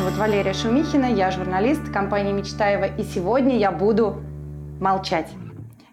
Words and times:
зовут 0.00 0.16
Валерия 0.16 0.54
Шумихина, 0.54 1.12
я 1.12 1.30
журналист 1.30 1.92
компании 1.92 2.32
«Мечтаева», 2.32 2.86
и 2.86 3.02
сегодня 3.02 3.58
я 3.58 3.70
буду 3.70 4.22
молчать. 4.80 5.28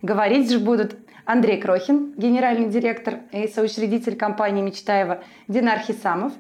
Говорить 0.02 0.50
же 0.50 0.60
будут 0.60 0.96
Андрей 1.26 1.60
Крохин, 1.60 2.14
генеральный 2.16 2.70
директор 2.70 3.16
и 3.34 3.50
соучредитель 3.50 4.16
компании 4.16 4.62
«Мечтаева», 4.62 5.26
Динар 5.50 5.80
Хисамов, 5.80 6.32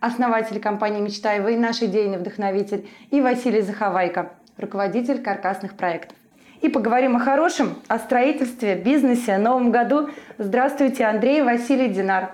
основатель 0.00 0.58
компании 0.58 1.02
«Мечтаева» 1.02 1.48
и 1.48 1.58
наш 1.58 1.82
идейный 1.82 2.16
вдохновитель, 2.16 2.88
и 3.10 3.20
Василий 3.20 3.60
Заховайко, 3.60 4.32
руководитель 4.56 5.20
каркасных 5.20 5.74
проектов. 5.74 6.16
И 6.62 6.70
поговорим 6.70 7.16
о 7.16 7.20
хорошем, 7.20 7.74
о 7.88 7.98
строительстве, 7.98 8.74
бизнесе, 8.74 9.34
о 9.34 9.38
новом 9.38 9.70
году. 9.70 10.08
Здравствуйте, 10.38 11.04
Андрей, 11.04 11.42
Василий, 11.42 11.88
Динар. 11.88 12.30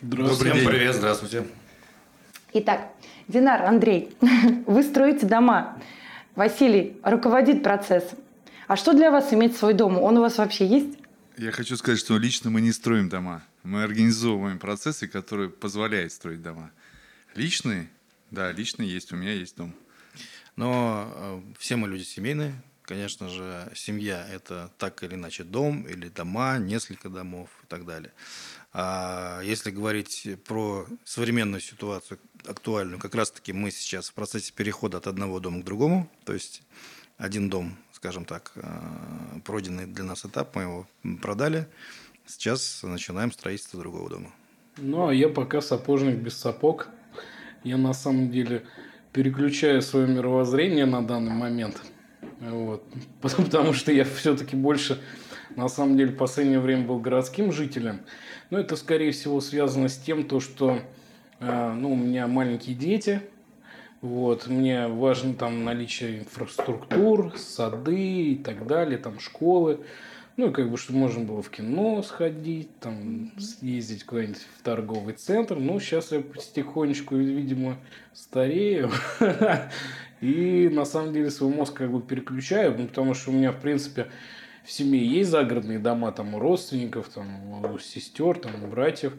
Добрый 0.00 0.52
день. 0.52 0.66
привет, 0.66 0.96
здравствуйте. 0.96 1.44
Итак, 2.54 2.80
Динар, 3.28 3.62
Андрей, 3.64 4.16
вы 4.66 4.82
строите 4.84 5.26
дома. 5.26 5.80
Василий 6.36 6.96
руководит 7.02 7.62
процессом. 7.62 8.18
А 8.68 8.76
что 8.76 8.92
для 8.92 9.10
вас 9.10 9.32
иметь 9.32 9.56
свой 9.56 9.74
дом? 9.74 9.98
Он 9.98 10.18
у 10.18 10.20
вас 10.20 10.38
вообще 10.38 10.66
есть? 10.66 10.98
Я 11.36 11.50
хочу 11.50 11.76
сказать, 11.76 11.98
что 11.98 12.18
лично 12.18 12.50
мы 12.50 12.60
не 12.60 12.72
строим 12.72 13.08
дома. 13.08 13.42
Мы 13.64 13.82
организовываем 13.82 14.58
процессы, 14.58 15.08
которые 15.08 15.50
позволяют 15.50 16.12
строить 16.12 16.40
дома. 16.40 16.70
Личные? 17.34 17.88
Да, 18.30 18.52
личные 18.52 18.88
есть. 18.88 19.12
У 19.12 19.16
меня 19.16 19.32
есть 19.32 19.56
дом. 19.56 19.74
Но 20.54 21.12
э, 21.14 21.40
все 21.58 21.76
мы 21.76 21.88
люди 21.88 22.04
семейные. 22.04 22.54
Конечно 22.82 23.28
же, 23.28 23.68
семья– 23.74 24.24
это 24.32 24.70
так 24.78 25.02
или 25.02 25.14
иначе 25.14 25.42
дом 25.42 25.82
или 25.82 26.08
дома, 26.08 26.58
несколько 26.58 27.08
домов 27.08 27.50
и 27.64 27.66
так 27.66 27.84
далее. 27.84 28.12
А 28.72 29.40
если 29.42 29.70
говорить 29.70 30.28
про 30.44 30.86
современную 31.04 31.60
ситуацию, 31.60 32.20
актуальную, 32.48 32.98
как 32.98 33.14
раз-таки 33.14 33.52
мы 33.52 33.70
сейчас 33.70 34.08
в 34.08 34.14
процессе 34.14 34.52
перехода 34.52 34.98
от 34.98 35.06
одного 35.06 35.40
дома 35.40 35.60
к 35.60 35.64
другому, 35.64 36.08
то 36.24 36.32
есть 36.32 36.62
один 37.18 37.48
дом, 37.48 37.76
скажем 37.92 38.24
так, 38.24 38.52
э, 38.56 39.40
пройденный 39.44 39.86
для 39.86 40.04
нас 40.04 40.24
этап, 40.24 40.54
мы 40.54 40.62
его 40.62 40.86
продали, 41.22 41.66
сейчас 42.26 42.82
начинаем 42.82 43.32
строительство 43.32 43.80
другого 43.80 44.10
дома. 44.10 44.32
Ну, 44.78 45.08
а 45.08 45.14
я 45.14 45.28
пока 45.28 45.62
сапожник 45.62 46.16
без 46.16 46.36
сапог. 46.36 46.88
Я 47.64 47.78
на 47.78 47.94
самом 47.94 48.30
деле 48.30 48.66
переключаю 49.12 49.80
свое 49.80 50.06
мировоззрение 50.06 50.84
на 50.84 51.06
данный 51.06 51.32
момент. 51.32 51.80
Вот. 52.40 52.84
Потому 53.22 53.72
что 53.72 53.90
я 53.90 54.04
все-таки 54.04 54.54
больше, 54.54 55.00
на 55.56 55.68
самом 55.68 55.96
деле, 55.96 56.12
в 56.12 56.16
последнее 56.16 56.60
время 56.60 56.86
был 56.86 56.98
городским 56.98 57.52
жителем. 57.52 58.02
Но 58.50 58.58
это, 58.58 58.76
скорее 58.76 59.12
всего, 59.12 59.40
связано 59.40 59.88
с 59.88 59.96
тем, 59.96 60.28
то, 60.28 60.40
что 60.40 60.80
ну, 61.40 61.92
у 61.92 61.96
меня 61.96 62.26
маленькие 62.26 62.74
дети, 62.74 63.22
вот, 64.02 64.46
мне 64.46 64.88
важно 64.88 65.34
там 65.34 65.64
наличие 65.64 66.20
инфраструктур, 66.20 67.32
сады 67.36 68.32
и 68.32 68.36
так 68.36 68.66
далее, 68.66 68.98
там 68.98 69.18
школы. 69.18 69.80
Ну, 70.36 70.50
и 70.50 70.52
как 70.52 70.70
бы, 70.70 70.76
чтобы 70.76 70.98
можно 70.98 71.24
было 71.24 71.40
в 71.40 71.48
кино 71.48 72.02
сходить, 72.02 72.78
там, 72.78 73.32
съездить 73.38 74.04
куда-нибудь 74.04 74.46
в 74.58 74.62
торговый 74.62 75.14
центр. 75.14 75.56
Ну, 75.56 75.80
сейчас 75.80 76.12
я 76.12 76.20
потихонечку, 76.20 77.16
видимо, 77.16 77.78
старею. 78.12 78.90
И, 80.20 80.68
на 80.70 80.84
самом 80.84 81.14
деле, 81.14 81.30
свой 81.30 81.52
мозг 81.52 81.74
как 81.74 81.90
бы 81.90 82.02
переключаю, 82.02 82.76
ну, 82.78 82.86
потому 82.86 83.14
что 83.14 83.30
у 83.30 83.34
меня, 83.34 83.50
в 83.50 83.60
принципе, 83.60 84.08
в 84.62 84.70
семье 84.70 85.06
есть 85.06 85.30
загородные 85.30 85.78
дома, 85.78 86.12
там, 86.12 86.34
у 86.34 86.38
родственников, 86.38 87.08
там, 87.08 87.64
у 87.64 87.78
сестер, 87.78 88.38
там, 88.38 88.62
у 88.62 88.66
братьев. 88.66 89.14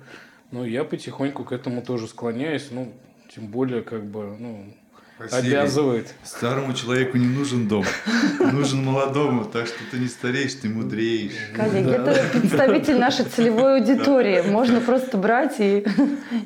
Но 0.51 0.65
я 0.65 0.83
потихоньку 0.83 1.43
к 1.43 1.51
этому 1.51 1.81
тоже 1.81 2.07
склоняюсь. 2.07 2.69
Ну, 2.71 2.93
тем 3.33 3.47
более, 3.47 3.81
как 3.81 4.05
бы, 4.05 4.35
ну, 4.39 4.73
Василий, 5.17 5.55
обязывает. 5.55 6.13
Старому 6.23 6.73
человеку 6.73 7.17
не 7.17 7.27
нужен 7.27 7.67
дом, 7.67 7.83
нужен 8.39 8.83
молодому, 8.83 9.45
так 9.45 9.67
что 9.67 9.77
ты 9.89 9.97
не 9.97 10.07
стареешь, 10.07 10.53
ты 10.53 10.69
мудреешь. 10.69 11.33
Коллеги, 11.55 11.87
да. 11.87 12.11
это 12.11 12.39
представитель 12.39 12.99
нашей 12.99 13.25
целевой 13.25 13.79
аудитории. 13.79 14.41
Можно 14.41 14.79
просто 14.79 15.17
брать 15.17 15.55
и, 15.59 15.85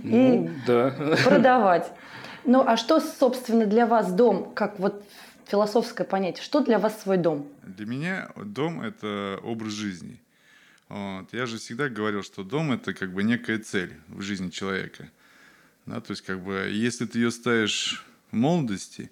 ну, 0.03 0.45
и 0.45 0.49
да. 0.65 0.95
продавать. 1.25 1.91
Ну, 2.45 2.63
а 2.65 2.77
что, 2.77 2.99
собственно, 3.01 3.65
для 3.65 3.85
вас 3.85 4.11
дом, 4.13 4.51
как 4.55 4.79
вот 4.79 5.03
философское 5.45 6.05
понятие, 6.05 6.43
что 6.43 6.61
для 6.61 6.79
вас 6.79 7.01
свой 7.01 7.17
дом? 7.17 7.47
Для 7.63 7.85
меня 7.85 8.29
дом– 8.37 8.81
это 8.83 9.39
образ 9.43 9.73
жизни. 9.73 10.21
Вот. 10.91 11.31
Я 11.31 11.45
же 11.45 11.57
всегда 11.57 11.87
говорил, 11.87 12.21
что 12.21 12.43
дом– 12.43 12.71
это 12.73 12.93
как 12.93 13.13
бы 13.13 13.23
некая 13.23 13.59
цель 13.59 13.93
в 14.09 14.21
жизни 14.21 14.49
человека. 14.49 15.09
Да, 15.85 16.01
то 16.01 16.11
есть, 16.11 16.21
как 16.21 16.43
бы, 16.43 16.69
если 16.69 17.05
ты 17.05 17.19
ее 17.19 17.31
ставишь 17.31 18.05
в 18.29 18.35
молодости, 18.35 19.09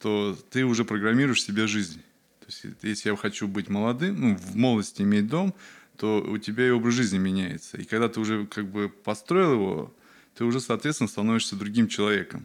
то 0.00 0.38
ты 0.50 0.66
уже 0.66 0.84
программируешь 0.84 1.42
себе 1.42 1.66
жизнь. 1.66 2.02
То 2.40 2.46
есть, 2.48 2.64
если 2.82 3.08
я 3.08 3.16
хочу 3.16 3.48
быть 3.48 3.70
молодым, 3.70 4.20
ну, 4.20 4.36
в 4.36 4.54
молодости 4.54 5.00
иметь 5.00 5.26
дом, 5.26 5.54
то 5.96 6.20
у 6.20 6.36
тебя 6.36 6.66
и 6.66 6.70
образ 6.70 6.92
жизни 6.92 7.16
меняется. 7.16 7.78
И 7.78 7.84
когда 7.84 8.10
ты 8.10 8.20
уже 8.20 8.46
как 8.46 8.68
бы 8.68 8.90
построил 8.90 9.52
его, 9.52 9.94
ты 10.34 10.44
уже, 10.44 10.60
соответственно, 10.60 11.08
становишься 11.08 11.56
другим 11.56 11.88
человеком. 11.88 12.44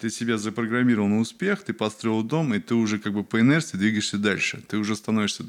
Ты 0.00 0.10
себя 0.10 0.36
запрограммировал 0.36 1.06
на 1.06 1.20
успех, 1.20 1.62
ты 1.62 1.74
построил 1.74 2.24
дом, 2.24 2.54
и 2.54 2.58
ты 2.58 2.74
уже 2.74 2.98
как 2.98 3.12
бы 3.12 3.22
по 3.22 3.38
инерции 3.38 3.76
двигаешься 3.76 4.18
дальше. 4.18 4.64
Ты 4.66 4.78
уже 4.78 4.96
становишься 4.96 5.44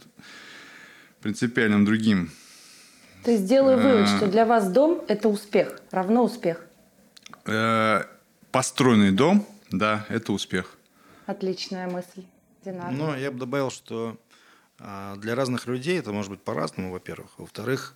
принципиальным 1.22 1.86
другим. 1.86 2.30
То 3.24 3.32
есть 3.32 3.46
делаю 3.46 3.78
вывод, 3.78 4.08
что 4.08 4.28
для 4.28 4.46
вас 4.46 4.72
дом– 4.72 5.04
это 5.08 5.30
успех, 5.30 5.80
равно 5.92 6.24
успех. 6.24 6.66
Э, 7.46 8.04
построенный 8.52 9.12
дом– 9.12 9.46
да, 9.72 10.06
это 10.10 10.34
успех. 10.34 10.78
Отличная 11.26 11.88
мысль, 11.88 12.24
Динар. 12.66 12.92
Ну, 12.92 13.16
я 13.16 13.32
бы 13.32 13.40
добавил, 13.40 13.72
что 13.72 14.18
а, 14.80 15.16
для 15.18 15.36
разных 15.36 15.68
людей 15.68 16.00
это 16.00 16.12
может 16.12 16.32
быть 16.32 16.42
по-разному, 16.42 16.92
во-первых. 16.92 17.32
Во-вторых, 17.38 17.96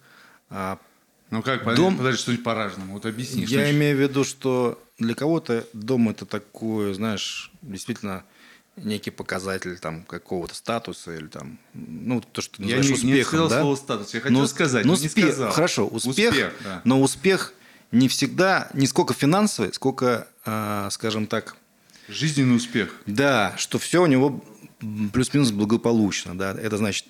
а, 0.49 0.77
ну 1.31 1.41
как, 1.41 1.63
дом... 1.75 1.97
подожди, 1.97 2.19
что-нибудь 2.21 2.43
по-разному, 2.43 2.93
вот 2.93 3.05
объясни. 3.05 3.41
Я 3.41 3.65
что 3.65 3.71
имею 3.71 3.97
в 3.97 3.99
виду, 3.99 4.23
что 4.23 4.81
для 4.99 5.15
кого-то 5.15 5.65
дом 5.73 6.09
это 6.09 6.25
такое, 6.25 6.93
знаешь, 6.93 7.51
действительно 7.61 8.23
некий 8.77 9.11
показатель 9.11 9.77
там 9.77 10.03
какого-то 10.03 10.55
статуса 10.55 11.15
или 11.15 11.27
там, 11.27 11.59
ну 11.73 12.21
то, 12.21 12.41
что 12.41 12.57
ты 12.57 12.63
называешь 12.63 12.85
я 12.85 12.91
не, 12.91 12.95
успехом, 12.95 13.15
не 13.15 13.23
сказал 13.23 13.49
да? 13.49 13.61
слово 13.61 13.75
статус, 13.75 14.13
я 14.13 14.21
хотел 14.21 14.39
ну, 14.39 14.47
сказать, 14.47 14.85
ну, 14.85 14.97
не 14.97 15.05
успех, 15.07 15.25
сказал. 15.25 15.51
Хорошо, 15.51 15.87
успех, 15.87 16.31
успех 16.31 16.53
да. 16.63 16.81
но 16.83 17.01
успех 17.01 17.53
не 17.91 18.07
всегда, 18.07 18.69
не 18.73 18.87
сколько 18.87 19.13
финансовый, 19.13 19.73
сколько, 19.73 20.27
э, 20.45 20.89
скажем 20.91 21.27
так, 21.27 21.55
Жизненный 22.07 22.57
успех. 22.57 22.95
Да, 23.07 23.55
что 23.57 23.79
все 23.79 24.03
у 24.03 24.05
него 24.05 24.43
плюс-минус 25.11 25.51
благополучно. 25.51 26.37
Да? 26.37 26.51
Это 26.51 26.77
значит 26.77 27.05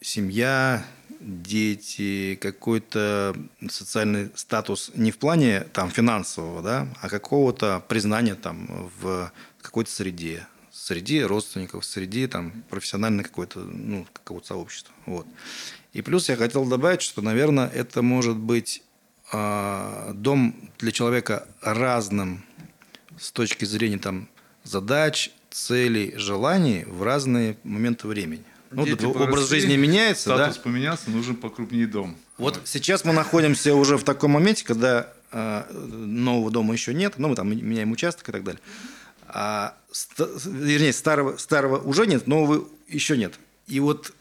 семья, 0.00 0.84
дети, 1.20 2.38
какой-то 2.40 3.36
социальный 3.68 4.30
статус 4.34 4.90
не 4.94 5.10
в 5.10 5.18
плане 5.18 5.66
там, 5.72 5.90
финансового, 5.90 6.62
да, 6.62 6.88
а 7.00 7.08
какого-то 7.08 7.84
признания 7.88 8.34
там, 8.34 8.90
в 9.00 9.30
какой-то 9.60 9.90
среде. 9.90 10.46
Среди 10.82 11.22
родственников, 11.22 11.84
среди 11.84 12.26
там, 12.26 12.64
профессиональной 12.70 13.22
какой-то, 13.22 13.60
ну, 13.60 14.06
какого-то 14.14 14.46
сообщества. 14.46 14.94
Вот. 15.04 15.26
И 15.92 16.00
плюс 16.00 16.30
я 16.30 16.36
хотел 16.36 16.64
добавить, 16.64 17.02
что, 17.02 17.20
наверное, 17.20 17.68
это 17.68 18.00
может 18.00 18.38
быть 18.38 18.82
э, 19.30 20.12
дом 20.14 20.70
для 20.78 20.90
человека 20.90 21.46
разным 21.60 22.42
с 23.18 23.30
точки 23.30 23.66
зрения 23.66 23.98
там, 23.98 24.26
задач, 24.64 25.32
целей, 25.50 26.14
желаний 26.16 26.84
в 26.86 27.02
разные 27.02 27.58
моменты 27.62 28.08
времени. 28.08 28.44
Ну, 28.70 28.86
Дети 28.86 29.04
образ 29.04 29.28
поросли, 29.28 29.60
жизни 29.60 29.76
меняется, 29.76 30.34
статус 30.34 30.56
да? 30.56 30.62
поменялся, 30.62 31.10
нужен 31.10 31.36
покрупнее 31.36 31.88
дом. 31.88 32.16
Вот, 32.38 32.56
вот 32.56 32.66
сейчас 32.66 33.04
мы 33.04 33.12
находимся 33.12 33.74
уже 33.74 33.98
в 33.98 34.04
таком 34.04 34.30
моменте, 34.30 34.64
когда 34.64 35.12
э, 35.30 35.64
нового 35.74 36.50
дома 36.50 36.72
еще 36.72 36.94
нет, 36.94 37.14
ну 37.18 37.28
мы 37.28 37.36
там 37.36 37.50
меняем 37.50 37.92
участок 37.92 38.30
и 38.30 38.32
так 38.32 38.44
далее. 38.44 38.62
А, 39.32 39.76
вернее, 40.44 40.92
старого, 40.92 41.36
старого 41.36 41.78
уже 41.78 42.06
нет, 42.06 42.26
нового 42.26 42.68
еще 42.88 43.16
нет. 43.16 43.38
И 43.66 43.78
вот 43.78 44.12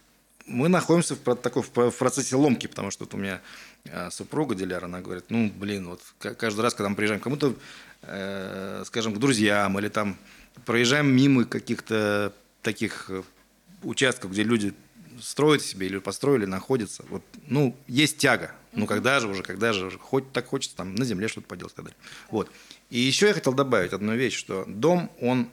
мы 0.45 0.69
находимся 0.69 1.15
в, 1.15 1.35
такой, 1.35 1.63
в 1.63 1.91
процессе 1.91 2.35
ломки, 2.35 2.67
потому 2.67 2.91
что 2.91 3.05
вот 3.05 3.13
у 3.15 3.17
меня 3.17 3.41
а, 3.91 4.11
супруга 4.11 4.53
Диляра, 4.53 4.85
она 4.85 5.01
говорит, 5.01 5.25
ну, 5.29 5.49
блин, 5.49 5.89
вот 5.89 6.01
каждый 6.37 6.61
раз, 6.61 6.73
когда 6.75 6.89
мы 6.89 6.95
приезжаем 6.95 7.19
к 7.19 7.23
кому-то, 7.23 7.55
э, 8.03 8.83
скажем, 8.85 9.13
к 9.15 9.19
друзьям 9.19 9.79
или 9.79 9.89
там 9.89 10.15
проезжаем 10.65 11.07
мимо 11.07 11.45
каких-то 11.45 12.33
таких 12.61 13.09
э, 13.09 13.23
участков, 13.83 14.31
где 14.31 14.43
люди 14.43 14.73
строят 15.21 15.63
себе 15.63 15.87
или 15.87 15.97
построили, 15.97 16.45
находятся. 16.45 17.03
Вот, 17.09 17.23
ну, 17.47 17.75
есть 17.87 18.17
тяга. 18.17 18.51
Ну, 18.73 18.85
когда 18.85 19.19
же 19.19 19.27
уже, 19.27 19.41
когда 19.41 19.73
же 19.73 19.87
уже, 19.87 19.97
хоть 19.97 20.31
так 20.31 20.47
хочется 20.47 20.75
там 20.77 20.93
на 20.93 21.03
земле 21.03 21.27
что-то 21.27 21.47
поделать 21.47 21.73
и 21.73 21.75
так 21.75 21.85
далее. 21.85 21.99
Вот. 22.29 22.51
И 22.89 22.99
еще 22.99 23.27
я 23.27 23.33
хотел 23.33 23.53
добавить 23.53 23.93
одну 23.93 24.15
вещь, 24.15 24.35
что 24.35 24.65
дом, 24.67 25.11
он, 25.21 25.49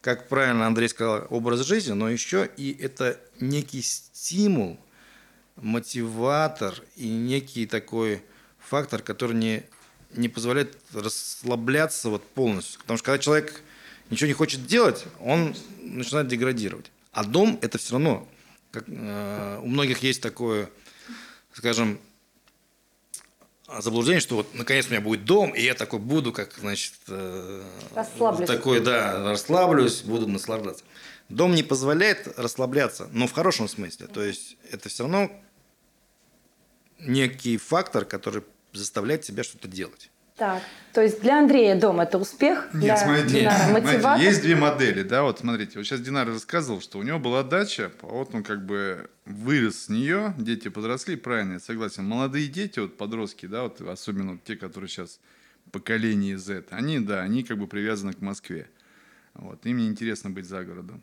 как 0.00 0.28
правильно 0.28 0.66
Андрей 0.66 0.88
сказал, 0.88 1.26
образ 1.30 1.60
жизни, 1.60 1.92
но 1.92 2.08
еще 2.08 2.50
и 2.56 2.76
это 2.80 3.20
некий 3.38 3.82
стимул, 3.82 4.78
мотиватор 5.56 6.74
и 6.96 7.08
некий 7.08 7.66
такой 7.66 8.22
фактор, 8.58 9.02
который 9.02 9.36
не, 9.36 9.62
не 10.14 10.28
позволяет 10.28 10.76
расслабляться 10.92 12.08
вот 12.08 12.26
полностью. 12.26 12.80
Потому 12.80 12.96
что 12.96 13.06
когда 13.06 13.18
человек 13.18 13.62
ничего 14.10 14.26
не 14.26 14.34
хочет 14.34 14.66
делать, 14.66 15.04
он 15.20 15.54
начинает 15.82 16.28
деградировать. 16.28 16.90
А 17.12 17.24
дом– 17.24 17.58
это 17.62 17.78
все 17.78 17.92
равно, 17.92 18.28
как, 18.72 18.84
э, 18.88 19.60
у 19.62 19.66
многих 19.66 20.02
есть 20.02 20.22
такое, 20.22 20.70
скажем, 21.52 21.98
заблуждение, 23.78 24.20
что 24.20 24.36
вот 24.36 24.54
наконец 24.54 24.86
у 24.86 24.90
меня 24.90 25.00
будет 25.00 25.24
дом, 25.24 25.50
и 25.50 25.62
я 25.62 25.74
такой 25.74 25.98
буду, 25.98 26.32
как, 26.32 26.54
значит, 26.58 26.94
э, 27.08 27.62
Расслаблюсь. 27.94 28.46
такой, 28.46 28.80
да, 28.80 29.30
расслаблюсь, 29.30 30.02
буду 30.02 30.26
наслаждаться. 30.26 30.84
Дом 31.28 31.54
не 31.54 31.62
позволяет 31.62 32.26
расслабляться, 32.38 33.08
но 33.12 33.26
в 33.26 33.32
хорошем 33.32 33.68
смысле. 33.68 34.08
То 34.08 34.22
есть 34.22 34.56
это 34.70 34.88
все 34.88 35.04
равно 35.04 35.30
некий 36.98 37.56
фактор, 37.56 38.04
который 38.04 38.42
заставляет 38.72 39.22
тебя 39.22 39.44
что-то 39.44 39.68
делать. 39.68 40.10
Так, 40.40 40.62
то 40.94 41.02
есть 41.02 41.20
для 41.20 41.40
Андрея 41.40 41.78
дом 41.78 42.00
это 42.00 42.16
успех, 42.16 42.70
для 42.72 42.94
Нет, 42.94 42.98
смотрите, 42.98 43.40
Динара 43.40 43.58
смотрите, 43.68 43.92
мотиватор. 43.92 44.24
есть 44.24 44.40
две 44.40 44.56
модели, 44.56 45.02
да, 45.02 45.22
вот 45.22 45.40
смотрите, 45.40 45.72
вот 45.76 45.84
сейчас 45.84 46.00
Динар 46.00 46.26
рассказывал, 46.26 46.80
что 46.80 46.98
у 46.98 47.02
него 47.02 47.18
была 47.18 47.42
дача, 47.42 47.92
вот 48.00 48.34
он 48.34 48.42
как 48.42 48.64
бы 48.64 49.10
вырос 49.26 49.82
с 49.84 49.88
нее, 49.90 50.32
дети 50.38 50.68
подросли, 50.68 51.16
правильно, 51.16 51.52
я 51.52 51.60
согласен, 51.60 52.06
молодые 52.06 52.48
дети, 52.48 52.78
вот 52.78 52.96
подростки, 52.96 53.44
да, 53.44 53.64
вот 53.64 53.82
особенно 53.82 54.32
вот 54.32 54.42
те, 54.42 54.56
которые 54.56 54.88
сейчас 54.88 55.20
поколение 55.72 56.38
Z, 56.38 56.64
они, 56.70 57.00
да, 57.00 57.20
они 57.20 57.42
как 57.42 57.58
бы 57.58 57.66
привязаны 57.66 58.14
к 58.14 58.22
Москве, 58.22 58.66
вот, 59.34 59.66
им 59.66 59.76
не 59.76 59.88
интересно 59.88 60.30
быть 60.30 60.46
за 60.46 60.64
городом. 60.64 61.02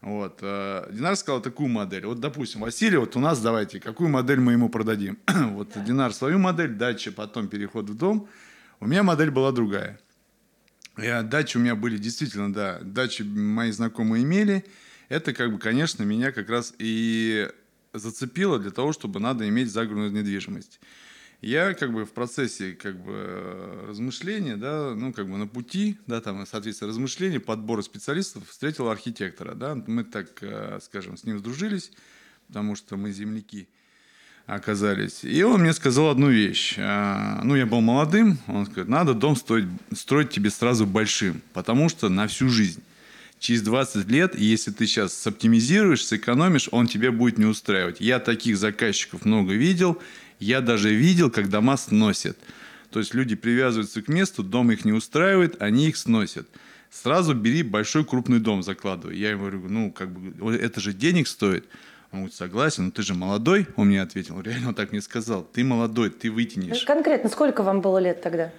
Вот. 0.00 0.40
э, 0.42 0.88
Динар 0.90 1.14
сказал 1.14 1.40
такую 1.40 1.68
модель. 1.68 2.06
Вот, 2.06 2.18
допустим, 2.18 2.60
Василий, 2.62 2.96
вот 2.96 3.14
у 3.14 3.20
нас 3.20 3.40
давайте, 3.40 3.78
какую 3.78 4.10
модель 4.10 4.40
мы 4.40 4.50
ему 4.50 4.68
продадим? 4.68 5.16
вот 5.52 5.68
Динар 5.84 6.12
свою 6.12 6.40
модель, 6.40 6.74
дача, 6.74 7.12
потом 7.12 7.46
переход 7.46 7.88
в 7.88 7.96
дом. 7.96 8.28
У 8.82 8.86
меня 8.86 9.04
модель 9.04 9.30
была 9.30 9.52
другая. 9.52 10.00
Я, 10.98 11.22
дачи 11.22 11.56
у 11.56 11.60
меня 11.60 11.76
были 11.76 11.98
действительно, 11.98 12.52
да, 12.52 12.80
дачи 12.82 13.22
мои 13.22 13.70
знакомые 13.70 14.24
имели. 14.24 14.64
Это, 15.08 15.32
как 15.32 15.52
бы, 15.52 15.60
конечно, 15.60 16.02
меня 16.02 16.32
как 16.32 16.50
раз 16.50 16.74
и 16.80 17.48
зацепило 17.92 18.58
для 18.58 18.72
того, 18.72 18.92
чтобы 18.92 19.20
надо 19.20 19.48
иметь 19.48 19.70
загородную 19.70 20.10
недвижимость. 20.10 20.80
Я 21.42 21.74
как 21.74 21.92
бы 21.92 22.04
в 22.04 22.10
процессе 22.10 22.72
как 22.72 23.00
бы 23.00 23.84
размышления, 23.86 24.56
да, 24.56 24.96
ну 24.96 25.12
как 25.12 25.30
бы 25.30 25.36
на 25.36 25.46
пути, 25.46 25.96
да, 26.08 26.20
там, 26.20 26.44
соответственно, 26.44 26.88
размышлений, 26.88 27.38
подбора 27.38 27.82
специалистов 27.82 28.48
встретил 28.48 28.88
архитектора, 28.88 29.54
да, 29.54 29.76
мы 29.76 30.02
так, 30.02 30.26
э, 30.40 30.80
скажем, 30.82 31.16
с 31.16 31.22
ним 31.22 31.38
сдружились, 31.38 31.92
потому 32.48 32.74
что 32.74 32.96
мы 32.96 33.12
земляки 33.12 33.68
оказались. 34.46 35.24
И 35.24 35.42
он 35.42 35.60
мне 35.60 35.72
сказал 35.72 36.10
одну 36.10 36.28
вещь. 36.28 36.76
А, 36.78 37.40
Ну, 37.44 37.54
я 37.56 37.66
был 37.66 37.80
молодым. 37.80 38.38
Он 38.46 38.66
сказал, 38.66 38.90
надо 38.90 39.14
дом 39.14 39.36
строить, 39.36 39.66
строить 39.94 40.30
тебе 40.30 40.50
сразу 40.50 40.86
большим, 40.86 41.40
потому 41.52 41.88
что 41.88 42.08
на 42.08 42.26
всю 42.26 42.48
жизнь. 42.48 42.82
Через 43.38 43.62
20 43.62 44.08
лет, 44.08 44.38
если 44.38 44.70
ты 44.70 44.86
сейчас 44.86 45.14
соптимизируешь, 45.14 46.04
сэкономишь, 46.04 46.68
он 46.70 46.86
тебе 46.86 47.10
будет 47.10 47.38
не 47.38 47.44
устраивать. 47.44 48.00
Я 48.00 48.20
таких 48.20 48.56
заказчиков 48.56 49.24
много 49.24 49.52
видел. 49.52 50.00
Я 50.38 50.60
даже 50.60 50.94
видел, 50.94 51.30
как 51.30 51.48
дома 51.48 51.76
сносят. 51.76 52.38
То 52.90 53.00
есть 53.00 53.14
люди 53.14 53.34
привязываются 53.34 54.02
к 54.02 54.08
месту, 54.08 54.42
дом 54.42 54.70
их 54.70 54.84
не 54.84 54.92
устраивает, 54.92 55.60
они 55.60 55.88
их 55.88 55.96
сносят. 55.96 56.46
Сразу 56.90 57.34
бери 57.34 57.62
большой 57.62 58.04
крупный 58.04 58.38
дом, 58.38 58.62
закладывай. 58.62 59.16
Я 59.16 59.30
ему 59.30 59.40
говорю, 59.40 59.68
ну, 59.68 59.90
как 59.90 60.12
бы, 60.12 60.54
это 60.54 60.80
же 60.80 60.92
денег 60.92 61.26
стоит. 61.26 61.64
Он 62.12 62.18
говорит, 62.18 62.34
согласен, 62.34 62.84
но 62.86 62.90
ты 62.90 63.02
же 63.02 63.14
молодой, 63.14 63.66
он 63.76 63.88
мне 63.88 64.02
ответил. 64.02 64.38
Реально 64.42 64.68
он 64.68 64.74
так 64.74 64.92
мне 64.92 65.00
сказал, 65.00 65.42
ты 65.42 65.64
молодой, 65.64 66.10
ты 66.10 66.30
вытянешь. 66.30 66.84
Конкретно, 66.84 67.30
сколько 67.30 67.62
вам 67.62 67.80
было 67.80 67.96
лет 67.96 68.20
тогда? 68.20 68.52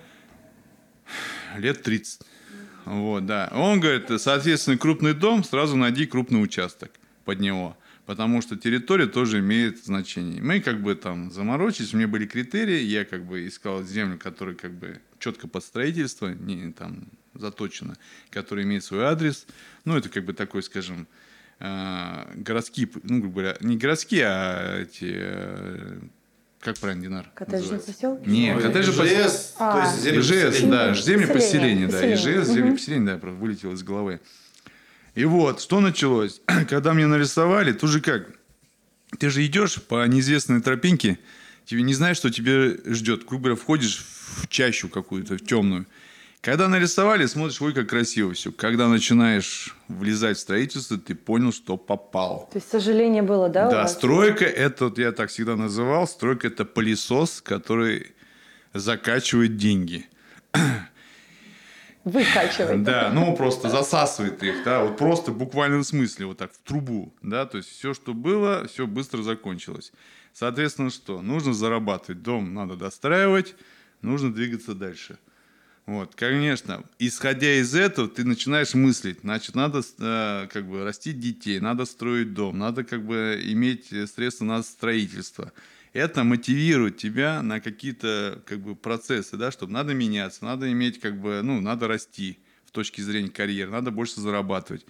Лет 1.58 1.84
30. 1.84 2.22
Вот, 2.86 3.28
да. 3.28 3.52
Он 3.54 3.80
говорит, 3.80 4.10
соответственно, 4.20 4.78
крупный 4.80 5.14
дом, 5.14 5.44
сразу 5.44 5.76
найди 5.76 6.08
крупный 6.08 6.42
участок 6.42 6.92
под 7.26 7.40
него. 7.40 7.78
Потому 8.08 8.42
что 8.42 8.58
территория 8.58 9.06
тоже 9.06 9.40
имеет 9.40 9.86
значение. 9.86 10.42
Мы 10.42 10.60
как 10.60 10.82
бы 10.82 10.96
там 10.96 11.32
заморочились, 11.32 11.94
у 11.94 11.98
меня 11.98 12.08
были 12.08 12.26
критерии, 12.26 12.80
я 12.80 13.06
как 13.06 13.24
бы 13.24 13.48
искал 13.48 13.84
землю, 13.84 14.18
которая 14.18 14.56
как 14.56 14.74
бы 14.74 15.00
четко 15.20 15.48
под 15.48 15.64
строительство, 15.64 16.28
не 16.28 16.72
там 16.74 17.06
заточена, 17.36 17.96
которая 18.32 18.66
имеет 18.66 18.84
свой 18.84 19.06
адрес. 19.06 19.46
Ну, 19.86 19.96
это 19.96 20.10
как 20.10 20.26
бы 20.26 20.34
такой, 20.34 20.64
скажем, 20.64 21.04
э, 21.04 21.06
городские, 22.36 22.90
ну, 23.04 23.20
грубо 23.20 23.42
говоря, 23.42 23.58
не 23.62 23.78
городские, 23.78 24.26
а 24.28 24.82
эти, 24.82 25.12
э, 25.16 26.00
как 26.60 26.78
правильно, 26.80 27.04
Динар? 27.04 27.32
Коттеджный 27.34 27.60
называется? 27.78 27.94
поселок? 27.94 28.28
Нет, 28.28 28.62
коттеджный 28.62 28.94
поселок. 28.98 29.28
ИЖС, 29.28 29.54
А. 29.60 29.72
то 29.72 29.80
есть 29.88 30.04
земли 30.04 30.20
ИЖС, 30.20 30.30
поселения. 30.32 30.72
да, 30.72 30.94
земли 30.94 31.26
Поселение, 31.28 31.88
поселения, 31.88 31.88
да. 31.88 32.14
ИЖС, 32.42 32.48
земли 32.50 32.72
поселения, 32.72 33.06
да, 33.06 33.18
просто 33.18 33.40
вылетело 33.40 33.74
из 33.74 33.84
головы. 33.84 34.20
И 35.16 35.26
вот, 35.26 35.62
что 35.62 35.80
началось? 35.80 36.42
Когда 36.70 36.94
мне 36.94 37.08
нарисовали, 37.08 37.72
тут 37.72 37.90
же 37.90 38.02
как? 38.02 38.28
Ты 39.20 39.30
же 39.30 39.46
идешь 39.46 39.82
по 39.82 40.06
неизвестной 40.08 40.62
тропинке, 40.62 41.20
тебе 41.66 41.84
не 41.84 41.94
знаешь, 41.94 42.18
что 42.18 42.30
тебе 42.30 42.78
ждет. 42.94 43.26
Грубо 43.26 43.44
говоря, 43.46 43.56
входишь 43.62 44.04
в 44.04 44.48
чащу 44.48 44.90
какую-то, 44.90 45.38
в 45.38 45.46
темную. 45.46 45.86
Когда 46.44 46.68
нарисовали, 46.68 47.26
смотришь, 47.26 47.62
ой, 47.62 47.74
как 47.74 47.88
красиво 47.88 48.34
все. 48.34 48.52
Когда 48.52 48.90
начинаешь 48.90 49.74
влезать 49.88 50.36
в 50.36 50.42
строительство, 50.42 50.98
ты 50.98 51.16
понял, 51.16 51.54
что 51.54 51.78
попал. 51.78 52.50
То 52.52 52.58
есть 52.58 52.70
сожаление 52.70 53.24
было, 53.24 53.48
да, 53.48 53.70
у 53.70 53.72
Да, 53.72 53.88
стройка 53.88 54.44
это, 54.44 54.86
вот 54.86 54.98
я 54.98 55.14
так 55.14 55.30
всегда 55.30 55.56
называл, 55.56 56.06
стройка 56.06 56.48
это 56.48 56.66
пылесос, 56.66 57.42
который 57.42 58.12
закачивает 58.74 59.56
деньги. 59.56 60.06
Выкачивать. 62.04 62.84
Да, 62.84 63.10
ну 63.14 63.38
просто 63.38 63.70
засасывает 63.70 64.44
их, 64.44 64.66
да, 64.66 64.84
вот 64.84 64.98
просто 64.98 65.32
в 65.32 65.38
буквальном 65.38 65.86
смысле, 65.86 66.26
вот 66.26 66.40
так, 66.40 66.52
в 66.52 66.58
трубу, 66.58 67.14
да, 67.22 67.46
то 67.46 67.56
есть 67.56 67.70
все, 67.70 67.94
что 67.94 68.14
было, 68.14 68.68
все 68.68 68.86
быстро 68.86 69.22
закончилось. 69.22 69.94
Соответственно, 70.34 70.90
что? 70.90 71.22
Нужно 71.22 71.54
зарабатывать, 71.54 72.22
дом 72.22 72.54
надо 72.54 72.76
достраивать, 72.76 73.56
нужно 74.02 74.34
двигаться 74.34 74.74
дальше. 74.74 75.18
Вот, 75.86 76.16
конечно, 76.16 76.86
исходя 76.98 77.56
из 77.56 77.76
этого, 77.76 78.08
ты 78.08 78.24
начинаешь 78.24 78.74
мыслить, 78.74 79.20
значит, 79.22 79.54
надо 79.54 79.82
э, 80.00 80.48
как 80.50 80.66
бы 80.66 80.86
растить 80.86 81.20
детей, 81.20 81.60
надо 81.60 81.84
строить 81.84 82.34
дом, 82.34 82.58
надо 82.58 82.86
как 82.86 83.06
бы 83.06 83.42
иметь 83.44 83.92
э, 83.92 84.08
средства 84.08 84.46
на 84.46 84.64
строительство. 84.64 85.52
Это 85.92 86.24
мотивирует 86.24 86.98
тебя 86.98 87.42
на 87.44 87.60
какие-то 87.60 88.42
как 88.46 88.62
бы 88.62 88.78
процессы, 88.78 89.36
да, 89.36 89.52
чтобы 89.52 89.74
надо 89.74 89.94
меняться, 89.94 90.46
надо 90.46 90.72
иметь 90.72 91.02
как 91.02 91.20
бы, 91.20 91.42
ну, 91.44 91.60
надо 91.60 91.90
расти 91.90 92.40
в 92.66 92.72
точке 92.72 93.04
зрения 93.04 93.30
карьеры, 93.30 93.70
надо 93.70 93.92
больше 93.92 94.22
зарабатывать. 94.22 94.86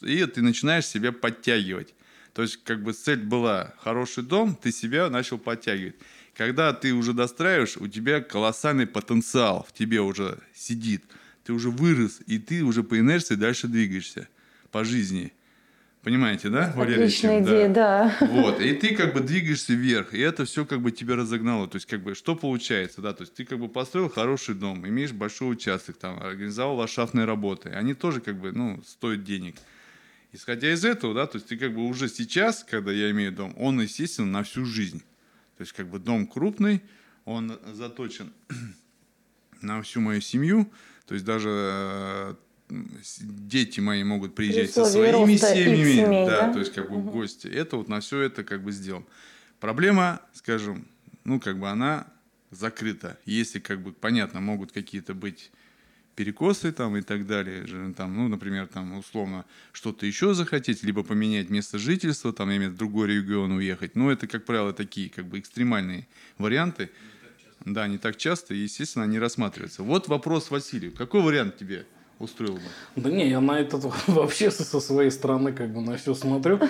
И 0.00 0.26
ты 0.26 0.42
начинаешь 0.42 0.86
себя 0.86 1.12
подтягивать. 1.12 1.94
То 2.34 2.42
есть, 2.42 2.64
как 2.64 2.82
бы 2.82 2.94
цель 2.94 3.20
была 3.20 3.74
хороший 3.78 4.24
дом, 4.24 4.56
ты 4.56 4.72
себя 4.72 5.08
начал 5.08 5.38
подтягивать. 5.38 5.94
Когда 6.36 6.72
ты 6.72 6.92
уже 6.94 7.12
достраиваешь, 7.12 7.76
у 7.76 7.88
тебя 7.88 8.20
колоссальный 8.20 8.86
потенциал 8.86 9.66
в 9.68 9.72
тебе 9.72 10.00
уже 10.00 10.38
сидит. 10.54 11.04
Ты 11.44 11.52
уже 11.52 11.70
вырос, 11.70 12.20
и 12.26 12.38
ты 12.38 12.62
уже 12.62 12.82
по 12.82 12.98
инерции 12.98 13.34
дальше 13.34 13.68
двигаешься 13.68 14.28
по 14.70 14.84
жизни. 14.84 15.32
Понимаете, 16.02 16.48
да, 16.48 16.72
Валерий 16.74 17.04
Отличная 17.04 17.42
идея, 17.42 17.68
да. 17.68 18.16
Вот, 18.20 18.60
и 18.60 18.72
ты 18.72 18.96
как 18.96 19.14
бы 19.14 19.20
двигаешься 19.20 19.74
вверх, 19.74 20.14
и 20.14 20.18
это 20.18 20.44
все 20.46 20.64
как 20.64 20.80
бы 20.80 20.90
тебя 20.90 21.14
разогнало. 21.14 21.68
То 21.68 21.76
есть, 21.76 21.86
как 21.86 22.02
бы, 22.02 22.16
что 22.16 22.34
получается, 22.34 23.00
да, 23.00 23.12
то 23.12 23.22
есть 23.22 23.34
ты 23.34 23.44
как 23.44 23.60
бы 23.60 23.68
построил 23.68 24.08
хороший 24.08 24.56
дом, 24.56 24.86
имеешь 24.88 25.12
большой 25.12 25.52
участок, 25.52 25.96
там, 25.98 26.20
организовал 26.20 26.76
ландшафтные 26.76 27.24
работы. 27.24 27.68
Они 27.68 27.94
тоже 27.94 28.20
как 28.20 28.36
бы, 28.40 28.50
ну, 28.50 28.82
стоят 28.84 29.22
денег. 29.22 29.56
Исходя 30.32 30.72
из 30.72 30.84
этого, 30.84 31.14
да, 31.14 31.26
то 31.26 31.36
есть 31.36 31.46
ты 31.46 31.56
как 31.56 31.72
бы 31.72 31.86
уже 31.86 32.08
сейчас, 32.08 32.64
когда 32.68 32.90
я 32.90 33.10
имею 33.12 33.30
дом, 33.30 33.54
он, 33.56 33.80
естественно, 33.80 34.28
на 34.28 34.42
всю 34.42 34.64
жизнь. 34.64 35.04
То 35.62 35.64
есть 35.64 35.74
как 35.74 35.86
бы 35.86 36.00
дом 36.00 36.26
крупный, 36.26 36.82
он 37.24 37.56
заточен 37.72 38.32
на 39.60 39.80
всю 39.82 40.00
мою 40.00 40.20
семью, 40.20 40.68
то 41.06 41.14
есть 41.14 41.24
даже 41.24 41.50
э, 41.50 42.34
дети 43.20 43.78
мои 43.78 44.02
могут 44.02 44.34
приезжать 44.34 44.72
со 44.72 44.84
своими 44.84 45.36
семьями, 45.36 45.92
семей, 45.92 46.26
да, 46.26 46.48
да? 46.48 46.52
то 46.52 46.58
есть 46.58 46.74
как 46.74 46.90
бы 46.90 47.00
гости. 47.00 47.46
Это 47.46 47.76
вот 47.76 47.86
на 47.86 48.00
все 48.00 48.22
это 48.22 48.42
как 48.42 48.64
бы 48.64 48.72
сделано. 48.72 49.06
Проблема, 49.60 50.20
скажем, 50.32 50.88
ну 51.22 51.38
как 51.38 51.60
бы 51.60 51.68
она 51.68 52.08
закрыта. 52.50 53.16
Если 53.24 53.60
как 53.60 53.80
бы 53.84 53.92
понятно, 53.92 54.40
могут 54.40 54.72
какие-то 54.72 55.14
быть 55.14 55.52
перекосы 56.14 56.72
там 56.72 56.96
и 56.96 57.02
так 57.02 57.26
далее, 57.26 57.64
там, 57.96 58.16
ну, 58.16 58.28
например, 58.28 58.66
там 58.66 58.98
условно 58.98 59.44
что-то 59.72 60.06
еще 60.06 60.34
захотеть, 60.34 60.82
либо 60.82 61.02
поменять 61.02 61.50
место 61.50 61.78
жительства, 61.78 62.32
там, 62.32 62.50
имею 62.50 62.70
в 62.70 62.76
другой 62.76 63.08
регион 63.08 63.52
уехать. 63.52 63.96
Но 63.96 64.10
это, 64.10 64.26
как 64.26 64.44
правило, 64.44 64.72
такие 64.72 65.08
как 65.10 65.26
бы 65.26 65.38
экстремальные 65.38 66.06
варианты. 66.38 66.90
Да, 67.64 67.86
не 67.86 67.98
так 67.98 68.16
часто, 68.16 68.54
и, 68.54 68.58
естественно, 68.58 69.04
они 69.04 69.18
рассматриваются. 69.18 69.82
Вот 69.82 70.08
вопрос 70.08 70.50
Василию. 70.50 70.92
Какой 70.92 71.22
вариант 71.22 71.56
тебе 71.56 71.86
устроил 72.18 72.54
бы? 72.54 72.62
Да 72.96 73.10
не, 73.10 73.28
я 73.28 73.40
на 73.40 73.60
этот 73.60 73.84
вообще 74.08 74.50
со 74.50 74.80
своей 74.80 75.10
стороны 75.10 75.52
как 75.52 75.72
бы 75.72 75.80
на 75.80 75.96
все 75.96 76.14
смотрю, 76.14 76.60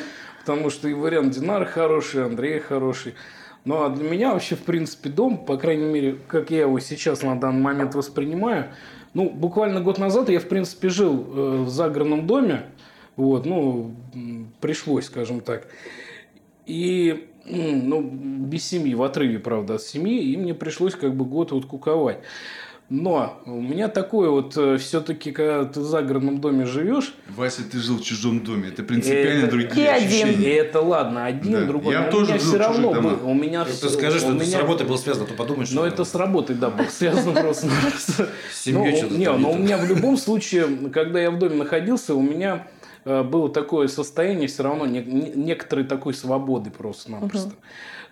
потому 0.41 0.71
что 0.71 0.89
и 0.89 0.93
вариант 0.93 1.35
Динара 1.35 1.65
хороший, 1.65 2.25
Андрей 2.25 2.61
хороший. 2.61 3.15
Ну 3.65 3.85
а 3.85 3.91
для 3.91 4.09
меня 4.09 4.33
вообще, 4.33 4.57
в 4.57 4.63
принципе, 4.63 5.09
дом, 5.09 5.45
по 5.45 5.57
крайней 5.57 5.85
мере, 5.85 6.19
как 6.27 6.51
я 6.51 6.63
его 6.63 6.81
сейчас 6.81 7.23
на 7.23 7.39
данный 7.39 7.63
момент 7.63 7.95
воспринимаю, 7.95 8.75
Ну, 9.15 9.29
буквально 9.29 9.81
год 9.81 9.99
назад 9.99 10.29
я, 10.31 10.41
в 10.41 10.49
принципе, 10.49 10.89
жил 10.89 11.15
э, 11.15 11.63
в 11.65 11.69
загородном 11.69 12.27
доме. 12.27 12.65
Вот, 13.17 13.45
ну, 13.45 13.95
пришлось, 14.61 15.07
скажем 15.07 15.41
так. 15.41 15.69
И, 16.65 17.29
ну, 17.45 18.01
без 18.01 18.65
семьи, 18.65 18.95
в 18.95 19.03
отрыве, 19.03 19.39
правда, 19.39 19.75
от 19.75 19.83
семьи, 19.83 20.23
и 20.23 20.37
мне 20.37 20.55
пришлось 20.55 20.95
как 20.95 21.15
бы 21.15 21.27
год 21.27 21.53
вот 21.53 21.67
куковать. 21.67 22.21
Но 22.95 23.41
у 23.47 23.59
меня 23.63 23.89
такое 23.89 24.29
вот 24.29 24.55
э, 24.59 24.77
все-таки, 24.77 25.33
когда 25.33 25.65
ты 25.65 25.81
в 25.81 25.85
загородном 25.85 26.43
доме 26.43 26.67
живешь... 26.67 27.15
Вася, 27.35 27.63
ты 27.63 27.79
жил 27.79 27.97
в 27.97 28.03
чужом 28.03 28.41
доме. 28.45 28.69
Это 28.69 28.83
принципиально 28.83 29.45
это, 29.47 29.51
другие 29.51 29.87
и 29.87 29.89
ощущения. 29.89 30.25
один. 30.33 30.43
И 30.43 30.49
это 30.49 30.81
ладно, 30.83 31.25
один, 31.25 31.53
Да. 31.53 31.65
другой. 31.65 31.95
Я 31.95 32.03
но 32.03 32.11
тоже 32.11 32.25
у 32.33 32.35
меня 32.35 32.39
жил 32.39 32.49
все 32.51 32.59
равно 32.59 32.93
домах. 32.93 33.19
был- 33.23 33.31
у 33.31 33.35
меня 33.35 33.65
Ты 33.65 33.73
все- 33.73 33.89
скажи, 33.89 34.19
что 34.19 34.29
у 34.29 34.35
это 34.37 34.45
с 34.45 34.49
меня- 34.49 34.59
работой 34.61 34.87
было 34.87 34.97
связано, 34.99 35.25
то 35.27 35.33
подумаешь, 35.33 35.71
Но 35.71 35.81
что 35.81 35.87
это 35.87 36.05
с 36.05 36.15
работой, 36.15 36.55
да, 36.55 36.69
было 36.69 36.85
связано 36.85 37.33
просто. 37.41 37.69
С 38.53 38.61
семьей 38.63 38.91
Ну, 38.93 38.97
что-то 38.99 39.15
Не, 39.15 39.25
но 39.33 39.39
не 39.39 39.45
у 39.47 39.59
меня 39.59 39.79
в 39.79 39.87
любом 39.89 40.19
случае, 40.19 40.67
когда 40.93 41.19
я 41.19 41.31
в 41.31 41.39
доме 41.39 41.57
находился, 41.57 42.15
у 42.15 42.21
меня 42.21 42.67
было 43.05 43.49
такое 43.49 43.89
состояние 43.89 44.49
все 44.49 44.63
равно 44.63 44.87
не- 44.87 45.03
не- 45.03 45.31
некоторой 45.31 45.85
такой 45.85 46.15
свободы 46.15 46.71
просто-напросто. 46.71 47.53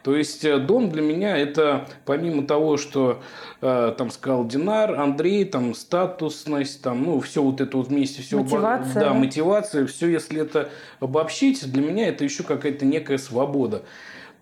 То 0.02 0.16
есть 0.16 0.44
э, 0.47 0.59
дом 0.59 0.88
для 0.90 1.02
меня 1.02 1.37
это 1.37 1.87
помимо 2.06 2.47
того, 2.47 2.78
что 2.78 3.20
э, 3.61 3.94
там 3.99 4.11
сказал 4.11 4.47
Динар, 4.47 4.99
Андрей, 4.99 5.44
там 5.44 5.75
статусность, 5.75 6.82
там 6.82 7.02
ну 7.02 7.20
все 7.20 7.42
вот 7.42 7.61
это 7.61 7.76
вот 7.76 7.88
вместе 7.88 8.23
все 8.23 8.38
Мотивация, 8.38 9.00
да? 9.00 9.12
мотивация, 9.12 9.87
все 9.87 10.09
если 10.09 10.40
это 10.40 10.70
обобщить, 11.00 11.70
для 11.70 11.82
меня 11.82 12.09
это 12.09 12.25
еще 12.25 12.44
какая-то 12.44 12.87
некая 12.87 13.18
свобода. 13.18 13.82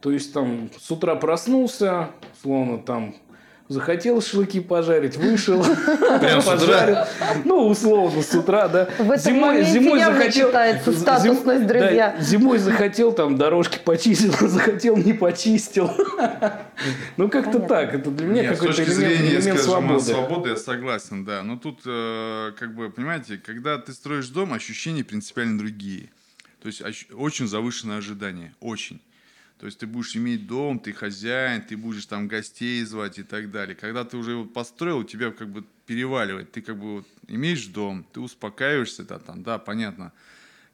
То 0.01 0.13
есть 0.13 0.33
там 0.33 0.71
с 0.79 0.89
утра 0.93 1.17
проснулся, 1.17 2.11
словно 2.41 2.79
там 2.79 3.17
захотел 3.69 4.21
шашлыки 4.23 4.61
пожарить, 4.61 5.17
вышел, 5.17 5.63
Прям 6.21 6.41
с 6.41 6.47
утра? 6.47 6.57
пожарил. 6.57 6.97
Ну, 7.45 7.67
условно, 7.69 8.23
с 8.23 8.35
утра, 8.35 8.69
да. 8.69 8.89
В 8.99 9.11
этом 9.11 9.37
моменте 9.39 9.81
явно 9.83 10.31
читается 10.33 10.91
зим- 10.91 10.99
статусность, 11.01 11.67
да, 11.67 11.75
друзья. 11.81 12.17
зимой 12.21 12.59
захотел, 12.59 13.13
там 13.13 13.37
дорожки 13.37 13.79
почистил, 13.85 14.33
захотел 14.49 14.97
не 14.97 15.13
почистил. 15.13 15.91
Ну, 17.17 17.29
как-то 17.29 17.59
Понятно. 17.61 17.69
так. 17.69 17.95
Это 17.95 18.11
для 18.11 18.27
меня 18.27 18.53
какой-то 18.55 18.83
элемент 18.83 18.95
зрения, 18.97 19.29
элемент 19.37 19.45
скажем, 19.61 19.65
свободы. 19.65 20.01
свободы 20.05 20.51
я 20.51 20.57
согласен, 20.57 21.25
да. 21.25 21.43
Но 21.43 21.57
тут, 21.57 21.81
э, 21.87 22.53
как 22.59 22.75
бы, 22.75 22.91
понимаете, 22.91 23.39
когда 23.39 23.79
ты 23.79 23.93
строишь 23.93 24.29
дом, 24.29 24.53
ощущения 24.53 25.05
принципиально 25.05 25.59
другие. 25.59 26.11
То 26.63 26.67
есть 26.67 26.83
очень 27.15 27.47
завышенное 27.47 27.99
ожидание, 27.99 28.55
очень. 28.61 29.01
То 29.59 29.67
есть 29.67 29.79
ты 29.79 29.87
будешь 29.87 30.15
иметь 30.17 30.47
дом, 30.47 30.79
ты 30.79 30.93
хозяин, 30.93 31.63
ты 31.63 31.77
будешь 31.77 32.07
там 32.07 32.29
гостей 32.29 32.83
звать 32.85 33.19
и 33.19 33.23
так 33.25 33.51
далее. 33.51 33.75
Когда 33.75 34.05
ты 34.05 34.17
уже 34.17 34.33
его 34.33 34.45
построил, 34.45 35.03
тебя 35.03 35.33
как 35.33 35.49
бы 35.49 35.65
переваливает. 35.87 36.53
Ты 36.53 36.63
как 36.63 36.79
бы 36.79 36.97
вот 36.97 37.07
имеешь 37.27 37.67
дом, 37.67 38.07
ты 38.13 38.21
успокаиваешься, 38.21 39.05
да, 39.05 39.19
там, 39.19 39.43
да, 39.43 39.59
понятно, 39.59 40.13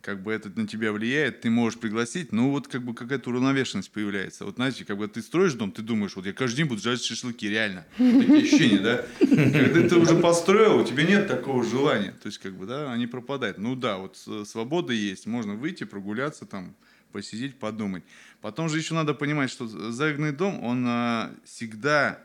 как 0.02 0.22
бы 0.22 0.32
это 0.32 0.50
на 0.54 0.66
тебя 0.66 0.92
влияет, 0.92 1.40
ты 1.40 1.48
можешь 1.48 1.78
пригласить, 1.78 2.30
но 2.30 2.50
вот 2.50 2.68
как 2.68 2.82
бы 2.82 2.94
какая-то 2.94 3.30
уравновешенность 3.30 3.90
появляется. 3.90 4.44
Вот 4.44 4.56
знаете, 4.56 4.84
бы 4.94 5.08
ты 5.08 5.22
строишь 5.22 5.54
дом, 5.54 5.72
ты 5.72 5.80
думаешь, 5.80 6.14
вот 6.14 6.26
я 6.26 6.34
каждый 6.34 6.58
день 6.58 6.66
буду 6.66 6.82
жарить 6.82 7.02
шашлыки, 7.02 7.48
реально. 7.48 7.86
Такие 7.96 8.42
ощущения, 8.42 8.78
да? 8.80 9.06
Когда 9.18 9.88
ты 9.88 9.96
уже 9.96 10.16
построил, 10.16 10.80
у 10.80 10.84
тебя 10.84 11.04
нет 11.04 11.26
такого 11.26 11.64
желания. 11.64 12.14
То 12.22 12.26
есть, 12.26 12.38
как 12.38 12.52
бы, 12.52 12.66
да, 12.66 12.92
они 12.92 13.06
пропадают. 13.06 13.56
Ну 13.56 13.76
да, 13.76 13.96
вот 13.96 14.18
свобода 14.46 14.92
есть, 14.92 15.26
можно 15.26 15.54
выйти, 15.54 15.84
прогуляться 15.84 16.44
там, 16.44 16.76
посидеть, 17.14 17.60
подумать. 17.60 18.02
Потом 18.40 18.68
же 18.68 18.76
еще 18.76 18.92
надо 18.92 19.14
понимать, 19.14 19.48
что 19.48 19.68
загородный 19.68 20.32
дом, 20.32 20.64
он 20.64 20.84
а, 20.84 21.32
всегда, 21.44 22.18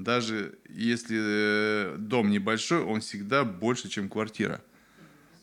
даже 0.00 0.58
если 0.68 1.16
э, 1.16 1.96
дом 1.96 2.28
небольшой, 2.28 2.82
он 2.82 3.02
всегда 3.02 3.44
больше, 3.44 3.88
чем 3.88 4.08
квартира. 4.08 4.60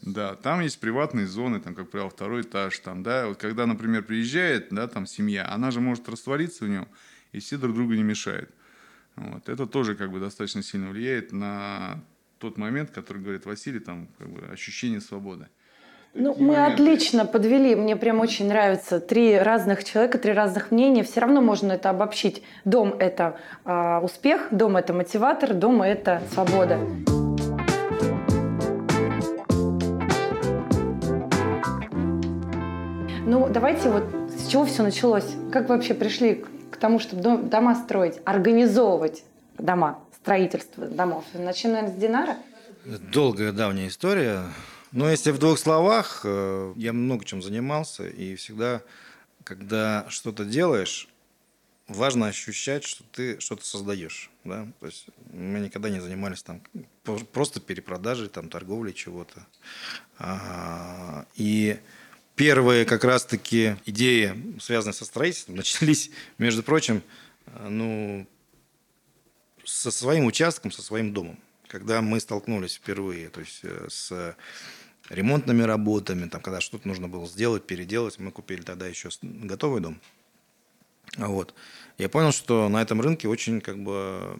Да, 0.01 0.35
там 0.35 0.59
есть 0.59 0.81
приватные 0.81 1.27
зоны, 1.27 1.61
там, 1.61 1.75
как 1.75 1.89
правило, 1.89 2.09
второй 2.09 2.41
этаж, 2.41 2.77
там, 2.79 3.01
да, 3.01 3.27
вот 3.27 3.37
когда, 3.37 3.65
например, 3.65 4.03
приезжает, 4.03 4.67
да, 4.69 4.87
там, 4.87 5.05
семья, 5.05 5.49
она 5.49 5.71
же 5.71 5.79
может 5.79 6.09
раствориться 6.09 6.65
в 6.65 6.69
нем, 6.69 6.87
и 7.31 7.39
все 7.39 7.57
друг 7.57 7.75
другу 7.75 7.93
не 7.93 8.03
мешают. 8.03 8.49
Вот, 9.15 9.47
это 9.47 9.65
тоже, 9.65 9.95
как 9.95 10.11
бы, 10.11 10.19
достаточно 10.19 10.61
сильно 10.61 10.89
влияет 10.89 11.31
на 11.31 12.03
тот 12.37 12.57
момент, 12.57 12.91
который 12.91 13.21
говорит 13.21 13.45
Василий, 13.45 13.79
там, 13.79 14.09
как 14.17 14.29
бы, 14.29 14.45
ощущение 14.47 14.99
свободы. 14.99 15.47
Ну, 16.15 16.33
мы 16.37 16.47
моменты. 16.53 16.73
отлично 16.73 17.25
подвели. 17.25 17.75
Мне 17.75 17.95
прям 17.95 18.19
очень 18.19 18.47
нравится. 18.47 18.99
Три 18.99 19.37
разных 19.37 19.83
человека, 19.83 20.17
три 20.17 20.33
разных 20.33 20.71
мнения. 20.71 21.03
Все 21.03 21.19
равно 21.21 21.39
можно 21.41 21.73
это 21.73 21.89
обобщить. 21.91 22.43
Дом– 22.65 22.95
это 22.99 23.37
а, 23.63 23.99
успех, 24.01 24.47
дом– 24.51 24.75
это 24.77 24.93
мотиватор, 24.93 25.53
дом– 25.53 25.81
это 25.83 26.21
свобода. 26.33 26.79
Ну, 33.25 33.47
давайте 33.49 33.89
вот 33.89 34.03
с 34.35 34.47
чего 34.47 34.65
все 34.65 34.83
началось? 34.83 35.25
Как 35.51 35.69
вы 35.69 35.75
вообще 35.75 35.93
пришли 35.93 36.35
к- 36.35 36.47
к 36.71 36.77
тому, 36.77 36.99
чтобы 36.99 37.21
дом- 37.21 37.49
дома 37.49 37.75
строить, 37.75 38.15
организовывать 38.25 39.23
дома, 39.57 39.99
строительство 40.15 40.87
домов? 40.87 41.25
Начнем, 41.33 41.73
наверное, 41.73 41.95
с 41.95 41.99
Динара? 41.99 42.35
Долгая 43.13 43.51
давняя 43.51 43.87
история. 43.87 44.39
Но 44.91 45.09
если 45.09 45.31
в 45.31 45.37
двух 45.37 45.59
словах, 45.59 46.21
э, 46.23 46.73
я 46.75 46.93
много 46.93 47.23
чем 47.25 47.41
занимался, 47.41 48.07
и 48.07 48.35
всегда, 48.35 48.81
когда 49.43 50.05
что-то 50.09 50.45
делаешь, 50.45 51.07
важно 51.89 52.27
ощущать, 52.27 52.83
что 52.83 53.03
ты 53.11 53.39
что-то 53.39 53.65
создаешь. 53.65 54.29
Да? 54.43 54.67
То 54.79 54.85
есть 54.85 55.07
мы 55.31 55.59
никогда 55.59 55.89
не 55.89 55.99
занимались 55.99 56.43
там 56.43 56.61
просто 57.33 57.59
перепродажей, 57.59 58.29
там, 58.29 58.49
торговлей 58.49 58.93
чего-то. 58.93 59.45
А, 60.17 61.25
И 61.35 61.79
первые 62.35 62.85
как 62.85 63.03
раз-таки 63.03 63.75
идеи, 63.85 64.55
связанные 64.59 64.93
со 64.93 65.05
строительством, 65.05 65.55
начались, 65.57 66.11
между 66.37 66.63
прочим, 66.63 67.03
ну, 67.67 68.27
со 69.65 69.91
своим 69.91 70.25
участком, 70.25 70.71
со 70.71 70.81
своим 70.81 71.13
домом. 71.13 71.37
Когда 71.67 72.01
мы 72.01 72.19
столкнулись 72.19 72.75
впервые, 72.75 73.29
то 73.29 73.41
есть 73.41 73.59
э, 73.61 73.87
с 73.89 74.35
ремонтными 75.09 75.63
работами, 75.63 76.27
там, 76.27 76.41
когда 76.41 76.61
что-то 76.61 76.87
нужно 76.87 77.07
было 77.07 77.27
сделать, 77.27 77.65
переделать, 77.65 78.19
мы 78.19 78.31
купили 78.31 78.61
тогда 78.61 78.87
еще 78.87 79.09
готовый 79.21 79.81
дом. 79.81 79.99
Вот. 81.17 81.53
Я 81.97 82.07
понял, 82.09 82.31
что 82.31 82.69
на 82.69 82.81
этом 82.81 83.01
рынке 83.01 83.27
очень 83.27 83.61
как 83.61 83.81
бы 83.83 84.39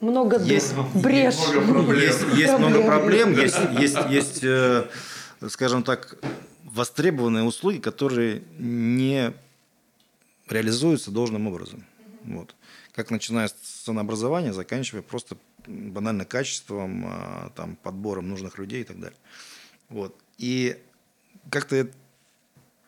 Много 0.00 0.40
Есть- 0.40 0.74
брешь. 0.94 1.34
есть, 1.34 2.24
есть 2.34 2.58
много 2.58 2.82
Проблем. 2.82 3.34
проблем, 3.34 3.38
есть, 3.38 3.58
есть, 3.78 3.98
есть 4.10 4.40
э, 4.42 4.88
скажем 5.48 5.84
так, 5.84 6.16
востребованные 6.64 7.44
услуги, 7.44 7.78
которые 7.78 8.42
не 8.58 9.32
реализуются 10.48 11.12
должным 11.12 11.46
образом. 11.46 11.84
Вот. 12.24 12.54
Как 12.92 13.10
начиная 13.10 13.48
с 13.48 13.52
ценообразования, 13.52 14.52
заканчивая 14.52 15.02
просто 15.02 15.36
банально 15.66 16.24
качеством, 16.24 17.04
а, 17.06 17.50
там, 17.56 17.76
подбором 17.76 18.28
нужных 18.28 18.58
людей 18.58 18.82
и 18.82 18.84
так 18.84 19.00
далее. 19.00 19.18
Вот. 19.88 20.16
И 20.38 20.78
как-то 21.50 21.88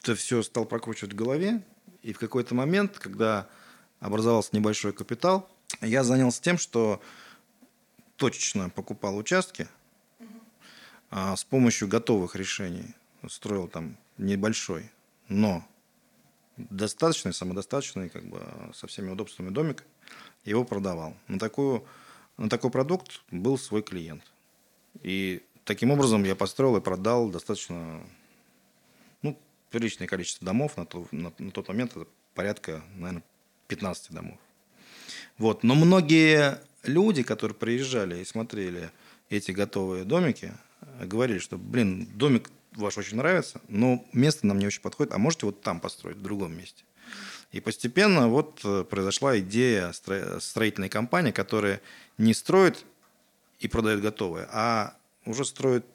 это 0.03 0.15
все 0.15 0.43
стал 0.43 0.67
прокручивать 0.67 1.15
в 1.15 1.17
голове, 1.17 1.63
и 2.03 2.13
в 2.13 2.19
какой-то 2.19 2.55
момент, 2.55 2.99
когда 2.99 3.49
образовался 4.01 4.51
небольшой 4.53 4.93
капитал, 4.93 5.49
я 5.81 6.05
занялся 6.05 6.43
тем, 6.43 6.59
что 6.59 7.01
точечно 8.17 8.69
покупал 8.69 9.17
участки 9.17 9.67
а, 11.11 11.37
с 11.37 11.45
помощью 11.45 11.89
готовых 11.89 12.37
решений. 12.37 12.95
Строил 13.29 13.69
там 13.69 13.97
небольшой, 14.19 14.91
но 15.29 15.67
достаточный, 16.57 17.33
самодостаточный, 17.33 18.11
как 18.11 18.25
бы 18.27 18.43
со 18.75 18.87
всеми 18.87 19.11
удобствами 19.11 19.49
домик, 19.49 19.85
его 20.45 20.65
продавал. 20.65 21.17
На, 21.29 21.39
такую, 21.39 21.85
на 22.37 22.49
такой 22.49 22.71
продукт 22.71 23.23
был 23.31 23.59
свой 23.59 23.83
клиент. 23.83 24.23
И 25.03 25.43
таким 25.65 25.91
образом 25.91 26.25
я 26.25 26.35
построил 26.35 26.77
и 26.77 26.81
продал 26.81 27.29
достаточно 27.31 28.01
ну, 29.23 29.39
приличное 29.71 30.07
количество 30.07 30.45
домов. 30.45 30.77
На, 30.77 30.87
то, 30.87 31.07
на, 31.11 31.33
на 31.39 31.51
тот 31.51 31.69
момент 31.69 31.97
это 31.97 32.07
порядка, 32.35 32.83
наверное, 32.97 33.23
15 33.69 34.13
домов. 34.13 34.39
Вот. 35.39 35.63
Но 35.63 35.75
многие 35.75 36.61
люди, 36.83 37.23
которые 37.23 37.57
приезжали 37.57 38.21
и 38.21 38.25
смотрели 38.25 38.91
эти 39.31 39.51
готовые 39.51 40.05
домики, 40.05 40.53
говорили, 41.01 41.39
что, 41.39 41.57
блин, 41.57 42.07
домик 42.15 42.51
ваш 42.73 42.99
очень 42.99 43.17
нравится, 43.17 43.61
но 43.69 44.05
место 44.13 44.47
нам 44.47 44.59
не 44.59 44.67
очень 44.67 44.83
подходит, 44.83 45.13
а 45.13 45.19
можете 45.19 45.47
вот 45.47 45.63
там 45.63 45.81
построить, 45.81 46.17
в 46.17 46.23
другом 46.23 46.57
месте. 46.57 46.85
И 47.55 47.61
постепенно 47.61 48.29
вот 48.29 48.63
э, 48.65 48.83
произошла 48.83 49.39
идея 49.39 49.91
стро- 49.91 50.41
строительной 50.41 50.89
компании, 50.89 51.31
которая 51.31 51.81
не 52.19 52.35
строит 52.35 52.85
и 53.61 53.69
продает 53.69 54.01
готовое, 54.01 54.49
а 54.53 54.95
уже 55.25 55.45
строит 55.45 55.87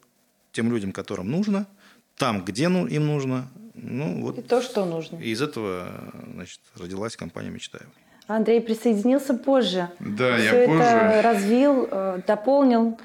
тем 0.54 0.72
людям, 0.72 0.94
которым 0.94 1.30
нужно, 1.30 1.68
там, 2.16 2.46
где 2.46 2.70
ну, 2.70 2.88
им 2.88 3.08
нужно. 3.08 3.50
Ну, 3.74 4.22
вот 4.22 4.38
И 4.38 4.42
то, 4.42 4.62
что 4.62 4.86
нужно. 4.86 5.18
и 5.18 5.32
из 5.32 5.42
этого 5.42 5.90
значит, 6.34 6.62
родилась 6.78 7.18
компания 7.18 7.50
«Мечтаева». 7.50 7.92
Андрей 8.28 8.62
присоединился 8.62 9.34
позже. 9.34 9.90
Да, 10.00 10.38
Все 10.38 10.46
я 10.46 10.54
это 10.54 10.72
позже. 10.72 11.22
развил, 11.22 11.88
э, 11.92 12.22
дополнил. 12.26 12.98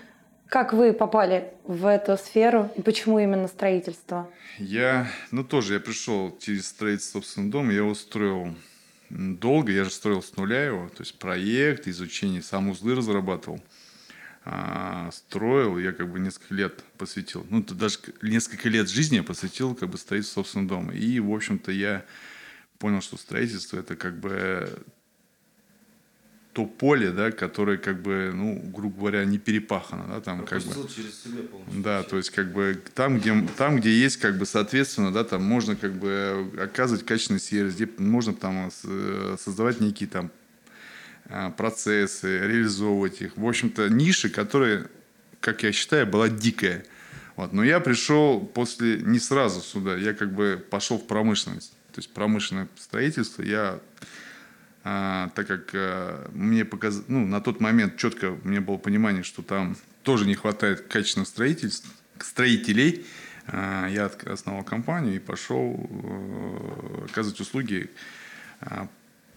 Как 0.55 0.73
вы 0.73 0.93
попали 0.93 1.53
в 1.65 1.85
эту 1.85 2.17
сферу 2.17 2.71
и 2.77 2.81
почему 2.81 3.19
именно 3.19 3.49
строительство? 3.49 4.31
Я, 4.59 5.11
ну 5.33 5.43
тоже, 5.43 5.75
я 5.75 5.81
пришел 5.81 6.39
через 6.41 6.69
строительство 6.69 7.19
собственного 7.19 7.51
дома, 7.51 7.73
я 7.73 7.79
его 7.79 7.93
строил 7.97 8.55
долго, 9.11 9.73
я 9.73 9.83
же 9.83 9.91
строил 9.91 10.23
с 10.23 10.37
нуля 10.37 10.65
его, 10.65 10.89
то 10.91 11.01
есть 11.03 11.19
проект, 11.19 11.89
изучение, 11.89 12.41
сам 12.41 12.69
узлы 12.69 12.95
разрабатывал, 12.95 13.61
а, 14.45 15.11
строил, 15.11 15.77
я 15.77 15.91
как 15.91 16.13
бы 16.13 16.21
несколько 16.21 16.55
лет 16.55 16.85
посвятил, 16.99 17.45
ну 17.51 17.61
даже 17.61 17.99
несколько 18.23 18.69
лет 18.69 18.89
жизни 18.89 19.17
я 19.17 19.25
посвятил 19.25 19.75
как 19.75 19.89
бы 19.89 19.99
строительству 19.99 20.45
собственного 20.45 20.69
дома. 20.69 20.93
И, 20.93 21.19
в 21.19 21.35
общем-то, 21.35 21.73
я 21.73 22.05
понял, 22.79 23.01
что 23.01 23.17
строительство 23.17 23.81
это 23.81 23.97
как 23.97 24.21
бы 24.21 24.71
то 26.55 26.67
поле, 26.67 27.11
да, 27.11 27.33
которое 27.33 27.79
как 27.79 28.01
бы, 28.01 28.31
ну, 28.33 28.61
грубо 28.73 28.97
говоря, 29.01 29.25
не 29.25 29.39
перепахано, 29.39 30.07
да, 30.07 30.21
там 30.21 30.47
как 30.47 30.63
бы. 30.63 30.89
через 30.89 31.21
себя 31.21 31.43
полностью. 31.43 31.83
Да, 31.83 32.05
то 32.05 32.17
есть 32.17 32.31
как 32.31 32.53
бы 32.53 32.81
там, 32.95 33.19
где, 33.19 33.47
там, 33.57 33.77
где 33.81 33.91
есть, 33.93 34.19
как 34.19 34.39
бы, 34.39 34.47
соответственно, 34.47 35.13
да, 35.13 35.25
там 35.25 35.43
можно 35.43 35.75
как 35.75 35.93
бы 35.95 36.49
оказывать 36.63 37.05
качественный 37.05 37.41
сервис, 37.41 37.75
где 37.75 37.89
можно 37.99 38.33
там 38.35 38.71
с- 38.71 39.43
создавать 39.43 39.81
некие 39.81 40.09
там 40.09 40.31
а, 41.29 41.51
процессы, 41.51 42.39
реализовывать 42.39 43.21
их. 43.21 43.37
В 43.37 43.47
общем-то, 43.49 43.89
ниши, 43.89 44.29
которые, 44.29 44.87
как 45.41 45.65
я 45.65 45.73
считаю, 45.73 46.07
была 46.07 46.29
дикая. 46.29 46.85
Вот. 47.35 47.53
Но 47.53 47.65
я 47.65 47.81
пришел 47.81 48.41
после, 48.41 48.99
не 48.99 49.19
сразу 49.19 49.61
сюда, 49.61 49.97
я 49.97 50.15
как 50.15 50.33
бы 50.33 50.65
пошел 50.71 50.99
в 50.99 51.07
промышленность. 51.09 51.73
То 51.93 51.99
есть 51.99 52.13
промышленное 52.13 52.69
строительство 52.79 53.43
я 53.43 53.81
а, 54.85 55.31
так 55.35 55.47
как 55.47 55.71
а, 55.75 56.31
мне 56.33 56.65
показ... 56.65 57.03
ну, 57.09 57.27
на 57.27 57.41
тот 57.41 57.61
момент 57.61 57.97
четко 57.97 58.39
меня 58.45 58.61
было 58.61 58.77
понимание, 58.77 59.23
что 59.23 59.43
там 59.43 59.77
тоже 60.03 60.27
не 60.27 60.35
хватает 60.35 60.83
качественных 60.83 61.29
строительств, 61.29 61.89
строителей, 62.21 63.07
а, 63.47 63.89
я 63.89 64.11
основал 64.27 64.63
компанию 64.63 65.17
и 65.17 65.19
пошел 65.19 65.89
э, 65.89 67.07
оказывать 67.11 67.41
услуги 67.41 67.91
а, 68.61 68.89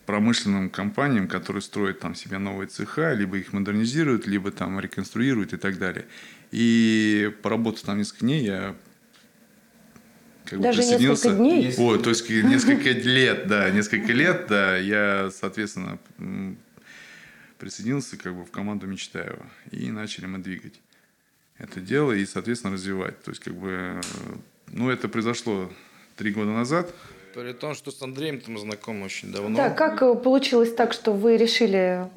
промышленным 0.06 0.70
компаниям, 0.70 1.28
которые 1.28 1.62
строят 1.62 2.00
там 2.00 2.16
себе 2.16 2.38
новые 2.38 2.68
цеха, 2.68 3.14
либо 3.14 3.38
их 3.38 3.52
модернизируют, 3.52 4.26
либо 4.26 4.52
там 4.52 4.80
реконструируют 4.80 5.54
и 5.54 5.58
так 5.58 5.78
далее. 5.78 6.06
И 6.52 7.34
поработав 7.42 7.82
там 7.82 7.98
несколько 7.98 8.22
дней, 8.22 8.46
я 8.46 8.76
как 10.50 10.60
бы 10.60 10.64
Даже 10.64 10.80
присоединился. 10.82 11.30
несколько 11.30 11.44
дней? 11.44 11.76
Ой, 11.78 12.00
то 12.02 12.10
есть 12.10 12.30
несколько 12.30 12.90
лет, 13.08 13.48
да, 13.48 13.70
несколько 13.70 14.14
лет, 14.14 14.46
да, 14.48 14.78
я, 14.78 15.30
соответственно, 15.32 15.98
присоединился 17.58 18.18
как 18.18 18.36
бы 18.36 18.44
в 18.46 18.52
команду 18.52 18.88
Мечтаева. 18.88 19.46
И 19.72 19.92
начали 19.92 20.26
мы 20.26 20.40
двигать 20.40 20.74
это 21.58 21.80
дело 21.80 22.12
и, 22.12 22.26
соответственно, 22.26 22.74
развивать. 22.74 23.22
То 23.24 23.32
есть, 23.32 23.44
как 23.44 23.56
бы, 23.56 24.00
ну, 24.68 24.90
это 24.90 25.08
произошло 25.08 25.72
три 26.16 26.32
года 26.32 26.52
назад. 26.52 26.94
При 27.34 27.54
том, 27.54 27.74
что 27.76 27.92
с 27.92 28.02
Андреем 28.02 28.42
мы 28.48 28.60
знакомы 28.60 29.06
очень 29.06 29.32
давно. 29.32 29.56
Да, 29.58 29.70
как 29.70 30.00
получилось 30.24 30.74
так, 30.74 30.94
что 30.94 31.14
вы 31.14 31.38
решили 31.38 32.08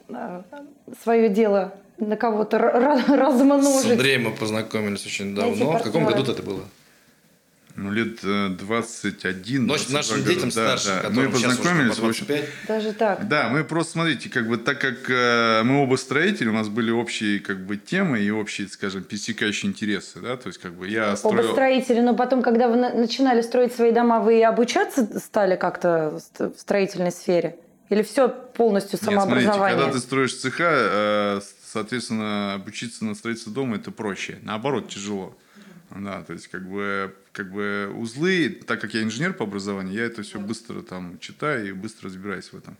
свое 1.03 1.29
дело 1.29 1.75
на 1.99 2.17
кого-то 2.17 2.57
ра- 2.57 2.75
ра- 2.75 3.05
С 3.07 3.09
размножить? 3.09 3.91
Андреем 3.93 4.25
мы 4.25 4.31
познакомились 4.33 5.05
очень 5.07 5.35
давно. 5.35 5.79
В 5.79 5.83
каком 5.83 6.05
году 6.07 6.31
это 6.31 6.43
было? 6.43 6.65
Ну, 7.81 7.91
лет 7.93 8.19
э, 8.25 8.49
21. 8.51 9.63
Но 9.67 9.75
22 9.75 9.97
нашим 9.99 10.23
детям 10.25 10.51
Да, 10.51 10.77
старше, 10.77 11.01
да. 11.03 11.09
Мы 11.11 11.31
познакомились, 11.31 11.97
по 11.97 12.03
в 12.03 12.09
общем, 12.11 12.27
25. 12.27 12.49
Даже 12.69 12.93
так. 12.93 13.27
Да, 13.29 13.49
мы 13.49 13.65
просто, 13.65 13.93
смотрите, 13.93 14.29
как 14.29 14.47
бы 14.49 14.59
так 14.59 14.79
как 14.79 15.09
э, 15.09 15.63
мы 15.65 15.83
оба 15.83 15.97
строители, 15.97 16.49
у 16.49 16.52
нас 16.52 16.69
были 16.69 16.91
общие 16.91 17.41
как 17.41 17.65
бы 17.65 17.78
темы 17.78 18.21
и 18.21 18.31
общие, 18.31 18.69
скажем, 18.69 19.02
пересекающие 19.04 19.71
интересы, 19.71 20.21
да, 20.21 20.37
то 20.37 20.49
есть 20.49 20.59
как 20.61 20.75
бы 20.75 20.87
я 20.89 21.13
Оба 21.13 21.17
строил... 21.17 21.52
строители, 21.52 22.00
но 22.00 22.15
потом, 22.15 22.43
когда 22.43 22.69
вы 22.69 22.76
на- 22.76 22.93
начинали 22.95 23.41
строить 23.41 23.75
свои 23.75 23.93
дома, 23.93 24.21
вы 24.21 24.41
и 24.41 24.43
обучаться 24.43 25.19
стали 25.19 25.57
как-то 25.57 26.11
в 26.11 26.21
ст- 26.21 26.54
в 26.54 26.61
строительной 26.61 27.13
сфере? 27.13 27.57
Или 27.89 28.02
все 28.02 28.28
полностью 28.28 28.99
Нет, 29.00 29.02
смотрите, 29.02 29.47
самообразование? 29.47 29.78
когда 29.78 29.93
ты 29.93 29.99
строишь 30.00 30.37
цеха, 30.37 30.71
э, 30.71 31.41
соответственно, 31.73 32.54
обучиться 32.54 33.04
на 33.04 33.15
строительство 33.15 33.52
дома 33.52 33.76
это 33.76 33.91
проще. 33.91 34.39
Наоборот, 34.43 34.89
тяжело. 34.91 35.35
Да, 35.95 36.23
то 36.23 36.33
есть 36.35 36.49
как 36.49 36.69
бы, 36.69 37.15
как 37.33 37.50
бы 37.50 37.93
узлы, 37.97 38.49
так 38.67 38.81
как 38.81 38.95
я 38.95 39.03
инженер 39.03 39.33
по 39.35 39.45
образованию, 39.45 39.95
я 39.95 40.05
это 40.05 40.23
все 40.23 40.39
быстро 40.39 40.83
там 40.83 41.19
читаю 41.19 41.69
и 41.69 41.73
быстро 41.73 42.07
разбираюсь 42.09 42.53
в 42.53 42.57
этом. 42.57 42.76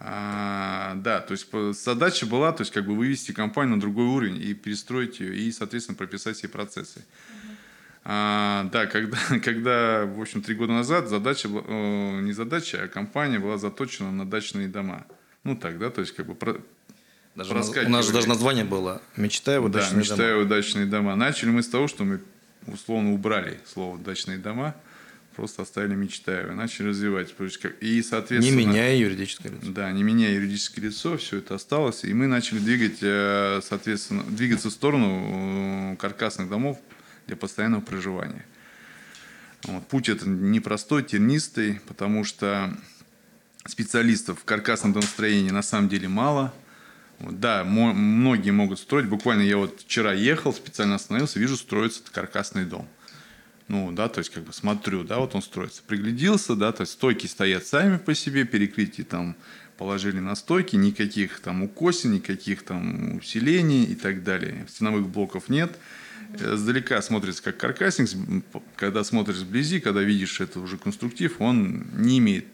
А, 0.00 0.94
да, 0.96 1.20
то 1.20 1.32
есть 1.32 1.48
задача 1.82 2.24
была, 2.24 2.52
то 2.52 2.62
есть 2.62 2.72
как 2.72 2.86
бы 2.86 2.94
вывести 2.94 3.32
компанию 3.32 3.74
на 3.74 3.80
другой 3.80 4.06
уровень 4.06 4.40
и 4.40 4.54
перестроить 4.54 5.20
ее 5.20 5.34
и, 5.36 5.50
соответственно, 5.52 5.96
прописать 5.98 6.36
все 6.36 6.48
процессы. 6.48 7.04
А, 8.04 8.68
да, 8.72 8.86
когда, 8.86 9.18
когда, 9.44 10.06
в 10.06 10.20
общем, 10.20 10.40
три 10.40 10.54
года 10.54 10.72
назад 10.72 11.08
задача, 11.08 11.48
была- 11.48 11.64
э, 11.66 12.20
не 12.22 12.32
задача, 12.32 12.80
а 12.84 12.88
компания 12.88 13.38
была 13.38 13.58
заточена 13.58 14.10
на 14.12 14.24
дачные 14.24 14.68
дома. 14.68 15.04
Ну 15.44 15.56
так, 15.56 15.78
да, 15.78 15.90
то 15.90 16.00
есть 16.00 16.14
как 16.14 16.26
бы 16.26 16.34
про- 16.34 16.60
Даже 17.34 17.52
у 17.52 17.54
нас- 17.54 18.06
же 18.06 18.12
даже 18.12 18.28
название 18.28 18.64
было 18.64 19.02
«Мечтаю 19.16 19.68
да, 19.68 19.80
дачные 19.80 19.98
мечтаю 19.98 20.34
дома». 20.38 20.46
о 20.46 20.48
дачные 20.48 20.86
дома. 20.86 21.16
Начали 21.16 21.50
мы 21.50 21.62
с 21.62 21.68
того, 21.68 21.88
что 21.88 22.04
мы 22.04 22.20
условно 22.72 23.12
убрали 23.12 23.58
слово 23.66 23.98
дачные 23.98 24.38
дома, 24.38 24.74
просто 25.36 25.62
оставили 25.62 25.94
мечтаю, 25.94 26.52
и 26.52 26.54
начали 26.54 26.88
развивать. 26.88 27.34
И, 27.80 27.96
Не 27.96 28.02
соответственно, 28.02 28.58
меняя 28.58 28.96
юридическое 28.96 29.52
лицо. 29.52 29.70
да, 29.70 29.92
не 29.92 30.02
меняя 30.02 30.32
юридическое 30.32 30.84
лицо, 30.84 31.16
все 31.16 31.38
это 31.38 31.54
осталось. 31.54 32.04
И 32.04 32.12
мы 32.12 32.26
начали 32.26 32.58
двигать, 32.58 32.98
э, 33.02 33.60
соответственно, 33.62 34.24
двигаться 34.24 34.68
в 34.68 34.72
сторону 34.72 35.92
э, 35.92 35.96
каркасных 35.96 36.48
домов 36.48 36.80
для 37.26 37.36
постоянного 37.36 37.82
проживания. 37.82 38.44
Вот. 39.64 39.86
Путь 39.88 40.08
это 40.08 40.28
непростой, 40.28 41.04
тернистый, 41.04 41.80
потому 41.86 42.24
что 42.24 42.76
специалистов 43.66 44.40
в 44.40 44.44
каркасном 44.44 44.92
домостроении 44.92 45.50
на 45.50 45.62
самом 45.62 45.88
деле 45.88 46.08
мало. 46.08 46.54
Да, 47.20 47.64
многие 47.64 48.50
могут 48.50 48.78
строить. 48.78 49.08
Буквально 49.08 49.42
я 49.42 49.56
вот 49.56 49.80
вчера 49.80 50.12
ехал, 50.12 50.52
специально 50.52 50.94
остановился, 50.94 51.40
вижу, 51.40 51.56
строится 51.56 52.02
каркасный 52.12 52.64
дом. 52.64 52.88
Ну, 53.66 53.92
да, 53.92 54.08
то 54.08 54.18
есть, 54.20 54.30
как 54.30 54.44
бы 54.44 54.52
смотрю, 54.52 55.04
да, 55.04 55.18
вот 55.18 55.34
он 55.34 55.42
строится. 55.42 55.82
Пригляделся, 55.86 56.54
да, 56.54 56.72
то 56.72 56.82
есть 56.82 56.92
стойки 56.92 57.26
стоят 57.26 57.66
сами 57.66 57.98
по 57.98 58.14
себе, 58.14 58.44
перекрытие 58.44 59.04
там 59.04 59.36
положили 59.76 60.18
на 60.18 60.34
стойки, 60.34 60.76
никаких 60.76 61.40
там 61.40 61.62
укосин, 61.62 62.12
никаких 62.12 62.62
там 62.64 63.16
усилений 63.16 63.84
и 63.84 63.94
так 63.94 64.24
далее. 64.24 64.66
Стеновых 64.68 65.08
блоков 65.08 65.48
нет. 65.48 65.78
Э, 66.40 66.56
Сдалека 66.56 67.00
смотрится 67.02 67.42
как 67.42 67.58
каркасник, 67.58 68.08
когда 68.76 69.04
смотришь 69.04 69.36
вблизи, 69.36 69.80
когда 69.80 70.02
видишь 70.02 70.40
это 70.40 70.60
уже 70.60 70.78
конструктив, 70.78 71.40
он 71.40 71.86
не 71.94 72.18
имеет 72.18 72.46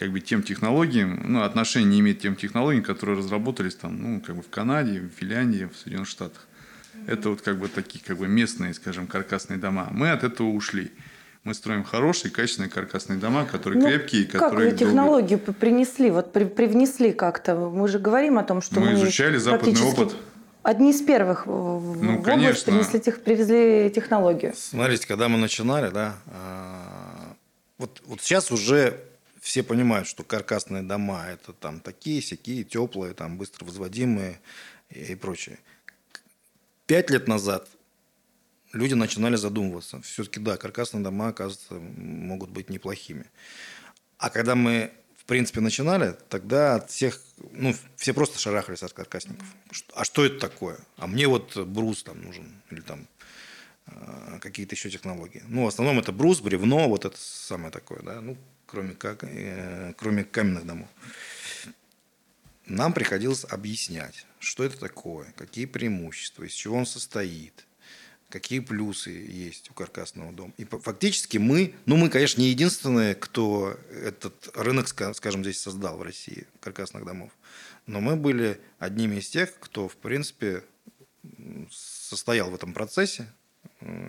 как 0.00 0.10
бы 0.12 0.20
тем 0.20 0.42
технологиям, 0.42 1.20
ну, 1.26 1.42
отношения 1.42 1.84
не 1.86 2.00
имеет 2.00 2.20
тем 2.20 2.34
технологиям, 2.34 2.82
которые 2.82 3.18
разработались 3.18 3.74
там, 3.74 4.02
ну, 4.02 4.20
как 4.22 4.34
бы 4.34 4.40
в 4.42 4.48
Канаде, 4.48 5.00
в 5.00 5.10
Финляндии, 5.20 5.68
в 5.72 5.76
Соединенных 5.76 6.08
Штатах. 6.08 6.48
Это 7.06 7.28
вот 7.28 7.42
как 7.42 7.58
бы 7.58 7.68
такие 7.68 8.02
как 8.02 8.16
бы 8.16 8.26
местные, 8.26 8.72
скажем, 8.72 9.06
каркасные 9.06 9.58
дома. 9.58 9.88
Мы 9.90 10.10
от 10.10 10.24
этого 10.24 10.48
ушли. 10.48 10.90
Мы 11.44 11.52
строим 11.52 11.84
хорошие, 11.84 12.30
качественные 12.30 12.70
каркасные 12.70 13.18
дома, 13.18 13.44
которые 13.44 13.80
Ну, 13.82 13.88
крепкие, 13.88 14.24
Как 14.24 14.40
которые 14.40 14.70
вы 14.70 14.76
долго- 14.76 14.84
технологию 14.86 15.38
п- 15.38 15.52
принесли, 15.52 16.10
вот 16.10 16.32
при- 16.32 16.44
привнесли 16.44 17.12
как-то? 17.12 17.54
Мы 17.56 17.86
же 17.88 17.98
говорим 17.98 18.38
о 18.38 18.42
том, 18.42 18.62
что 18.62 18.80
Мы 18.80 18.86
мы, 18.90 18.92
изучали 18.94 19.36
западный 19.36 19.80
опыт. 19.82 20.16
Одни 20.62 20.90
из 20.92 21.00
первых 21.02 21.46
в, 21.46 21.50
в 21.50 22.02
Ну, 22.02 22.10
область 22.18 22.24
конечно. 22.24 22.72
принесли 22.72 23.00
тех, 23.00 23.22
привезли 23.22 23.90
технологию. 23.94 24.52
Смотрите, 24.56 25.06
когда 25.06 25.28
мы 25.28 25.36
начинали, 25.38 25.90
да, 25.90 26.16
а, 26.26 27.34
вот, 27.78 28.02
вот 28.06 28.20
сейчас 28.22 28.50
уже 28.50 28.98
все 29.40 29.62
понимают, 29.62 30.06
что 30.06 30.22
каркасные 30.22 30.82
дома 30.82 31.26
это 31.26 31.52
там 31.52 31.80
такие, 31.80 32.22
сякие, 32.22 32.62
теплые, 32.62 33.14
там 33.14 33.38
быстро 33.38 33.64
возводимые 33.64 34.40
и, 34.90 35.14
прочее. 35.14 35.58
Пять 36.86 37.10
лет 37.10 37.26
назад 37.26 37.68
люди 38.72 38.94
начинали 38.94 39.36
задумываться. 39.36 40.00
Все-таки, 40.02 40.40
да, 40.40 40.56
каркасные 40.56 41.02
дома, 41.02 41.28
оказывается, 41.28 41.74
могут 41.74 42.50
быть 42.50 42.68
неплохими. 42.68 43.26
А 44.18 44.30
когда 44.30 44.54
мы, 44.54 44.92
в 45.16 45.24
принципе, 45.24 45.60
начинали, 45.60 46.16
тогда 46.28 46.76
от 46.76 46.90
всех, 46.90 47.20
ну, 47.52 47.74
все 47.96 48.12
просто 48.12 48.38
шарахались 48.38 48.82
от 48.82 48.92
каркасников. 48.92 49.46
А 49.94 50.04
что 50.04 50.24
это 50.24 50.38
такое? 50.38 50.78
А 50.96 51.06
мне 51.06 51.26
вот 51.26 51.56
брус 51.56 52.02
там 52.02 52.20
нужен. 52.22 52.52
Или 52.70 52.80
там 52.80 53.08
э, 53.86 54.38
какие-то 54.40 54.74
еще 54.74 54.90
технологии. 54.90 55.42
Ну, 55.46 55.64
в 55.64 55.68
основном 55.68 55.98
это 55.98 56.12
брус, 56.12 56.40
бревно, 56.40 56.88
вот 56.88 57.04
это 57.06 57.16
самое 57.18 57.70
такое, 57.70 58.02
да, 58.02 58.20
ну, 58.20 58.36
кроме, 58.70 58.94
как, 58.94 59.24
э, 59.24 59.94
кроме 59.96 60.24
каменных 60.24 60.66
домов. 60.66 60.88
Нам 62.66 62.92
приходилось 62.92 63.44
объяснять, 63.44 64.26
что 64.38 64.62
это 64.62 64.78
такое, 64.78 65.32
какие 65.36 65.66
преимущества, 65.66 66.44
из 66.44 66.52
чего 66.52 66.76
он 66.76 66.86
состоит, 66.86 67.66
какие 68.28 68.60
плюсы 68.60 69.10
есть 69.10 69.70
у 69.70 69.74
каркасного 69.74 70.32
дома. 70.32 70.52
И 70.56 70.64
фактически 70.64 71.38
мы, 71.38 71.74
ну 71.86 71.96
мы, 71.96 72.08
конечно, 72.10 72.40
не 72.40 72.50
единственные, 72.50 73.16
кто 73.16 73.76
этот 73.90 74.50
рынок, 74.54 74.86
скажем, 74.88 75.42
здесь 75.42 75.60
создал 75.60 75.98
в 75.98 76.02
России 76.02 76.46
каркасных 76.60 77.04
домов, 77.04 77.32
но 77.86 78.00
мы 78.00 78.14
были 78.14 78.60
одними 78.78 79.16
из 79.16 79.28
тех, 79.28 79.52
кто, 79.58 79.88
в 79.88 79.96
принципе, 79.96 80.62
состоял 81.72 82.50
в 82.50 82.54
этом 82.54 82.72
процессе. 82.72 83.26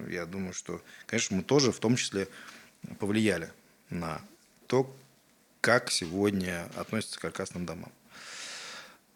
Я 0.08 0.28
думаю, 0.28 0.54
что, 0.54 0.84
конечно, 1.08 1.38
мы 1.38 1.44
тоже 1.44 1.72
в 1.72 1.80
том 1.80 1.96
числе 1.96 2.28
повлияли 3.00 3.52
на 3.90 4.22
то, 4.72 4.90
как 5.60 5.92
сегодня 5.92 6.66
относятся 6.78 7.20
к 7.20 7.22
каркасным 7.24 7.66
домам. 7.66 7.92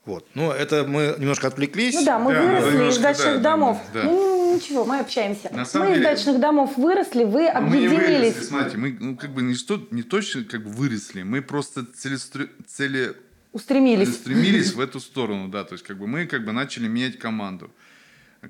Вот. 0.03 0.27
Ну, 0.35 0.51
это 0.51 0.85
мы 0.85 1.15
немножко 1.17 1.47
отвлеклись. 1.47 1.95
Ну 1.95 2.03
да, 2.03 2.19
мы 2.19 2.33
да, 2.33 2.41
выросли 2.41 2.89
из 2.89 2.97
дачных 2.97 3.35
да, 3.37 3.51
домов. 3.51 3.81
Да, 3.93 4.01
да. 4.01 4.09
Ну, 4.09 4.55
ничего, 4.55 4.83
мы 4.83 4.99
общаемся. 4.99 5.49
На 5.53 5.63
самом 5.63 5.87
мы 5.87 5.95
деле, 5.95 6.05
из 6.05 6.09
дачных 6.09 6.41
домов 6.41 6.75
выросли, 6.75 7.23
вы 7.23 7.47
объединились. 7.47 7.89
Мы 7.89 7.97
не 7.97 8.17
выросли, 8.17 8.43
смотрите, 8.43 8.77
мы 8.77 8.97
ну, 8.99 9.15
как 9.15 9.33
бы 9.33 9.43
не, 9.43 9.55
что, 9.55 9.87
не 9.91 10.03
точно 10.03 10.43
как 10.43 10.61
бы 10.61 10.69
выросли, 10.71 11.23
мы 11.23 11.41
просто 11.41 11.85
целестр... 11.85 12.49
цели... 12.67 13.15
устремились. 13.53 14.09
устремились 14.09 14.73
в 14.73 14.81
эту 14.81 14.99
сторону, 14.99 15.47
да, 15.47 15.63
то 15.63 15.75
есть 15.75 15.85
как 15.85 15.97
бы 15.97 16.05
мы 16.05 16.27
как 16.27 16.43
бы 16.43 16.51
начали 16.51 16.89
менять 16.89 17.17
команду. 17.17 17.71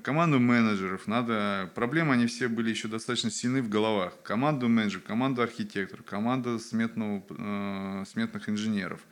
Команду 0.02 0.38
менеджеров 0.38 1.06
надо... 1.06 1.70
Проблемы, 1.74 2.14
они 2.14 2.26
все 2.26 2.48
были 2.48 2.70
еще 2.70 2.88
достаточно 2.88 3.30
сильны 3.30 3.62
в 3.62 3.68
головах. 3.68 4.14
Команду 4.22 4.68
менеджеров, 4.68 5.04
команду 5.04 5.42
архитекторов, 5.42 6.04
команду 6.04 6.58
сметного, 6.58 7.22
э, 7.30 8.04
сметных 8.06 8.48
инженеров– 8.48 9.00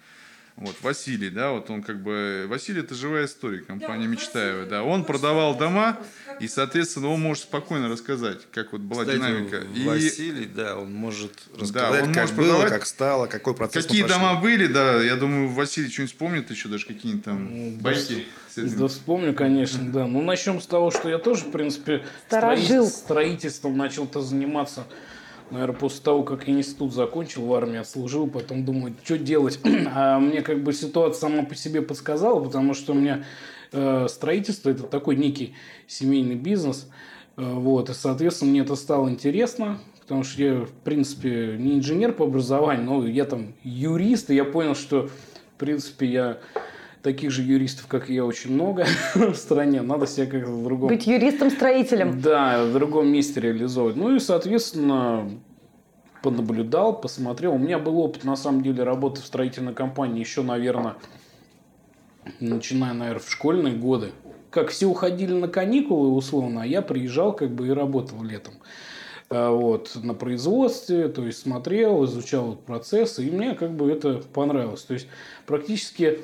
вот, 0.56 0.76
Василий, 0.82 1.30
да, 1.30 1.50
вот 1.50 1.68
он 1.68 1.82
как 1.82 2.00
бы... 2.00 2.46
Василий– 2.48 2.80
это 2.82 2.94
живая 2.94 3.26
история 3.26 3.58
компании 3.58 4.06
Мечтаева, 4.06 4.66
да. 4.66 4.84
Он 4.84 5.04
продавал 5.04 5.56
дома, 5.56 5.98
и, 6.38 6.46
соответственно, 6.46 7.08
он 7.08 7.20
может 7.20 7.42
спокойно 7.44 7.88
рассказать, 7.88 8.38
как 8.52 8.70
вот 8.70 8.82
была 8.82 9.02
Кстати, 9.02 9.16
динамика. 9.16 9.62
И... 9.74 9.84
Василий, 9.84 10.46
да, 10.46 10.76
он 10.76 10.94
может 10.94 11.32
рассказать, 11.58 11.92
да, 11.92 12.02
он 12.04 12.14
как 12.14 12.22
может 12.22 12.36
было, 12.36 12.46
продавать, 12.46 12.72
как 12.72 12.86
стало, 12.86 13.26
какой 13.26 13.54
процесс 13.54 13.84
Какие 13.84 14.04
дома 14.04 14.40
были, 14.40 14.68
да, 14.68 15.02
я 15.02 15.16
думаю, 15.16 15.48
Василий 15.48 15.90
что-нибудь 15.90 16.12
вспомнит 16.12 16.50
еще 16.52 16.68
даже 16.68 16.86
какие-нибудь 16.86 17.24
там 17.24 17.52
ну, 17.52 17.76
байки. 17.80 18.24
Да, 18.56 18.86
вспомню, 18.86 19.34
конечно, 19.34 19.90
да. 19.90 20.06
Ну, 20.06 20.22
начнем 20.22 20.60
с 20.60 20.66
того, 20.68 20.92
что 20.92 21.08
я 21.08 21.18
тоже, 21.18 21.46
в 21.46 21.50
принципе, 21.50 22.04
строительством, 22.28 22.86
строительством 22.86 23.76
начал-то 23.76 24.20
заниматься 24.20 24.86
наверное, 25.54 25.76
после 25.76 26.02
того, 26.02 26.22
как 26.22 26.46
я 26.46 26.54
институт 26.54 26.92
закончил, 26.92 27.46
в 27.46 27.54
армии 27.54 27.78
отслужил, 27.78 28.28
потом 28.28 28.64
думаю, 28.64 28.94
что 29.02 29.18
делать. 29.18 29.58
А 29.94 30.18
мне 30.18 30.42
как 30.42 30.62
бы 30.62 30.72
ситуация 30.72 31.20
сама 31.20 31.44
по 31.44 31.54
себе 31.54 31.80
подсказала, 31.80 32.42
потому 32.42 32.74
что 32.74 32.92
у 32.92 32.94
меня 32.96 33.24
э, 33.72 34.06
строительство– 34.08 34.70
это 34.70 34.82
такой 34.84 35.16
некий 35.16 35.54
семейный 35.86 36.34
бизнес. 36.34 36.88
Э, 37.36 37.52
вот, 37.54 37.90
и, 37.90 37.94
соответственно, 37.94 38.50
мне 38.50 38.60
это 38.60 38.76
стало 38.76 39.08
интересно, 39.08 39.78
потому 40.00 40.24
что 40.24 40.42
я, 40.42 40.54
в 40.60 40.72
принципе, 40.84 41.56
не 41.58 41.78
инженер 41.78 42.12
по 42.12 42.24
образованию, 42.24 42.84
но 42.84 43.06
я 43.06 43.24
там 43.24 43.54
юрист, 43.62 44.30
и 44.30 44.34
я 44.34 44.44
понял, 44.44 44.74
что, 44.74 45.08
в 45.54 45.58
принципе, 45.58 46.06
я 46.06 46.38
таких 47.04 47.30
же 47.30 47.42
юристов, 47.42 47.86
как 47.86 48.08
и 48.08 48.14
я, 48.14 48.24
очень 48.24 48.52
много 48.52 48.86
в 49.14 49.34
стране. 49.34 49.82
Надо 49.82 50.06
себя 50.06 50.26
как-то 50.26 50.50
в 50.50 50.64
другом... 50.64 50.88
Быть 50.88 51.06
юристом-строителем. 51.06 52.20
Да, 52.20 52.64
в 52.64 52.72
другом 52.72 53.08
месте 53.08 53.40
реализовывать. 53.40 53.94
Ну 53.94 54.16
и, 54.16 54.18
соответственно, 54.18 55.30
понаблюдал, 56.22 56.98
посмотрел. 56.98 57.52
У 57.52 57.58
меня 57.58 57.78
был 57.78 57.98
опыт, 57.98 58.24
на 58.24 58.36
самом 58.36 58.62
деле, 58.62 58.82
работы 58.84 59.20
в 59.20 59.26
строительной 59.26 59.74
компании 59.74 60.20
еще, 60.20 60.42
наверное, 60.42 60.94
начиная, 62.40 62.94
наверное, 62.94 63.20
в 63.20 63.30
школьные 63.30 63.74
годы. 63.74 64.12
Как 64.50 64.70
все 64.70 64.86
уходили 64.86 65.34
на 65.34 65.48
каникулы, 65.48 66.08
условно, 66.08 66.62
а 66.62 66.66
я 66.66 66.80
приезжал 66.80 67.34
как 67.34 67.50
бы 67.50 67.66
и 67.66 67.70
работал 67.70 68.22
летом. 68.22 68.54
А, 69.28 69.50
вот, 69.50 69.90
на 70.02 70.14
производстве, 70.14 71.08
то 71.08 71.26
есть 71.26 71.40
смотрел, 71.40 72.02
изучал 72.06 72.56
процессы, 72.56 73.26
и 73.26 73.30
мне 73.30 73.54
как 73.54 73.72
бы 73.72 73.90
это 73.90 74.22
понравилось. 74.32 74.84
То 74.84 74.94
есть 74.94 75.06
практически 75.44 76.20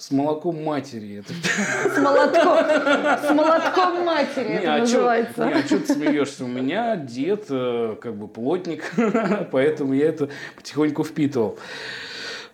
с 0.00 0.10
молоком 0.10 0.64
матери. 0.64 1.22
С 1.94 1.98
молотком, 1.98 2.56
с 3.22 3.34
молотком 3.34 4.04
матери 4.06 4.48
не, 4.48 4.54
это 4.54 4.74
а 4.74 4.78
называется. 4.78 5.34
Чё, 5.36 5.44
не, 5.44 5.52
а 5.52 5.62
что 5.62 5.78
ты 5.80 5.92
смеешься? 5.92 6.44
У 6.44 6.48
меня 6.48 6.96
дед 6.96 7.44
э, 7.50 7.96
как 8.00 8.16
бы 8.16 8.26
плотник, 8.26 8.90
поэтому 9.52 9.92
я 9.92 10.08
это 10.08 10.30
потихоньку 10.56 11.04
впитывал. 11.04 11.58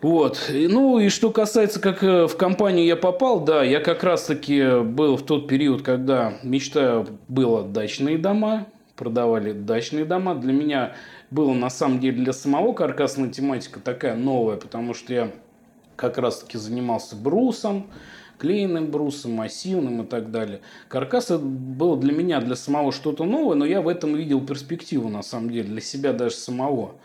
Вот. 0.01 0.51
Ну 0.51 0.99
и 0.99 1.07
что 1.07 1.31
касается, 1.31 1.79
как 1.79 2.03
э, 2.03 2.27
в 2.27 2.35
компанию 2.35 2.85
я 2.85 2.97
попал, 2.97 3.39
да, 3.39 3.63
я 3.63 3.79
как 3.79 4.03
раз-таки 4.03 4.81
был 4.81 5.15
в 5.15 5.23
тот 5.23 5.47
период, 5.47 5.83
когда 5.83 6.33
мечта 6.43 7.05
была 7.29 7.61
дачные 7.63 8.17
дома, 8.17 8.65
продавали 8.97 9.53
дачные 9.53 10.03
дома. 10.03 10.35
Для 10.35 10.51
меня 10.51 10.95
было 11.31 11.53
на 11.53 11.69
самом 11.69 12.01
деле 12.01 12.23
для 12.23 12.33
самого 12.33 12.73
каркасная 12.73 13.29
тематика 13.29 13.79
такая 13.79 14.15
новая, 14.15 14.57
потому 14.57 14.93
что 14.93 15.13
я 15.13 15.31
как 15.97 16.17
раз-таки 16.17 16.57
занимался 16.57 17.17
брусом, 17.17 17.87
клеенным 18.37 18.91
брусом, 18.91 19.33
массивным 19.33 20.03
и 20.03 20.05
так 20.05 20.31
далее. 20.31 20.61
Каркас 20.87 21.31
было 21.31 21.97
для 21.97 22.13
меня, 22.13 22.39
для 22.39 22.55
самого 22.55 22.93
что-то 22.93 23.25
новое, 23.25 23.55
но 23.55 23.65
я 23.65 23.81
в 23.81 23.89
этом 23.89 24.15
видел 24.15 24.39
перспективу, 24.45 25.09
на 25.09 25.23
самом 25.23 25.49
деле, 25.49 25.67
для 25.67 25.81
себя 25.81 26.13
даже 26.13 26.35
самого. 26.35 26.95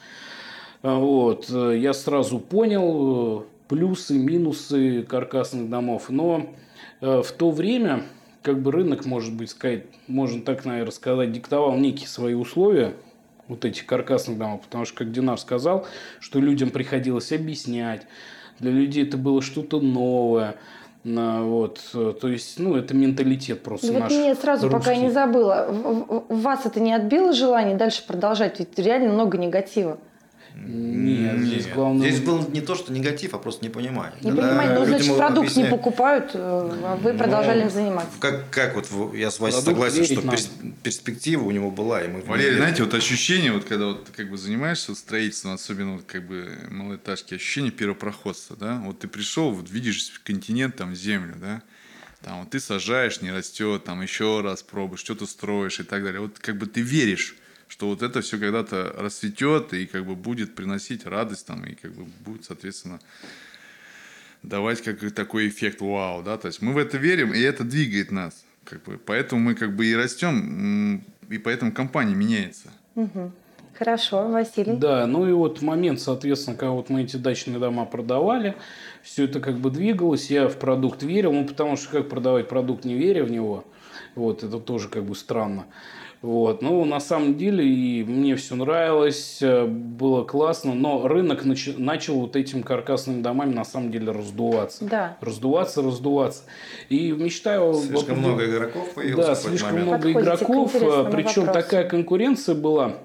Вот. 0.83 1.49
Я 1.49 1.95
сразу 1.95 2.39
понял 2.39 3.41
э, 3.41 3.45
плюсы, 3.69 4.19
минусы 4.19 5.03
каркасных 5.03 5.71
домов, 5.71 6.11
но 6.11 6.51
э, 7.01 7.23
в 7.23 7.33
то 7.33 7.51
время 7.51 8.05
как 8.43 8.61
бы 8.61 8.73
рынок, 8.73 9.07
может 9.07 9.33
быть, 9.35 9.51
сказать, 9.51 9.85
можно 10.09 10.43
так, 10.43 10.65
наверное, 10.65 10.91
сказать, 10.91 11.33
диктовал 11.33 11.77
некие 11.77 12.09
свои 12.09 12.35
условия, 12.35 12.95
вот 13.49 13.65
этих 13.65 13.87
каркасных 13.87 14.39
домов, 14.39 14.63
потому 14.63 14.85
что, 14.85 14.99
как 14.99 15.13
Динар 15.13 15.39
сказал, 15.39 15.87
что 16.21 16.41
людям 16.41 16.71
приходилось 16.71 17.33
объяснять, 17.33 18.07
для 18.63 18.71
людей 18.71 19.03
это 19.05 19.19
было 19.19 19.43
что-то 19.43 19.81
новое. 19.81 20.55
Вот, 21.05 21.81
то 21.93 22.29
есть, 22.29 22.61
ну, 22.61 22.77
это 22.77 22.95
менталитет 22.95 23.65
просто 23.65 23.89
вот 23.93 24.03
наш. 24.03 24.13
Мне 24.13 24.37
сразу, 24.37 24.69
русский. 24.69 24.79
пока 24.79 24.93
я 24.93 25.03
не 25.03 25.11
забыла, 25.11 25.67
в 25.69 26.41
вас 26.41 26.65
это 26.65 26.79
не 26.79 26.95
отбило 26.95 27.33
желание 27.33 27.77
дальше 27.77 28.05
продолжать? 28.07 28.61
Ведь 28.61 28.79
реально 28.79 29.13
много 29.13 29.37
негатива. 29.37 29.99
Нет, 30.55 31.39
Нет, 31.39 31.47
здесь 31.47 31.67
главное... 31.75 32.09
Здесь 32.09 32.21
был 32.21 32.49
не 32.49 32.61
то, 32.61 32.75
что 32.75 32.93
негатив, 32.93 33.35
а 33.35 33.39
просто 33.39 33.65
непонимание. 33.65 34.17
Не 34.21 34.31
Когда 34.31 34.49
понимание, 34.49 34.79
ну, 34.79 34.85
значит, 34.85 35.17
продукт 35.17 35.39
объясняют... 35.39 35.73
не 35.73 35.77
покупают, 35.77 36.31
э, 36.35 36.39
а 36.85 36.97
вы 36.97 37.15
продолжали 37.15 37.63
им 37.63 37.71
заниматься. 37.71 38.13
Как, 38.21 38.51
как 38.51 38.75
вот 38.75 39.15
я 39.15 39.31
с 39.31 39.41
вами 39.41 39.53
согласен, 39.53 40.05
что 40.05 40.21
надо. 40.21 40.39
перспектива 40.83 41.43
у 41.45 41.51
него 41.51 41.71
была. 41.71 42.03
И 42.03 42.09
мы 42.09 42.21
Валерий, 42.23 42.57
знаете, 42.57 42.85
вот 42.85 42.95
ощущение, 42.95 43.53
вот 43.53 43.65
когда 43.65 43.87
вот 43.87 44.11
как 44.15 44.31
бы 44.31 44.37
занимаешься 44.37 44.95
строительством, 44.95 45.53
особенно 45.53 45.95
вот 45.95 46.05
как 46.07 46.27
бы 46.27 46.51
малоэтажки, 46.71 47.35
ощущение 47.35 47.73
первопроходства, 47.73 48.57
да, 48.57 48.83
вот 48.85 49.01
ты 49.01 49.09
пришел, 49.09 49.51
вот 49.51 49.71
видишь 49.71 50.21
континент, 50.25 50.77
там, 50.77 50.95
землю, 50.95 51.35
да, 51.41 51.63
там 52.23 52.41
вот 52.41 52.51
ты 52.51 52.61
сажаешь, 52.61 53.21
не 53.21 53.33
растет, 53.33 53.85
там 53.85 54.01
еще 54.03 54.41
раз 54.43 54.63
пробуешь, 54.63 55.01
что-то 55.01 55.27
строишь 55.27 55.81
и 55.81 55.83
так 55.83 56.05
далее. 56.05 56.21
Вот 56.21 56.39
как 56.39 56.57
бы 56.57 56.67
ты 56.67 56.81
веришь 56.81 57.37
что 57.73 57.89
вот 57.89 58.03
это 58.03 58.21
все 58.21 58.39
когда-то 58.39 58.95
расцветет 58.99 59.73
и 59.73 59.87
как 59.87 60.05
бы 60.05 60.15
будет 60.15 60.55
приносить 60.55 61.07
радость 61.07 61.47
там 61.47 61.65
и 61.65 61.75
как 61.75 61.93
бы 61.93 62.05
будет, 62.21 62.45
соответственно, 62.45 63.01
давать 64.43 64.83
как 64.83 65.11
такой 65.13 65.49
эффект 65.49 65.81
вау, 65.81 66.23
да, 66.23 66.37
то 66.37 66.49
есть 66.49 66.61
мы 66.61 66.75
в 66.75 66.77
это 66.77 66.99
верим, 66.99 67.33
и 67.33 67.41
это 67.41 67.65
двигает 67.65 68.11
нас, 68.11 68.45
как 68.65 68.83
бы, 68.83 68.99
поэтому 68.99 69.41
мы 69.41 69.55
как 69.55 69.75
бы 69.75 69.87
и 69.87 69.95
растем, 69.95 71.03
и 71.31 71.39
поэтому 71.39 71.73
компания 71.73 72.15
меняется. 72.15 72.71
Угу. 72.95 73.33
Хорошо, 73.79 74.29
Василий. 74.29 74.77
Да, 74.77 75.07
ну 75.07 75.27
и 75.27 75.33
вот 75.33 75.63
момент, 75.63 75.99
соответственно, 75.99 76.59
когда 76.59 76.73
вот 76.73 76.91
мы 76.91 77.05
эти 77.05 77.17
дачные 77.17 77.59
дома 77.59 77.87
продавали, 77.87 78.55
все 79.03 79.25
это 79.25 79.41
как 79.41 79.57
бы 79.57 79.71
двигалось, 79.71 80.31
я 80.31 80.47
в 80.47 80.59
продукт 80.59 81.03
верил, 81.03 81.33
ну 81.33 81.47
потому 81.47 81.79
что 81.79 81.89
как 81.89 82.11
продавать 82.11 82.49
продукт 82.49 82.85
не 82.85 82.97
веря 82.97 83.25
в 83.25 83.31
него, 83.31 83.65
вот, 84.15 84.43
это 84.43 84.59
тоже 84.59 84.89
как 84.89 85.05
бы 85.05 85.15
странно. 85.15 85.67
Вот. 86.23 86.63
Ну, 86.63 86.85
на 86.85 87.01
самом 87.01 87.37
деле, 87.37 87.67
и 87.67 88.05
мне 88.05 88.37
все 88.37 88.55
нравилось, 88.55 89.39
э, 89.43 89.67
было 89.67 90.23
классно, 90.23 90.73
но 90.73 91.09
рынок 91.09 91.45
нач- 91.45 91.77
начал 91.77 92.21
вот 92.21 92.37
этим 92.37 92.63
каркасными 92.63 93.23
домами 93.23 93.53
на 93.53 93.65
самом 93.65 93.91
деле 93.91 94.13
раздуваться. 94.13 94.85
Да. 94.85 95.17
Раздуваться, 95.21 95.83
раздуваться. 95.83 96.45
И 96.89 97.11
мечтаю... 97.11 97.75
Слишком 97.75 98.17
вот, 98.21 98.29
много 98.29 98.45
игроков 98.47 98.95
появилось 98.95 99.27
Да, 99.27 99.35
слишком 99.35 99.71
момент. 99.73 99.87
много 99.89 100.13
Подходите 100.13 100.45
игроков, 100.45 100.75
э, 100.77 101.11
причем 101.11 101.47
вопросу. 101.47 101.53
такая 101.53 101.89
конкуренция 101.89 102.55
была. 102.55 102.99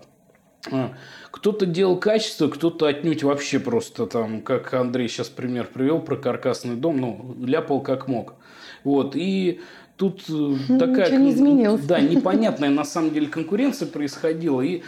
Э, 0.71 0.89
кто-то 1.31 1.65
делал 1.65 1.97
качество, 1.97 2.47
кто-то 2.49 2.85
отнюдь 2.85 3.23
вообще 3.23 3.59
просто 3.59 4.05
там, 4.05 4.41
как 4.41 4.71
Андрей 4.75 5.07
сейчас 5.09 5.29
пример 5.29 5.67
привел 5.73 5.99
про 6.01 6.17
каркасный 6.17 6.75
дом, 6.75 6.97
ну, 7.01 7.35
ляпал 7.43 7.81
как 7.81 8.07
мог. 8.07 8.35
Вот, 8.83 9.15
и 9.15 9.59
тут 9.97 10.23
такая... 10.67 11.07
Ничего 11.07 11.17
не 11.17 11.31
изменилось. 11.31 11.81
Да, 11.81 11.99
непонятная 11.99 12.69
на 12.69 12.85
самом 12.85 13.11
деле 13.11 13.27
конкуренция 13.27 13.87
происходила. 13.87 14.61
И 14.61 14.83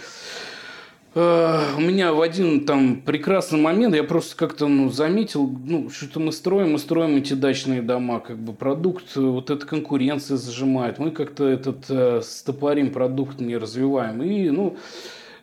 Э, 1.15 1.75
у 1.75 1.81
меня 1.81 2.13
в 2.13 2.21
один 2.21 2.65
там 2.65 3.01
прекрасный 3.01 3.59
момент 3.59 3.95
я 3.95 4.03
просто 4.03 4.35
как-то 4.35 4.67
ну, 4.67 4.89
заметил, 4.89 5.49
ну, 5.65 5.89
что-то 5.89 6.19
мы 6.19 6.31
строим, 6.31 6.73
мы 6.73 6.79
строим 6.79 7.15
эти 7.17 7.33
дачные 7.33 7.81
дома, 7.81 8.19
как 8.19 8.37
бы 8.37 8.53
продукт, 8.53 9.15
вот 9.15 9.49
эта 9.49 9.65
конкуренция 9.65 10.37
зажимает, 10.37 10.99
мы 10.99 11.09
как-то 11.09 11.47
этот 11.47 11.85
э, 11.89 12.21
стопорим 12.23 12.91
продукт 12.91 13.39
не 13.39 13.57
развиваем. 13.57 14.21
И, 14.21 14.49
ну, 14.49 14.77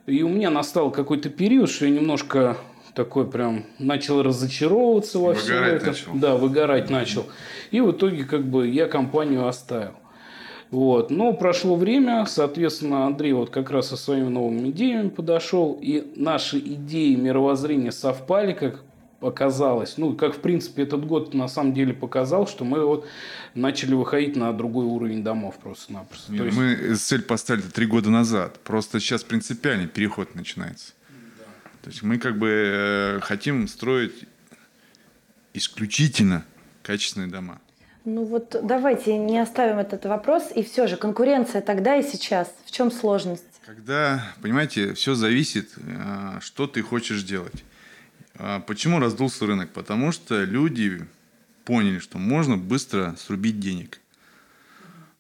и 0.06 0.22
у 0.22 0.28
меня 0.28 0.50
настал 0.50 0.92
какой-то 0.92 1.30
период, 1.30 1.68
что 1.68 1.86
я 1.86 1.90
немножко 1.90 2.56
такой 2.94 3.28
прям 3.28 3.64
начал 3.78 4.22
разочаровываться 4.22 5.18
во 5.18 5.34
всем 5.34 5.62
этом. 5.62 5.88
Начал. 5.88 6.10
Да, 6.14 6.36
выгорать 6.36 6.90
начал. 6.90 7.26
И 7.70 7.80
в 7.80 7.92
итоге 7.92 8.24
как 8.24 8.44
бы 8.44 8.68
я 8.68 8.86
компанию 8.86 9.46
оставил. 9.46 9.94
Вот. 10.70 11.10
Но 11.10 11.32
прошло 11.32 11.76
время, 11.76 12.26
соответственно, 12.26 13.06
Андрей 13.06 13.32
вот 13.32 13.50
как 13.50 13.70
раз 13.70 13.88
со 13.88 13.96
своими 13.96 14.28
новыми 14.28 14.70
идеями 14.70 15.08
подошел, 15.08 15.78
и 15.80 16.12
наши 16.16 16.58
идеи 16.58 17.14
мировоззрения 17.14 17.92
совпали, 17.92 18.52
как 18.52 18.82
оказалось, 19.20 19.96
ну, 19.96 20.14
как, 20.14 20.34
в 20.36 20.40
принципе, 20.40 20.82
этот 20.82 21.06
год 21.06 21.34
на 21.34 21.48
самом 21.48 21.72
деле 21.72 21.94
показал, 21.94 22.46
что 22.46 22.64
мы 22.64 22.84
вот 22.84 23.06
начали 23.54 23.94
выходить 23.94 24.36
на 24.36 24.52
другой 24.52 24.84
уровень 24.84 25.24
домов 25.24 25.58
просто-напросто. 25.62 26.32
Нет, 26.32 26.46
есть... 26.46 26.56
Мы 26.56 26.94
цель 26.96 27.22
поставили 27.22 27.62
три 27.62 27.86
года 27.86 28.10
назад. 28.10 28.60
Просто 28.62 29.00
сейчас 29.00 29.24
принципиальный 29.24 29.88
переход 29.88 30.34
начинается. 30.34 30.92
Да. 31.38 31.44
То 31.82 31.90
есть 31.90 32.02
мы 32.02 32.18
как 32.18 32.38
бы 32.38 32.48
э, 32.48 33.20
хотим 33.20 33.66
строить 33.68 34.26
исключительно 35.54 36.44
качественные 36.86 37.28
дома. 37.28 37.60
Ну 38.04 38.24
вот 38.24 38.56
давайте 38.62 39.18
не 39.18 39.38
оставим 39.40 39.78
этот 39.78 40.06
вопрос. 40.06 40.52
И 40.54 40.62
все 40.62 40.86
же, 40.86 40.96
конкуренция 40.96 41.60
тогда 41.60 41.96
и 41.96 42.04
сейчас. 42.04 42.48
В 42.64 42.70
чем 42.70 42.92
сложность? 42.92 43.42
Когда, 43.66 44.22
понимаете, 44.40 44.94
все 44.94 45.16
зависит, 45.16 45.72
э, 45.76 46.38
что 46.40 46.68
ты 46.68 46.82
хочешь 46.82 47.24
делать. 47.24 47.64
А 48.38 48.60
почему 48.60 49.00
раздулся 49.00 49.44
рынок? 49.44 49.70
Потому 49.72 50.12
что 50.12 50.44
люди 50.44 51.04
поняли, 51.64 51.98
что 51.98 52.18
можно 52.18 52.56
быстро 52.56 53.16
срубить 53.18 53.58
денег. 53.58 54.00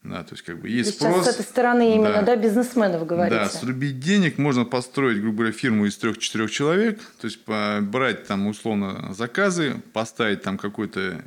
Да, 0.04 0.22
то 0.22 0.34
есть 0.34 0.44
как 0.44 0.60
бы 0.60 0.68
есть 0.68 0.90
Сейчас 0.94 1.10
спрос. 1.10 1.24
с 1.26 1.28
этой 1.28 1.44
стороны 1.44 1.96
именно, 1.96 2.22
да, 2.22 2.22
да 2.22 2.36
бизнесменов 2.36 3.04
говорите. 3.04 3.36
Да, 3.36 3.48
срубить 3.48 3.98
денег 3.98 4.38
можно 4.38 4.64
построить, 4.64 5.20
грубо 5.20 5.38
говоря, 5.38 5.52
фирму 5.52 5.86
из 5.86 5.96
трех-четырех 5.96 6.48
человек, 6.52 7.00
то 7.20 7.26
есть 7.26 7.40
брать 7.44 8.28
там 8.28 8.46
условно 8.46 9.12
заказы, 9.12 9.82
поставить 9.92 10.42
там 10.42 10.58
какой-то 10.58 11.24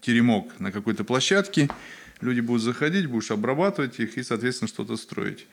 теремок 0.00 0.58
на 0.58 0.72
какой-то 0.72 1.04
площадке, 1.04 1.68
люди 2.20 2.40
будут 2.40 2.62
заходить, 2.62 3.06
будешь 3.06 3.30
обрабатывать 3.30 3.98
их 4.00 4.16
и, 4.18 4.22
соответственно, 4.22 4.68
что-то 4.68 4.96
строить. 4.96 5.46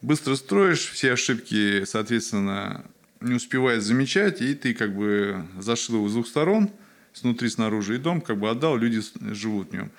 Быстро 0.00 0.34
строишь, 0.34 0.90
все 0.90 1.12
ошибки, 1.12 1.84
соответственно, 1.84 2.84
не 3.20 3.34
успеваешь 3.34 3.82
замечать, 3.82 4.42
и 4.42 4.54
ты 4.54 4.74
как 4.74 4.94
бы 4.94 5.44
зашил 5.58 5.96
его 5.96 6.08
с 6.08 6.12
двух 6.12 6.26
сторон, 6.26 6.70
снутри, 7.12 7.48
снаружи, 7.48 7.96
и 7.96 7.98
дом 7.98 8.20
как 8.20 8.38
бы 8.38 8.50
отдал, 8.50 8.76
люди 8.76 9.00
живут 9.32 9.70
в 9.70 9.72
нем. 9.74 9.90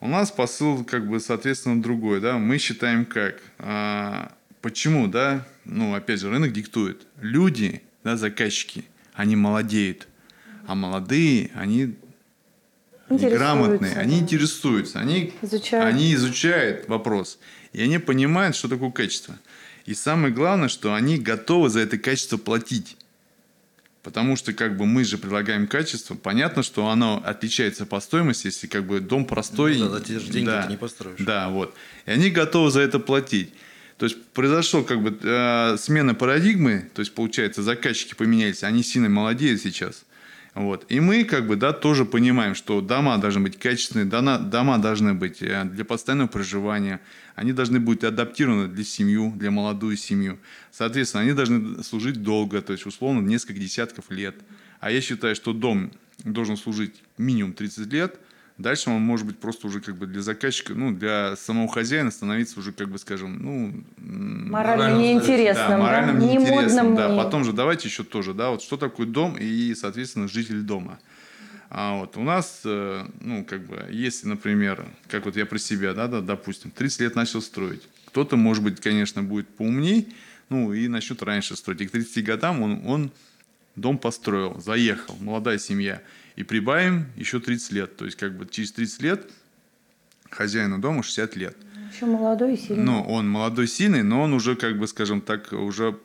У 0.00 0.08
нас 0.08 0.30
посыл 0.30 0.84
как 0.84 1.08
бы, 1.08 1.18
соответственно, 1.18 1.82
другой, 1.82 2.20
да, 2.20 2.38
мы 2.38 2.58
считаем 2.58 3.04
как, 3.04 3.40
а, 3.58 4.32
почему, 4.60 5.08
да, 5.08 5.46
ну, 5.64 5.94
опять 5.94 6.20
же, 6.20 6.30
рынок 6.30 6.52
диктует. 6.52 7.06
Люди, 7.20 7.82
да, 8.04 8.16
заказчики, 8.16 8.84
они 9.14 9.34
молодеют, 9.34 10.06
а 10.66 10.74
молодые, 10.74 11.50
они 11.54 11.94
грамотные, 13.08 13.94
они 13.94 14.18
интересуются, 14.18 15.00
они 15.00 15.32
изучают. 15.42 15.86
они 15.86 16.14
изучают 16.14 16.88
вопрос, 16.88 17.38
и 17.72 17.82
они 17.82 17.98
понимают, 17.98 18.56
что 18.56 18.68
такое 18.68 18.90
качество. 18.90 19.38
И 19.86 19.94
самое 19.94 20.32
главное, 20.32 20.68
что 20.68 20.94
они 20.94 21.18
готовы 21.18 21.68
за 21.68 21.80
это 21.80 21.98
качество 21.98 22.36
платить. 22.38 22.96
Потому 24.02 24.36
что 24.36 24.52
как 24.52 24.76
бы 24.76 24.84
мы 24.84 25.02
же 25.04 25.16
предлагаем 25.16 25.66
качество, 25.66 26.14
понятно, 26.14 26.62
что 26.62 26.88
оно 26.88 27.22
отличается 27.24 27.86
по 27.86 28.00
стоимости, 28.00 28.46
если 28.46 28.66
как 28.66 28.86
бы 28.86 29.00
дом 29.00 29.24
простой. 29.24 29.78
Ну, 29.78 29.88
да, 29.88 29.98
за 29.98 30.04
те 30.04 30.18
же 30.18 30.30
деньги 30.30 30.46
да, 30.46 30.62
ты 30.62 30.70
не 30.70 30.76
построишь. 30.76 31.18
Да, 31.18 31.48
вот. 31.48 31.74
И 32.04 32.10
они 32.10 32.30
готовы 32.30 32.70
за 32.70 32.80
это 32.80 32.98
платить. 32.98 33.54
То 33.96 34.04
есть 34.04 34.22
произошел 34.32 34.84
как 34.84 35.02
бы 35.02 35.18
э, 35.22 35.76
смена 35.78 36.14
парадигмы, 36.14 36.90
то 36.94 37.00
есть 37.00 37.14
получается 37.14 37.62
заказчики 37.62 38.14
поменялись, 38.14 38.62
они 38.62 38.82
сильно 38.82 39.08
молодеют 39.08 39.62
сейчас. 39.62 40.04
Вот. 40.54 40.86
И 40.88 41.00
мы 41.00 41.24
как 41.24 41.48
бы, 41.48 41.56
да, 41.56 41.72
тоже 41.72 42.04
понимаем, 42.04 42.54
что 42.54 42.80
дома 42.80 43.18
должны 43.18 43.42
быть 43.42 43.58
качественные, 43.58 44.06
дома, 44.06 44.78
должны 44.78 45.12
быть 45.12 45.42
э, 45.42 45.64
для 45.64 45.84
постоянного 45.84 46.28
проживания, 46.28 47.00
они 47.34 47.52
должны 47.52 47.80
быть 47.80 48.04
адаптированы 48.04 48.68
для 48.68 48.84
семью, 48.84 49.32
для 49.36 49.50
молодую 49.50 49.96
семью. 49.96 50.38
Соответственно, 50.70 51.24
они 51.24 51.32
должны 51.32 51.82
служить 51.82 52.22
долго, 52.22 52.62
то 52.62 52.72
есть 52.72 52.86
условно 52.86 53.20
несколько 53.20 53.58
десятков 53.58 54.10
лет. 54.10 54.36
А 54.78 54.92
я 54.92 55.00
считаю, 55.00 55.34
что 55.34 55.52
дом 55.52 55.90
должен 56.22 56.56
служить 56.56 57.02
минимум 57.18 57.52
30 57.52 57.92
лет– 57.92 58.18
Дальше 58.56 58.88
он 58.88 59.02
может 59.02 59.26
быть 59.26 59.38
просто 59.38 59.66
уже 59.66 59.80
как 59.80 59.96
бы 59.96 60.06
для 60.06 60.22
заказчика, 60.22 60.74
ну, 60.74 60.92
для 60.92 61.34
самого 61.34 61.68
хозяина 61.68 62.12
становиться 62.12 62.60
уже, 62.60 62.72
как 62.72 62.88
бы, 62.88 62.98
скажем, 62.98 63.42
ну... 63.42 63.84
Морально 63.98 64.96
неинтересным, 64.96 65.70
да? 65.70 65.78
Морально 65.78 66.12
да? 66.12 66.18
неинтересным, 66.20 66.94
да. 66.94 67.16
Потом 67.16 67.44
же 67.44 67.52
давайте 67.52 67.88
еще 67.88 68.04
тоже, 68.04 68.32
да, 68.32 68.50
вот 68.50 68.62
что 68.62 68.76
такое 68.76 69.08
дом 69.08 69.36
и, 69.36 69.74
соответственно, 69.74 70.28
житель 70.28 70.60
дома. 70.60 71.00
А 71.68 71.98
вот 71.98 72.16
у 72.16 72.22
нас, 72.22 72.60
э, 72.64 73.04
ну, 73.20 73.44
как 73.44 73.66
бы, 73.66 73.88
если, 73.90 74.28
например, 74.28 74.86
как 75.08 75.24
вот 75.24 75.34
я 75.34 75.46
про 75.46 75.58
себя, 75.58 75.92
да, 75.92 76.06
да, 76.06 76.20
допустим, 76.20 76.70
30 76.70 77.00
лет 77.00 77.16
начал 77.16 77.42
строить. 77.42 77.82
Кто-то, 78.06 78.36
может 78.36 78.62
быть, 78.62 78.80
конечно, 78.80 79.24
будет 79.24 79.48
поумней, 79.48 80.14
ну, 80.48 80.72
и 80.72 80.86
начнет 80.86 81.20
раньше 81.24 81.56
строить. 81.56 81.80
И 81.80 81.86
к 81.88 81.90
30 81.90 82.24
годам 82.24 82.62
он, 82.62 82.82
он 82.86 83.10
дом 83.74 83.98
построил, 83.98 84.60
заехал, 84.60 85.16
молодая 85.18 85.58
семья– 85.58 86.00
и 86.36 86.42
прибавим 86.42 87.06
еще 87.16 87.40
30 87.40 87.72
лет. 87.72 87.96
То 87.96 88.04
есть, 88.04 88.16
как 88.16 88.36
бы 88.36 88.46
через 88.46 88.72
30 88.72 89.02
лет 89.02 89.30
хозяину 90.30 90.78
дома 90.78 91.02
60 91.02 91.36
лет. 91.36 91.56
Еще 91.94 92.06
молодой 92.06 92.54
и 92.54 92.56
сильный. 92.56 92.84
Ну, 92.84 93.02
он 93.02 93.28
молодой, 93.28 93.68
сильный, 93.68 94.02
но 94.02 94.22
он 94.22 94.32
уже, 94.32 94.56
как 94.56 94.78
бы, 94.78 94.88
скажем 94.88 95.20
так, 95.20 95.52
уже 95.52 95.96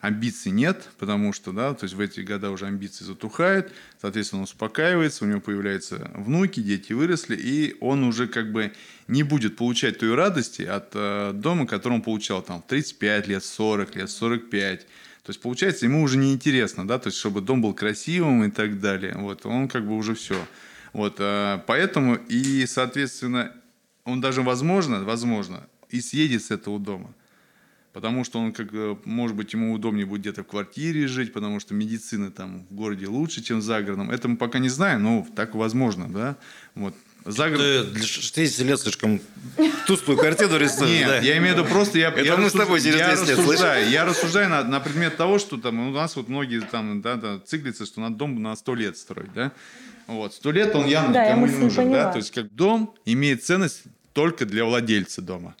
амбиций 0.00 0.50
нет, 0.50 0.88
потому 0.98 1.32
что, 1.32 1.52
да, 1.52 1.74
то 1.74 1.84
есть 1.84 1.94
в 1.94 2.00
эти 2.00 2.20
года 2.20 2.50
уже 2.50 2.66
амбиции 2.66 3.04
затухают, 3.04 3.70
соответственно, 4.00 4.40
он 4.40 4.44
успокаивается, 4.44 5.24
у 5.24 5.28
него 5.28 5.40
появляются 5.40 6.10
внуки, 6.14 6.60
дети 6.60 6.94
выросли, 6.94 7.36
и 7.36 7.76
он 7.80 8.04
уже 8.04 8.26
как 8.26 8.50
бы 8.50 8.72
не 9.08 9.22
будет 9.22 9.56
получать 9.56 9.98
той 9.98 10.14
радости 10.14 10.62
от 10.62 10.92
э, 10.94 11.32
дома, 11.34 11.66
который 11.66 11.94
он 11.94 12.02
получал 12.02 12.40
там 12.40 12.62
в 12.62 12.66
35 12.66 13.28
лет, 13.28 13.44
40 13.44 13.96
лет, 13.96 14.10
45 14.10 14.86
то 15.30 15.32
есть, 15.32 15.42
получается, 15.42 15.86
ему 15.86 16.02
уже 16.02 16.18
не 16.18 16.32
интересно, 16.32 16.84
да, 16.88 16.98
то 16.98 17.06
есть, 17.06 17.16
чтобы 17.16 17.40
дом 17.40 17.62
был 17.62 17.72
красивым 17.72 18.42
и 18.42 18.50
так 18.50 18.80
далее. 18.80 19.14
Вот, 19.16 19.46
он 19.46 19.68
как 19.68 19.86
бы 19.86 19.94
уже 19.96 20.16
все. 20.16 20.34
Вот, 20.92 21.18
а, 21.20 21.62
поэтому 21.68 22.16
и, 22.16 22.66
соответственно, 22.66 23.52
он 24.04 24.20
даже, 24.20 24.42
возможно, 24.42 25.04
возможно, 25.04 25.68
и 25.88 26.00
съедет 26.00 26.42
с 26.42 26.50
этого 26.50 26.80
дома. 26.80 27.14
Потому 27.92 28.24
что 28.24 28.40
он, 28.40 28.52
как, 28.52 28.72
может 29.04 29.36
быть, 29.36 29.52
ему 29.52 29.72
удобнее 29.72 30.04
будет 30.04 30.22
где-то 30.22 30.42
в 30.42 30.48
квартире 30.48 31.06
жить, 31.06 31.32
потому 31.32 31.60
что 31.60 31.74
медицина 31.74 32.32
там 32.32 32.66
в 32.68 32.74
городе 32.74 33.06
лучше, 33.06 33.40
чем 33.40 33.62
за 33.62 33.80
городом. 33.82 34.10
Это 34.10 34.26
мы 34.26 34.36
пока 34.36 34.58
не 34.58 34.68
знаем, 34.68 35.04
но 35.04 35.24
так 35.36 35.54
возможно, 35.54 36.08
да. 36.08 36.38
Вот. 36.74 36.96
За 37.24 37.50
Ты 37.50 37.84
для 37.84 38.02
60 38.02 38.66
лет 38.66 38.80
слишком 38.80 39.20
тусклую 39.86 40.18
картину 40.18 40.56
рисуешь. 40.56 40.90
Нет, 40.90 41.08
да. 41.08 41.18
я 41.18 41.36
имею 41.38 41.54
в 41.54 41.58
виду 41.58 41.68
просто... 41.68 41.98
Я, 41.98 42.08
Это 42.08 42.20
я 42.20 42.36
мы 42.36 42.44
рассуж... 42.44 42.60
с 42.60 42.64
тобой 42.64 42.80
через 42.80 42.96
я 42.96 43.10
рассуждаю, 43.10 43.90
я 43.90 44.04
рассуждаю 44.04 44.48
на, 44.48 44.64
на 44.64 44.80
предмет 44.80 45.16
того, 45.16 45.38
что 45.38 45.58
там 45.58 45.88
у 45.88 45.92
нас 45.92 46.16
вот 46.16 46.28
многие 46.28 46.60
там 46.60 47.02
да, 47.02 47.16
да, 47.16 47.38
циклятся, 47.38 47.84
что 47.84 48.00
надо 48.00 48.16
дом 48.16 48.42
на 48.42 48.56
100 48.56 48.74
лет 48.74 48.96
строить, 48.96 49.32
да? 49.34 49.52
Вот, 50.06 50.34
100 50.34 50.52
лет 50.52 50.74
он 50.74 50.86
явно 50.86 51.12
да, 51.12 51.26
никому 51.26 51.46
не 51.46 51.56
нужен, 51.56 51.84
поняла. 51.84 52.04
да? 52.04 52.12
То 52.12 52.18
есть 52.18 52.30
как 52.30 52.52
дом 52.54 52.94
имеет 53.04 53.44
ценность 53.44 53.82
только 54.12 54.46
для 54.46 54.64
владельца 54.64 55.20
дома. 55.20 55.54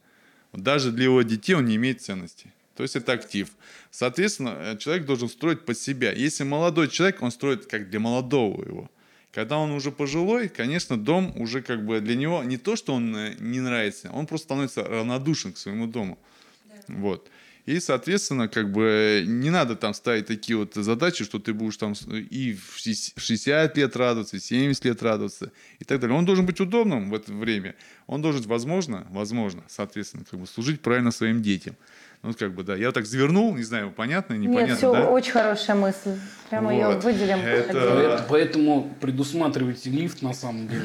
Даже 0.52 0.90
для 0.90 1.04
его 1.04 1.22
детей 1.22 1.54
он 1.54 1.66
не 1.66 1.76
имеет 1.76 2.00
ценности. 2.00 2.52
То 2.74 2.82
есть 2.82 2.96
это 2.96 3.12
актив. 3.12 3.48
Соответственно, 3.90 4.56
э, 4.58 4.78
человек 4.78 5.04
должен 5.04 5.28
строить 5.28 5.64
под 5.64 5.78
себя. 5.78 6.12
Если 6.12 6.44
молодой 6.44 6.88
человек, 6.88 7.22
он 7.22 7.30
строит 7.30 7.66
как 7.66 7.90
для 7.90 8.00
молодого 8.00 8.64
его. 8.64 8.90
Когда 9.32 9.58
он 9.58 9.70
уже 9.70 9.92
пожилой, 9.92 10.48
конечно, 10.48 10.96
дом 10.96 11.32
уже 11.36 11.62
как 11.62 11.84
бы 11.84 12.00
для 12.00 12.16
него 12.16 12.42
не 12.42 12.56
то, 12.56 12.74
что 12.74 12.94
он 12.94 13.14
э, 13.16 13.34
не 13.38 13.60
нравится, 13.60 14.10
он 14.12 14.26
просто 14.26 14.46
становится 14.46 14.82
равнодушен 14.82 15.52
к 15.52 15.58
своему 15.58 15.86
дому. 15.86 16.18
Да. 16.64 16.74
Вот. 16.88 17.30
И, 17.66 17.78
соответственно, 17.78 18.48
как 18.48 18.72
бы 18.72 19.22
не 19.26 19.50
надо 19.50 19.76
там 19.76 19.94
ставить 19.94 20.26
такие 20.26 20.56
вот 20.56 20.74
задачи, 20.74 21.24
что 21.24 21.38
ты 21.38 21.52
будешь 21.52 21.76
там 21.76 21.92
и 22.08 22.54
в 22.54 22.78
60 22.78 23.76
лет 23.76 23.96
радоваться, 23.96 24.36
и 24.36 24.40
70 24.40 24.84
лет 24.86 25.02
радоваться 25.02 25.52
и 25.78 25.84
так 25.84 26.00
далее. 26.00 26.16
Он 26.16 26.24
должен 26.24 26.46
быть 26.46 26.58
удобным 26.58 27.10
в 27.10 27.14
это 27.14 27.32
время. 27.32 27.76
Он 28.08 28.22
должен, 28.22 28.42
возможно, 28.42 29.06
возможно, 29.10 29.62
соответственно, 29.68 30.24
как 30.28 30.40
бы 30.40 30.48
служить 30.48 30.80
правильно 30.80 31.12
своим 31.12 31.42
детям. 31.42 31.76
Ну, 32.22 32.34
как 32.34 32.54
бы, 32.54 32.64
да. 32.64 32.74
Я 32.76 32.92
так 32.92 33.06
завернул, 33.06 33.54
не 33.54 33.62
знаю, 33.62 33.92
понятно, 33.92 34.34
непонятно, 34.34 34.70
Нет, 34.70 34.78
все, 34.78 34.92
да? 34.92 35.08
очень 35.08 35.32
хорошая 35.32 35.76
мысль. 35.76 36.18
Прямо 36.50 36.72
вот. 36.72 36.72
ее 36.72 36.98
выделим. 36.98 37.38
Это... 37.38 38.26
Поэтому 38.28 38.92
предусматривайте 39.00 39.88
лифт, 39.90 40.20
на 40.20 40.34
самом 40.34 40.66
деле. 40.66 40.84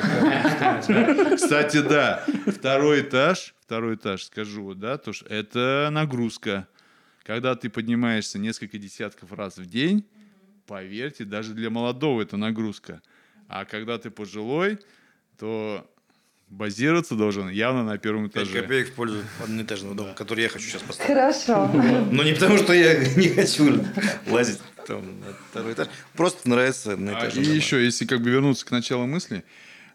Кстати, 1.35 1.81
да. 1.81 2.23
Второй 2.45 3.01
этаж, 3.01 3.55
второй 3.59 3.95
этаж, 3.95 4.25
скажу, 4.25 4.75
да, 4.75 4.99
то 4.99 5.11
что 5.11 5.25
это 5.25 5.89
нагрузка. 5.91 6.67
Когда 7.23 7.55
ты 7.55 7.71
поднимаешься 7.71 8.37
несколько 8.37 8.77
десятков 8.77 9.33
раз 9.33 9.57
в 9.57 9.65
день, 9.65 10.05
поверьте, 10.67 11.25
даже 11.25 11.55
для 11.55 11.71
молодого 11.71 12.21
это 12.21 12.37
нагрузка. 12.37 13.01
А 13.47 13.65
когда 13.65 13.97
ты 13.97 14.11
пожилой, 14.11 14.77
то 15.39 15.89
базироваться 16.47 17.15
должен 17.15 17.49
явно 17.49 17.83
на 17.83 17.97
первом 17.97 18.29
5 18.29 18.43
этаже. 18.43 18.61
копеек 18.61 18.89
в 18.89 18.93
пользу 18.93 19.17
одноэтажного 19.43 19.95
дома, 19.95 20.13
который 20.13 20.43
я 20.43 20.49
хочу 20.49 20.67
сейчас 20.67 20.83
поставить. 20.83 21.11
Хорошо. 21.11 21.67
Но 22.11 22.21
не 22.21 22.33
потому, 22.33 22.57
что 22.57 22.71
я 22.73 22.97
не 23.15 23.29
хочу 23.29 23.83
лазить 24.27 24.59
там 24.87 25.19
на 25.19 25.33
второй 25.49 25.73
этаж. 25.73 25.87
Просто 26.13 26.47
нравится 26.49 26.91
А, 26.91 26.93
одноэтажный 26.93 27.43
и 27.43 27.45
дом. 27.47 27.55
еще, 27.55 27.83
если 27.83 28.05
как 28.05 28.21
бы 28.21 28.29
вернуться 28.29 28.65
к 28.65 28.71
началу 28.71 29.05
мысли, 29.05 29.43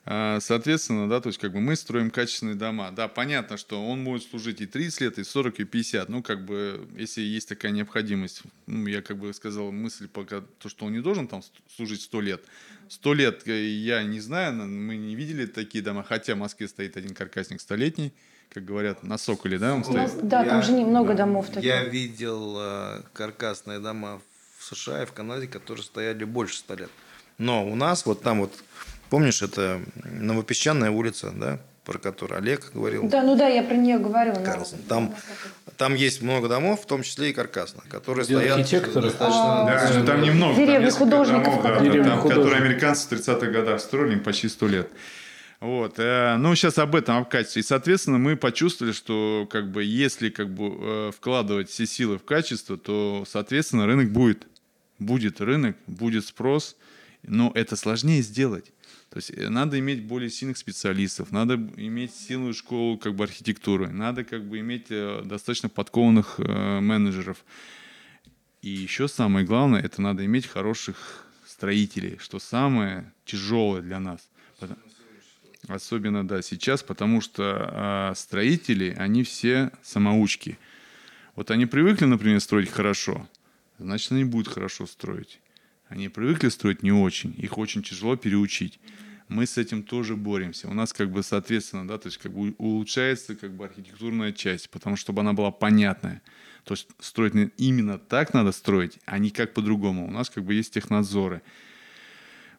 а, 0.07 0.39
соответственно, 0.41 1.09
да, 1.09 1.21
то 1.21 1.29
есть 1.29 1.39
как 1.39 1.53
бы 1.53 1.61
мы 1.61 1.77
строим 1.77 2.11
качественные 2.11 2.55
дома. 2.57 2.91
Да, 2.91 3.07
понятно, 3.07 3.57
что 3.57 3.87
он 3.87 4.03
может 4.03 4.29
служить 4.31 4.61
и 4.61 4.67
30 4.67 5.01
лет, 5.03 5.19
и 5.19 5.25
40, 5.25 5.61
и 5.61 5.65
50. 5.65 6.09
Ну, 6.09 6.23
как 6.23 6.45
бы, 6.45 6.89
если 6.97 7.21
есть 7.21 7.49
такая 7.49 7.71
необходимость, 7.73 8.43
ну, 8.67 8.87
я 8.87 9.03
как 9.03 9.19
бы 9.19 9.33
сказал 9.35 9.71
мысль 9.73 10.09
пока, 10.09 10.43
то, 10.59 10.69
что 10.69 10.87
он 10.87 10.93
не 10.93 11.01
должен 11.01 11.29
там 11.29 11.43
служить 11.77 12.03
100 12.03 12.21
лет. 12.23 12.43
100 12.89 13.15
лет, 13.15 13.43
э, 13.47 13.63
я 13.69 14.03
не 14.03 14.21
знаю, 14.21 14.55
мы 14.55 14.97
не 14.97 15.15
видели 15.15 15.47
такие 15.47 15.85
дома, 15.85 16.03
хотя 16.03 16.35
в 16.35 16.39
Москве 16.39 16.67
стоит 16.67 16.97
один 16.97 17.15
каркасник 17.15 17.61
столетний, 17.61 18.13
как 18.53 18.65
говорят, 18.65 19.05
на 19.05 19.17
Соколе, 19.17 19.59
да, 19.59 19.75
он 19.75 19.85
стоит? 19.85 20.27
Да, 20.27 20.45
там 20.45 20.57
Я- 20.57 20.63
же 20.63 20.73
немного 20.73 21.15
домов 21.15 21.47
Я 21.55 21.55
таких. 21.83 21.93
видел 21.93 22.57
э, 22.59 23.03
каркасные 23.13 23.79
дома 23.79 24.19
в 24.19 24.30
США 24.75 25.03
и 25.03 25.07
в 25.07 25.13
Канаде, 25.13 25.47
которые 25.47 25.85
стояли 25.85 26.25
больше 26.25 26.57
100 26.59 26.75
лет. 26.75 26.91
Но 27.39 27.67
у 27.67 27.75
нас 27.75 28.05
вот 28.07 28.23
там 28.23 28.41
вот, 28.41 28.53
помнишь, 29.09 29.43
это 29.43 29.81
Новопесчаная 30.05 30.91
улица, 30.91 31.33
да, 31.35 31.59
про 31.85 31.99
которую 31.99 32.39
Олег 32.39 32.71
говорил. 32.75 33.09
Да, 33.09 33.23
ну 33.23 33.37
да, 33.37 33.49
я 33.49 33.63
про 33.63 33.75
нее 33.75 33.99
говорю. 33.99 34.35
но- 34.35 34.45
Карлсон. 34.45 34.79
Там, 34.89 35.15
там 35.77 35.95
есть 35.95 36.21
много 36.23 36.49
домов, 36.49 36.83
в 36.83 36.87
том 36.87 37.03
числе 37.03 37.31
и 37.31 37.33
каркасных, 37.33 37.89
которые 37.89 38.25
Где 38.27 38.37
стоят 38.37 38.59
архитекторы? 38.59 39.07
достаточно... 39.09 39.65
Да, 39.67 39.73
достаточно 39.73 40.07
там 40.07 40.23
немного. 40.23 40.55
там 40.55 40.67
несколько 40.83 40.99
художников, 41.05 41.45
домов, 41.45 41.63
да, 41.63 41.69
которые- 41.71 41.79
там, 41.79 41.93
Деревни 41.93 42.11
которые 42.11 42.35
художников. 42.35 42.61
американцы 42.65 43.09
в 43.09 43.13
30-х 43.13 43.47
годах 43.51 43.81
строили, 43.81 44.13
им 44.15 44.21
почти 44.23 44.49
100 44.49 44.69
лет. 44.69 44.89
Вот. 45.61 45.95
э, 45.99 46.37
Ну, 46.39 46.55
сейчас 46.55 46.79
об 46.79 46.95
этом, 46.95 47.17
об 47.19 47.29
качестве. 47.29 47.61
И, 47.61 47.65
соответственно, 47.65 48.19
мы 48.19 48.37
почувствовали, 48.37 48.93
что 48.93 49.47
как 49.51 49.71
бы, 49.71 49.83
если 49.85 50.29
как 50.31 50.49
бы, 50.51 50.73
э, 50.79 51.11
вкладывать 51.17 51.69
все 51.71 51.87
силы 51.87 52.19
в 52.19 52.25
качество, 52.25 52.77
то, 52.79 53.25
соответственно, 53.29 53.87
рынок 53.87 54.11
будет. 54.11 54.47
Будет 55.01 55.41
рынок, 55.41 55.77
будет 55.89 56.25
спрос, 56.25 56.77
но 57.25 57.51
это 57.57 57.75
сложнее 57.75 58.23
сделать. 58.23 58.73
То 59.11 59.17
есть 59.17 59.31
э, 59.31 59.49
надо 59.49 59.79
иметь 59.81 60.05
более 60.05 60.31
сильных 60.31 60.57
специалистов, 60.57 61.33
надо 61.33 61.55
иметь 61.55 62.15
сильную 62.15 62.55
школу 62.55 62.97
как 62.97 63.17
бы 63.17 63.25
архитектуры, 63.25 63.89
надо 63.89 64.23
как 64.23 64.45
бы 64.45 64.61
иметь 64.61 64.87
э, 64.91 65.23
достаточно 65.25 65.69
подкованных 65.69 66.37
э, 66.39 66.81
менеджеров. 66.81 67.45
И 68.63 68.71
еще 68.71 69.09
самое 69.09 69.45
главное, 69.45 69.83
это 69.83 70.01
надо 70.01 70.25
иметь 70.25 70.47
хороших 70.47 71.27
строителей, 71.47 72.19
что 72.19 72.39
самое 72.39 73.13
тяжелое 73.25 73.83
для 73.83 73.99
нас. 73.99 74.29
Особенно, 75.69 76.27
да, 76.27 76.41
сейчас, 76.43 76.83
потому 76.83 77.21
что 77.21 77.43
а, 77.45 78.15
строители, 78.15 78.95
они 78.99 79.25
все 79.25 79.71
самоучки. 79.83 80.59
Вот 81.37 81.51
они 81.51 81.67
привыкли, 81.67 82.07
например, 82.07 82.41
строить 82.41 82.71
хорошо, 82.71 83.29
значит, 83.81 84.13
они 84.13 84.25
будут 84.25 84.49
хорошо 84.53 84.87
строить. 84.87 85.41
Они 85.89 86.09
привыкли 86.09 86.49
строить 86.49 86.83
не 86.83 86.93
очень, 86.93 87.35
их 87.37 87.59
очень 87.59 87.83
тяжело 87.83 88.17
переучить. 88.17 88.79
Мы 89.29 89.47
с 89.47 89.59
этим 89.59 89.83
тоже 89.83 90.17
боремся. 90.17 90.69
У 90.69 90.75
нас 90.75 90.93
как 90.93 91.11
бы 91.11 91.23
соответственно, 91.23 91.87
да, 91.87 91.99
то 91.99 92.09
есть 92.09 92.19
как 92.19 92.33
бы 92.33 92.55
улучшается 92.59 93.35
как 93.37 93.53
бы 93.53 93.65
архитектурная 93.65 94.33
часть, 94.33 94.71
потому 94.71 94.97
что 94.97 95.05
чтобы 95.05 95.21
она 95.21 95.33
была 95.33 95.51
понятная. 95.51 96.23
То 96.65 96.75
есть 96.75 96.89
строить 97.01 97.53
именно 97.57 97.99
так 97.99 98.35
надо 98.35 98.53
строить, 98.53 98.99
а 99.07 99.19
не 99.19 99.31
как 99.31 99.55
по-другому. 99.55 100.07
У 100.07 100.11
нас 100.11 100.31
как 100.31 100.45
бы 100.45 100.55
есть 100.55 100.75
технадзоры. 100.75 101.43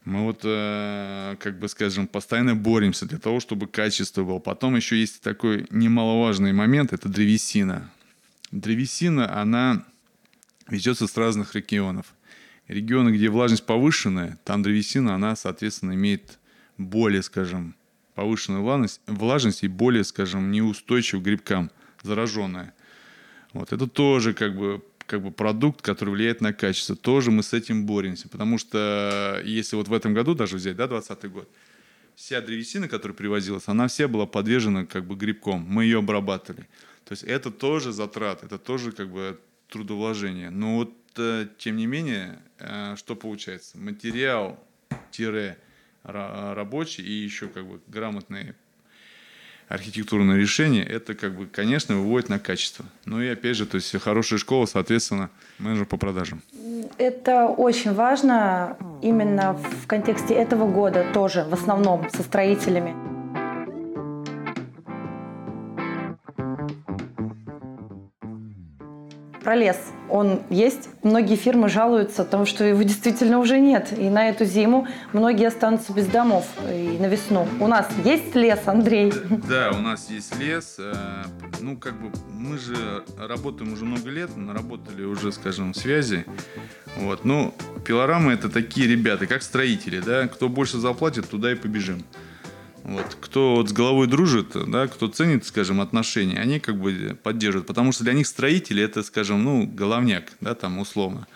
Мы 0.04 0.24
вот, 0.24 0.42
э, 0.44 1.36
как 1.40 1.60
бы 1.60 1.68
скажем, 1.68 2.08
постоянно 2.08 2.56
боремся 2.56 3.06
для 3.06 3.20
того, 3.20 3.40
чтобы 3.40 3.68
качество 3.68 4.24
было. 4.24 4.40
Потом 4.40 4.76
еще 4.76 5.00
есть 5.00 5.22
такой 5.22 5.68
немаловажный 5.70 6.54
момент, 6.54 6.92
это 6.92 7.08
древесина. 7.08 7.92
Древесина, 8.52 9.40
она 9.40 9.86
везется 10.72 11.06
с 11.08 11.18
разных 11.18 11.54
регионов. 11.54 12.16
Регионы, 12.68 13.10
где 13.10 13.30
влажность 13.30 13.66
повышенная, 13.66 14.40
там 14.46 14.64
древесина, 14.64 15.16
она, 15.16 15.36
соответственно, 15.36 15.94
имеет 15.94 16.40
более, 16.78 17.22
скажем, 17.22 17.76
повышенную 18.16 18.64
влажность, 18.64 19.02
влажность 19.08 19.64
и 19.64 19.68
более, 19.68 20.04
скажем, 20.04 20.52
неустойчив 20.52 21.20
к 21.20 21.24
грибкам, 21.24 21.70
зараженная. 22.02 22.74
Вот 23.54 23.74
это 23.74 23.88
тоже 23.88 24.34
как 24.34 24.56
бы, 24.56 24.82
как 25.06 25.22
бы 25.22 25.32
продукт, 25.32 25.82
который 25.82 26.12
влияет 26.12 26.40
на 26.40 26.54
качество. 26.54 26.96
Тоже 26.96 27.32
мы 27.32 27.44
с 27.44 27.52
этим 27.54 27.86
боремся. 27.86 28.30
Потому 28.30 28.58
что 28.58 29.42
если 29.44 29.76
вот 29.76 29.90
в 29.90 29.94
этом 29.94 30.14
году 30.14 30.34
даже 30.34 30.56
взять, 30.56 30.78
да, 30.78 30.88
20 30.88 31.26
год, 31.30 31.50
вся 32.16 32.40
древесина, 32.40 32.88
которая 32.88 33.16
привозилась, 33.16 33.64
она 33.68 33.88
вся 33.88 34.08
была 34.08 34.26
подвержена 34.26 34.86
как 34.86 35.06
бы 35.06 35.16
грибком. 35.16 35.66
Мы 35.68 35.84
ее 35.84 36.00
обрабатывали. 36.00 36.68
То 37.04 37.12
есть 37.12 37.24
это 37.24 37.52
тоже 37.52 37.92
затрат, 37.92 38.44
это 38.44 38.58
тоже 38.58 38.94
как 38.94 39.10
бы 39.10 39.38
трудовложение. 39.72 40.50
Но 40.50 40.76
вот 40.76 40.94
э, 41.18 41.48
тем 41.58 41.78
не 41.78 41.88
менее, 41.88 42.40
э, 42.60 42.96
что 42.98 43.16
получается? 43.16 43.78
Материал 43.78 44.60
тире 45.10 45.58
ра- 46.04 46.54
рабочий 46.54 47.04
и 47.04 47.12
еще 47.12 47.48
как 47.48 47.66
бы 47.66 47.80
грамотные 47.88 48.54
архитектурное 49.70 50.36
решение, 50.36 50.84
это 50.84 51.14
как 51.14 51.34
бы, 51.34 51.46
конечно, 51.46 51.96
выводит 51.96 52.28
на 52.28 52.40
качество. 52.40 52.84
Ну 53.06 53.22
и 53.22 53.30
опять 53.30 53.56
же, 53.56 53.66
то 53.66 53.76
есть 53.76 53.98
хорошая 54.02 54.38
школа, 54.38 54.66
соответственно, 54.66 55.30
менеджер 55.60 55.86
по 55.86 55.96
продажам. 55.96 56.42
Это 56.98 57.46
очень 57.46 57.94
важно 57.94 58.76
именно 59.02 59.54
в 59.54 59.88
контексте 59.88 60.34
этого 60.34 60.70
года 60.70 61.06
тоже, 61.14 61.46
в 61.46 61.54
основном 61.54 62.10
со 62.10 62.22
строителями. 62.22 62.94
Про 69.52 69.58
лес. 69.58 69.76
Он 70.08 70.44
есть. 70.50 70.88
Многие 71.04 71.36
фирмы 71.36 71.68
жалуются 71.68 72.22
о 72.22 72.26
том, 72.26 72.46
что 72.46 72.64
его 72.64 72.82
действительно 72.84 73.38
уже 73.38 73.60
нет. 73.60 73.90
И 73.98 74.10
на 74.10 74.30
эту 74.30 74.46
зиму 74.46 74.88
многие 75.12 75.46
останутся 75.46 75.92
без 75.92 76.08
домов. 76.08 76.46
И 76.72 76.96
на 76.98 77.08
весну. 77.08 77.46
У 77.60 77.68
нас 77.68 77.90
есть 78.06 78.34
лес, 78.34 78.60
Андрей? 78.66 79.12
Да, 79.50 79.72
у 79.78 79.82
нас 79.82 80.10
есть 80.10 80.40
лес. 80.40 80.78
э, 80.80 80.94
Ну, 81.60 81.76
как 81.76 82.00
бы 82.02 82.14
мы 82.34 82.58
же 82.58 83.04
работаем 83.20 83.74
уже 83.74 83.84
много 83.84 84.10
лет, 84.10 84.38
наработали 84.38 85.04
уже, 85.04 85.34
скажем, 85.34 85.74
связи. 85.74 86.24
Вот. 86.96 87.26
Ну, 87.26 87.54
пилорамы 87.86 88.32
это 88.32 88.48
такие 88.48 88.88
ребята, 88.88 89.28
как 89.28 89.44
строители, 89.44 90.00
да. 90.00 90.30
Кто 90.30 90.48
больше 90.48 90.78
заплатит, 90.78 91.30
туда 91.30 91.52
и 91.52 91.56
побежим. 91.56 92.06
Вот. 92.84 93.17
Кто 93.22 93.56
вот 93.56 93.70
с 93.70 93.74
головой 93.74 94.08
дружит, 94.08 94.50
да, 94.70 94.88
кто 94.88 95.08
ценит, 95.08 95.46
скажем, 95.46 95.82
отношения, 95.82 96.39
они 96.39 96.60
как 96.60 96.80
бы 96.80 97.17
поддерживают. 97.22 97.67
Потому 97.67 97.91
что 97.91 98.04
для 98.04 98.13
них 98.13 98.28
строители 98.28 98.82
это, 98.84 99.04
скажем, 99.04 99.44
ну, 99.44 99.67
головняк, 99.67 100.32
да, 100.41 100.56
там 100.56 100.80
условно. 100.80 101.28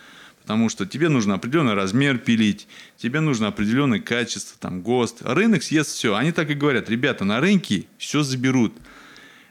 Потому 0.42 0.70
что 0.70 0.86
тебе 0.86 1.10
нужно 1.10 1.36
определенный 1.36 1.74
размер 1.74 2.20
пилить, 2.20 2.68
тебе 2.98 3.20
нужно 3.20 3.48
определенное 3.48 4.00
качество, 4.00 4.58
там, 4.60 4.82
ГОСТ. 4.82 5.22
Рынок 5.24 5.64
съест 5.64 5.92
все. 5.92 6.16
Они 6.16 6.32
так 6.32 6.50
и 6.50 6.54
говорят, 6.54 6.90
ребята, 6.90 7.26
на 7.26 7.40
рынке 7.40 7.86
все 7.98 8.22
заберут. 8.22 8.74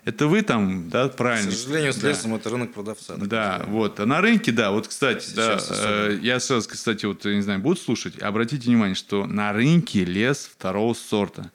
Это 0.04 0.26
вы 0.28 0.42
там, 0.42 0.90
да, 0.90 1.08
К 1.08 1.16
правильно. 1.16 1.50
сожалению, 1.50 1.92
с 1.92 1.96
Да. 1.96 2.08
лесом 2.10 2.34
это 2.34 2.50
рынок 2.50 2.74
продавца. 2.74 3.14
Да, 3.16 3.52
называемый. 3.58 3.66
вот. 3.72 4.00
А 4.00 4.06
на 4.06 4.20
рынке, 4.20 4.52
да, 4.52 4.70
вот, 4.70 4.86
кстати, 4.86 5.30
да, 5.34 5.58
Сейчас 5.58 5.78
э, 5.82 6.18
я 6.22 6.38
сразу, 6.40 6.68
кстати, 6.68 7.06
вот, 7.06 7.24
не 7.24 7.40
знаю, 7.40 7.60
будут 7.60 7.80
слушать, 7.80 8.18
обратите 8.20 8.66
внимание, 8.68 8.94
что 8.94 9.26
на 9.26 9.52
рынке 9.52 10.04
лес 10.04 10.50
второго 10.52 10.92
сорта. 10.94 11.50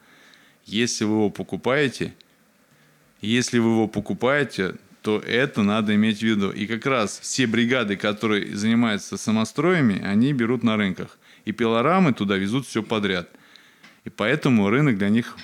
Если 0.69 1.03
вы 1.03 1.15
его 1.15 1.29
покупаете, 1.29 2.13
если 3.21 3.59
вы 3.59 3.71
его 3.71 3.87
покупаете, 3.87 4.75
то 5.01 5.19
это 5.19 5.63
надо 5.63 5.95
иметь 5.95 6.19
в 6.19 6.23
виду. 6.23 6.51
И 6.51 6.67
как 6.67 6.85
раз 6.85 7.19
все 7.19 7.47
бригады, 7.47 7.95
которые 7.95 8.55
занимаются 8.55 9.17
самостроями, 9.17 10.01
они 10.01 10.33
берут 10.33 10.63
на 10.63 10.77
рынках. 10.77 11.17
И 11.45 11.51
пилорамы 11.51 12.13
туда 12.13 12.35
везут 12.37 12.67
все 12.67 12.83
подряд. 12.83 13.29
И 14.03 14.09
поэтому 14.09 14.69
рынок 14.69 14.97
для 14.97 15.09
них 15.09 15.37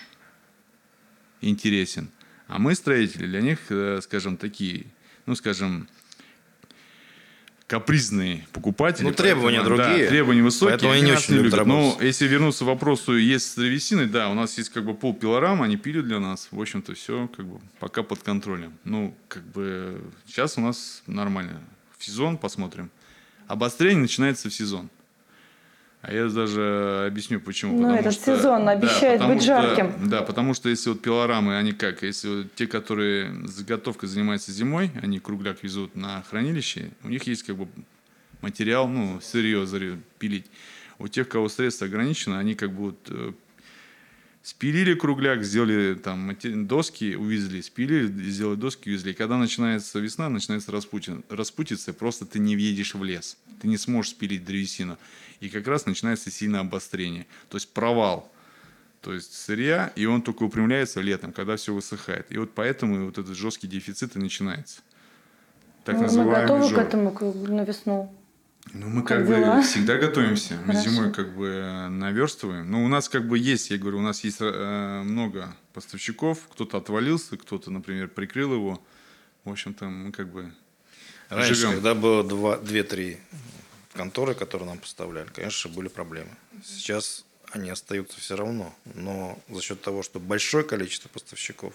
интересен. 1.41 2.09
А 2.47 2.59
мы, 2.59 2.75
строители, 2.75 3.25
для 3.25 3.41
них, 3.41 3.59
э, 3.69 3.99
скажем, 4.03 4.37
такие, 4.37 4.85
ну, 5.25 5.35
скажем, 5.35 5.87
капризные 7.67 8.45
покупатели. 8.51 9.05
Ну, 9.05 9.13
требования 9.13 9.57
Поэтому, 9.57 9.77
да, 9.77 9.87
другие. 9.87 10.09
требования 10.09 10.43
высокие. 10.43 10.69
Поэтому 10.71 10.91
они 10.91 11.01
не 11.01 11.11
очень 11.13 11.33
любят 11.33 11.53
любят. 11.53 11.67
Но 11.67 11.81
работать. 11.81 12.05
если 12.05 12.27
вернуться 12.27 12.63
к 12.63 12.67
вопросу, 12.67 13.17
есть 13.17 13.51
с 13.51 13.55
древесиной, 13.55 14.05
да, 14.07 14.29
у 14.29 14.33
нас 14.33 14.57
есть 14.57 14.69
как 14.69 14.85
бы 14.85 14.93
пол 14.93 15.13
пилорам, 15.13 15.61
они 15.61 15.77
пилят 15.77 16.05
для 16.05 16.19
нас. 16.19 16.47
В 16.51 16.61
общем-то, 16.61 16.93
все 16.93 17.27
как 17.35 17.45
бы 17.45 17.59
пока 17.79 18.03
под 18.03 18.21
контролем. 18.21 18.73
Ну, 18.83 19.15
как 19.27 19.43
бы 19.43 20.01
сейчас 20.27 20.57
у 20.57 20.61
нас 20.61 21.01
нормально. 21.07 21.61
В 21.97 22.05
сезон 22.05 22.37
посмотрим. 22.37 22.91
Обострение 23.47 24.01
начинается 24.01 24.49
в 24.49 24.53
сезон. 24.53 24.89
А 26.07 26.13
я 26.13 26.27
даже 26.27 27.05
объясню, 27.07 27.39
почему. 27.39 27.79
Ну, 27.81 27.95
этот 27.95 28.13
что- 28.13 28.37
сезон 28.37 28.69
обещает 28.69 29.17
потому 29.19 29.33
быть 29.33 29.43
что- 29.43 29.59
жарким. 29.61 30.07
Да, 30.07 30.21
потому 30.21 30.53
что 30.53 30.69
если 30.69 30.89
вот 30.89 31.01
пилорамы, 31.01 31.57
они 31.57 31.71
как, 31.71 32.03
если 32.03 32.27
вот 32.43 32.53
те, 32.53 32.67
которые 32.67 33.33
заготовкой 33.47 34.07
занимаются 34.07 34.51
зимой, 34.51 34.91
они 35.01 35.19
кругляк 35.19 35.63
везут 35.63 35.95
на 35.95 36.21
хранилище, 36.29 36.91
у 37.03 37.09
них 37.09 37.23
есть 37.23 37.41
как 37.41 37.55
бы 37.55 37.67
материал, 38.41 38.87
ну, 38.87 39.19
сырье 39.19 39.65
заре- 39.65 39.99
пилить. 40.19 40.45
У 40.99 41.07
тех, 41.07 41.27
кого 41.27 41.49
средства 41.49 41.87
ограничены, 41.87 42.35
они 42.35 42.53
как 42.53 42.71
бы 42.71 42.83
вот 42.83 42.99
э, 43.09 43.31
спилили 44.45 44.93
кругляк, 44.93 45.43
сделали 45.43 45.95
там 45.95 46.37
доски, 46.67 47.15
увезли, 47.15 47.61
спилили, 47.63 48.07
сделали 48.29 48.55
доски, 48.55 48.89
увезли. 48.89 49.11
И 49.11 49.15
когда 49.15 49.37
начинается 49.37 49.99
весна, 49.99 50.29
начинается 50.29 50.71
распутин, 50.71 51.23
распутиться, 51.29 51.93
просто 51.93 52.25
ты 52.25 52.37
не 52.39 52.55
въедешь 52.55 52.93
в 52.93 53.03
лес. 53.03 53.37
Ты 53.61 53.67
не 53.67 53.77
сможешь 53.77 54.11
спилить 54.11 54.45
древесину. 54.45 54.97
И 55.39 55.49
как 55.49 55.67
раз 55.67 55.87
начинается 55.87 56.29
сильное 56.29 56.59
обострение. 56.59 57.25
То 57.49 57.57
есть 57.57 57.73
провал. 57.73 58.31
То 59.01 59.13
есть 59.13 59.33
сырья, 59.33 59.91
и 59.95 60.05
он 60.05 60.21
только 60.21 60.43
упрямляется 60.43 61.01
летом, 61.01 61.31
когда 61.31 61.55
все 61.55 61.73
высыхает. 61.73 62.31
И 62.31 62.37
вот 62.37 62.51
поэтому 62.53 63.05
вот 63.05 63.17
этот 63.17 63.35
жесткий 63.35 63.67
дефицит 63.67 64.15
и 64.15 64.19
начинается. 64.19 64.81
Так 65.83 65.95
Ну, 65.95 66.01
мы 66.01 66.07
называемый 66.07 66.41
готовы 66.41 66.67
к 66.67 66.69
жор. 66.69 66.79
этому 66.79 67.11
к- 67.11 67.21
на 67.49 67.63
весну. 67.65 68.15
Ну, 68.73 68.89
мы 68.89 69.03
Как 69.03 69.19
как, 69.19 69.27
дела? 69.27 69.55
бы 69.57 69.61
всегда 69.63 69.97
готовимся. 69.97 70.55
Мы 70.65 70.73
Хорошо. 70.73 70.89
зимой 70.89 71.13
как 71.13 71.35
бы 71.35 71.47
э, 71.47 71.87
наверстываем. 71.89 72.69
Но 72.69 72.83
у 72.83 72.87
нас 72.87 73.07
как 73.09 73.27
бы 73.27 73.37
есть, 73.37 73.69
я 73.69 73.77
говорю, 73.77 73.99
у 73.99 74.01
нас 74.01 74.23
есть 74.23 74.37
э, 74.41 75.01
много 75.03 75.55
поставщиков. 75.73 76.39
Кто-то 76.51 76.77
отвалился, 76.77 77.37
кто-то, 77.37 77.71
например, 77.71 78.07
прикрыл 78.09 78.53
его. 78.53 78.83
В 79.43 79.51
общем-то, 79.51 79.85
мы 79.85 80.11
как 80.11 80.29
бы 80.29 80.51
Раньше, 81.29 81.55
живем. 81.55 81.73
когда 81.73 81.93
было 81.95 82.23
два- 82.23 82.57
две-три 82.57 83.17
конторы, 83.93 84.33
которые 84.35 84.67
нам 84.67 84.79
поставляли, 84.79 85.27
конечно, 85.33 85.69
были 85.71 85.87
проблемы. 85.87 86.31
Сейчас 86.65 87.23
они 87.51 87.69
остаются 87.69 88.19
все 88.19 88.35
равно, 88.35 88.75
но 88.95 89.39
за 89.49 89.61
счет 89.61 89.81
того, 89.81 90.03
что 90.03 90.19
большое 90.19 90.65
количество 90.65 91.07
поставщиков, 91.07 91.73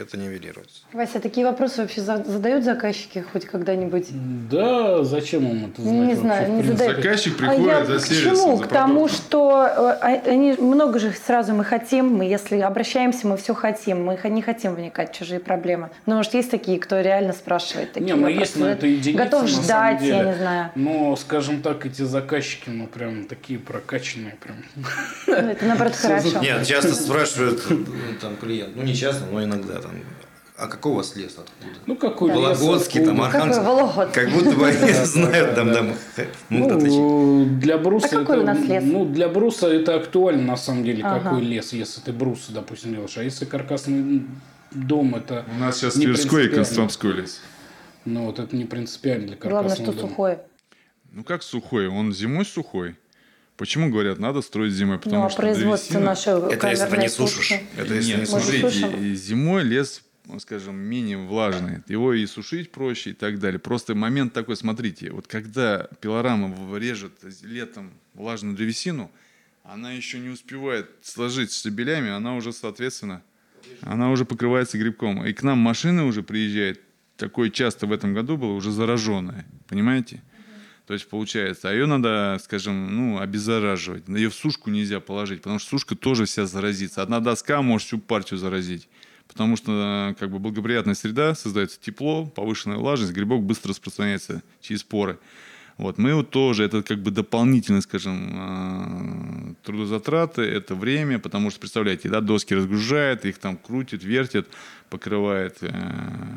это 0.00 0.16
нивелируется. 0.16 0.82
Вася, 0.92 1.20
такие 1.20 1.46
вопросы 1.46 1.82
вообще 1.82 2.00
за- 2.00 2.24
задают 2.24 2.64
заказчики 2.64 3.24
хоть 3.32 3.44
когда-нибудь? 3.46 4.06
Да, 4.50 5.02
зачем 5.04 5.46
им 5.46 5.66
это 5.66 5.82
знать? 5.82 5.94
Не 6.08 6.14
знаю, 6.14 6.52
не 6.52 6.62
задают. 6.62 6.96
Заказчик 6.96 7.34
А 7.34 7.38
приходит 7.38 7.66
я 7.66 7.84
за 7.84 7.98
к 7.98 8.00
сервисом, 8.06 8.36
чему? 8.36 8.56
за 8.58 8.64
К 8.64 8.66
тому, 8.68 9.08
что 9.08 9.66
э, 9.66 9.98
а- 10.00 10.22
они 10.30 10.52
много 10.58 10.98
же 10.98 11.12
сразу 11.12 11.54
мы 11.54 11.64
хотим, 11.64 12.08
мы 12.14 12.24
если 12.24 12.58
обращаемся, 12.60 13.26
мы 13.26 13.36
все 13.36 13.54
хотим, 13.54 14.04
мы 14.04 14.18
не 14.24 14.42
хотим 14.42 14.74
вникать 14.74 15.12
в 15.14 15.18
чужие 15.18 15.40
проблемы. 15.40 15.90
Но 16.06 16.16
может 16.16 16.34
есть 16.34 16.50
такие, 16.50 16.78
кто 16.78 17.00
реально 17.00 17.32
спрашивает 17.32 17.92
такие 17.92 18.06
Не, 18.06 18.14
ну 18.14 18.22
вопросы, 18.28 18.40
есть 18.40 18.56
на 18.56 18.66
да? 18.66 18.72
это 18.72 18.86
единицы, 18.86 19.24
Готов 19.24 19.42
на 19.42 19.48
самом 19.48 19.64
ждать, 19.64 20.02
я 20.02 20.16
деле. 20.18 20.28
не 20.30 20.36
знаю. 20.36 20.70
Но, 20.74 21.16
скажем 21.16 21.62
так, 21.62 21.86
эти 21.86 22.02
заказчики, 22.02 22.68
ну, 22.70 22.86
прям 22.86 23.24
такие 23.26 23.58
прокачанные, 23.58 24.36
прям. 24.40 24.56
Ну, 25.26 25.34
Это 25.34 25.64
наоборот 25.64 25.94
хорошо. 25.96 26.40
Нет, 26.40 26.66
часто 26.66 26.94
спрашивают 26.94 27.62
там 28.20 28.36
клиент, 28.36 28.76
ну 28.76 28.82
не 28.82 28.94
часто, 28.94 29.24
но 29.30 29.42
иногда 29.42 29.80
там, 29.86 30.02
а 30.58 30.68
какой 30.68 30.92
у 30.92 30.94
вас 30.94 31.14
лес 31.16 31.36
откуда? 31.38 31.74
Ну, 31.86 31.96
какой 31.96 32.30
лес, 32.30 32.58
Вологодский, 32.60 33.04
там, 33.04 33.20
Архангельский. 33.20 33.64
Вологодский? 33.64 34.14
Как 34.14 34.30
будто 34.32 34.50
бы 34.56 34.66
они 34.68 34.92
знают, 35.04 35.54
там, 35.54 35.72
там. 35.72 35.92
Ну, 36.48 37.44
для 37.60 37.76
бруса 37.76 38.06
А 38.06 38.20
какой 38.20 38.36
это, 38.36 38.42
у 38.42 38.46
нас 38.46 38.58
лес? 38.60 38.84
Ну, 38.86 39.04
для 39.04 39.28
бруса 39.28 39.68
это 39.68 39.96
актуально, 39.96 40.42
на 40.42 40.56
самом 40.56 40.84
деле, 40.84 41.04
Ага. 41.04 41.20
какой 41.20 41.42
лес, 41.42 41.72
если 41.72 42.00
ты 42.00 42.12
брусы, 42.12 42.52
допустим, 42.52 42.92
делаешь. 42.92 43.16
А 43.18 43.22
если 43.22 43.44
каркасный 43.44 44.24
дом, 44.70 45.14
это... 45.14 45.44
У 45.56 45.60
нас 45.60 45.76
сейчас 45.76 45.94
Тверской 45.94 46.46
и. 46.46 46.48
Костромской 46.48 47.12
лес. 47.12 47.40
Ну, 48.06 48.24
вот 48.26 48.38
это 48.38 48.56
не 48.56 48.64
принципиально 48.64 49.26
для 49.26 49.36
Главное, 49.36 49.62
каркасного 49.62 49.92
что 49.92 50.00
дома. 50.00 50.08
сухое. 50.10 50.40
Ну 51.12 51.24
как 51.24 51.42
сухой? 51.42 51.88
Он 51.88 52.12
зимой 52.12 52.44
сухой. 52.44 52.96
Почему 53.56 53.90
говорят, 53.90 54.18
надо 54.18 54.42
строить 54.42 54.72
зимой? 54.74 54.98
Потому 54.98 55.22
Ну, 55.22 55.26
а 55.26 55.30
что 55.30 55.40
производство 55.40 55.94
древесина- 55.98 56.04
наше 56.04 56.30
Это 56.30 56.68
если 56.68 56.86
ты 56.90 56.96
не 56.98 57.08
сушишь. 57.08 57.52
Это 57.76 57.94
если 57.94 58.10
Нет, 58.10 58.20
не 58.20 58.26
смотрите, 58.26 59.14
зимой 59.14 59.62
лес, 59.64 60.02
ну, 60.26 60.38
скажем, 60.40 60.76
менее 60.76 61.16
влажный. 61.18 61.82
Его 61.88 62.12
и 62.12 62.26
сушить 62.26 62.70
проще 62.70 63.10
и 63.10 63.14
так 63.14 63.38
далее. 63.38 63.58
Просто 63.58 63.94
момент 63.94 64.32
такой, 64.34 64.56
смотрите, 64.56 65.10
вот 65.10 65.26
когда 65.26 65.88
пилорама 66.00 66.54
режет 66.78 67.12
летом 67.42 67.92
влажную 68.14 68.54
древесину, 68.54 69.10
она 69.64 69.92
еще 69.92 70.18
не 70.18 70.28
успевает 70.28 70.90
сложить 71.02 71.50
с 71.50 71.58
штабелями, 71.60 72.10
она 72.10 72.36
уже, 72.36 72.52
соответственно, 72.52 73.22
она 73.80 74.10
уже 74.10 74.24
покрывается 74.24 74.78
грибком. 74.78 75.24
И 75.24 75.32
к 75.32 75.42
нам 75.42 75.58
машина 75.58 76.06
уже 76.06 76.22
приезжает, 76.22 76.80
такое 77.16 77.48
часто 77.50 77.86
в 77.86 77.92
этом 77.92 78.12
году 78.12 78.36
было, 78.36 78.52
уже 78.52 78.70
зараженная. 78.70 79.46
Понимаете? 79.66 80.22
То 80.86 80.94
есть 80.94 81.08
получается, 81.08 81.68
а 81.68 81.72
ее 81.72 81.86
надо, 81.86 82.38
скажем, 82.42 82.94
ну, 82.94 83.18
обеззараживать. 83.18 84.08
Ее 84.08 84.30
в 84.30 84.34
сушку 84.34 84.70
нельзя 84.70 85.00
положить, 85.00 85.42
потому 85.42 85.58
что 85.58 85.70
сушка 85.70 85.96
тоже 85.96 86.26
вся 86.26 86.46
заразится. 86.46 87.02
Одна 87.02 87.18
доска 87.18 87.60
может 87.60 87.88
всю 87.88 87.98
партию 87.98 88.38
заразить. 88.38 88.88
Потому 89.26 89.56
что 89.56 90.14
как 90.20 90.30
бы 90.30 90.38
благоприятная 90.38 90.94
среда, 90.94 91.34
создается 91.34 91.80
тепло, 91.80 92.26
повышенная 92.26 92.76
влажность, 92.76 93.12
грибок 93.12 93.42
быстро 93.42 93.70
распространяется 93.70 94.42
через 94.60 94.84
поры. 94.84 95.18
Вот, 95.76 95.98
мы 95.98 96.14
вот 96.14 96.30
тоже, 96.30 96.64
это 96.64 96.82
как 96.82 97.02
бы 97.02 97.10
дополнительно, 97.10 97.82
скажем, 97.82 98.30
э, 98.32 99.54
трудозатраты, 99.62 100.40
это 100.40 100.74
время, 100.74 101.18
потому 101.18 101.50
что, 101.50 101.60
представляете, 101.60 102.08
да, 102.08 102.22
доски 102.22 102.54
разгружают, 102.54 103.26
их 103.26 103.36
там 103.38 103.58
крутят, 103.58 104.02
вертят, 104.02 104.46
покрывает 104.88 105.58
э, 105.60 105.68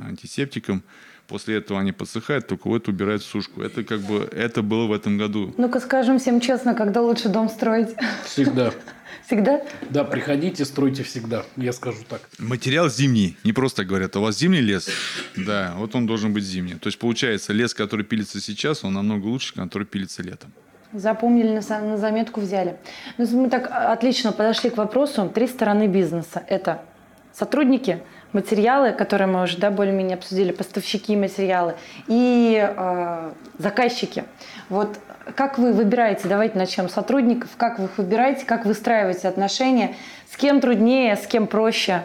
антисептиком. 0.07 0.83
После 1.29 1.57
этого 1.57 1.79
они 1.79 1.91
подсыхают, 1.91 2.47
только 2.47 2.67
вот 2.67 2.87
убирают 2.87 3.21
в 3.21 3.25
сушку. 3.27 3.61
Это 3.61 3.83
как 3.83 4.01
бы, 4.01 4.27
это 4.35 4.63
было 4.63 4.87
в 4.87 4.91
этом 4.91 5.19
году. 5.19 5.53
Ну-ка 5.57 5.79
скажем 5.79 6.17
всем 6.17 6.41
честно, 6.41 6.73
когда 6.73 7.01
лучше 7.03 7.29
дом 7.29 7.49
строить? 7.49 7.89
Всегда. 8.25 8.73
Всегда? 9.27 9.61
Да, 9.91 10.03
приходите, 10.03 10.65
стройте 10.65 11.03
всегда, 11.03 11.43
я 11.55 11.71
скажу 11.71 11.99
так. 12.09 12.21
Материал 12.39 12.89
зимний. 12.89 13.37
Не 13.43 13.53
просто 13.53 13.85
говорят, 13.85 14.15
«А 14.15 14.19
у 14.19 14.23
вас 14.23 14.39
зимний 14.39 14.61
лес. 14.61 14.89
Да, 15.35 15.75
вот 15.77 15.93
он 15.93 16.07
должен 16.07 16.33
быть 16.33 16.43
зимний. 16.43 16.73
То 16.73 16.87
есть 16.87 16.97
получается, 16.97 17.53
лес, 17.53 17.75
который 17.75 18.03
пилится 18.03 18.41
сейчас, 18.41 18.83
он 18.83 18.93
намного 18.93 19.27
лучше, 19.27 19.53
который 19.53 19.85
пилится 19.85 20.23
летом. 20.23 20.51
Запомнили, 20.93 21.59
на, 21.59 21.79
на 21.81 21.97
заметку 21.97 22.41
взяли. 22.41 22.77
Ну, 23.19 23.27
мы 23.43 23.49
так 23.51 23.69
отлично 23.69 24.31
подошли 24.31 24.71
к 24.71 24.77
вопросу. 24.77 25.29
Три 25.29 25.45
стороны 25.45 25.85
бизнеса. 25.85 26.43
Это 26.47 26.83
сотрудники, 27.31 28.01
материалы, 28.33 28.91
которые 28.91 29.27
мы 29.27 29.43
уже 29.43 29.57
да, 29.57 29.71
более-менее 29.71 30.15
обсудили, 30.15 30.51
поставщики 30.51 31.15
материалы 31.15 31.75
и 32.07 32.57
э, 32.61 33.31
заказчики. 33.57 34.23
Вот 34.69 34.97
как 35.35 35.57
вы 35.57 35.73
выбираете, 35.73 36.27
давайте 36.27 36.57
начнем 36.57 36.89
сотрудников, 36.89 37.49
как 37.57 37.79
вы 37.79 37.85
их 37.85 37.97
выбираете, 37.97 38.45
как 38.45 38.65
выстраиваете 38.65 39.27
отношения, 39.27 39.95
с 40.31 40.37
кем 40.37 40.61
труднее, 40.61 41.15
с 41.15 41.27
кем 41.27 41.47
проще. 41.47 42.03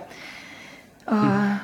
А, 1.06 1.60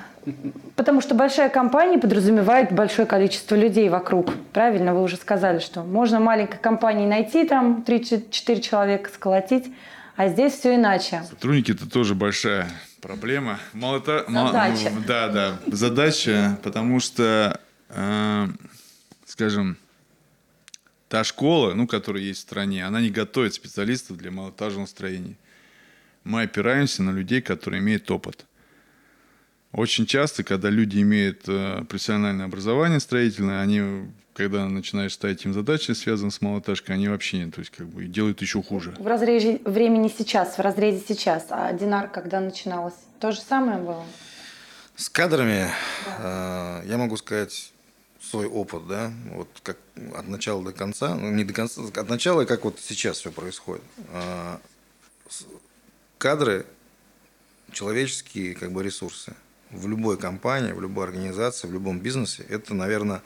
Потому 0.76 1.00
что 1.00 1.14
большая 1.14 1.48
компания 1.48 1.98
подразумевает 1.98 2.72
большое 2.72 3.06
количество 3.06 3.54
людей 3.54 3.88
вокруг. 3.88 4.34
Правильно, 4.52 4.94
вы 4.94 5.02
уже 5.02 5.16
сказали, 5.16 5.58
что 5.58 5.82
можно 5.82 6.20
маленькой 6.20 6.58
компании 6.58 7.06
найти 7.06 7.46
там 7.46 7.82
3-4 7.86 8.60
человека, 8.60 9.10
сколотить, 9.12 9.72
а 10.16 10.28
здесь 10.28 10.52
все 10.52 10.74
иначе. 10.74 11.22
Сотрудники 11.28 11.72
это 11.72 11.88
тоже 11.90 12.14
большая 12.14 12.66
проблема. 13.00 13.58
Мало 13.72 14.00
то- 14.00 14.24
мало- 14.28 14.52
Задача. 14.52 14.90
ну, 14.94 15.02
да, 15.06 15.28
да, 15.28 15.60
задача, 15.66 16.58
потому 16.62 17.00
что, 17.00 17.60
э, 17.88 18.48
скажем, 19.26 19.76
та 21.08 21.24
школа, 21.24 21.74
ну, 21.74 21.86
которая 21.86 22.22
есть 22.22 22.40
в 22.40 22.42
стране, 22.42 22.86
она 22.86 23.00
не 23.00 23.10
готовит 23.10 23.54
специалистов 23.54 24.16
для 24.16 24.30
малоэтажного 24.30 24.86
строения. 24.86 25.34
Мы 26.24 26.42
опираемся 26.42 27.02
на 27.02 27.10
людей, 27.10 27.40
которые 27.42 27.80
имеют 27.80 28.10
опыт. 28.10 28.46
Очень 29.72 30.06
часто, 30.06 30.42
когда 30.44 30.68
люди 30.68 31.00
имеют 31.00 31.42
э, 31.48 31.84
профессиональное 31.88 32.46
образование 32.46 33.00
строительное, 33.00 33.60
они, 33.62 34.10
когда 34.34 34.66
начинаешь 34.66 35.12
ставить 35.12 35.44
им 35.44 35.52
задачи, 35.52 35.92
связанные 35.92 36.30
с 36.30 36.40
малоэтажкой, 36.40 36.94
они 36.94 37.08
вообще 37.08 37.44
не, 37.44 37.50
то 37.50 37.60
есть 37.60 37.70
как 37.70 37.86
бы 37.86 38.04
делают 38.04 38.40
еще 38.40 38.62
хуже. 38.62 38.94
В 38.98 39.06
разрезе 39.06 39.60
времени 39.64 40.12
сейчас, 40.16 40.56
в 40.56 40.60
разрезе 40.60 41.02
сейчас. 41.06 41.46
А 41.50 41.72
Динар, 41.72 42.08
когда 42.08 42.40
начиналось? 42.40 42.94
То 43.18 43.32
же 43.32 43.40
самое 43.40 43.78
было? 43.78 44.04
С 44.96 45.08
кадрами 45.08 45.68
э, 46.18 46.82
я 46.86 46.96
могу 46.98 47.16
сказать 47.16 47.72
свой 48.20 48.46
опыт, 48.46 48.86
да, 48.86 49.10
вот 49.32 49.48
как 49.62 49.78
от 50.14 50.28
начала 50.28 50.62
до 50.62 50.72
конца, 50.72 51.14
ну 51.14 51.30
не 51.30 51.44
до 51.44 51.54
конца, 51.54 51.80
от 51.82 52.08
начала, 52.08 52.44
как 52.44 52.64
вот 52.64 52.78
сейчас 52.80 53.18
все 53.18 53.32
происходит. 53.32 53.82
Э, 54.12 54.58
кадры, 56.18 56.66
человеческие 57.72 58.54
как 58.54 58.72
бы 58.72 58.82
ресурсы 58.82 59.34
в 59.70 59.88
любой 59.88 60.18
компании, 60.18 60.72
в 60.72 60.80
любой 60.80 61.04
организации, 61.04 61.66
в 61.66 61.72
любом 61.72 62.00
бизнесе, 62.00 62.44
это, 62.48 62.74
наверное, 62.74 63.22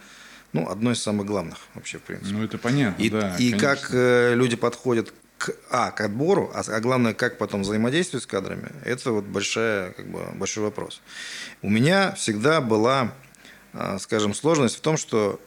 ну, 0.55 0.71
одно 0.71 0.93
из 0.93 1.03
самых 1.03 1.27
главных 1.27 1.59
вообще, 1.75 1.99
в 1.99 2.03
принципе. 2.03 2.33
Ну, 2.33 2.45
это 2.45 2.59
понятно, 2.59 3.03
И, 3.03 3.11
да. 3.11 3.37
и 3.37 3.51
конечно. 3.51 3.59
как 3.59 3.91
э, 3.93 4.35
люди 4.35 4.55
подходят 4.55 5.13
к, 5.37 5.53
а, 5.69 5.91
к 5.91 6.01
отбору, 6.01 6.51
а, 6.55 6.63
а 6.67 6.81
главное, 6.81 7.13
как 7.13 7.39
потом 7.39 7.63
взаимодействовать 7.63 8.23
с 8.23 8.27
кадрами, 8.27 8.71
это 8.85 9.11
вот 9.11 9.25
большая, 9.25 9.91
как 9.93 10.07
бы, 10.07 10.25
большой 10.35 10.63
вопрос. 10.63 11.03
У 11.61 11.69
меня 11.69 12.13
всегда 12.13 12.61
была, 12.61 13.13
а, 13.73 13.99
скажем, 13.99 14.33
сложность 14.33 14.77
в 14.77 14.81
том, 14.81 14.97
что 14.97 15.41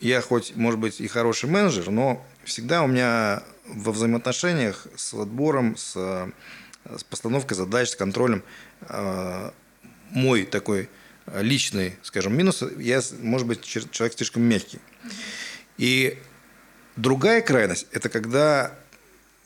я 0.00 0.22
хоть, 0.22 0.56
может 0.56 0.80
быть, 0.80 1.00
и 1.02 1.06
хороший 1.06 1.50
менеджер, 1.50 1.90
но 1.90 2.24
всегда 2.44 2.82
у 2.82 2.86
меня 2.86 3.42
во 3.66 3.92
взаимоотношениях 3.92 4.86
с 4.96 5.12
отбором, 5.12 5.76
с, 5.76 5.92
э, 5.94 6.30
с 6.96 7.04
постановкой 7.04 7.56
задач, 7.56 7.90
с 7.90 7.96
контролем 7.96 8.42
э, 8.80 9.50
мой 10.10 10.44
такой 10.44 10.88
личный, 11.32 11.96
скажем, 12.02 12.36
минус, 12.36 12.62
я, 12.78 13.00
может 13.20 13.46
быть, 13.46 13.62
человек 13.62 14.16
слишком 14.16 14.42
мягкий. 14.42 14.78
И 15.78 16.18
другая 16.96 17.42
крайность– 17.42 17.86
это 17.92 18.08
когда 18.08 18.74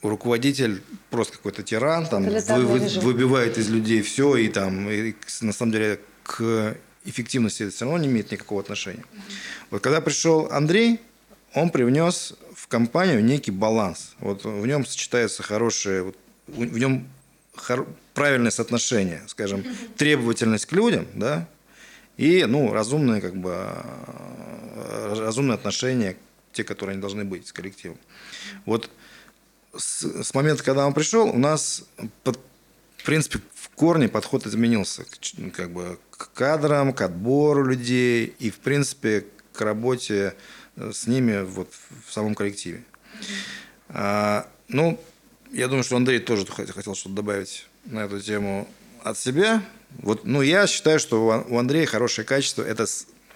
руководитель 0.01 0.81
просто 1.09 1.37
какой-то 1.37 1.63
тиран, 1.63 2.07
там, 2.07 2.23
вы, 2.23 2.65
вы, 2.65 2.79
выбивает 3.01 3.57
из 3.57 3.69
людей 3.69 4.01
все, 4.01 4.35
и 4.37 4.47
там, 4.47 4.89
и, 4.89 5.15
на 5.41 5.53
самом 5.53 5.71
деле, 5.71 5.99
к 6.23 6.77
эффективности 7.05 7.63
это 7.63 7.71
все 7.73 7.85
равно 7.85 7.99
не 7.99 8.07
имеет 8.07 8.31
никакого 8.31 8.61
отношения. 8.61 9.03
Вот 9.71 9.81
когда 9.81 9.99
пришел 10.01 10.47
Андрей, 10.51 10.99
он 11.53 11.69
привнес 11.69 12.35
в 12.55 12.67
компанию 12.67 13.23
некий 13.23 13.51
баланс. 13.51 14.15
Вот 14.19 14.43
в 14.45 14.65
нем 14.67 14.85
сочетается 14.85 15.43
хорошее, 15.43 16.03
вот, 16.03 16.17
в 16.47 16.77
нем 16.77 17.07
правильное 18.13 18.51
соотношение, 18.51 19.23
скажем, 19.27 19.63
требовательность 19.97 20.65
к 20.65 20.71
людям, 20.71 21.07
да, 21.13 21.47
и, 22.19 22.43
ну, 22.43 22.73
разумное, 22.73 23.21
как 23.21 23.33
бы, 23.37 23.55
э, 23.55 25.13
разумное 25.19 25.55
отношение, 25.55 26.17
те, 26.51 26.65
которые 26.65 26.95
они 26.95 27.01
должны 27.01 27.23
быть 27.23 27.47
с 27.47 27.53
коллективом. 27.53 27.97
Вот 28.65 28.89
с, 29.73 30.03
с 30.23 30.33
момента, 30.33 30.61
когда 30.65 30.85
он 30.85 30.93
пришел, 30.93 31.29
у 31.29 31.37
нас, 31.37 31.85
под, 32.25 32.37
в 32.97 33.03
принципе, 33.05 33.39
в 33.55 33.69
корне 33.69 34.09
подход 34.09 34.45
изменился, 34.45 35.05
как 35.53 35.71
бы, 35.71 35.97
к 36.11 36.33
кадрам, 36.33 36.91
к 36.91 36.99
отбору 36.99 37.63
людей 37.63 38.35
и, 38.37 38.49
в 38.49 38.59
принципе, 38.59 39.25
к 39.53 39.61
работе 39.61 40.35
э, 40.75 40.91
с 40.91 41.07
ними 41.07 41.43
вот 41.43 41.71
в 42.05 42.11
самом 42.11 42.35
коллективе. 42.35 42.83
А, 43.87 44.45
ну, 44.67 44.99
я 45.53 45.69
думаю, 45.69 45.85
что 45.85 45.95
Андрей 45.95 46.19
тоже 46.19 46.45
хотел 46.45 46.95
что-то 46.95 47.15
добавить 47.15 47.65
на 47.85 47.99
эту 47.99 48.19
тему 48.19 48.67
от 49.05 49.17
себя. 49.17 49.63
Вот, 49.97 50.25
ну, 50.25 50.41
я 50.41 50.67
считаю, 50.67 50.99
что 50.99 51.45
у 51.47 51.57
Андрея 51.57 51.85
хорошее 51.85 52.25
качество– 52.25 52.61
это 52.63 52.85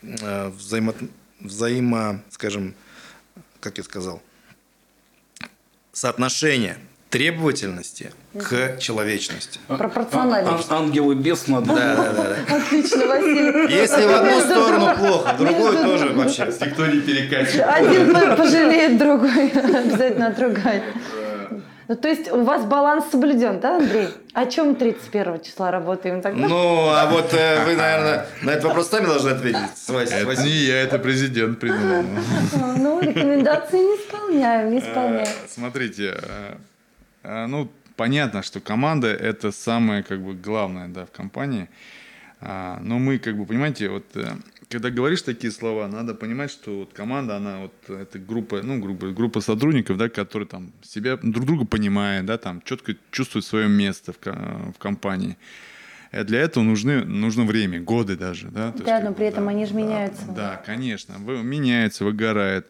э, 0.02 0.50
взаимо, 0.50 0.94
взаимо, 1.40 2.22
скажем, 2.30 2.76
как 3.60 3.78
я 3.78 3.84
сказал, 3.84 4.22
соотношение 5.92 6.78
требовательности 7.14 8.12
к 8.34 8.80
человечности. 8.80 9.60
Пропорциональность. 9.68 10.66
А, 10.72 10.78
ангел 10.80 11.12
и 11.12 11.16
бес 11.16 11.48
надо. 11.48 11.68
Да, 11.68 11.96
да, 11.96 12.14
да. 12.14 12.56
Отлично, 12.56 13.06
Василий. 13.06 13.72
Если 13.72 14.04
в 14.04 14.12
одну 14.12 14.40
сторону 14.42 14.96
плохо, 14.98 15.34
в 15.34 15.38
другую 15.38 15.74
тоже 15.74 16.10
вообще. 16.10 16.46
Никто 16.46 16.88
не 16.88 17.02
перекачивает. 17.02 17.68
Один 17.68 18.36
пожалеет, 18.36 18.98
другой 18.98 19.50
обязательно 19.54 20.28
отругает. 20.30 20.84
Ну, 21.88 21.96
то 21.96 22.08
есть 22.08 22.32
у 22.32 22.44
вас 22.44 22.66
баланс 22.66 23.06
соблюден, 23.12 23.60
да, 23.60 23.78
Андрей? 23.78 24.08
О 24.34 24.46
чем 24.46 24.76
31 24.76 25.42
числа 25.42 25.72
работаем 25.72 26.22
тогда? 26.22 26.48
Ну, 26.48 26.90
а 26.90 27.08
вот 27.08 27.34
э, 27.34 27.66
вы, 27.66 27.76
наверное, 27.76 28.26
на 28.42 28.52
этот 28.52 28.66
вопрос 28.66 28.90
сами 28.90 29.06
должны 29.06 29.32
ответить. 29.32 29.60
Это 29.90 30.44
не 30.44 30.50
я, 30.50 30.82
это 30.82 30.98
президент 30.98 31.60
придумал. 31.60 32.06
Ну, 32.78 33.02
рекомендации 33.02 33.78
не 33.78 33.96
исполняем, 33.98 34.72
не 34.72 34.80
исполняем. 34.80 35.28
Э, 35.28 35.48
смотрите, 35.48 36.16
э, 36.22 36.56
э, 37.24 37.46
ну, 37.48 37.70
понятно, 37.98 38.44
что 38.44 38.62
команда– 38.62 39.08
это 39.14 39.52
самое, 39.52 40.04
как 40.04 40.22
бы, 40.22 40.34
главное, 40.34 40.88
да, 40.88 41.06
в 41.06 41.12
компании. 41.12 41.68
А, 42.40 42.80
но 42.82 43.00
мы, 43.00 43.20
как 43.20 43.38
бы, 43.38 43.46
понимаете, 43.46 43.90
вот 43.90 44.06
когда 44.70 44.90
говоришь 44.90 45.22
такие 45.22 45.52
слова, 45.52 45.88
надо 45.88 46.14
понимать, 46.14 46.52
что 46.52 46.80
вот 46.80 46.94
команда, 46.94 47.38
она 47.38 47.60
вот 47.62 47.90
это 47.90 48.20
группа, 48.20 48.62
ну, 48.62 48.80
группа, 48.80 49.12
группа 49.12 49.42
сотрудников, 49.42 49.98
да, 49.98 50.10
которые 50.10 50.48
там 50.48 50.72
себя 50.82 51.18
друг 51.22 51.46
друга 51.46 51.66
понимают, 51.66 52.26
да, 52.26 52.38
там 52.38 52.62
четко 52.64 52.96
чувствуют 53.12 53.46
свое 53.46 53.68
место 53.68 54.14
в, 54.14 54.18
в 54.26 54.78
компании. 54.78 55.38
И 56.12 56.24
для 56.24 56.42
этого 56.42 56.64
нужны, 56.64 57.04
нужно 57.04 57.44
время, 57.44 57.82
годы 57.82 58.16
даже, 58.16 58.50
да. 58.50 58.72
Да, 58.72 58.98
есть, 58.98 59.06
но 59.06 59.14
при 59.14 59.28
этом 59.28 59.46
да, 59.46 59.52
они 59.52 59.66
же 59.66 59.74
меняются. 59.74 60.26
Да, 60.28 60.34
да, 60.34 60.64
конечно, 60.64 61.18
меняются, 61.18 62.06
выгорают. 62.06 62.70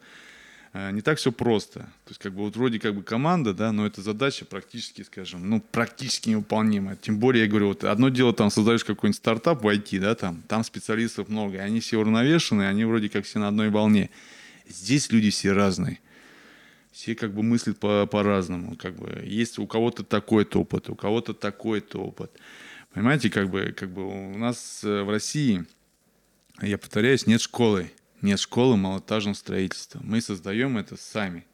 Э, 0.73 0.91
не 0.91 1.01
так 1.01 1.19
все 1.19 1.31
просто. 1.31 1.79
То 1.79 2.09
есть, 2.09 2.19
как 2.19 2.33
бы, 2.33 2.41
вот 2.41 2.55
вроде 2.55 2.79
как 2.79 2.95
бы 2.95 3.03
команда, 3.03 3.53
да, 3.53 3.71
но 3.71 3.85
эта 3.85 4.01
задача 4.01 4.43
практически, 4.45 5.03
скажем, 5.03 5.47
ну, 5.47 5.61
практически 5.61 6.29
невыполнимая. 6.29 6.95
Тем 6.95 7.19
более, 7.19 7.43
я 7.43 7.49
говорю, 7.49 7.67
вот 7.67 7.83
одно 7.83 8.09
дело, 8.09 8.33
там, 8.33 8.49
создаешь 8.49 8.83
какой-нибудь 8.83 9.17
стартап 9.17 9.63
в 9.63 9.67
IT, 9.67 9.99
да, 9.99 10.15
там, 10.15 10.41
там 10.47 10.63
специалистов 10.63 11.29
много, 11.29 11.57
и 11.57 11.59
они 11.59 11.79
все 11.79 11.99
уравновешены, 11.99 12.63
они 12.63 12.85
вроде 12.85 13.09
как 13.09 13.25
все 13.25 13.39
на 13.39 13.47
одной 13.47 13.69
волне. 13.69 14.09
Здесь 14.67 15.11
люди 15.11 15.29
все 15.29 15.51
разные. 15.51 15.99
Все 16.91 17.15
как 17.15 17.33
бы 17.33 17.43
мыслят 17.43 17.79
по- 17.79 18.05
по-разному. 18.07 18.75
Как 18.75 18.95
бы 18.95 19.23
есть 19.25 19.59
у 19.59 19.67
кого-то 19.67 20.03
такой-то 20.03 20.61
опыт, 20.61 20.89
у 20.89 20.95
кого-то 20.95 21.33
такой-то 21.33 21.99
опыт. 21.99 22.31
Понимаете, 22.93 23.29
как 23.29 23.49
бы, 23.49 23.73
как 23.77 23.89
бы 23.91 24.05
у 24.05 24.37
нас 24.37 24.83
э, 24.83 25.01
в 25.01 25.09
России, 25.09 25.65
я 26.61 26.77
повторяюсь, 26.77 27.25
нет 27.25 27.41
школы 27.41 27.91
нет 28.23 28.39
школы 28.39 28.77
малоэтажного 28.77 29.35
строительства. 29.35 29.99
Мы 30.03 30.21
создаем 30.21 30.77
это 30.77 30.97
сами. 30.97 31.45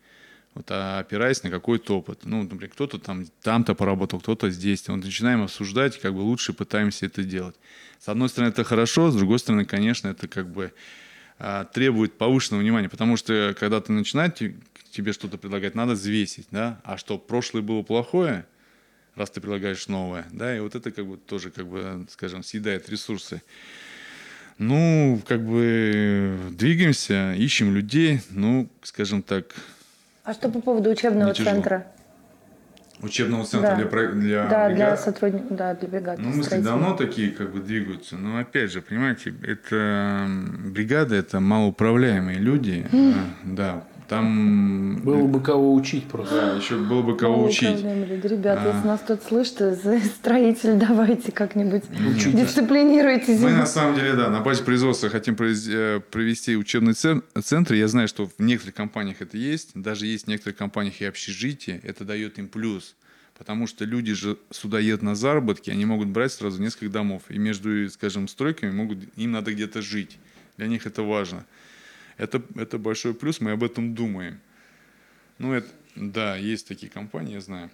Вот, 0.55 0.65
а 0.72 0.99
опираясь 0.99 1.43
на 1.43 1.49
какой-то 1.49 1.99
опыт. 1.99 2.22
Ну, 2.24 2.43
например, 2.43 2.70
кто-то 2.70 2.97
там 2.97 3.26
там-то 3.43 3.76
поработал, 3.76 4.20
кто-то 4.20 4.49
здесь. 4.49 4.88
Вот 4.88 4.97
начинаем 4.97 5.43
обсуждать, 5.43 5.99
как 5.99 6.13
бы 6.13 6.20
лучше 6.20 6.53
пытаемся 6.53 7.05
это 7.05 7.24
делать. 7.24 7.55
С 7.99 8.09
одной 8.09 8.30
стороны, 8.30 8.51
это 8.51 8.63
хорошо, 8.63 9.11
с 9.11 9.15
другой 9.15 9.39
стороны, 9.39 9.65
конечно, 9.65 10.07
это 10.07 10.28
как 10.28 10.49
бы 10.49 10.74
а, 11.38 11.65
требует 11.65 12.17
повышенного 12.17 12.61
внимания, 12.61 12.89
потому 12.89 13.17
что 13.17 13.55
когда 13.59 13.80
ты 13.82 13.91
начинаешь 13.91 14.34
тебе 14.91 15.13
что-то 15.13 15.38
предлагать, 15.38 15.76
надо 15.76 15.93
взвесить, 15.93 16.47
да, 16.51 16.82
а 16.84 16.97
что 16.97 17.17
прошлое 17.17 17.61
было 17.61 17.82
плохое, 17.84 18.45
раз 19.15 19.30
ты 19.30 19.41
предлагаешь 19.41 19.88
новое, 19.88 20.26
да, 20.32 20.55
и 20.55 20.59
вот 20.59 20.76
это 20.76 20.91
как 20.91 21.05
бы 21.05 21.17
тоже, 21.17 21.51
как 21.51 21.67
бы, 21.67 22.05
скажем, 22.09 22.43
съедает 22.43 22.89
ресурсы. 22.89 23.41
Ну, 24.60 25.22
как 25.26 25.41
бы 25.41 26.38
двигаемся, 26.51 27.34
ищем 27.34 27.74
людей, 27.74 28.22
ну, 28.32 28.70
скажем 28.84 29.24
так. 29.24 29.45
А 30.26 30.34
что 30.34 30.49
по 30.49 30.60
поводу 30.60 30.89
учебного 30.89 31.34
центра? 31.34 31.88
Учебного 33.01 33.45
центра 33.45 33.70
да. 33.70 33.76
для, 33.76 34.07
для 34.12 34.43
да, 34.47 34.68
бригад? 34.68 34.76
для 34.76 34.97
сотрудников, 34.97 35.55
да, 35.55 35.74
для 35.76 35.88
бригад. 35.88 36.20
Ну, 36.20 36.30
мысли 36.32 36.60
давно 36.60 36.93
такие 36.93 37.32
как 37.32 37.53
бы 37.53 37.62
двигаются. 37.62 38.18
Но 38.18 38.38
опять 38.38 38.74
же, 38.74 38.82
понимаете, 38.82 39.34
это 39.43 40.28
бригада, 40.66 41.16
это 41.16 41.39
малоуправляемые 41.39 42.38
люди. 42.39 42.86
Да, 43.45 43.86
там... 44.10 45.01
Было 45.03 45.28
бы 45.28 45.39
кого 45.39 45.74
учить 45.74 46.05
просто. 46.05 46.36
Да, 46.36 46.57
еще 46.57 46.78
было 46.78 47.03
бы 47.03 47.16
кого 47.16 47.45
учить. 47.45 47.82
Ребята, 47.82 48.64
а... 48.64 48.74
если 48.74 48.88
нас 48.88 49.01
тут 49.01 49.22
слышите, 49.22 49.76
строитель, 50.20 50.74
давайте 50.80 51.32
как-нибудь 51.32 51.84
Учитесь. 52.10 52.34
дисциплинируйте. 52.34 53.38
Мы 53.38 53.51
на 53.51 53.68
самом 53.68 53.95
деле, 53.95 54.14
да, 54.14 54.30
на 54.30 54.41
базе 54.41 54.64
производства 54.64 55.10
хотим 55.10 55.36
э, 55.39 56.01
провести 56.12 56.57
учебный 56.57 56.93
центр. 56.93 57.74
Я 57.76 57.88
знаю, 57.88 58.07
что 58.07 58.26
в 58.28 58.39
некоторых 58.39 58.76
компаниях 58.76 59.22
это 59.22 59.38
есть. 59.38 59.72
Даже 59.76 60.07
есть 60.07 60.26
в 60.26 60.28
некоторых 60.28 60.57
компаниях 60.57 60.99
и 61.01 61.05
общежитие. 61.05 61.80
Это 61.84 62.03
дает 62.03 62.39
им 62.39 62.47
плюс. 62.47 62.95
Потому 63.38 63.68
что 63.68 63.86
люди 63.86 64.14
же 64.14 64.38
сюда 64.49 64.80
едут 64.80 65.03
на 65.03 65.16
заработки, 65.16 65.70
они 65.70 65.86
могут 65.86 66.10
брать 66.10 66.34
сразу 66.34 66.62
несколько 66.62 66.89
домов. 66.89 67.22
И 67.30 67.38
между, 67.38 67.89
скажем, 67.89 68.28
стройками 68.28 68.72
могут, 68.72 68.97
им 69.16 69.32
надо 69.32 69.53
где-то 69.53 69.82
жить. 69.82 70.18
Для 70.57 70.68
них 70.68 70.86
это 70.86 71.03
важно. 71.03 71.45
Это, 72.20 72.43
это 72.55 72.78
большой 72.78 73.13
плюс, 73.13 73.39
мы 73.39 73.51
об 73.51 73.63
этом 73.63 73.95
думаем. 73.95 74.41
Ну, 75.38 75.53
это, 75.53 75.70
да, 75.95 76.36
есть 76.36 76.67
такие 76.67 76.91
компании, 76.91 77.36
я 77.36 77.41
знаю. 77.41 77.72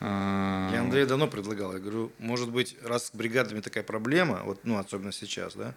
А, 0.00 0.70
я 0.72 0.80
Андрею 0.80 1.06
давно 1.06 1.28
предлагал, 1.28 1.74
я 1.74 1.78
говорю, 1.78 2.10
может 2.18 2.50
быть, 2.50 2.76
раз 2.82 3.08
с 3.08 3.14
бригадами 3.14 3.60
такая 3.60 3.84
проблема, 3.84 4.40
вот, 4.42 4.64
ну, 4.64 4.78
особенно 4.78 5.12
сейчас, 5.12 5.54
да, 5.54 5.74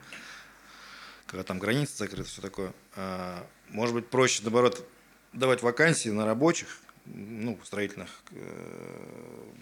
когда 1.26 1.44
там 1.44 1.60
границы 1.60 1.98
закрыты, 1.98 2.30
все 2.30 2.42
такое, 2.42 2.72
а, 2.96 3.46
может 3.68 3.94
быть, 3.94 4.08
проще, 4.08 4.42
наоборот, 4.44 4.88
давать 5.34 5.62
вакансии 5.62 6.10
на 6.10 6.26
рабочих, 6.26 6.80
ну, 7.06 7.58
строительных 7.64 8.10
э, 8.32 8.36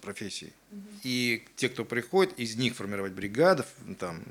профессий. 0.02 0.54
И 1.04 1.46
те, 1.56 1.70
кто 1.70 1.86
приходит, 1.86 2.38
из 2.38 2.56
них 2.58 2.76
формировать 2.76 3.14
бригады 3.14 3.64
там, 3.98 4.22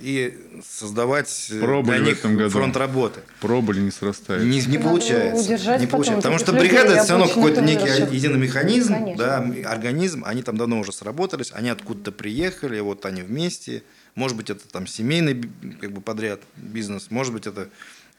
и 0.00 0.38
создавать 0.64 1.48
э, 1.50 1.60
Пробовали 1.60 1.98
для 1.98 2.06
них 2.06 2.16
в 2.16 2.18
этом 2.20 2.36
году. 2.36 2.50
фронт 2.50 2.76
работы. 2.76 3.20
Пробовали, 3.40 3.80
не 3.80 3.90
срастает. 3.90 4.44
Не, 4.44 4.60
не 4.62 4.78
получается. 4.78 5.78
Не 5.78 5.86
получается. 5.86 6.22
Потому 6.22 6.38
что 6.38 6.52
бригада 6.52 6.94
это 6.94 7.04
все 7.04 7.12
равно 7.18 7.28
какой-то 7.28 7.60
некий 7.60 8.14
единый 8.14 8.38
механизм, 8.38 9.16
да, 9.16 9.38
организм. 9.66 10.24
Они 10.24 10.42
там 10.42 10.56
давно 10.56 10.80
уже 10.80 10.92
сработались, 10.92 11.50
они 11.52 11.68
откуда-то 11.68 12.12
приехали, 12.12 12.78
вот 12.80 13.04
они 13.06 13.22
вместе. 13.22 13.82
Может 14.14 14.36
быть, 14.36 14.50
это 14.50 14.68
там 14.68 14.86
семейный 14.86 15.42
как 15.80 15.92
бы, 15.92 16.00
подряд 16.00 16.40
бизнес, 16.56 17.10
может 17.10 17.32
быть, 17.32 17.46
это 17.46 17.70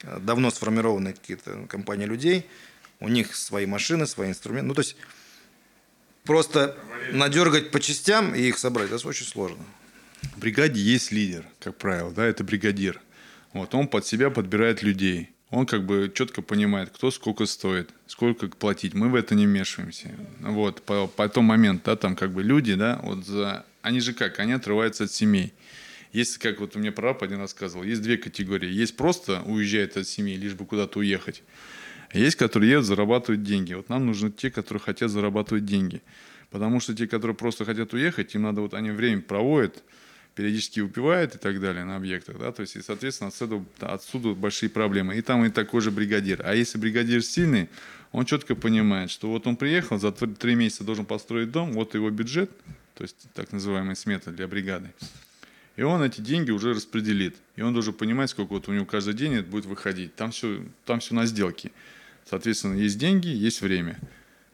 э, 0.02 0.20
давно 0.20 0.50
сформированные 0.50 1.14
какие-то 1.14 1.66
компании 1.68 2.06
людей– 2.06 2.46
у 3.04 3.10
них 3.10 3.36
свои 3.36 3.66
машины, 3.66 4.08
свои 4.08 4.30
инструменты. 4.30 4.68
Ну, 4.70 4.74
то 4.74 4.82
есть 4.82 4.96
просто 6.24 6.78
надергать 7.12 7.70
по 7.70 7.82
частям 7.82 8.34
и 8.34 8.42
их 8.42 8.58
собрать, 8.58 8.92
это 8.92 9.08
очень 9.08 9.26
сложно. 9.26 9.64
В 10.22 10.40
бригаде 10.40 10.80
есть 10.80 11.12
лидер, 11.12 11.44
как 11.60 11.78
правило, 11.78 12.12
да, 12.12 12.26
это 12.26 12.46
бригадир. 12.46 13.02
Вот, 13.52 13.76
он 13.76 13.90
под 13.90 14.06
себя 14.08 14.30
подбирает 14.30 14.82
людей. 14.84 15.30
он 15.50 15.66
как 15.66 15.86
бы 15.86 16.12
четко 16.16 16.42
понимает, 16.42 16.90
кто 16.90 17.12
сколько 17.12 17.46
стоит, 17.46 17.90
сколько 18.08 18.48
платить. 18.48 18.94
Мы 18.94 19.10
в 19.10 19.16
это 19.16 19.36
не 19.36 19.46
вмешиваемся. 19.46 20.10
Вот, 20.40 20.82
по, 20.82 21.08
по 21.08 21.28
том 21.28 21.44
момент, 21.44 21.84
да, 21.84 21.98
там 21.98 22.16
как 22.16 22.32
бы 22.32 22.42
люди, 22.42 22.74
да, 22.74 23.02
вот 23.04 23.26
за, 23.26 23.66
они 23.82 24.00
же 24.00 24.14
как, 24.14 24.40
они 24.40 24.54
отрываются 24.54 25.04
от 25.04 25.12
семей. 25.12 25.54
Есть, 26.14 26.38
как 26.38 26.62
вот 26.62 26.76
у 26.76 26.80
меня 26.80 26.94
прораб 26.94 27.22
один 27.22 27.40
рассказывал, 27.40 27.84
есть 27.84 28.02
две 28.02 28.18
категории. 28.18 28.72
Есть 28.72 28.96
просто 28.96 29.42
уезжает 29.42 29.98
от 29.98 30.08
семьи, 30.08 30.38
лишь 30.38 30.54
бы 30.54 30.66
куда-то 30.66 31.00
уехать. 31.00 31.44
Есть, 32.14 32.36
которые 32.36 32.72
едут, 32.72 32.86
зарабатывают 32.86 33.44
деньги. 33.44 33.74
Вот 33.74 33.90
нам 33.90 34.06
нужны 34.06 34.32
те, 34.32 34.52
которые 34.52 34.82
хотят 34.82 35.10
зарабатывать 35.10 35.66
деньги. 35.66 36.02
Потому 36.52 36.80
что 36.80 36.96
те, 36.96 37.08
которые 37.08 37.36
просто 37.36 37.66
хотят 37.66 37.94
уехать, 37.94 38.36
им 38.36 38.44
надо, 38.44 38.62
вот 38.62 38.76
они 38.76 38.92
время 38.92 39.22
проводят, 39.22 39.84
периодически 40.36 40.80
упивает 40.80 41.36
и 41.36 41.38
так 41.40 41.60
далее 41.60 41.84
на 41.84 41.96
объектах, 41.96 42.38
да, 42.40 42.52
то 42.52 42.62
есть, 42.62 42.76
и, 42.76 42.82
соответственно, 42.82 43.30
отсюда, 43.30 43.64
отсюда 43.80 44.34
большие 44.34 44.70
проблемы. 44.70 45.18
И 45.18 45.22
там 45.22 45.44
и 45.46 45.50
такой 45.50 45.82
же 45.82 45.92
бригадир. 45.92 46.42
А 46.44 46.56
если 46.56 46.78
бригадир 46.78 47.24
сильный, 47.24 47.70
он 48.12 48.26
четко 48.26 48.56
понимает, 48.56 49.10
что 49.10 49.30
вот 49.30 49.48
он 49.48 49.56
приехал, 49.56 50.00
за 50.00 50.12
три 50.12 50.56
месяца 50.56 50.84
должен 50.84 51.06
построить 51.06 51.52
дом, 51.52 51.74
вот 51.74 51.96
его 51.96 52.10
бюджет, 52.12 52.52
то 52.94 53.04
есть 53.04 53.16
так 53.34 53.52
называемая 53.52 53.96
смета 53.96 54.32
для 54.32 54.48
бригады. 54.48 54.92
И 55.76 55.82
он 55.82 56.04
эти 56.04 56.22
деньги 56.22 56.52
уже 56.52 56.74
распределит. 56.74 57.36
И 57.56 57.64
он 57.64 57.74
должен 57.74 57.94
понимать, 57.94 58.30
сколько 58.30 58.54
вот 58.54 58.68
у 58.68 58.74
него 58.74 58.86
каждый 58.86 59.16
день 59.16 59.34
это 59.34 59.50
будет 59.50 59.66
выходить. 59.66 60.16
Там 60.16 60.30
все, 60.30 60.64
там 60.86 61.00
все 61.00 61.16
на 61.16 61.26
сделке. 61.26 61.72
Соответственно, 62.30 62.76
есть 62.76 62.98
деньги, 62.98 63.28
есть 63.28 63.62
время. 63.62 64.00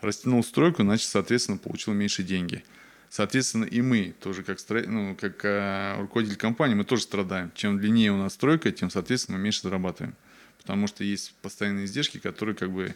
Растянул 0.02 0.44
стройку, 0.44 0.84
значит, 0.84 1.10
соответственно, 1.10 1.58
получил 1.58 1.94
меньше 1.94 2.24
деньги. 2.24 2.64
Соответственно, 3.10 3.66
и 3.66 3.82
мы 3.82 4.14
тоже, 4.20 4.44
как, 4.44 4.60
стро... 4.60 4.82
ну, 4.86 5.16
как 5.20 5.44
э, 5.44 5.96
руководитель 6.00 6.38
компании, 6.38 6.76
мы 6.76 6.84
тоже 6.84 7.04
страдаем. 7.04 7.52
Чем 7.56 7.80
длиннее 7.80 8.12
у 8.12 8.18
нас 8.18 8.34
стройка, 8.34 8.72
тем, 8.72 8.90
соответственно, 8.90 9.38
мы 9.38 9.46
меньше 9.46 9.62
зарабатываем. 9.62 10.16
Потому 10.60 10.88
что 10.88 11.04
есть 11.04 11.34
постоянные 11.42 11.86
издержки, 11.86 12.20
которые 12.20 12.56
как 12.56 12.72
бы 12.72 12.94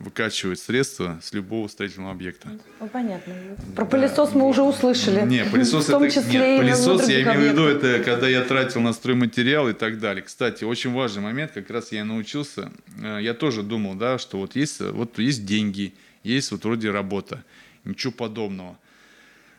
выкачивают 0.00 0.58
средства 0.58 1.20
с 1.22 1.32
любого 1.32 1.68
строительного 1.68 2.12
объекта. 2.12 2.48
Ну, 2.80 2.88
понятно. 2.88 3.34
Про 3.76 3.84
да. 3.84 3.90
пылесос 3.90 4.34
мы 4.34 4.48
уже 4.48 4.62
услышали. 4.62 5.20
Не, 5.26 5.44
пылесос 5.44 5.86
в 5.86 5.90
том 5.90 6.02
это, 6.02 6.14
числе 6.14 6.40
нет, 6.40 6.60
пылесос, 6.60 7.08
я 7.08 7.22
имею 7.22 7.38
в 7.38 7.52
виду, 7.52 7.64
это 7.64 8.02
когда 8.02 8.26
я 8.26 8.42
тратил 8.42 8.80
на 8.80 8.94
стройматериал 8.94 9.68
и 9.68 9.74
так 9.74 10.00
далее. 10.00 10.22
Кстати, 10.22 10.64
очень 10.64 10.92
важный 10.92 11.22
момент, 11.22 11.52
как 11.52 11.68
раз 11.70 11.92
я 11.92 12.04
научился, 12.04 12.72
э, 13.00 13.18
я 13.20 13.34
тоже 13.34 13.62
думал, 13.62 13.94
да, 13.94 14.18
что 14.18 14.38
вот 14.38 14.56
есть, 14.56 14.80
вот 14.80 15.18
есть 15.18 15.44
деньги, 15.44 15.92
есть 16.24 16.50
вот 16.50 16.64
вроде 16.64 16.90
работа, 16.90 17.44
ничего 17.84 18.12
подобного. 18.12 18.78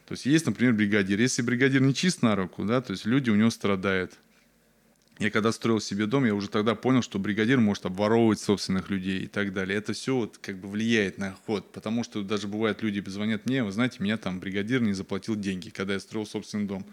То 0.08 0.14
есть 0.14 0.26
есть, 0.26 0.46
например, 0.48 0.74
бригадир. 0.74 1.22
Если 1.22 1.44
бригадир 1.44 1.82
не 1.82 1.94
чист 1.94 2.24
на 2.24 2.36
руку, 2.36 2.66
да, 2.66 2.82
то 2.82 2.92
есть 2.92 3.06
люди 3.06 3.30
у 3.30 3.36
него 3.36 3.52
страдают. 3.52 4.14
Я 5.22 5.30
когда 5.30 5.52
строил 5.52 5.80
себе 5.80 6.08
дом, 6.08 6.26
я 6.26 6.34
уже 6.34 6.50
тогда 6.50 6.74
понял, 6.74 7.04
что 7.04 7.20
бригадир 7.20 7.60
может 7.60 7.86
обворовывать 7.86 8.40
собственных 8.40 8.90
людей 8.90 9.20
и 9.20 9.28
так 9.28 9.54
далее. 9.54 9.78
Это 9.78 9.94
все 9.94 10.16
вот 10.16 10.40
как 10.40 10.58
бы 10.58 10.68
влияет 10.68 11.20
на 11.20 11.38
ход, 11.46 11.72
потому 11.72 12.04
что 12.04 12.24
даже 12.24 12.48
бывает 12.48 12.82
люди 12.82 13.08
звонят 13.08 13.46
мне, 13.46 13.64
вы 13.64 13.72
знаете, 13.72 13.98
меня 14.00 14.18
там 14.18 14.40
бригадир 14.40 14.82
не 14.82 14.94
заплатил 14.94 15.36
деньги, 15.36 15.70
когда 15.70 15.94
я 15.94 16.00
строил 16.00 16.26
собственный 16.26 16.66
дом. 16.66 16.88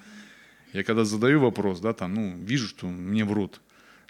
Я 0.74 0.84
когда 0.84 1.06
задаю 1.06 1.40
вопрос, 1.40 1.80
да, 1.80 1.94
там, 1.94 2.12
ну, 2.12 2.36
вижу, 2.36 2.68
что 2.68 2.86
мне 2.86 3.24
врут, 3.24 3.62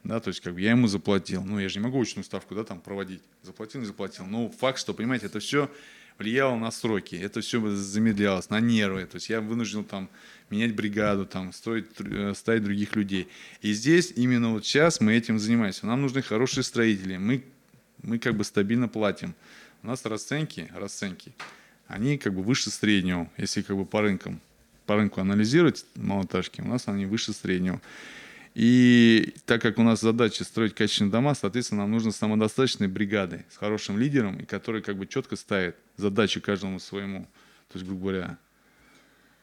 да, 0.03 0.19
то 0.19 0.31
есть 0.31 0.41
как 0.41 0.55
бы 0.55 0.63
я 0.63 0.73
ему 0.73 0.89
заплатил, 0.89 1.45
ну, 1.45 1.61
я 1.61 1.69
же 1.69 1.79
не 1.79 1.85
могу 1.85 2.03
очную 2.03 2.25
ставку, 2.25 2.57
да, 2.57 2.65
там 2.65 2.81
проводить, 2.81 3.23
заплатил, 3.45 3.83
не 3.83 3.87
заплатил, 3.87 4.27
но 4.27 4.51
факт, 4.51 4.81
что, 4.81 4.95
понимаете, 4.95 5.27
это 5.27 5.39
все 5.39 5.71
влияло 6.19 6.57
на 6.57 6.71
сроки, 6.71 7.15
это 7.15 7.41
все 7.41 7.67
замедлялось, 7.71 8.51
на 8.51 8.61
нервы, 8.61 9.07
то 9.07 9.17
есть 9.17 9.31
я 9.31 9.41
вынужден 9.41 9.85
там 9.85 10.09
менять 10.51 10.75
бригаду, 10.75 11.27
там, 11.27 11.53
строить, 11.53 11.87
э, 11.99 12.33
ставить 12.35 12.65
других 12.65 12.97
людей. 12.97 13.29
И 13.63 13.73
здесь, 13.73 14.13
именно 14.17 14.51
вот 14.51 14.67
сейчас 14.67 15.01
мы 15.01 15.15
этим 15.15 15.39
занимаемся. 15.39 15.87
Нам 15.87 16.03
нужны 16.03 16.23
хорошие 16.23 16.65
строители, 16.65 17.17
мы, 17.17 17.45
мы 18.03 18.19
как 18.19 18.35
бы 18.35 18.45
стабильно 18.45 18.89
платим. 18.89 19.35
У 19.83 19.87
нас 19.87 20.05
расценки, 20.05 20.69
расценки, 20.75 21.33
они 21.87 22.19
как 22.19 22.35
бы 22.35 22.43
выше 22.43 22.71
среднего, 22.71 23.31
если 23.37 23.63
как 23.63 23.77
бы 23.77 23.85
по 23.85 24.03
рынкам, 24.03 24.41
по 24.87 24.97
рынку 24.97 25.21
анализировать 25.21 25.85
малоэтажки, 25.95 26.61
у 26.63 26.67
нас 26.67 26.89
они 26.89 27.07
выше 27.07 27.33
среднего. 27.33 27.81
И 28.59 29.35
так 29.47 29.63
как 29.63 29.79
у 29.79 29.85
нас 29.85 30.01
задача 30.01 30.43
строить 30.43 30.75
качественные 30.75 31.13
дома, 31.13 31.37
соответственно, 31.37 31.83
нам 31.83 31.93
нужны 31.93 32.11
самодостаточные 32.11 32.89
бригады 32.89 33.45
с 33.53 33.57
хорошим 33.57 33.97
лидером, 33.97 34.41
и 34.41 34.45
которые 34.45 34.83
как 34.83 34.97
бы 34.97 35.07
четко 35.07 35.37
ставят 35.37 35.77
задачи 35.97 36.41
каждому 36.41 36.81
своему. 36.81 37.21
То 37.71 37.79
есть, 37.79 37.87
грубо 37.87 38.03
говоря, 38.03 38.37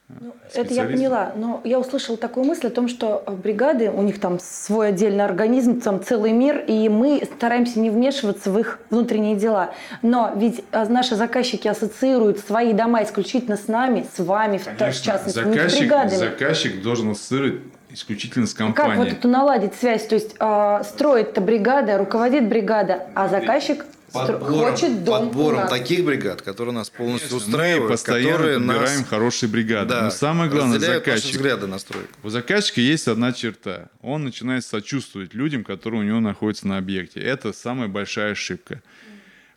ну, 0.08 0.36
это 0.52 0.74
я 0.74 0.84
поняла, 0.84 1.32
но 1.34 1.62
я 1.64 1.80
услышала 1.80 2.18
такую 2.18 2.44
мысль 2.44 2.66
о 2.66 2.70
том, 2.70 2.88
что 2.88 3.24
бригады, 3.42 3.90
у 3.90 4.02
них 4.02 4.20
там 4.20 4.38
свой 4.38 4.88
отдельный 4.88 5.24
организм, 5.24 5.80
там 5.80 6.04
целый 6.04 6.32
мир, 6.32 6.62
и 6.68 6.86
мы 6.90 7.22
стараемся 7.24 7.80
не 7.80 7.88
вмешиваться 7.88 8.52
в 8.52 8.58
их 8.58 8.80
внутренние 8.90 9.34
дела. 9.34 9.72
Но 10.02 10.34
ведь 10.36 10.62
а, 10.72 10.84
наши 10.84 11.16
заказчики 11.16 11.66
ассоциируют 11.66 12.38
свои 12.40 12.74
дома 12.74 13.02
исключительно 13.02 13.56
с 13.56 13.66
нами, 13.66 14.06
с 14.14 14.22
вами, 14.22 14.58
Конечно, 14.58 14.90
в 14.90 15.04
частности, 15.04 15.38
заказчик, 15.38 15.62
не 15.62 15.70
с 15.70 15.78
бригадами. 15.78 16.18
Заказчик 16.18 16.82
должен 16.82 17.10
ассоциировать 17.12 17.62
исключительно 17.96 18.46
с 18.46 18.54
компанией. 18.54 18.96
Как 18.96 19.04
вот 19.04 19.18
эту 19.18 19.28
наладить 19.28 19.74
связь? 19.74 20.06
То 20.06 20.14
есть 20.14 20.36
э, 20.38 20.82
строит-то 20.84 21.40
бригада, 21.40 21.98
руководит 21.98 22.48
бригада, 22.48 23.08
а 23.14 23.28
заказчик 23.28 23.84
подбором, 24.12 24.70
хочет 24.70 25.04
дом 25.04 25.26
подбором 25.26 25.68
таких 25.68 26.04
бригад, 26.04 26.42
которые 26.42 26.74
нас 26.74 26.90
полностью 26.90 27.30
Конечно, 27.30 27.48
устраивают, 27.48 27.84
мы 27.84 27.90
постоянно 27.90 28.32
которые 28.32 28.58
подбираем 28.58 29.00
нас, 29.00 29.08
хорошие 29.08 29.50
бригады. 29.50 29.88
Да, 29.90 30.02
Но 30.02 30.10
самое 30.10 30.50
главное, 30.50 30.78
заказчик. 30.78 31.32
взгляды 31.32 31.66
на 31.66 31.78
стройку. 31.78 32.08
У 32.22 32.28
заказчика 32.28 32.80
есть 32.80 33.08
одна 33.08 33.32
черта. 33.32 33.88
Он 34.02 34.24
начинает 34.24 34.64
сочувствовать 34.64 35.34
людям, 35.34 35.64
которые 35.64 36.00
у 36.00 36.04
него 36.04 36.20
находятся 36.20 36.68
на 36.68 36.78
объекте. 36.78 37.20
Это 37.20 37.52
самая 37.52 37.88
большая 37.88 38.32
ошибка. 38.32 38.82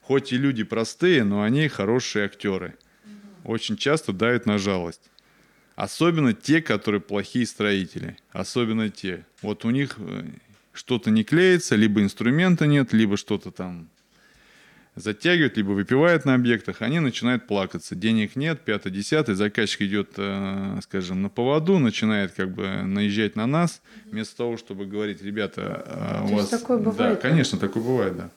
Хоть 0.02 0.34
и 0.34 0.38
люди 0.38 0.64
простые, 0.64 1.24
но 1.24 1.44
они 1.44 1.68
хорошие 1.68 2.26
актеры. 2.26 2.76
Очень 3.44 3.78
часто 3.78 4.12
давят 4.12 4.46
на 4.46 4.58
жалость. 4.58 5.02
Особенно 5.80 6.34
те, 6.34 6.62
которые 6.62 7.00
плохие 7.00 7.46
строители. 7.46 8.18
Особенно 8.34 8.90
те. 8.90 9.26
Вот 9.42 9.64
у 9.64 9.70
них 9.70 9.96
э, 9.98 10.24
что-то 10.74 11.10
не 11.10 11.24
клеится, 11.24 11.78
либо 11.78 12.02
инструмента 12.02 12.68
нет, 12.68 12.92
либо 12.92 13.16
что-то 13.16 13.50
там 13.50 13.88
затягивают, 14.96 15.56
либо 15.56 15.70
выпивают 15.70 16.26
на 16.26 16.36
объектах, 16.36 16.82
они 16.82 17.00
начинают 17.00 17.48
плакаться. 17.48 17.96
Денег 17.96 18.36
нет, 18.36 18.60
пятый, 18.60 18.92
десятый, 18.92 19.36
заказчик 19.36 19.84
идет, 19.84 20.16
э, 20.18 20.80
скажем, 20.84 21.22
на 21.22 21.30
поводу, 21.30 21.80
начинает 21.80 22.34
как 22.34 22.52
бы 22.52 22.68
наезжать 22.84 23.38
на 23.38 23.48
нас, 23.48 23.82
вместо 24.04 24.36
того, 24.36 24.58
чтобы 24.58 24.86
говорить, 24.86 25.22
ребята, 25.22 25.86
а 25.88 26.26
у 26.30 26.36
вас... 26.36 26.50
такое 26.50 26.78
бывает? 26.78 27.22
Да, 27.22 27.30
конечно, 27.30 27.58
такое 27.58 27.82
бывает, 27.82 28.18
да. 28.18 28.30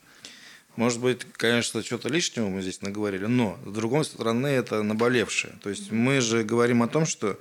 Может 0.77 1.01
быть, 1.01 1.27
конечно, 1.33 1.83
что-то 1.83 2.09
лишнего 2.09 2.49
мы 2.49 2.62
здесь 2.62 2.81
наговорили, 2.81 3.27
но 3.27 3.59
с 3.66 3.73
другой 3.73 4.05
стороны 4.05 4.47
это 4.47 4.83
наболевшее. 4.83 5.55
То 5.62 5.68
есть 5.68 5.91
мы 5.91 6.20
же 6.20 6.45
говорим 6.45 6.83
о 6.83 6.89
том, 6.89 7.05
что 7.05 7.39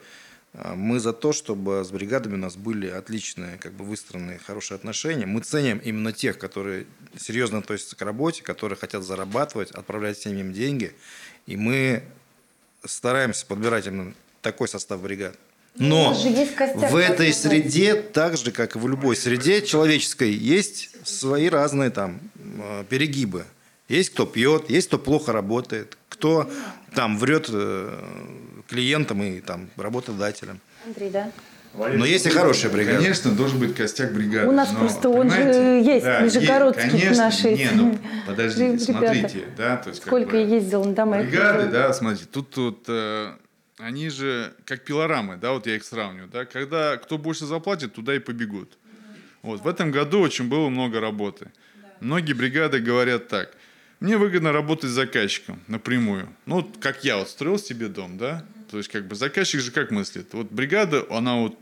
а, 0.53 0.75
мы 0.75 0.99
за 0.99 1.13
то, 1.13 1.31
чтобы 1.31 1.83
с 1.85 1.91
бригадами 1.91 2.33
у 2.33 2.37
нас 2.37 2.57
были 2.57 2.87
отличные, 2.87 3.57
как 3.57 3.71
бы 3.71 3.85
выстроенные 3.85 4.37
хорошие 4.37 4.75
отношения. 4.75 5.25
Мы 5.25 5.39
ценим 5.41 5.77
именно 5.77 6.11
тех, 6.11 6.37
которые 6.37 6.87
серьезно 7.17 7.59
относятся 7.59 7.95
к 7.95 8.01
работе, 8.01 8.43
которые 8.43 8.77
хотят 8.77 9.03
зарабатывать, 9.03 9.71
отправлять 9.71 10.17
семьям 10.17 10.51
деньги. 10.51 10.93
И 11.45 11.55
мы 11.55 12.03
стараемся 12.83 13.45
подбирать 13.45 13.87
именно 13.87 14.13
такой 14.41 14.67
состав 14.67 15.01
бригад. 15.01 15.37
Но 15.77 16.13
в 16.13 16.95
этой 16.95 17.33
среде, 17.33 17.95
так 17.95 18.37
же, 18.37 18.51
как 18.51 18.75
и 18.75 18.79
в 18.79 18.87
любой 18.87 19.15
среде 19.15 19.61
человеческой, 19.61 20.31
есть 20.31 20.89
свои 21.03 21.49
разные 21.49 21.89
там 21.89 22.19
а, 22.59 22.83
перегибы. 22.83 23.45
Есть 23.87 24.11
кто 24.11 24.25
пьет, 24.25 24.69
есть 24.69 24.87
кто 24.87 24.97
плохо 24.97 25.31
работает, 25.31 25.97
кто 26.09 26.49
там 26.95 27.17
врет 27.17 27.47
э, 27.51 27.99
клиентам 28.69 29.23
и 29.23 29.39
там 29.39 29.69
работодателям. 29.75 30.59
Андрей, 30.85 31.09
да? 31.09 31.31
Но 31.73 32.05
есть 32.05 32.25
и 32.25 32.29
хорошая 32.29 32.71
бригада. 32.71 32.97
Конечно, 32.97 33.31
должен 33.31 33.59
быть 33.59 33.75
костяк 33.75 34.13
бригады. 34.13 34.47
У 34.47 34.51
нас 34.51 34.71
но, 34.73 34.79
просто 34.79 35.09
он 35.09 35.31
же 35.31 35.41
есть, 35.41 36.03
да, 36.03 36.21
нижегородские 36.21 36.89
конечно, 36.89 37.15
наши. 37.15 37.53
Не, 37.53 37.69
ну, 37.73 37.97
подождите, 38.27 38.91
ребята, 38.91 39.13
смотрите, 39.13 39.45
да, 39.57 39.77
то 39.77 39.89
есть 39.89 40.01
сколько 40.01 40.31
как 40.31 40.31
бы, 40.31 40.37
я 40.37 40.55
ездил 40.55 40.83
на 40.83 40.93
дома. 40.93 41.19
Бригады, 41.19 41.67
да, 41.67 41.93
смотрите, 41.93 42.25
тут 42.29 42.49
тут 42.49 42.83
э, 42.89 43.31
они 43.81 44.09
же 44.09 44.53
как 44.65 44.83
пилорамы, 44.85 45.37
да, 45.37 45.51
вот 45.51 45.67
я 45.67 45.75
их 45.75 45.83
сравниваю, 45.83 46.29
да, 46.29 46.45
когда 46.45 46.97
кто 46.97 47.17
больше 47.17 47.45
заплатит, 47.45 47.93
туда 47.93 48.15
и 48.15 48.19
побегут. 48.19 48.77
Вот 49.41 49.61
в 49.61 49.67
этом 49.67 49.91
году 49.91 50.19
очень 50.19 50.47
было 50.47 50.69
много 50.69 50.99
работы. 50.99 51.51
Многие 51.99 52.33
бригады 52.33 52.79
говорят 52.79 53.27
так: 53.27 53.55
мне 53.99 54.17
выгодно 54.17 54.51
работать 54.51 54.89
с 54.89 54.93
заказчиком 54.93 55.59
напрямую. 55.67 56.29
Ну, 56.45 56.55
вот 56.55 56.77
как 56.79 57.03
я 57.03 57.17
вот 57.17 57.29
строил 57.29 57.57
себе 57.57 57.87
дом, 57.87 58.17
да, 58.17 58.45
то 58.69 58.77
есть, 58.77 58.89
как 58.89 59.07
бы 59.07 59.15
заказчик 59.15 59.59
же 59.59 59.71
как 59.71 59.91
мыслит? 59.91 60.33
Вот 60.33 60.51
бригада, 60.51 61.05
она 61.09 61.35
вот 61.35 61.57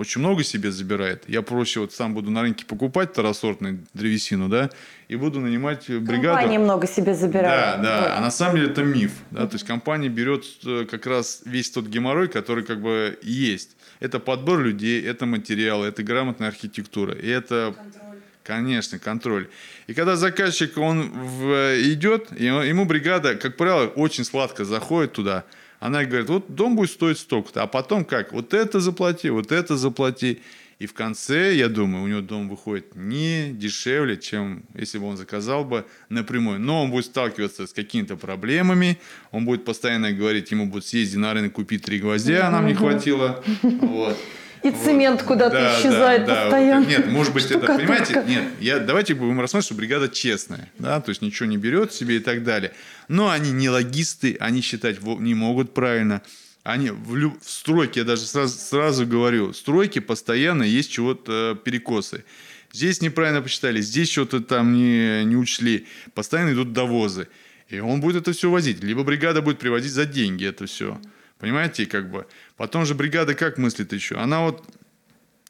очень 0.00 0.20
много 0.20 0.42
себе 0.44 0.72
забирает. 0.72 1.24
Я 1.28 1.42
проще 1.42 1.80
вот 1.80 1.92
сам 1.92 2.14
буду 2.14 2.30
на 2.30 2.40
рынке 2.40 2.64
покупать 2.64 3.10
второсортную 3.10 3.80
древесину, 3.92 4.48
да, 4.48 4.70
и 5.08 5.16
буду 5.16 5.40
нанимать 5.40 5.88
бригаду. 5.88 6.38
Компания 6.38 6.58
много 6.58 6.86
себе 6.86 7.14
забирает. 7.14 7.82
Да, 7.82 7.82
да. 7.82 8.16
А 8.16 8.20
на 8.22 8.30
самом 8.30 8.56
деле 8.56 8.70
это 8.70 8.82
миф, 8.82 9.12
да, 9.30 9.46
то 9.46 9.56
есть 9.56 9.66
компания 9.66 10.08
берет 10.08 10.44
э, 10.64 10.86
как 10.90 11.06
раз 11.06 11.42
весь 11.44 11.70
тот 11.70 11.86
геморрой, 11.86 12.28
который 12.28 12.64
как 12.64 12.80
бы 12.80 13.18
есть. 13.20 13.76
Это 14.00 14.20
подбор 14.20 14.60
людей, 14.60 15.02
это 15.02 15.26
материалы, 15.26 15.86
это 15.86 16.02
грамотная 16.02 16.48
архитектура, 16.48 17.12
и 17.12 17.28
это 17.28 17.74
контроль, 17.76 18.20
Конечно, 18.42 18.98
контроль. 18.98 19.48
И 19.86 19.92
когда 19.92 20.16
заказчик, 20.16 20.78
он 20.78 21.10
в, 21.12 21.74
идет, 21.82 22.32
ему 22.40 22.86
бригада, 22.86 23.34
как 23.34 23.58
правило, 23.58 23.86
очень 23.88 24.24
сладко 24.24 24.64
заходит 24.64 25.12
туда. 25.12 25.44
Она 25.80 26.04
говорит, 26.04 26.28
вот 26.28 26.54
дом 26.54 26.76
будет 26.76 26.90
стоить 26.90 27.18
столько-то, 27.18 27.62
а 27.62 27.66
потом 27.66 28.04
как? 28.04 28.32
Вот 28.32 28.52
это 28.54 28.80
заплати, 28.80 29.30
вот 29.30 29.50
это 29.50 29.76
заплати. 29.76 30.40
И 30.78 30.86
в 30.86 30.94
конце, 30.94 31.54
я 31.54 31.68
думаю, 31.68 32.04
у 32.04 32.06
него 32.06 32.20
дом 32.20 32.48
выходит 32.48 32.94
не 32.94 33.50
дешевле, 33.52 34.16
чем 34.16 34.62
если 34.74 34.98
бы 34.98 35.06
он 35.06 35.16
заказал 35.16 35.64
бы 35.64 35.84
напрямую. 36.08 36.58
Но 36.58 36.84
он 36.84 36.90
будет 36.90 37.06
сталкиваться 37.06 37.66
с 37.66 37.72
какими-то 37.72 38.16
проблемами, 38.16 38.98
он 39.30 39.44
будет 39.44 39.64
постоянно 39.64 40.12
говорить, 40.12 40.50
ему 40.50 40.66
будут 40.66 40.86
съездить 40.86 41.18
на 41.18 41.34
рынок, 41.34 41.52
купить 41.52 41.82
три 41.82 41.98
гвоздя, 41.98 42.48
а 42.48 42.50
нам 42.50 42.66
не 42.66 42.74
хватило. 42.74 43.42
Вот. 43.62 44.18
И 44.62 44.70
цемент 44.70 45.22
куда-то 45.22 45.56
да, 45.56 45.78
исчезает 45.78 46.26
да, 46.26 46.42
постоянно. 46.42 46.84
Да. 46.84 46.90
Нет, 46.90 47.06
может 47.06 47.32
быть, 47.32 47.50
это, 47.50 47.66
понимаете, 47.66 48.22
нет, 48.26 48.44
я, 48.60 48.78
давайте 48.78 49.14
будем 49.14 49.40
рассматривать, 49.40 49.64
что 49.66 49.74
бригада 49.74 50.08
честная, 50.08 50.68
да, 50.78 51.00
то 51.00 51.08
есть 51.08 51.22
ничего 51.22 51.48
не 51.48 51.56
берет 51.56 51.94
себе 51.94 52.16
и 52.16 52.20
так 52.20 52.44
далее. 52.44 52.72
Но 53.10 53.28
они 53.28 53.50
не 53.50 53.68
логисты, 53.68 54.36
они 54.38 54.60
считать 54.60 55.02
не 55.02 55.34
могут 55.34 55.74
правильно. 55.74 56.22
Они 56.62 56.90
в, 56.90 57.16
лю... 57.16 57.36
в 57.42 57.50
стройке, 57.50 58.00
я 58.00 58.06
даже 58.06 58.22
сразу, 58.22 58.56
сразу 58.56 59.04
говорю, 59.04 59.48
в 59.48 59.56
стройке 59.56 60.00
постоянно 60.00 60.62
есть 60.62 60.92
чего-то 60.92 61.58
э, 61.58 61.64
перекосы. 61.64 62.24
Здесь 62.72 63.02
неправильно 63.02 63.42
посчитали, 63.42 63.80
здесь 63.80 64.12
что-то 64.12 64.38
там 64.38 64.74
не, 64.74 65.24
не 65.24 65.34
учли. 65.34 65.88
Постоянно 66.14 66.52
идут 66.52 66.72
довозы. 66.72 67.26
И 67.68 67.80
он 67.80 68.00
будет 68.00 68.22
это 68.22 68.32
все 68.32 68.48
возить. 68.48 68.80
Либо 68.80 69.02
бригада 69.02 69.42
будет 69.42 69.58
привозить 69.58 69.90
за 69.90 70.06
деньги 70.06 70.46
это 70.46 70.66
все. 70.66 71.00
Понимаете, 71.40 71.86
как 71.86 72.12
бы. 72.12 72.28
Потом 72.56 72.86
же 72.86 72.94
бригада 72.94 73.34
как 73.34 73.58
мыслит 73.58 73.92
еще? 73.92 74.18
Она 74.18 74.42
вот, 74.42 74.64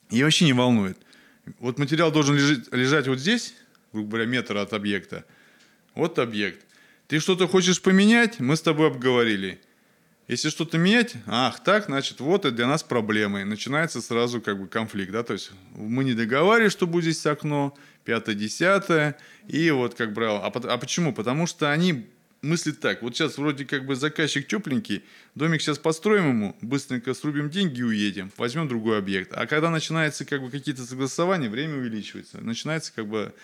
ее 0.09 0.25
вообще 0.25 0.47
не 0.47 0.55
волнует. 0.55 0.97
Вот 1.59 1.79
материал 1.79 2.11
должен 2.11 2.37
лежать, 2.37 2.73
лежать 2.73 3.07
вот 3.07 3.19
здесь, 3.19 3.53
грубо 3.93 4.13
говоря, 4.13 4.25
метр 4.25 4.57
от 4.57 4.73
объекта. 4.73 5.27
Вот 5.95 6.19
объект. 6.19 6.65
Ты 7.11 7.19
что-то 7.19 7.49
хочешь 7.49 7.83
поменять, 7.83 8.39
мы 8.39 8.55
с 8.55 8.63
тобой 8.63 8.87
обговорили. 8.87 9.61
Если 10.29 10.49
что-то 10.49 10.79
менять, 10.79 11.15
ах, 11.27 11.59
так, 11.59 11.87
значит, 11.87 12.21
вот 12.21 12.45
это 12.45 12.55
для 12.55 12.69
нас 12.69 12.85
проблема. 12.85 13.41
И 13.41 13.45
начинается 13.45 14.01
сразу 14.01 14.41
как 14.41 14.61
бы 14.61 14.69
конфликт, 14.69 15.11
да, 15.11 15.25
то 15.25 15.33
есть 15.33 15.51
мы 15.75 16.05
не 16.05 16.15
договаривались, 16.15 16.71
что 16.71 16.87
будет 16.87 17.03
здесь 17.03 17.27
окно, 17.27 17.77
пятое, 18.05 18.37
десятое, 18.37 19.19
и 19.49 19.73
вот 19.73 19.97
как 19.97 20.13
брал. 20.13 20.37
А, 20.37 20.53
а 20.55 20.79
почему? 20.79 21.13
Потому 21.13 21.49
что 21.49 21.73
они 21.73 22.07
мыслят 22.43 22.79
так, 22.79 23.03
вот 23.03 23.17
сейчас 23.17 23.39
вроде 23.39 23.65
как 23.65 23.87
бы 23.87 23.97
заказчик 23.97 24.47
тепленький, 24.47 25.03
домик 25.35 25.63
сейчас 25.63 25.79
построим 25.79 26.29
ему, 26.29 26.57
быстренько 26.61 27.13
срубим 27.13 27.51
деньги 27.51 27.81
и 27.81 27.83
уедем, 27.83 28.31
возьмем 28.37 28.69
другой 28.69 28.99
объект. 28.99 29.33
А 29.35 29.49
когда 29.49 29.71
начинается 29.71 30.25
как 30.25 30.43
бы 30.43 30.49
какие-то 30.49 30.85
согласования, 30.85 31.49
время 31.49 31.75
увеличивается, 31.75 32.39
начинается 32.41 32.93
как 32.95 33.09
бы 33.09 33.35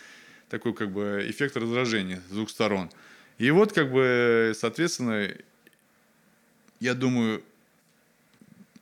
такой 0.50 0.72
как 0.72 0.92
бы 0.92 1.26
эффект 1.28 1.56
раздражения 1.56 2.22
с 2.28 2.32
двух 2.32 2.48
сторон. 2.48 2.90
И 3.38 3.50
вот 3.50 3.72
как 3.72 3.92
бы, 3.92 4.52
соответственно, 4.58 5.30
я 6.80 6.94
думаю, 6.94 7.42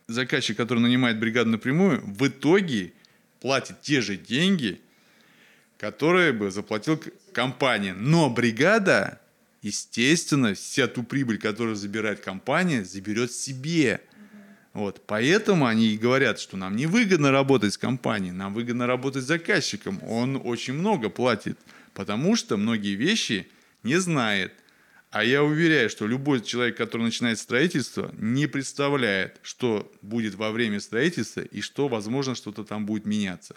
заказчик, 0.06 0.56
который 0.56 0.80
нанимает 0.80 1.18
бригаду 1.18 1.50
напрямую, 1.50 2.02
в 2.04 2.26
итоге 2.28 2.92
платит 3.40 3.80
те 3.82 4.00
же 4.00 4.16
деньги, 4.16 4.80
которые 5.78 6.32
бы 6.32 6.50
заплатил 6.50 7.02
компания. 7.32 7.94
Но 7.94 8.30
бригада, 8.30 9.20
естественно, 9.62 10.54
вся 10.54 10.86
ту 10.86 11.02
прибыль, 11.02 11.38
которую 11.38 11.76
забирает 11.76 12.20
компания, 12.20 12.84
заберет 12.84 13.32
себе. 13.32 14.00
Вот, 14.72 15.02
поэтому 15.06 15.66
они 15.66 15.94
и 15.94 15.98
говорят, 15.98 16.40
что 16.40 16.56
нам 16.56 16.74
не 16.74 16.86
выгодно 16.86 17.30
работать 17.30 17.74
с 17.74 17.78
компанией, 17.78 18.32
нам 18.32 18.52
выгодно 18.54 18.88
работать 18.88 19.22
с 19.22 19.26
заказчиком. 19.26 20.00
Он 20.02 20.40
очень 20.42 20.74
много 20.74 21.10
платит, 21.10 21.58
потому 21.92 22.34
что 22.34 22.56
многие 22.56 22.94
вещи 22.94 23.46
не 23.84 23.96
знает. 24.00 24.52
А 25.10 25.22
я 25.22 25.44
уверяю, 25.44 25.88
что 25.90 26.08
любой 26.08 26.40
человек, 26.40 26.76
который 26.76 27.02
начинает 27.02 27.38
строительство, 27.38 28.10
не 28.18 28.48
представляет, 28.48 29.38
что 29.42 29.92
будет 30.02 30.34
во 30.34 30.50
время 30.50 30.80
строительства 30.80 31.42
и 31.42 31.60
что, 31.60 31.86
возможно, 31.86 32.34
что-то 32.34 32.64
там 32.64 32.84
будет 32.84 33.06
меняться. 33.06 33.54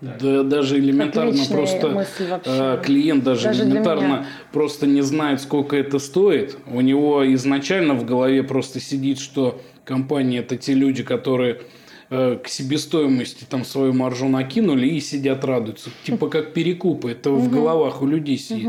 Да, 0.00 0.42
даже 0.42 0.78
элементарно 0.78 1.44
просто 1.48 2.06
э, 2.44 2.82
клиент 2.84 3.22
даже, 3.22 3.44
даже 3.44 3.62
элементарно 3.62 4.26
просто 4.52 4.86
не 4.86 5.02
знает, 5.02 5.40
сколько 5.40 5.76
это 5.76 6.00
стоит. 6.00 6.58
У 6.66 6.80
него 6.80 7.32
изначально 7.34 7.94
в 7.94 8.04
голове 8.04 8.42
просто 8.42 8.80
сидит, 8.80 9.20
что 9.20 9.62
компания 9.84 10.38
это 10.40 10.56
те 10.56 10.74
люди, 10.74 11.04
которые 11.04 11.62
к 12.08 12.42
себестоимости 12.46 13.44
там 13.48 13.64
свою 13.64 13.92
маржу 13.92 14.28
накинули 14.28 14.86
и 14.86 15.00
сидят 15.00 15.44
радуются. 15.44 15.90
Типа 16.04 16.28
как 16.28 16.52
перекупы. 16.52 17.10
Это 17.10 17.30
в 17.30 17.50
головах 17.50 18.02
у 18.02 18.06
людей 18.06 18.38
сидит. 18.38 18.68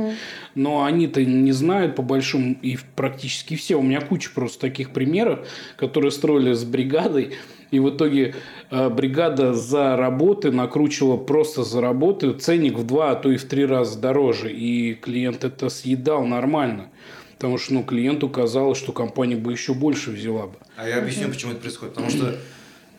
Но 0.55 0.83
они-то 0.83 1.23
не 1.23 1.51
знают 1.51 1.95
по 1.95 2.01
большому, 2.01 2.55
и 2.61 2.77
практически 2.95 3.55
все. 3.55 3.75
У 3.75 3.83
меня 3.83 4.01
куча 4.01 4.31
просто 4.33 4.59
таких 4.59 4.91
примеров, 4.91 5.47
которые 5.75 6.11
строили 6.11 6.53
с 6.53 6.63
бригадой. 6.63 7.33
И 7.69 7.79
в 7.79 7.89
итоге 7.89 8.33
э, 8.71 8.89
бригада 8.89 9.53
за 9.53 9.97
работы 9.97 10.51
накручивала 10.51 11.17
просто 11.17 11.63
за 11.63 11.81
работы 11.81 12.31
ценник 12.31 12.77
в 12.77 12.85
два, 12.85 13.11
а 13.11 13.15
то 13.15 13.29
и 13.29 13.35
в 13.35 13.43
три 13.43 13.65
раза 13.65 13.99
дороже. 13.99 14.53
И 14.53 14.93
клиент 14.93 15.43
это 15.43 15.69
съедал 15.69 16.25
нормально. 16.25 16.89
Потому 17.35 17.57
что 17.57 17.73
ну, 17.73 17.83
клиенту 17.83 18.29
казалось, 18.29 18.77
что 18.77 18.93
компания 18.93 19.35
бы 19.35 19.51
еще 19.51 19.73
больше 19.73 20.11
взяла 20.11 20.47
бы. 20.47 20.55
А 20.75 20.87
я 20.87 20.99
объясню, 20.99 21.27
почему 21.27 21.51
это 21.51 21.61
происходит. 21.61 21.93
Потому 21.93 22.09
что 22.09 22.35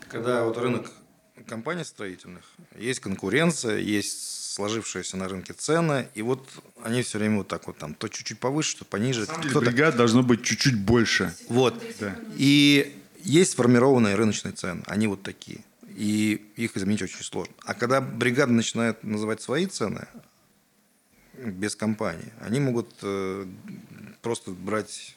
когда 0.08 0.44
вот 0.44 0.58
рынок 0.58 0.90
компаний 1.46 1.84
строительных, 1.84 2.44
есть 2.76 3.00
конкуренция, 3.00 3.78
есть 3.78 4.52
сложившиеся 4.54 5.16
на 5.16 5.28
рынке 5.28 5.52
цены, 5.52 6.08
и 6.14 6.22
вот 6.22 6.48
они 6.82 7.02
все 7.02 7.18
время 7.18 7.38
вот 7.38 7.48
так 7.48 7.66
вот 7.66 7.78
там, 7.78 7.94
то 7.94 8.08
чуть-чуть 8.08 8.40
повыше, 8.40 8.78
то 8.78 8.84
пониже. 8.84 9.26
Кто 9.26 9.60
бригад 9.60 9.96
должно 9.96 10.22
быть 10.22 10.42
чуть-чуть 10.42 10.76
больше. 10.76 11.32
Вот. 11.48 11.80
Да. 12.00 12.16
И 12.36 13.00
есть 13.22 13.52
сформированные 13.52 14.16
рыночные 14.16 14.52
цены, 14.52 14.82
они 14.86 15.06
вот 15.06 15.22
такие. 15.22 15.60
И 15.88 16.52
их 16.56 16.76
изменить 16.76 17.02
очень 17.02 17.22
сложно. 17.22 17.54
А 17.64 17.74
когда 17.74 18.00
бригада 18.00 18.52
начинает 18.52 19.02
называть 19.04 19.42
свои 19.42 19.66
цены 19.66 20.06
без 21.34 21.76
компании, 21.76 22.32
они 22.40 22.60
могут 22.60 22.88
э, 23.02 23.46
просто 24.22 24.50
брать 24.50 25.14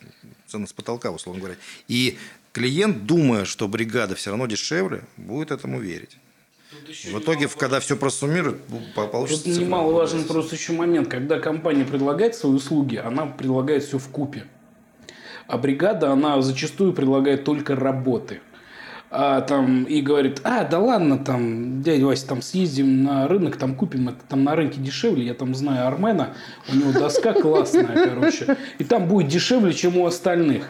цены 0.48 0.68
с 0.68 0.74
потолка, 0.74 1.12
условно 1.12 1.40
говоря. 1.40 1.58
И 1.88 2.18
клиент, 2.52 3.06
думая, 3.06 3.46
что 3.46 3.68
бригада 3.68 4.16
все 4.16 4.32
равно 4.32 4.46
дешевле, 4.48 5.04
будет 5.18 5.52
этому 5.52 5.80
верить. 5.80 6.18
В 6.88 7.20
итоге, 7.20 7.48
когда 7.48 7.80
все 7.80 7.96
просуммирует, 7.96 8.62
получится... 8.96 9.44
Тут 9.44 9.58
немаловажен 9.58 10.24
просто 10.24 10.56
еще 10.56 10.74
момент. 10.74 11.10
Когда 11.10 11.40
компания 11.40 11.86
предлагает 11.86 12.36
свои 12.36 12.54
услуги, 12.54 12.96
она 12.96 13.26
предлагает 13.26 13.84
все 13.84 13.98
в 13.98 14.08
купе. 14.08 14.46
А 15.48 15.58
бригада, 15.58 16.12
она 16.12 16.42
зачастую 16.42 16.94
предлагает 16.94 17.44
только 17.44 17.76
работы. 17.76 18.40
А, 19.14 19.42
там, 19.42 19.84
и 19.84 20.02
говорит, 20.02 20.40
а, 20.46 20.64
да 20.64 20.80
ладно, 20.80 21.18
там, 21.18 21.82
дядя 21.82 22.06
Вася, 22.06 22.28
там 22.28 22.42
съездим 22.42 23.04
на 23.04 23.28
рынок, 23.28 23.58
там 23.58 23.76
купим, 23.76 24.08
это 24.08 24.20
там 24.30 24.46
на 24.46 24.56
рынке 24.56 24.80
дешевле, 24.80 25.26
я 25.26 25.34
там 25.34 25.54
знаю 25.54 25.86
Армена, 25.86 26.34
у 26.72 26.76
него 26.78 26.94
доска 26.94 27.34
классная, 27.34 28.08
короче, 28.08 28.56
и 28.78 28.86
там 28.86 29.10
будет 29.10 29.28
дешевле, 29.28 29.74
чем 29.74 29.98
у 29.98 30.06
остальных. 30.06 30.70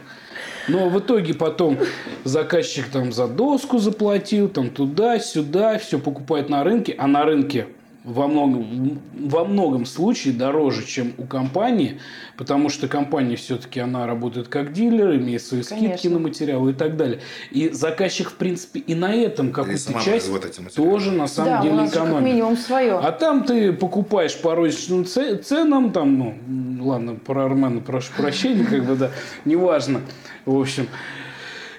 Но 0.67 0.89
в 0.89 0.99
итоге 0.99 1.33
потом 1.33 1.77
заказчик 2.23 2.85
там 2.87 3.11
за 3.11 3.27
доску 3.27 3.79
заплатил, 3.79 4.49
там 4.49 4.69
туда-сюда, 4.69 5.77
все 5.79 5.99
покупает 5.99 6.49
на 6.49 6.63
рынке, 6.63 6.95
а 6.97 7.07
на 7.07 7.23
рынке 7.23 7.67
во 8.03 8.27
многом, 8.27 8.99
во 9.13 9.45
многом 9.45 9.85
случае 9.85 10.33
дороже, 10.33 10.85
чем 10.85 11.13
у 11.17 11.23
компании, 11.23 11.99
потому 12.35 12.69
что 12.69 12.87
компания 12.87 13.35
все-таки 13.35 13.79
она 13.79 14.07
работает 14.07 14.47
как 14.47 14.73
дилер, 14.73 15.15
имеет 15.17 15.43
свои 15.43 15.61
скидки 15.61 15.83
Конечно. 15.83 16.09
на 16.11 16.19
материалы 16.19 16.71
и 16.71 16.73
так 16.73 16.97
далее. 16.97 17.19
И 17.51 17.69
заказчик, 17.69 18.31
в 18.31 18.35
принципе, 18.35 18.79
и 18.79 18.95
на 18.95 19.13
этом 19.13 19.51
какую-то 19.51 19.93
часть 20.03 20.29
тоже 20.75 21.11
на 21.11 21.27
самом 21.27 21.51
да, 21.51 21.61
деле 21.61 21.75
у 21.75 21.85
экономит. 21.85 22.15
Как 22.15 22.23
минимум 22.23 22.57
свое. 22.57 22.97
А 22.97 23.11
там 23.11 23.43
ты 23.43 23.71
покупаешь 23.71 24.35
по 24.37 24.55
розничным 24.55 25.05
ценам, 25.05 25.91
там, 25.91 26.17
ну, 26.17 26.83
ладно, 26.83 27.15
про 27.15 27.45
Армена 27.45 27.81
прошу 27.81 28.11
прощения, 28.17 28.65
как 28.65 28.83
бы, 28.83 28.95
да, 28.95 29.11
неважно. 29.45 30.01
В 30.45 30.59
общем, 30.59 30.87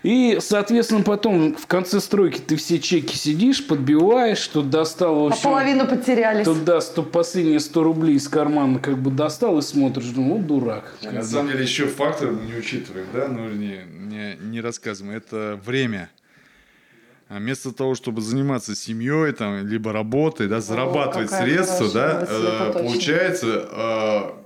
и, 0.02 0.38
соответственно, 0.40 1.02
потом 1.02 1.54
в 1.54 1.66
конце 1.66 2.00
стройки 2.00 2.40
ты 2.40 2.56
все 2.56 2.80
чеки 2.80 3.14
сидишь, 3.16 3.64
подбиваешь, 3.64 4.44
тут 4.48 4.68
достал... 4.68 5.28
А 5.28 5.36
половину 5.36 5.86
потерялись. 5.86 6.44
Тут 6.44 6.64
да, 6.64 6.80
100, 6.80 7.02
последние 7.04 7.60
100 7.60 7.82
рублей 7.84 8.16
из 8.16 8.28
кармана 8.28 8.80
как 8.80 8.98
бы 8.98 9.12
достал 9.12 9.58
и 9.58 9.62
смотришь, 9.62 10.12
ну, 10.16 10.38
дурак. 10.38 10.96
На 11.02 11.22
самом 11.22 11.52
деле 11.52 11.62
еще 11.62 11.86
фактор 11.86 12.32
мы 12.32 12.46
не 12.46 12.56
учитываем, 12.56 13.06
да, 13.14 13.28
ну, 13.28 13.48
не, 13.48 13.82
не, 13.86 14.36
не 14.40 14.60
рассказываем, 14.60 15.16
это 15.16 15.60
время. 15.64 16.10
А 17.28 17.38
вместо 17.38 17.72
того, 17.72 17.94
чтобы 17.94 18.20
заниматься 18.20 18.74
семьей, 18.74 19.32
там, 19.32 19.66
либо 19.66 19.92
работой, 19.92 20.48
да, 20.48 20.60
зарабатывать 20.60 21.32
О, 21.32 21.42
средства, 21.42 21.90
да, 21.90 22.26
э, 22.28 22.72
получается, 22.74 23.68
э, 23.70 24.42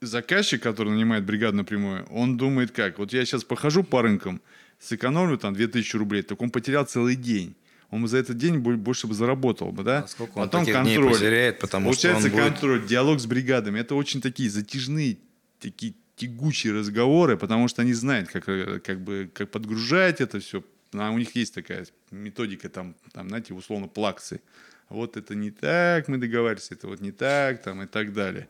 заказчик, 0.00 0.62
который 0.62 0.92
нанимает 0.92 1.24
бригаду 1.24 1.58
напрямую, 1.58 2.06
он 2.10 2.36
думает 2.36 2.70
как? 2.70 2.98
Вот 2.98 3.12
я 3.12 3.24
сейчас 3.24 3.44
похожу 3.44 3.82
по 3.82 4.00
рынкам, 4.00 4.40
сэкономлю 4.78 5.38
там 5.38 5.54
2000 5.54 5.96
рублей, 5.96 6.22
так 6.22 6.40
он 6.42 6.50
потерял 6.50 6.84
целый 6.84 7.16
день. 7.16 7.54
он 7.90 8.06
за 8.08 8.18
этот 8.18 8.36
день 8.36 8.58
больше 8.58 9.06
бы 9.06 9.14
заработал 9.14 9.72
бы, 9.72 9.82
да? 9.82 10.00
А 10.00 10.08
сколько 10.08 10.38
он 10.38 10.44
Потом 10.44 10.60
таких 10.60 10.74
контроль. 10.74 10.96
Дней 10.96 11.12
потеряет, 11.14 11.58
потому 11.60 11.86
Получается 11.86 12.28
что 12.28 12.36
он 12.36 12.42
контроль, 12.50 12.78
будет... 12.78 12.90
диалог 12.90 13.20
с 13.20 13.26
бригадами. 13.26 13.80
Это 13.80 13.94
очень 13.94 14.20
такие 14.20 14.50
затяжные, 14.50 15.18
такие 15.60 15.94
тягучие 16.16 16.72
разговоры, 16.72 17.36
потому 17.36 17.68
что 17.68 17.82
они 17.82 17.92
знают, 17.92 18.28
как, 18.30 18.44
как 18.82 19.00
бы, 19.00 19.30
как 19.32 19.50
подгружать 19.50 20.20
это 20.20 20.40
все. 20.40 20.64
А 20.94 21.10
у 21.10 21.18
них 21.18 21.36
есть 21.36 21.54
такая 21.54 21.86
методика, 22.10 22.68
там, 22.68 22.94
там, 23.12 23.28
знаете, 23.28 23.54
условно, 23.54 23.86
плаксы. 23.86 24.40
Вот 24.88 25.16
это 25.16 25.34
не 25.34 25.50
так, 25.50 26.08
мы 26.08 26.16
договаривались, 26.16 26.70
это 26.70 26.86
вот 26.86 27.00
не 27.00 27.12
так, 27.12 27.62
там, 27.62 27.82
и 27.82 27.86
так 27.86 28.12
далее. 28.12 28.48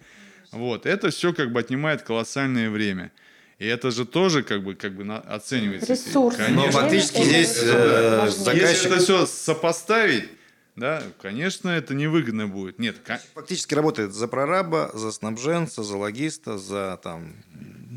Вот, 0.53 0.87
это 0.87 1.11
все 1.11 1.33
как 1.33 1.51
бы 1.51 1.61
отнимает 1.61 2.03
колоссальное 2.03 2.70
время. 2.70 3.11
И 3.59 3.66
это 3.66 3.90
же 3.90 4.04
тоже 4.04 4.42
как 4.42 4.62
бы, 4.62 4.74
как 4.74 4.94
бы 4.94 5.04
на, 5.04 5.18
оценивается. 5.18 5.92
Ресурс. 5.92 6.36
Конечно. 6.36 6.57
Но 6.57 6.70
фактически 6.70 7.22
здесь 7.22 7.59
э, 7.62 8.28
заказчик... 8.28 8.62
Если 8.62 8.86
это 8.86 8.98
все 8.98 9.26
сопоставить, 9.26 10.28
да, 10.76 11.02
конечно, 11.22 11.70
это 11.70 11.94
невыгодно 11.94 12.48
будет. 12.48 12.78
Нет, 12.78 12.96
фактически 13.34 13.72
работает 13.72 14.12
за 14.12 14.28
прораба, 14.28 14.90
за 14.92 15.11
снабженца, 15.11 15.82
за 15.82 15.96
логиста, 15.96 16.59
за 16.59 17.00
там 17.02 17.32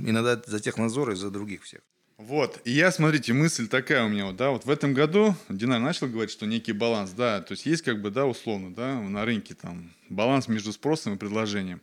иногда 0.06 0.42
за 0.46 0.62
технадзор 0.62 1.12
и 1.12 1.16
за 1.16 1.30
других 1.30 1.64
всех. 1.64 1.82
Вот, 2.18 2.60
и 2.66 2.72
я, 2.72 2.92
смотрите, 2.92 3.32
мысль 3.32 3.70
такая 3.70 4.04
у 4.04 4.10
меня, 4.10 4.26
вот, 4.26 4.36
да, 4.36 4.50
вот 4.50 4.66
в 4.66 4.70
этом 4.70 4.94
году 4.94 5.36
Динар 5.48 5.80
начал 5.80 6.08
говорить, 6.08 6.32
что 6.32 6.46
некий 6.46 6.74
баланс, 6.74 7.12
да, 7.12 7.42
то 7.42 7.54
есть 7.54 7.66
есть 7.66 7.82
как 7.82 8.02
бы, 8.02 8.12
да, 8.12 8.26
условно, 8.26 8.74
да, 8.74 9.00
на 9.00 9.24
рынке 9.24 9.56
там 9.56 9.94
баланс 10.10 10.50
между 10.50 10.74
спросом 10.74 11.14
и 11.14 11.18
предложением. 11.18 11.82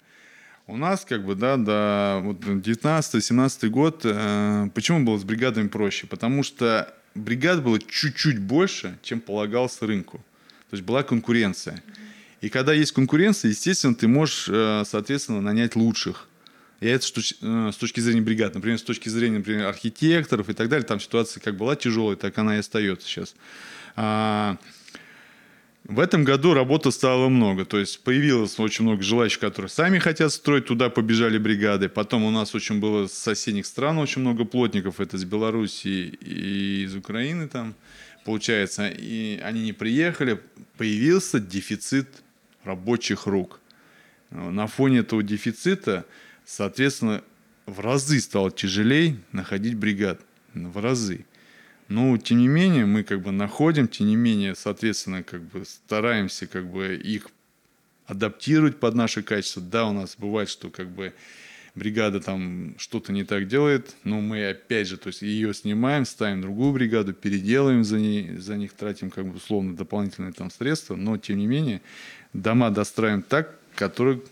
У 0.68 0.76
нас, 0.76 1.04
как 1.04 1.24
бы, 1.24 1.36
да, 1.36 1.56
до 1.56 2.20
вот 2.24 2.38
19-17 2.40 3.68
год, 3.68 4.00
э, 4.02 4.68
почему 4.74 5.04
было 5.04 5.16
с 5.16 5.22
бригадами 5.22 5.68
проще? 5.68 6.08
Потому 6.08 6.42
что 6.42 6.92
бригад 7.14 7.62
было 7.62 7.78
чуть-чуть 7.78 8.40
больше, 8.40 8.98
чем 9.02 9.20
полагалось 9.20 9.80
рынку. 9.80 10.18
То 10.70 10.74
есть 10.74 10.82
была 10.84 11.04
конкуренция. 11.04 11.84
И 12.40 12.48
когда 12.48 12.72
есть 12.72 12.90
конкуренция, 12.90 13.50
естественно, 13.50 13.94
ты 13.94 14.08
можешь, 14.08 14.48
э, 14.48 14.82
соответственно, 14.84 15.40
нанять 15.40 15.76
лучших. 15.76 16.26
И 16.80 16.88
это 16.88 17.06
э, 17.06 17.70
с 17.72 17.76
точки 17.76 18.00
зрения 18.00 18.22
бригад. 18.22 18.56
Например, 18.56 18.76
с 18.76 18.82
точки 18.82 19.08
зрения, 19.08 19.38
например, 19.38 19.66
архитекторов 19.66 20.48
и 20.48 20.52
так 20.52 20.68
далее, 20.68 20.84
там 20.84 20.98
ситуация 20.98 21.40
как 21.40 21.56
была 21.56 21.76
тяжелая, 21.76 22.16
так 22.16 22.36
она 22.38 22.56
и 22.56 22.58
остается 22.58 23.06
сейчас. 23.06 23.36
В 25.89 26.01
этом 26.01 26.24
году 26.24 26.53
работы 26.53 26.91
стало 26.91 27.28
много. 27.28 27.64
То 27.64 27.78
есть 27.78 28.03
появилось 28.03 28.59
очень 28.59 28.84
много 28.84 29.03
желающих, 29.03 29.39
которые 29.39 29.68
сами 29.68 30.01
хотят 30.01 30.32
строить. 30.32 30.66
Туда 30.66 30.91
побежали 30.91 31.39
бригады. 31.39 31.89
Потом 31.89 32.24
у 32.24 32.30
нас 32.30 32.57
очень 32.57 32.80
было 32.80 33.07
с 33.07 33.12
соседних 33.12 33.66
стран 33.66 33.99
очень 33.99 34.20
много 34.20 34.45
плотников. 34.45 34.99
Это 35.01 35.16
из 35.16 35.24
Беларуси 35.24 35.87
и 36.20 36.82
из 36.84 36.97
Украины 36.97 37.47
там, 37.47 37.76
получается. 38.24 38.89
И 38.89 39.39
они 39.45 39.62
не 39.62 39.72
приехали. 39.72 40.41
Появился 40.76 41.39
дефицит 41.39 42.09
рабочих 42.64 43.26
рук. 43.26 43.61
На 44.30 44.66
фоне 44.66 44.99
этого 44.99 45.22
дефицита, 45.22 46.05
соответственно, 46.45 47.22
в 47.66 47.78
разы 47.78 48.18
стало 48.18 48.51
тяжелее 48.51 49.18
находить 49.30 49.76
бригад. 49.76 50.20
В 50.53 50.82
разы. 50.82 51.26
Но, 51.89 52.16
тем 52.18 52.39
не 52.39 52.49
менее, 52.49 52.84
мы 52.84 53.05
как 53.05 53.22
бы 53.22 53.30
находим, 53.30 53.87
тем 53.87 54.09
не 54.09 54.16
менее, 54.16 54.55
соответственно, 54.55 55.22
как 55.22 55.43
бы 55.43 55.64
стараемся 55.64 56.47
как 56.47 56.66
бы 56.66 56.97
их 56.97 57.28
адаптировать 58.07 58.78
под 58.78 58.95
наши 58.95 59.22
качества. 59.22 59.62
Да, 59.62 59.87
у 59.87 59.93
нас 59.93 60.16
бывает, 60.18 60.49
что 60.49 60.70
как 60.70 60.89
бы 60.89 61.14
бригада 61.76 62.20
там 62.20 62.74
что-то 62.78 63.12
не 63.12 63.22
так 63.22 63.47
делает, 63.47 63.95
но 64.03 64.20
мы 64.20 64.49
опять 64.49 64.89
же, 64.89 64.97
то 64.97 65.09
есть 65.09 65.22
ее 65.22 65.53
снимаем, 65.55 66.05
ставим 66.07 66.41
другую 66.41 66.72
бригаду, 66.72 67.12
переделаем 67.12 67.84
за, 67.84 67.99
ней, 67.99 68.37
за 68.37 68.57
них, 68.57 68.72
тратим 68.72 69.11
как 69.11 69.26
бы 69.26 69.37
условно 69.37 69.76
дополнительные 69.76 70.32
там 70.32 70.51
средства, 70.51 70.97
но 70.97 71.18
тем 71.18 71.39
не 71.39 71.47
менее 71.47 71.82
дома 72.32 72.70
достраиваем 72.70 73.22
так, 73.22 73.59
которые, 73.74 74.22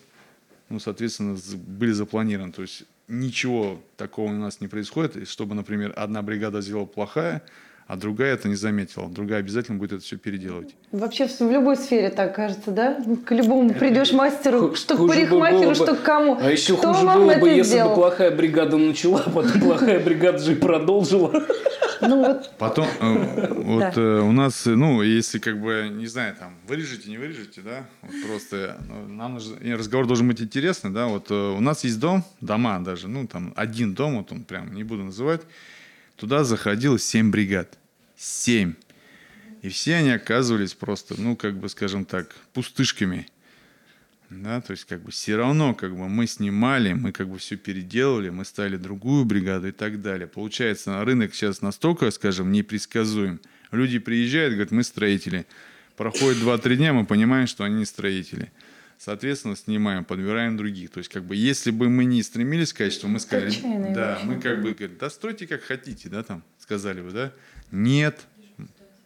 ну, 0.70 0.80
соответственно, 0.80 1.38
были 1.54 1.92
запланированы. 1.92 2.52
То 2.52 2.62
есть 2.62 2.84
ничего 3.08 3.80
такого 3.96 4.28
у 4.28 4.32
нас 4.32 4.60
не 4.60 4.68
происходит, 4.68 5.28
чтобы, 5.28 5.54
например, 5.54 5.92
одна 5.96 6.22
бригада 6.22 6.60
сделала 6.60 6.86
плохая, 6.86 7.42
а 7.86 7.96
другая 7.96 8.32
это 8.32 8.48
не 8.48 8.54
заметила. 8.54 9.08
Другая 9.08 9.40
обязательно 9.40 9.78
будет 9.78 9.92
это 9.92 10.02
все 10.02 10.16
переделывать. 10.16 10.74
Вообще 10.90 11.26
в 11.26 11.40
любой 11.50 11.76
сфере 11.76 12.08
так 12.08 12.34
кажется, 12.34 12.70
да? 12.70 12.96
К 13.26 13.34
любому 13.34 13.74
придешь 13.74 14.12
мастеру, 14.12 14.74
что 14.74 14.96
к 14.96 15.06
парикмахеру, 15.06 15.74
что 15.74 15.94
к 15.94 16.02
кому. 16.02 16.38
А 16.40 16.50
еще 16.50 16.76
Кто 16.76 16.94
хуже 16.94 17.06
было 17.06 17.34
бы, 17.34 17.50
если 17.50 17.82
бы 17.82 17.94
плохая 17.94 18.30
бригада 18.30 18.78
начала, 18.78 19.22
а 19.26 19.30
потом 19.30 19.60
плохая 19.60 20.00
бригада 20.04 20.38
же 20.38 20.52
и 20.52 20.54
продолжила. 20.54 21.44
Ну, 22.08 22.26
вот. 22.26 22.52
Потом 22.58 22.86
э, 23.00 23.52
вот. 23.52 23.96
Э, 23.96 24.20
у 24.20 24.32
нас, 24.32 24.66
ну, 24.66 25.02
если 25.02 25.38
как 25.38 25.60
бы, 25.60 25.88
не 25.90 26.06
знаю, 26.06 26.34
там, 26.36 26.56
вырежете, 26.66 27.10
не 27.10 27.18
вырежете, 27.18 27.60
да, 27.60 27.86
вот 28.02 28.12
просто 28.26 28.78
ну, 28.88 29.08
нам 29.08 29.34
нужно, 29.34 29.56
разговор 29.76 30.06
должен 30.06 30.28
быть 30.28 30.40
интересный, 30.40 30.90
да, 30.90 31.06
вот 31.06 31.30
э, 31.30 31.34
у 31.34 31.60
нас 31.60 31.84
есть 31.84 31.98
дом, 31.98 32.24
дома 32.40 32.78
даже, 32.80 33.08
ну, 33.08 33.26
там, 33.26 33.52
один 33.56 33.94
дом, 33.94 34.18
вот 34.18 34.32
он 34.32 34.44
прям, 34.44 34.74
не 34.74 34.84
буду 34.84 35.04
называть, 35.04 35.42
туда 36.16 36.44
заходило 36.44 36.98
семь 36.98 37.30
бригад. 37.30 37.78
семь 38.16 38.74
И 39.62 39.68
все 39.68 39.96
они 39.96 40.10
оказывались 40.10 40.74
просто, 40.74 41.14
ну, 41.18 41.36
как 41.36 41.58
бы, 41.58 41.68
скажем 41.68 42.04
так, 42.04 42.34
пустышками. 42.52 43.26
Да, 44.42 44.60
то 44.60 44.72
есть 44.72 44.84
как 44.84 45.02
бы 45.02 45.10
все 45.10 45.36
равно 45.36 45.74
как 45.74 45.96
бы 45.96 46.08
мы 46.08 46.26
снимали, 46.26 46.92
мы 46.92 47.12
как 47.12 47.28
бы 47.28 47.38
все 47.38 47.56
переделали, 47.56 48.30
мы 48.30 48.44
стали 48.44 48.76
другую 48.76 49.24
бригаду 49.24 49.68
и 49.68 49.72
так 49.72 50.00
далее. 50.02 50.26
Получается, 50.26 51.04
рынок 51.04 51.34
сейчас 51.34 51.60
настолько, 51.62 52.10
скажем, 52.10 52.50
непредсказуем. 52.52 53.40
Люди 53.70 53.98
приезжают, 53.98 54.54
говорят, 54.54 54.70
мы 54.70 54.82
строители. 54.82 55.46
Проходит 55.96 56.42
2-3 56.42 56.76
дня, 56.76 56.92
мы 56.92 57.06
понимаем, 57.06 57.46
что 57.46 57.64
они 57.64 57.76
не 57.76 57.84
строители. 57.84 58.50
Соответственно, 58.98 59.56
снимаем, 59.56 60.04
подбираем 60.04 60.56
других. 60.56 60.90
То 60.90 60.98
есть, 60.98 61.10
как 61.10 61.24
бы, 61.24 61.36
если 61.36 61.70
бы 61.70 61.88
мы 61.88 62.04
не 62.04 62.22
стремились 62.22 62.72
к 62.72 62.78
качеству, 62.78 63.08
мы 63.08 63.20
сказали, 63.20 63.54
да, 63.94 64.20
мы 64.24 64.40
как 64.40 64.62
бы, 64.62 64.72
говорим, 64.72 64.96
да 64.98 65.10
стройте 65.10 65.46
как 65.46 65.62
хотите, 65.62 66.08
да, 66.08 66.22
там, 66.22 66.42
сказали 66.58 67.00
бы, 67.00 67.10
да. 67.10 67.32
Нет, 67.70 68.20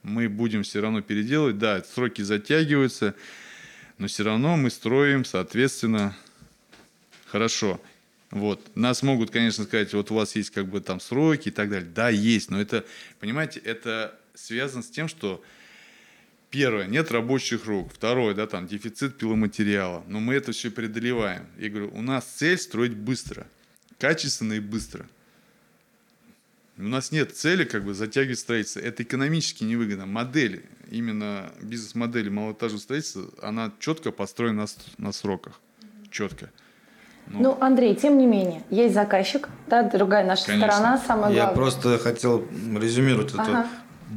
мы 0.03 0.29
будем 0.29 0.62
все 0.62 0.81
равно 0.81 1.03
переделывать, 1.03 1.59
да, 1.59 1.83
сроки 1.83 2.22
затягиваются, 2.22 3.14
но 3.99 4.07
все 4.07 4.23
равно 4.23 4.57
мы 4.57 4.71
строим, 4.71 5.25
соответственно, 5.25 6.17
хорошо. 7.27 7.81
Вот. 8.31 8.77
Нас 8.77 9.03
могут, 9.03 9.31
конечно, 9.31 9.65
сказать, 9.65 9.93
вот 9.95 10.11
у 10.11 10.15
вас 10.15 10.37
есть 10.37 10.51
как 10.51 10.67
бы 10.69 10.81
там 10.81 11.01
сроки 11.01 11.49
и 11.49 11.51
так 11.51 11.71
далее. 11.71 11.89
Да, 11.89 12.09
есть, 12.09 12.51
но 12.51 12.61
это, 12.61 12.85
понимаете, 13.21 13.61
это 13.61 14.19
связано 14.35 14.83
с 14.83 14.89
тем, 14.91 15.09
что 15.09 15.43
первое, 16.51 16.87
нет 16.87 17.11
рабочих 17.11 17.67
рук. 17.67 17.93
Второе, 17.93 18.35
да, 18.35 18.47
там 18.47 18.67
дефицит 18.67 19.19
пиломатериала. 19.19 20.05
Но 20.07 20.21
мы 20.21 20.35
это 20.35 20.53
все 20.53 20.71
преодолеваем. 20.71 21.47
Я 21.59 21.71
говорю, 21.71 21.91
у 21.95 22.03
нас 22.03 22.25
цель 22.25 22.59
строить 22.59 22.95
быстро, 22.95 23.47
качественно 23.99 24.55
и 24.55 24.61
быстро. 24.61 25.09
У 26.79 26.83
нас 26.83 27.11
нет 27.11 27.37
цели 27.37 27.64
как 27.64 27.85
бы 27.85 27.93
затягивать 27.93 28.39
строительство. 28.39 28.79
Это 28.81 29.03
экономически 29.03 29.64
невыгодно. 29.64 30.07
Модель, 30.07 30.64
именно 30.91 31.51
бизнес-модель 31.61 32.31
малоэтажного 32.31 32.81
строительства, 32.81 33.24
она 33.43 33.72
четко 33.81 34.12
построена 34.12 34.62
на, 34.62 34.66
на 35.07 35.12
сроках. 35.12 35.61
Четко. 36.11 36.51
Ну, 37.26 37.41
ну, 37.43 37.59
Андрей, 37.61 37.95
тем 37.95 38.16
не 38.16 38.26
менее, 38.26 38.62
есть 38.70 38.95
заказчик, 38.95 39.49
да, 39.66 39.83
другая 39.83 40.24
наша 40.24 40.47
Конечно. 40.47 40.68
сторона, 40.68 40.99
самое 40.99 41.35
главное. 41.35 41.43
Я 41.43 41.49
просто 41.49 41.99
хотел 41.99 42.47
резюмировать 42.76 43.35
ага. 43.37 43.43
это. 43.43 43.68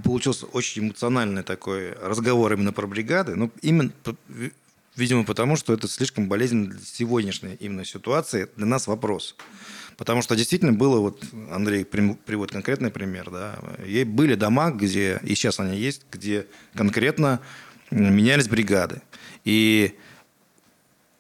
Получился 0.04 0.46
очень 0.46 0.84
эмоциональный 0.84 1.44
такой 1.44 1.94
разговор 1.94 2.54
именно 2.54 2.72
про 2.72 2.88
бригады. 2.88 3.36
Ну, 3.36 3.52
именно, 3.62 3.92
видимо, 4.96 5.26
потому 5.26 5.58
что 5.58 5.74
это 5.74 5.90
слишком 5.90 6.30
болезненно 6.30 6.70
для 6.70 6.80
сегодняшней 6.80 7.56
именно 7.56 7.84
ситуации. 7.84 8.48
Для 8.56 8.68
нас 8.68 8.88
вопрос. 8.88 9.36
Потому 9.98 10.22
что 10.22 10.36
действительно 10.36 10.74
было, 10.74 11.00
вот 11.00 11.24
Андрей 11.52 11.86
приводит 11.86 12.52
конкретный 12.52 12.92
пример, 12.92 13.30
да, 13.30 13.60
и 13.86 14.04
были 14.04 14.36
дома, 14.36 14.72
где, 14.72 15.20
и 15.24 15.36
сейчас 15.36 15.60
они 15.60 15.78
есть, 15.78 16.06
где 16.12 16.48
конкретно 16.76 17.40
менялись 17.92 18.48
бригады. 18.48 19.02
И 19.44 19.96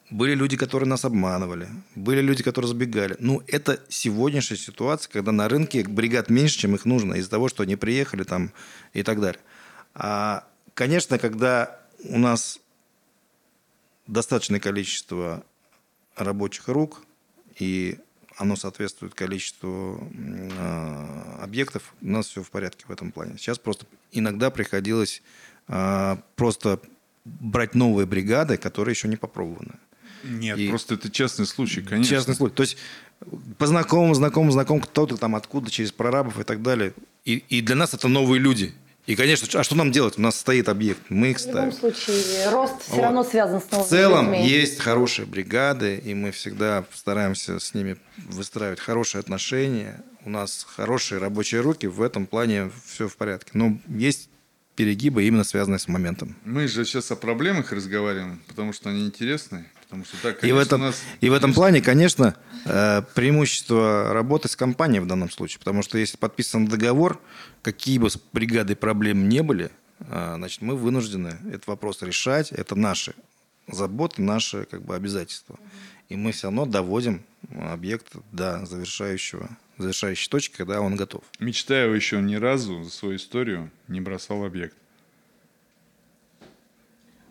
были 0.09 0.36
люди, 0.36 0.57
которые 0.57 0.89
нас 0.89 1.05
обманывали, 1.05 1.69
были 1.95 2.22
люди, 2.22 2.43
которые 2.43 2.67
забегали. 2.67 3.15
Ну, 3.19 3.41
это 3.47 3.82
сегодняшняя 3.88 4.57
ситуация, 4.57 5.11
когда 5.11 5.32
на 5.32 5.47
рынке 5.47 5.84
бригад 5.84 6.30
меньше, 6.30 6.59
чем 6.59 6.76
их 6.76 6.86
нужно, 6.86 7.15
из-за 7.15 7.30
того, 7.30 7.47
что 7.47 7.63
они 7.63 7.78
приехали 7.78 8.24
там 8.24 8.51
и 8.93 9.03
так 9.03 9.22
далее. 9.22 9.41
А, 9.93 10.45
конечно, 10.74 11.17
когда 11.17 11.80
у 12.03 12.17
нас 12.17 12.59
достаточное 14.07 14.59
количество 14.59 15.45
рабочих 16.15 16.67
рук 16.67 17.03
и 17.57 17.97
оно 18.38 18.55
соответствует 18.55 19.13
количеству 19.13 20.09
э, 20.13 21.38
объектов, 21.41 21.93
у 22.01 22.07
нас 22.07 22.27
все 22.27 22.43
в 22.43 22.49
порядке 22.49 22.86
в 22.88 22.91
этом 22.91 23.11
плане. 23.11 23.38
Сейчас 23.38 23.59
просто 23.59 23.86
иногда 24.11 24.49
приходилось 24.49 25.21
э, 25.67 26.17
просто 26.36 26.79
брать 27.25 27.75
новые 27.75 28.05
бригады, 28.05 28.57
которые 28.57 28.93
еще 28.93 29.07
не 29.07 29.17
попробованы. 29.17 29.73
Нет, 30.23 30.57
и 30.57 30.69
просто 30.69 30.95
это 30.95 31.09
частный 31.09 31.45
случай, 31.45 31.82
конечно. 31.82 32.15
Частный 32.15 32.36
случай. 32.36 32.55
То 32.55 32.63
есть 32.63 32.77
по 33.57 33.67
знакомым, 33.67 34.15
знакомым, 34.15 34.51
знакомым, 34.51 34.84
кто-то 34.84 35.17
там 35.17 35.36
откуда, 35.36 35.69
через 35.69 35.91
прорабов 35.91 36.39
и 36.39 36.43
так 36.43 36.61
далее. 36.61 36.93
И, 37.25 37.43
и 37.49 37.61
для 37.61 37.75
нас 37.75 37.93
это 37.93 38.07
новые 38.07 38.39
люди. 38.39 38.73
И, 39.07 39.15
конечно, 39.15 39.47
а 39.59 39.63
что 39.63 39.75
нам 39.75 39.91
делать? 39.91 40.17
У 40.17 40.21
нас 40.21 40.35
стоит 40.39 40.69
объект, 40.69 41.01
мы 41.09 41.31
их 41.31 41.39
В 41.39 41.47
любом 41.47 41.71
ставим. 41.71 41.93
случае, 41.95 42.49
рост 42.51 42.81
все 42.83 42.91
Вот. 42.95 43.01
равно 43.03 43.23
связан 43.23 43.59
с 43.61 43.71
новыми 43.71 43.85
В 43.85 43.89
целом 43.89 44.25
людьми. 44.31 44.47
есть 44.47 44.79
хорошие 44.79 45.25
бригады, 45.25 45.97
и 45.97 46.13
мы 46.13 46.31
всегда 46.31 46.85
стараемся 46.93 47.59
с 47.59 47.73
ними 47.73 47.97
выстраивать 48.17 48.79
хорошие 48.79 49.19
отношения. 49.19 50.01
У 50.23 50.29
нас 50.29 50.65
хорошие 50.75 51.17
рабочие 51.19 51.61
руки, 51.61 51.87
в 51.87 52.01
этом 52.01 52.27
плане 52.27 52.69
все 52.85 53.07
в 53.07 53.17
порядке. 53.17 53.49
Но 53.53 53.79
есть 53.87 54.29
перегибы, 54.75 55.23
именно 55.25 55.43
связанные 55.43 55.79
с 55.79 55.87
моментом. 55.87 56.35
Мы 56.45 56.67
же 56.67 56.85
сейчас 56.85 57.09
о 57.11 57.15
проблемах 57.15 57.71
разговариваем, 57.71 58.41
потому 58.47 58.71
что 58.71 58.89
они 58.91 59.05
интересны. 59.05 59.65
Потому 59.91 60.05
что 60.05 60.21
так, 60.21 60.35
И 60.35 60.37
в, 60.37 60.39
конечно, 60.41 60.61
этом, 60.61 60.81
нас... 60.81 61.03
и 61.19 61.29
в 61.29 61.33
этом 61.33 61.53
плане, 61.53 61.81
конечно, 61.81 62.37
э, 62.63 63.01
преимущество 63.13 64.13
работы 64.13 64.47
с 64.47 64.55
компанией 64.55 65.01
в 65.01 65.05
данном 65.05 65.29
случае. 65.29 65.59
Потому 65.59 65.83
что 65.83 65.97
если 65.97 66.15
подписан 66.15 66.65
договор, 66.65 67.19
какие 67.61 67.97
бы 67.97 68.09
с 68.09 68.17
бригадой 68.31 68.77
проблем 68.77 69.27
не 69.27 69.43
были, 69.43 69.69
э, 69.99 70.33
значит, 70.37 70.61
мы 70.61 70.77
вынуждены 70.77 71.39
этот 71.49 71.67
вопрос 71.67 72.01
решать. 72.03 72.53
Это 72.53 72.75
наши 72.75 73.15
заботы, 73.67 74.21
наши 74.21 74.63
как 74.63 74.81
бы, 74.81 74.95
обязательства. 74.95 75.59
И 76.07 76.15
мы 76.15 76.31
все 76.31 76.47
равно 76.47 76.65
доводим 76.65 77.23
объект 77.59 78.13
до 78.31 78.65
завершающего, 78.65 79.49
завершающей 79.77 80.29
точки, 80.29 80.55
когда 80.55 80.79
он 80.79 80.95
готов. 80.95 81.25
Мечтаева 81.39 81.93
еще 81.93 82.21
ни 82.21 82.35
разу 82.35 82.81
за 82.83 82.91
свою 82.91 83.17
историю 83.17 83.69
не 83.89 83.99
бросал 83.99 84.45
объект. 84.45 84.77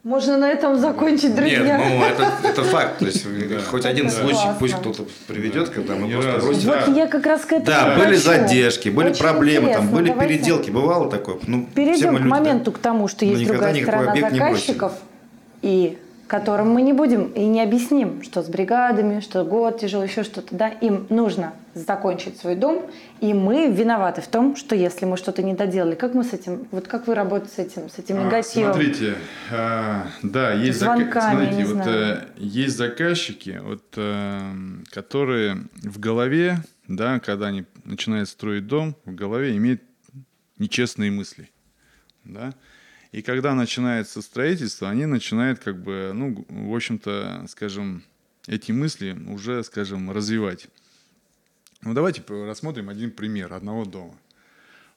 Можно 0.02 0.38
на 0.38 0.48
этом 0.48 0.78
закончить, 0.78 1.34
друзья. 1.34 1.76
ну 1.76 2.02
это, 2.02 2.32
это 2.42 2.64
факт. 2.64 3.00
То 3.00 3.04
есть 3.04 3.26
хоть 3.66 3.84
один 3.84 4.06
Это 4.06 4.16
случай 4.16 4.34
классно. 4.34 4.56
пусть 4.58 4.74
кто-то 4.74 5.04
приведет, 5.26 5.68
когда 5.68 5.94
мы 5.94 6.10
просто 6.10 6.38
бросили. 6.38 6.66
Вот 6.66 6.96
я 6.96 7.06
как 7.06 7.26
раз 7.26 7.42
к 7.42 7.52
этому 7.52 7.66
Да, 7.66 7.96
были 7.98 8.16
задержки, 8.16 8.88
были 8.88 9.10
Очень 9.10 9.20
проблемы, 9.20 9.72
там 9.74 9.88
были 9.88 10.08
Давайте 10.08 10.38
переделки, 10.38 10.70
бывало 10.70 11.10
такое. 11.10 11.36
Ну, 11.46 11.66
все 11.66 11.74
Перейдем 11.74 12.12
мы 12.14 12.18
к 12.20 12.22
люди, 12.22 12.30
да. 12.30 12.38
моменту, 12.40 12.72
к 12.72 12.78
тому, 12.78 13.08
что 13.08 13.26
Но 13.26 13.32
есть 13.32 13.46
другая 13.46 13.82
сторона 13.82 14.14
заказчиков, 14.16 14.92
и 15.60 15.98
которым 16.30 16.70
мы 16.70 16.82
не 16.82 16.92
будем 16.92 17.24
и 17.32 17.44
не 17.44 17.60
объясним, 17.60 18.22
что 18.22 18.40
с 18.44 18.46
бригадами, 18.46 19.18
что 19.18 19.44
год 19.44 19.80
тяжело, 19.80 20.04
еще 20.04 20.22
что-то, 20.22 20.54
да, 20.54 20.68
им 20.68 21.08
нужно 21.10 21.54
закончить 21.74 22.38
свой 22.38 22.54
дом, 22.54 22.88
и 23.20 23.34
мы 23.34 23.68
виноваты 23.68 24.20
в 24.20 24.28
том, 24.28 24.54
что 24.54 24.76
если 24.76 25.06
мы 25.06 25.16
что-то 25.16 25.42
не 25.42 25.54
доделали, 25.54 25.96
как 25.96 26.14
мы 26.14 26.22
с 26.22 26.32
этим, 26.32 26.68
вот 26.70 26.86
как 26.86 27.08
вы 27.08 27.16
работаете 27.16 27.52
с 27.52 27.58
этим, 27.58 27.88
с 27.88 27.98
этим 27.98 28.20
А, 28.20 28.24
негативом? 28.26 28.74
Смотрите, 28.74 29.16
а, 29.50 30.06
да, 30.22 30.52
есть, 30.52 30.78
Звонками, 30.78 31.50
смотрите, 31.50 31.56
не 31.56 31.64
вот, 31.64 31.86
э, 31.88 32.24
есть 32.36 32.76
заказчики, 32.76 33.60
вот, 33.60 33.82
э, 33.96 34.40
которые 34.92 35.64
в 35.82 35.98
голове, 35.98 36.58
да, 36.86 37.18
когда 37.18 37.48
они 37.48 37.64
начинают 37.82 38.28
строить 38.28 38.68
дом, 38.68 38.94
в 39.04 39.16
голове 39.16 39.56
имеют 39.56 39.82
нечестные 40.58 41.10
мысли, 41.10 41.50
да, 42.22 42.52
и 43.12 43.22
когда 43.22 43.54
начинается 43.54 44.22
строительство, 44.22 44.88
они 44.88 45.06
начинают 45.06 45.58
как 45.58 45.82
бы, 45.82 46.12
ну, 46.14 46.44
в 46.48 46.74
общем-то, 46.74 47.46
скажем, 47.48 48.04
эти 48.46 48.70
мысли 48.72 49.16
уже, 49.28 49.64
скажем, 49.64 50.10
развивать. 50.10 50.68
Ну, 51.82 51.92
давайте 51.94 52.22
рассмотрим 52.28 52.88
один 52.88 53.10
пример 53.10 53.52
одного 53.52 53.84
дома. 53.84 54.14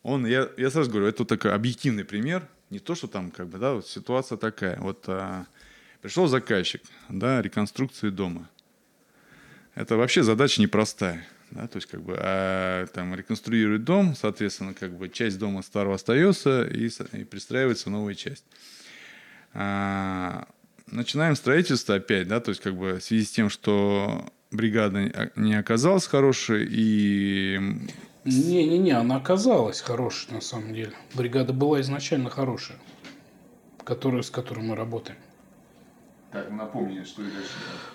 Он, 0.04 0.26
я, 0.26 0.50
я 0.58 0.70
сразу 0.70 0.92
говорю, 0.92 1.08
это 1.08 1.26
такой 1.26 1.54
объективный 1.54 2.04
пример, 2.04 2.48
не 2.70 2.80
то, 2.80 2.94
что 2.94 3.08
там, 3.08 3.32
как 3.32 3.48
бы, 3.48 3.58
да, 3.58 3.74
вот 3.74 3.88
ситуация 3.88 4.38
такая. 4.38 4.78
Вот 4.80 5.06
а, 5.08 5.46
пришел 6.02 6.28
заказчик, 6.28 6.82
да, 7.10 7.42
реконструкции 7.42 8.10
дома. 8.10 8.50
Это 9.76 9.96
вообще 9.96 10.22
задача 10.22 10.62
непростая, 10.62 11.26
да, 11.54 11.68
то 11.68 11.78
есть, 11.78 11.88
как 11.88 12.02
бы, 12.02 12.16
а, 12.18 12.86
там, 12.88 13.14
реконструирует 13.16 13.84
дом, 13.84 14.16
соответственно, 14.16 14.74
как 14.74 14.98
бы, 14.98 15.10
часть 15.10 15.38
дома 15.38 15.62
старого 15.62 15.96
остается 15.96 16.64
и, 16.64 16.90
и 17.14 17.24
пристраивается 17.24 17.90
новая 17.90 18.16
часть. 18.16 18.44
А, 19.54 20.48
начинаем 20.88 21.36
строительство 21.36 21.96
опять, 21.96 22.28
да, 22.28 22.40
то 22.40 22.50
есть, 22.50 22.62
как 22.62 22.76
бы, 22.76 22.94
в 22.94 23.04
связи 23.04 23.26
с 23.26 23.32
тем, 23.32 23.50
что 23.50 24.32
бригада 24.52 25.32
не 25.36 25.56
оказалась 25.56 26.08
хорошей, 26.08 26.68
и 26.70 27.60
Не-не-не, 28.26 28.92
она 28.92 29.18
оказалась 29.18 29.82
хорошей 29.82 30.34
на 30.34 30.42
самом 30.42 30.74
деле. 30.74 30.94
Бригада 31.14 31.54
была 31.54 31.82
изначально 31.82 32.30
хорошая, 32.30 32.78
которую, 33.84 34.24
с 34.24 34.32
которой 34.32 34.62
мы 34.62 34.76
работаем. 34.76 35.18
Так, 36.34 36.50
напомни, 36.52 37.04
что 37.04 37.22
дальше. 37.22 37.52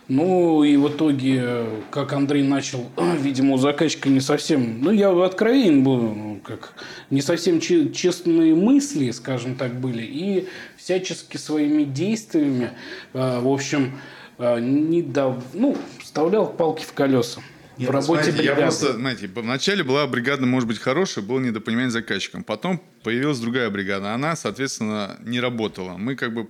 Ну 0.07 0.63
и 0.63 0.77
в 0.77 0.89
итоге, 0.89 1.67
как 1.91 2.13
Андрей 2.13 2.45
начал, 2.45 2.89
видимо, 3.21 3.55
у 3.55 3.59
заказчика 3.59 4.09
не 4.09 4.21
совсем, 4.21 4.81
ну 4.81 4.93
я 4.93 5.11
откровенен 5.25 5.83
был, 5.83 5.97
ну, 6.01 6.41
как 6.45 6.75
не 7.11 7.21
совсем 7.21 7.59
че- 7.61 7.91
честные 7.93 8.55
мысли, 8.55 9.11
скажем 9.11 9.57
так, 9.57 9.81
были, 9.81 10.03
и 10.03 10.49
всячески 10.77 11.37
своими 11.37 11.83
действиями, 11.83 12.71
э, 13.13 13.41
в 13.41 13.49
общем, 13.49 13.99
э, 14.39 14.61
не 14.61 15.03
дав, 15.03 15.43
ну, 15.53 15.77
вставлял 16.01 16.47
палки 16.47 16.85
в 16.85 16.93
колеса 16.93 17.41
в 17.77 17.91
работе 17.91 18.25
Знаете, 18.25 18.31
я 18.31 18.55
бригады. 18.55 18.61
просто, 18.63 18.93
знаете, 18.95 19.31
вначале 19.35 19.85
была 19.85 20.07
бригада, 20.07 20.47
может 20.47 20.69
быть, 20.69 20.79
хорошая, 20.79 21.25
было 21.25 21.39
недопонимание 21.41 21.91
с 21.91 21.93
заказчиком. 21.93 22.43
Потом 22.45 22.81
появилась 23.05 23.39
другая 23.39 23.71
бригада. 23.71 24.15
Она, 24.15 24.35
соответственно, 24.37 25.17
не 25.25 25.39
работала. 25.41 25.97
Мы 25.97 26.17
как 26.17 26.35
бы 26.35 26.49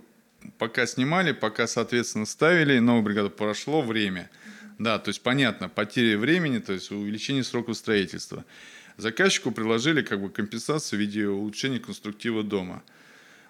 пока 0.58 0.86
снимали, 0.86 1.32
пока, 1.32 1.66
соответственно, 1.66 2.26
ставили, 2.26 2.78
новую 2.78 3.02
бригаду 3.02 3.30
прошло 3.30 3.82
время. 3.82 4.30
Да, 4.78 4.98
то 4.98 5.08
есть 5.08 5.22
понятно, 5.22 5.68
потери 5.68 6.14
времени, 6.14 6.58
то 6.58 6.72
есть 6.72 6.90
увеличение 6.90 7.42
сроков 7.42 7.76
строительства. 7.76 8.44
Заказчику 8.96 9.50
предложили 9.50 10.02
как 10.02 10.20
бы 10.20 10.28
компенсацию 10.28 10.98
в 10.98 11.00
виде 11.00 11.26
улучшения 11.26 11.80
конструктива 11.80 12.42
дома. 12.42 12.82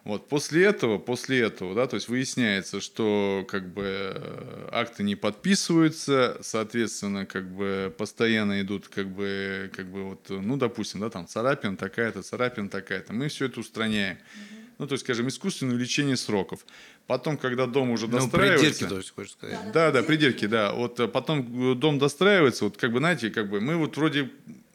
Вот 0.05 0.29
после 0.29 0.65
этого, 0.65 0.97
после 0.97 1.41
этого, 1.41 1.75
да, 1.75 1.87
то 1.87 1.97
есть 1.97 2.09
выясняется, 2.09 2.81
что 2.81 3.45
как 3.49 3.69
бы 3.69 3.83
э, 3.85 4.69
акты 4.73 5.03
не 5.03 5.17
подписываются, 5.17 6.39
соответственно, 6.41 7.27
как 7.27 7.51
бы 7.51 7.95
постоянно 7.99 8.63
идут 8.63 8.89
как 8.89 9.09
бы, 9.09 9.71
как 9.75 9.87
бы 9.87 10.05
вот, 10.05 10.31
ну, 10.31 10.57
допустим, 10.57 11.01
да, 11.01 11.11
там 11.11 11.27
царапина 11.27 11.77
такая-то, 11.77 12.23
царапина 12.23 12.71
такая-то. 12.71 13.13
Мы 13.13 13.29
все 13.29 13.47
это 13.47 13.61
устраняем. 13.61 14.17
Ну, 14.79 14.87
то 14.87 14.93
есть, 14.95 15.05
скажем, 15.05 15.27
искусственное 15.29 15.75
увеличение 15.75 16.17
сроков. 16.17 16.65
Потом, 17.07 17.37
когда 17.37 17.67
дом 17.67 17.91
уже 17.91 18.07
Ну, 18.07 18.19
достраивается... 18.19 18.65
предельки, 18.65 18.85
то 18.89 18.97
есть, 18.97 19.15
хочешь 19.15 19.33
сказать. 19.33 19.73
Да, 19.73 19.91
да, 19.91 20.03
предельки, 20.03 20.47
да. 20.47 20.73
Вот 20.73 21.01
э, 21.01 21.09
потом 21.09 21.73
э, 21.73 21.75
дом 21.75 21.99
достраивается, 21.99 22.65
вот 22.65 22.77
как 22.77 22.93
бы, 22.93 22.99
знаете, 22.99 23.31
как 23.31 23.51
бы 23.51 23.61
мы 23.61 23.77
вот 23.77 23.97
вроде, 23.97 24.31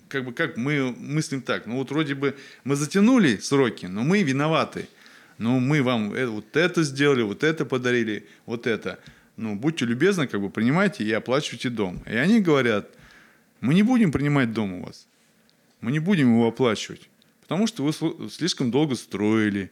как 0.10 0.26
бы 0.26 0.34
как 0.34 0.58
мы 0.58 0.92
мыслим 0.92 1.42
так, 1.42 1.66
ну 1.66 1.78
вот 1.78 1.90
вроде 1.92 2.16
бы 2.16 2.36
мы 2.66 2.76
затянули 2.76 3.38
сроки, 3.38 3.86
но 3.86 4.04
мы 4.04 4.24
виноваты. 4.24 4.90
Ну, 5.38 5.60
мы 5.60 5.82
вам 5.82 6.14
э- 6.14 6.28
вот 6.28 6.56
это 6.56 6.84
сделали, 6.84 7.22
вот 7.22 7.44
это 7.44 7.66
подарили, 7.66 8.28
вот 8.46 8.68
это. 8.68 9.00
Ну, 9.38 9.56
будьте 9.56 9.86
любезны, 9.86 10.28
как 10.28 10.42
бы 10.42 10.50
принимайте 10.50 11.04
и 11.04 11.12
оплачивайте 11.12 11.70
дом. 11.70 12.04
И 12.06 12.16
они 12.16 12.40
говорят, 12.40 12.90
мы 13.62 13.74
не 13.74 13.84
будем 13.84 14.12
принимать 14.12 14.54
дом 14.54 14.74
у 14.74 14.86
вас. 14.86 15.08
Мы 15.82 15.92
не 15.92 16.00
будем 16.00 16.34
его 16.34 16.48
оплачивать. 16.48 17.10
Потому 17.42 17.68
что 17.68 17.84
вы 17.84 18.30
слишком 18.30 18.72
долго 18.72 18.96
строили. 18.96 19.72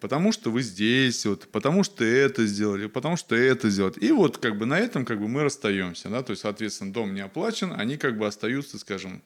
Потому 0.00 0.32
что 0.32 0.50
вы 0.50 0.62
здесь, 0.62 1.24
вот, 1.26 1.48
потому 1.48 1.84
что 1.84 2.04
это 2.04 2.46
сделали, 2.46 2.86
потому 2.86 3.16
что 3.16 3.34
это 3.34 3.70
сделали. 3.70 3.98
И 4.00 4.10
вот 4.10 4.38
как 4.38 4.58
бы 4.58 4.66
на 4.66 4.78
этом 4.78 5.04
как 5.04 5.20
бы 5.20 5.28
мы 5.28 5.42
расстаемся. 5.42 6.08
Да? 6.08 6.22
То 6.22 6.30
есть, 6.30 6.42
соответственно, 6.42 6.92
дом 6.92 7.14
не 7.14 7.20
оплачен, 7.20 7.72
они 7.76 7.96
как 7.96 8.16
бы 8.16 8.26
остаются, 8.26 8.78
скажем, 8.78 9.22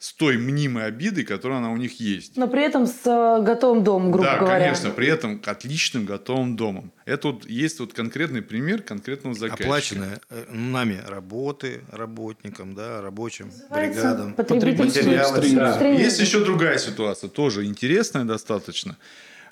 с 0.00 0.14
той 0.14 0.38
мнимой 0.38 0.86
обидой, 0.86 1.24
которая 1.24 1.58
она 1.58 1.70
у 1.70 1.76
них 1.76 2.00
есть. 2.00 2.38
Но 2.38 2.48
при 2.48 2.62
этом 2.62 2.86
с 2.86 3.04
э, 3.04 3.44
готовым 3.44 3.84
домом, 3.84 4.10
грубо 4.10 4.30
да, 4.30 4.38
говоря. 4.38 4.58
конечно, 4.60 4.90
при 4.90 5.08
этом 5.08 5.42
отличным 5.44 6.06
готовым 6.06 6.56
домом. 6.56 6.90
Это 7.04 7.28
вот 7.28 7.44
есть 7.44 7.80
вот 7.80 7.92
конкретный 7.92 8.40
пример 8.40 8.80
конкретного 8.80 9.34
заказчика. 9.34 9.64
Оплаченные 9.64 10.20
э, 10.30 10.44
нами 10.48 11.02
работы 11.06 11.82
работникам, 11.92 12.74
да, 12.74 13.02
рабочим, 13.02 13.48
Называется 13.48 14.00
бригадам. 14.00 14.32
Потребительский 14.32 15.54
да. 15.54 15.86
Есть 15.88 16.18
еще 16.18 16.42
другая 16.42 16.78
ситуация, 16.78 17.28
тоже 17.28 17.66
интересная 17.66 18.24
достаточно. 18.24 18.96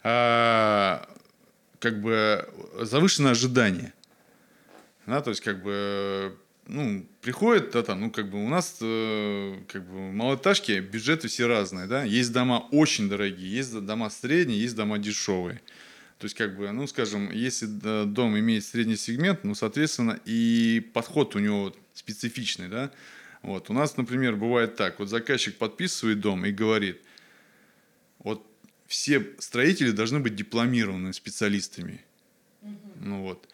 А, 0.03 1.09
как 1.79 2.01
бы 2.01 2.49
завышенное 2.81 3.33
ожидание. 3.33 3.93
Да, 5.07 5.23
то 5.23 5.31
есть, 5.31 5.43
как 5.43 5.63
бы, 5.63 6.37
ну, 6.67 7.07
приходит, 7.23 7.71
да, 7.71 7.83
там, 7.83 8.01
ну, 8.01 8.11
как 8.11 8.31
бы 8.31 8.45
у 8.45 8.49
нас, 8.49 8.77
э, 8.81 9.59
как 9.69 9.85
бы, 9.85 10.11
в 10.11 10.13
малоэтажке 10.13 10.81
бюджеты 10.81 11.29
все 11.29 11.47
разные, 11.47 11.87
да. 11.87 12.03
Есть 12.03 12.33
дома 12.33 12.69
очень 12.71 13.09
дорогие, 13.09 13.51
есть 13.51 13.73
дома 13.81 14.11
средние, 14.11 14.61
есть 14.61 14.77
дома 14.77 14.99
дешевые. 14.99 15.63
То 16.19 16.25
есть, 16.25 16.37
как 16.37 16.57
бы, 16.57 16.71
ну, 16.73 16.87
скажем, 16.87 17.31
если 17.31 17.67
дом 18.05 18.39
имеет 18.39 18.65
средний 18.65 18.97
сегмент, 18.97 19.45
ну, 19.45 19.55
соответственно, 19.55 20.19
и 20.27 20.87
подход 20.93 21.37
у 21.37 21.39
него 21.39 21.75
специфичный, 21.95 22.69
да. 22.69 22.91
Вот. 23.43 23.71
У 23.71 23.73
нас, 23.73 23.97
например, 23.97 24.37
бывает 24.37 24.77
так. 24.77 24.99
Вот 24.99 25.09
заказчик 25.09 25.57
подписывает 25.57 26.21
дом 26.21 26.45
и 26.45 26.51
говорит, 26.51 27.01
все 28.89 29.24
строители 29.39 29.93
должны 29.93 30.18
быть 30.18 30.34
дипломированными 30.34 31.12
специалистами. 31.12 32.01
Ну 33.01 33.22
вот. 33.22 33.49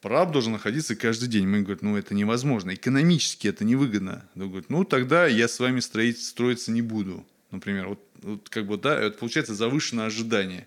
Прав 0.00 0.32
должен 0.32 0.52
находиться 0.52 0.96
каждый 0.96 1.28
день. 1.28 1.46
Мы 1.46 1.60
говорим, 1.60 1.90
ну 1.90 1.96
это 1.96 2.14
невозможно. 2.14 2.74
Экономически 2.74 3.46
это 3.46 3.64
невыгодно. 3.64 4.28
Он 4.34 4.48
говорит, 4.48 4.70
ну 4.70 4.84
тогда 4.84 5.26
я 5.26 5.46
с 5.46 5.60
вами 5.60 5.78
строить, 5.78 6.20
строиться 6.20 6.72
не 6.72 6.82
буду. 6.82 7.24
Например, 7.52 7.88
вот 7.88 8.00
вот, 8.22 8.48
как 8.48 8.66
бы, 8.66 8.76
да, 8.76 8.98
это 8.98 9.18
получается 9.18 9.54
завышенное 9.54 10.06
ожидание. 10.06 10.66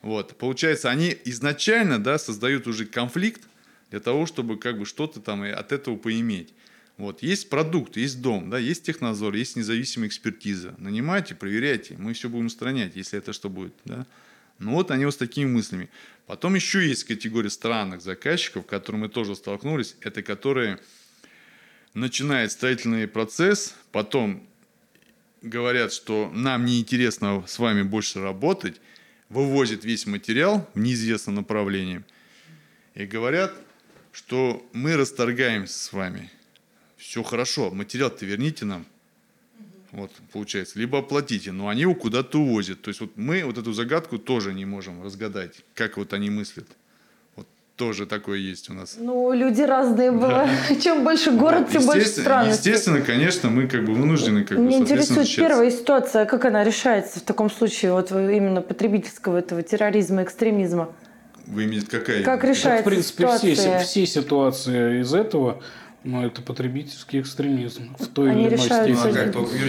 Вот, 0.00 0.36
получается, 0.38 0.90
они 0.90 1.16
изначально, 1.24 1.98
да, 1.98 2.18
создают 2.18 2.66
уже 2.66 2.86
конфликт 2.86 3.42
для 3.90 4.00
того, 4.00 4.26
чтобы 4.26 4.58
как 4.58 4.78
бы 4.78 4.86
что-то 4.86 5.20
там 5.20 5.42
от 5.42 5.72
этого 5.72 5.96
поиметь. 5.96 6.54
Вот, 6.98 7.22
есть 7.22 7.48
продукт, 7.48 7.96
есть 7.96 8.20
дом, 8.20 8.50
да, 8.50 8.58
есть 8.58 8.82
технадзор, 8.82 9.34
есть 9.34 9.54
независимая 9.54 10.08
экспертиза. 10.08 10.74
Нанимайте, 10.78 11.36
проверяйте, 11.36 11.94
мы 11.96 12.12
все 12.12 12.28
будем 12.28 12.46
устранять, 12.46 12.96
если 12.96 13.18
это 13.18 13.32
что 13.32 13.48
будет, 13.48 13.72
да. 13.84 14.04
Ну 14.58 14.72
вот 14.72 14.90
они 14.90 15.04
вот 15.04 15.14
с 15.14 15.16
такими 15.16 15.48
мыслями. 15.48 15.88
Потом 16.26 16.56
еще 16.56 16.86
есть 16.86 17.04
категория 17.04 17.50
странных 17.50 18.02
заказчиков, 18.02 18.64
с 18.64 18.68
которыми 18.68 19.02
мы 19.02 19.08
тоже 19.08 19.36
столкнулись. 19.36 19.94
Это 20.00 20.24
которые 20.24 20.80
начинают 21.94 22.50
строительный 22.50 23.06
процесс, 23.06 23.76
потом 23.92 24.44
говорят, 25.40 25.92
что 25.92 26.32
нам 26.34 26.64
неинтересно 26.64 27.44
с 27.46 27.60
вами 27.60 27.82
больше 27.82 28.20
работать, 28.20 28.80
вывозят 29.28 29.84
весь 29.84 30.04
материал 30.06 30.68
в 30.74 30.80
неизвестном 30.80 31.36
направлении 31.36 32.02
и 32.94 33.06
говорят, 33.06 33.54
что 34.10 34.68
мы 34.72 34.96
расторгаемся 34.96 35.78
с 35.78 35.92
вами. 35.92 36.28
Все 36.98 37.22
хорошо, 37.22 37.70
материал-то 37.70 38.26
верните 38.26 38.64
нам. 38.64 38.84
Вот, 39.92 40.10
получается. 40.32 40.78
Либо 40.78 40.98
оплатите, 40.98 41.52
но 41.52 41.68
они 41.68 41.82
его 41.82 41.94
куда-то 41.94 42.38
увозят. 42.38 42.82
То 42.82 42.88
есть 42.88 43.00
вот 43.00 43.12
мы 43.16 43.44
вот 43.44 43.56
эту 43.56 43.72
загадку 43.72 44.18
тоже 44.18 44.52
не 44.52 44.66
можем 44.66 45.02
разгадать, 45.02 45.64
как 45.74 45.96
вот 45.96 46.12
они 46.12 46.28
мыслят. 46.28 46.66
Вот 47.36 47.46
тоже 47.76 48.04
такое 48.04 48.38
есть 48.38 48.68
у 48.68 48.74
нас. 48.74 48.96
Ну, 48.98 49.32
люди 49.32 49.62
разные 49.62 50.10
бывают. 50.10 50.50
Чем 50.82 51.04
больше 51.04 51.30
город, 51.30 51.70
тем 51.70 51.86
больше 51.86 52.06
странностей. 52.06 52.70
Естественно, 52.72 53.00
конечно, 53.00 53.48
мы 53.48 53.68
как 53.68 53.84
бы 53.84 53.94
вынуждены 53.94 54.44
как 54.44 54.58
Мне 54.58 54.76
бы, 54.76 54.82
интересует 54.82 55.34
первая 55.34 55.70
ситуация, 55.70 56.26
как 56.26 56.44
она 56.44 56.64
решается 56.64 57.20
в 57.20 57.22
таком 57.22 57.48
случае, 57.48 57.92
вот 57.92 58.10
именно 58.10 58.60
потребительского 58.60 59.38
этого 59.38 59.62
терроризма, 59.62 60.24
экстремизма. 60.24 60.92
Вы 61.46 61.64
имеете 61.64 61.86
какая? 61.86 62.22
Как 62.24 62.44
решается 62.44 62.82
в 62.82 62.84
принципе, 62.84 63.22
ситуация? 63.22 63.54
все, 63.54 63.78
все 63.86 64.06
ситуации 64.06 65.00
из 65.00 65.14
этого 65.14 65.62
но 66.08 66.24
это 66.24 66.40
потребительский 66.40 67.20
экстремизм 67.20 67.94
в 67.98 68.06
той 68.06 68.30
Они 68.30 68.46
или 68.46 68.54
иной 68.54 68.64
степени. 68.64 68.94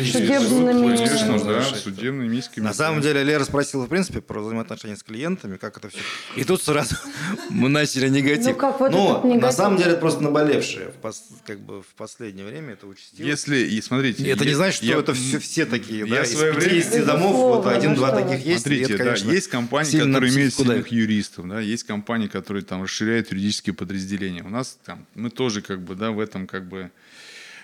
судебными- 0.06 0.96
Конечно, 0.98 1.44
да, 1.44 1.62
судебными 1.64 2.28
мисками. 2.30 2.64
На 2.64 2.74
самом 2.74 3.02
деле 3.02 3.24
Лера 3.24 3.44
спросила, 3.44 3.86
в 3.86 3.90
принципе, 3.90 4.22
про 4.22 4.40
взаимоотношения 4.40 4.96
с 4.96 5.04
клиентами, 5.04 5.58
как 5.58 5.76
это 5.78 5.90
все. 5.90 6.00
И 6.38 6.46
тут 6.46 6.62
сразу 6.64 6.96
мы 7.50 7.68
начали 7.68 8.08
негатив. 8.08 8.46
Ну, 8.48 8.56
как 8.56 8.80
вот 8.80 8.92
Но 8.92 9.12
этот 9.12 9.24
негатив? 9.26 9.42
на 9.42 9.52
самом 9.52 9.78
деле 9.78 9.92
это 9.92 10.00
просто 10.00 10.24
наболевшее. 10.24 10.92
В 11.02 11.06
пос- 11.06 11.22
Как 11.46 11.60
бы 11.60 11.82
в 11.82 11.88
последнее 11.98 12.46
время 12.46 12.74
это 12.74 12.88
участилось. 12.88 13.20
Если, 13.28 13.58
и 13.58 13.82
смотрите... 13.82 14.24
Это 14.30 14.46
не 14.46 14.52
я- 14.52 14.56
значит, 14.56 14.76
что 14.78 14.86
я- 14.86 14.98
это 14.98 15.14
все, 15.14 15.40
все 15.40 15.66
такие. 15.66 16.00
я 16.08 16.16
да? 16.16 16.24
в 16.24 16.26
Из 16.26 16.32
свое 16.38 16.54
время- 16.54 16.70
50 16.82 17.06
домов 17.06 17.36
вот 17.36 17.68
один-два 17.68 18.14
ну 18.14 18.22
таких 18.30 18.46
есть. 18.46 18.62
Смотрите, 18.64 18.94
это, 18.94 19.04
да, 19.04 19.14
есть 19.34 19.48
компании, 19.50 20.00
которые 20.00 20.34
имеют 20.34 20.54
сильных 20.54 20.88
юристов, 20.88 21.50
да, 21.50 21.60
есть 21.60 21.84
компании, 21.84 22.28
которые 22.28 22.64
там 22.64 22.84
расширяют 22.84 23.30
юридические 23.34 23.74
подразделения. 23.74 24.42
У 24.44 24.50
нас 24.50 24.78
там, 24.86 25.06
мы 25.16 25.30
тоже 25.30 25.62
как 25.62 25.82
бы, 25.82 25.96
да, 25.96 26.12
в 26.12 26.20
этом 26.20 26.29
как 26.48 26.68
бы, 26.68 26.92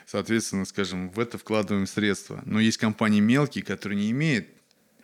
соответственно, 0.05 0.65
скажем, 0.65 1.09
в 1.09 1.19
это 1.19 1.37
вкладываем 1.37 1.87
средства. 1.87 2.41
Но 2.45 2.59
есть 2.59 2.77
компании 2.77 3.19
мелкие, 3.19 3.63
которые 3.63 3.97
не 3.99 4.11
имеют 4.11 4.47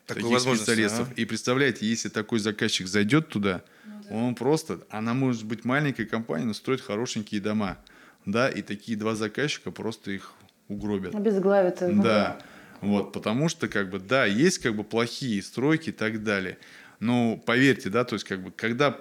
Такой 0.05 0.23
таких 0.23 0.39
специалистов. 0.39 1.09
а? 1.09 1.13
И 1.15 1.25
представляете, 1.25 1.85
если 1.85 2.09
такой 2.09 2.39
заказчик 2.39 2.87
зайдет 2.87 3.29
туда, 3.29 3.63
он 4.09 4.35
просто, 4.35 4.81
она 4.89 5.13
может 5.13 5.45
быть 5.45 5.63
маленькой 5.63 6.05
компанией, 6.05 6.47
но 6.47 6.53
строит 6.53 6.81
хорошенькие 6.81 7.39
дома. 7.39 7.77
Да, 8.25 8.49
и 8.49 8.61
такие 8.61 8.97
два 8.97 9.15
заказчика 9.15 9.71
просто 9.71 10.11
их 10.11 10.33
угробят. 10.67 11.15
Обезглавит. 11.15 11.81
ну, 11.81 12.03
Да, 12.03 12.39
вот, 12.81 13.13
потому 13.13 13.49
что, 13.49 13.67
как 13.67 13.89
бы, 13.89 13.99
да, 13.99 14.25
есть 14.25 14.59
как 14.59 14.75
бы 14.75 14.83
плохие 14.83 15.41
стройки 15.41 15.89
и 15.89 15.93
так 15.93 16.23
далее. 16.23 16.57
Но 16.99 17.37
поверьте, 17.37 17.89
да, 17.89 18.03
то 18.03 18.15
есть, 18.15 18.25
как 18.25 18.43
бы, 18.43 18.51
когда 18.51 18.99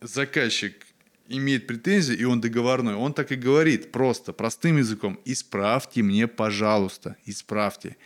заказчик 0.00 0.86
имеет 1.30 1.66
претензии, 1.66 2.14
и 2.14 2.24
он 2.24 2.40
договорной, 2.40 2.94
он 2.94 3.12
так 3.14 3.32
и 3.32 3.36
говорит 3.36 3.92
просто, 3.92 4.32
простым 4.32 4.76
языком, 4.78 5.18
исправьте 5.24 6.02
мне, 6.02 6.26
пожалуйста, 6.26 7.16
исправьте. 7.24 7.96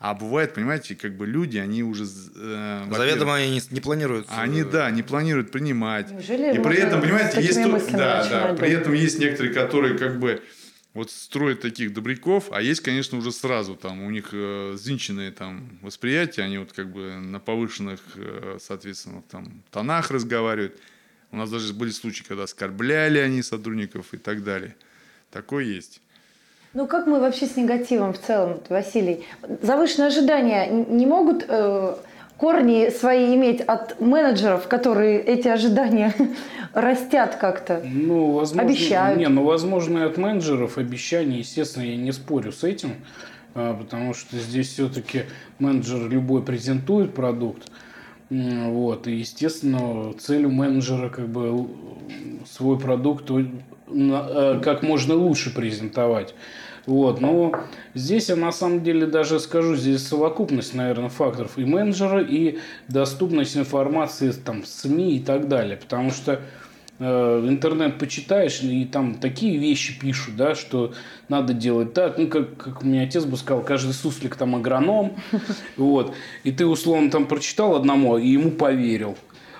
А 0.00 0.14
бывает, 0.14 0.54
понимаете, 0.54 0.94
как 0.94 1.16
бы 1.16 1.26
люди, 1.26 1.58
они 1.58 1.82
уже... 1.82 2.04
э, 2.04 2.84
Заведомо 2.94 3.34
они 3.34 3.50
не, 3.54 3.60
не 3.70 3.80
планируют. 3.80 4.28
они, 4.30 4.60
э, 4.60 4.64
да, 4.64 4.90
не 4.92 5.02
планируют 5.02 5.50
принимать. 5.50 6.10
Неужели 6.12 6.56
и 6.56 6.62
при 6.62 6.76
этом, 6.76 7.00
понимаете, 7.00 7.40
есть... 7.42 7.60
то- 7.60 7.96
Да, 7.96 8.28
да, 8.28 8.54
при 8.54 8.70
этом 8.70 8.92
есть 8.92 9.18
некоторые, 9.18 9.52
которые 9.52 9.98
как 9.98 10.20
бы 10.20 10.40
вот 10.94 11.10
строят 11.10 11.60
таких 11.62 11.92
добряков, 11.92 12.48
а 12.52 12.62
есть, 12.62 12.80
конечно, 12.80 13.18
уже 13.18 13.32
сразу 13.32 13.74
там 13.74 14.02
у 14.02 14.10
них 14.10 14.28
э, 14.32 14.72
взвинченные 14.74 15.32
там 15.32 15.78
восприятия, 15.82 16.42
они 16.42 16.58
вот 16.58 16.72
как 16.72 16.92
бы 16.92 17.14
на 17.16 17.40
повышенных, 17.40 18.00
э, 18.14 18.58
соответственно, 18.60 19.22
там 19.28 19.62
тонах 19.72 20.10
разговаривают. 20.12 20.78
У 21.30 21.36
нас 21.36 21.50
даже 21.50 21.72
были 21.74 21.90
случаи, 21.90 22.24
когда 22.26 22.44
оскорбляли 22.44 23.18
они 23.18 23.42
сотрудников 23.42 24.14
и 24.14 24.16
так 24.16 24.42
далее. 24.42 24.76
Такое 25.30 25.64
есть. 25.64 26.00
Ну 26.74 26.86
как 26.86 27.06
мы 27.06 27.20
вообще 27.20 27.46
с 27.46 27.56
негативом 27.56 28.12
в 28.12 28.20
целом, 28.20 28.60
Василий? 28.68 29.24
Завышенные 29.62 30.08
ожидания 30.08 30.68
не 30.68 31.06
могут 31.06 31.44
э, 31.48 31.96
корни 32.36 32.90
свои 32.90 33.34
иметь 33.34 33.60
от 33.60 34.00
менеджеров, 34.00 34.68
которые 34.68 35.20
эти 35.20 35.48
ожидания 35.48 36.14
растят 36.72 37.36
как-то? 37.36 37.82
Ну, 37.84 38.32
возможно, 38.32 38.70
Обещают. 38.70 39.18
Не, 39.18 39.28
ну, 39.28 39.44
возможно, 39.44 39.98
и 39.98 40.02
от 40.02 40.16
менеджеров 40.16 40.78
обещания, 40.78 41.38
естественно, 41.38 41.84
я 41.84 41.96
не 41.96 42.12
спорю 42.12 42.52
с 42.52 42.64
этим, 42.64 42.94
а, 43.54 43.74
потому 43.74 44.14
что 44.14 44.38
здесь 44.38 44.68
все-таки 44.68 45.24
менеджер 45.58 46.08
любой 46.08 46.42
презентует 46.42 47.12
продукт, 47.14 47.70
вот, 48.30 49.06
и, 49.06 49.16
естественно, 49.16 50.12
целью 50.18 50.50
менеджера 50.50 51.08
как 51.08 51.28
бы 51.28 51.68
свой 52.46 52.78
продукт 52.78 53.30
э, 53.30 54.60
как 54.62 54.82
можно 54.82 55.14
лучше 55.14 55.54
презентовать. 55.54 56.34
Вот, 56.84 57.20
но 57.20 57.52
здесь 57.94 58.30
я 58.30 58.36
на 58.36 58.50
самом 58.50 58.82
деле 58.82 59.06
даже 59.06 59.40
скажу, 59.40 59.76
здесь 59.76 60.06
совокупность, 60.06 60.74
наверное, 60.74 61.10
факторов 61.10 61.58
и 61.58 61.64
менеджера, 61.64 62.22
и 62.22 62.58
доступность 62.88 63.56
информации 63.56 64.30
там, 64.32 64.64
СМИ 64.64 65.16
и 65.16 65.20
так 65.20 65.48
далее. 65.48 65.76
Потому 65.76 66.10
что 66.10 66.40
интернет 67.00 67.98
почитаешь, 67.98 68.60
и 68.60 68.84
там 68.84 69.14
такие 69.14 69.56
вещи 69.56 69.98
пишут, 69.98 70.36
да, 70.36 70.54
что 70.54 70.92
надо 71.28 71.54
делать 71.54 71.94
так. 71.94 72.18
Ну, 72.18 72.26
как, 72.26 72.56
как 72.56 72.82
у 72.82 72.86
меня 72.86 73.02
отец 73.02 73.24
бы 73.24 73.36
сказал, 73.36 73.62
каждый 73.62 73.92
суслик 73.92 74.36
там 74.36 74.56
агроном. 74.56 75.12
Вот. 75.76 76.14
И 76.44 76.50
ты, 76.50 76.66
условно, 76.66 77.10
там 77.10 77.26
прочитал 77.26 77.76
одному, 77.76 78.18
и 78.18 78.28
ему 78.28 78.50
поверил. 78.50 79.16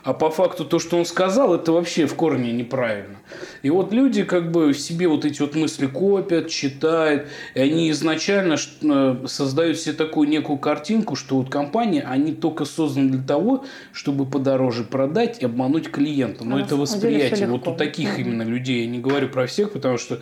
А 0.08 0.14
по 0.14 0.30
факту 0.30 0.64
то, 0.64 0.78
что 0.78 0.96
он 0.96 1.04
сказал, 1.04 1.54
это 1.54 1.70
вообще 1.70 2.06
в 2.06 2.14
корне 2.14 2.50
неправильно. 2.50 3.18
И 3.60 3.68
вот 3.68 3.92
люди 3.92 4.22
как 4.22 4.50
бы 4.50 4.72
в 4.72 4.78
себе 4.78 5.06
вот 5.06 5.26
эти 5.26 5.42
вот 5.42 5.54
мысли 5.54 5.86
копят, 5.86 6.48
читают, 6.48 7.26
и 7.54 7.60
они 7.60 7.90
изначально 7.90 8.56
э, 8.80 9.16
создают 9.26 9.76
себе 9.76 9.92
такую 9.92 10.30
некую 10.30 10.56
картинку, 10.56 11.14
что 11.14 11.36
вот 11.36 11.50
компании, 11.50 12.02
они 12.02 12.32
только 12.32 12.64
созданы 12.64 13.10
для 13.10 13.22
того, 13.22 13.66
чтобы 13.92 14.24
подороже 14.24 14.84
продать 14.84 15.42
и 15.42 15.44
обмануть 15.44 15.90
клиента. 15.90 16.42
Но 16.42 16.56
А 16.56 16.60
это 16.62 16.76
восприятие. 16.76 17.46
Вот 17.46 17.68
у 17.68 17.74
таких 17.74 18.18
именно 18.18 18.44
людей, 18.44 18.84
я 18.84 18.90
не 18.90 19.00
говорю 19.00 19.28
про 19.28 19.46
всех, 19.46 19.74
потому 19.74 19.98
что 19.98 20.20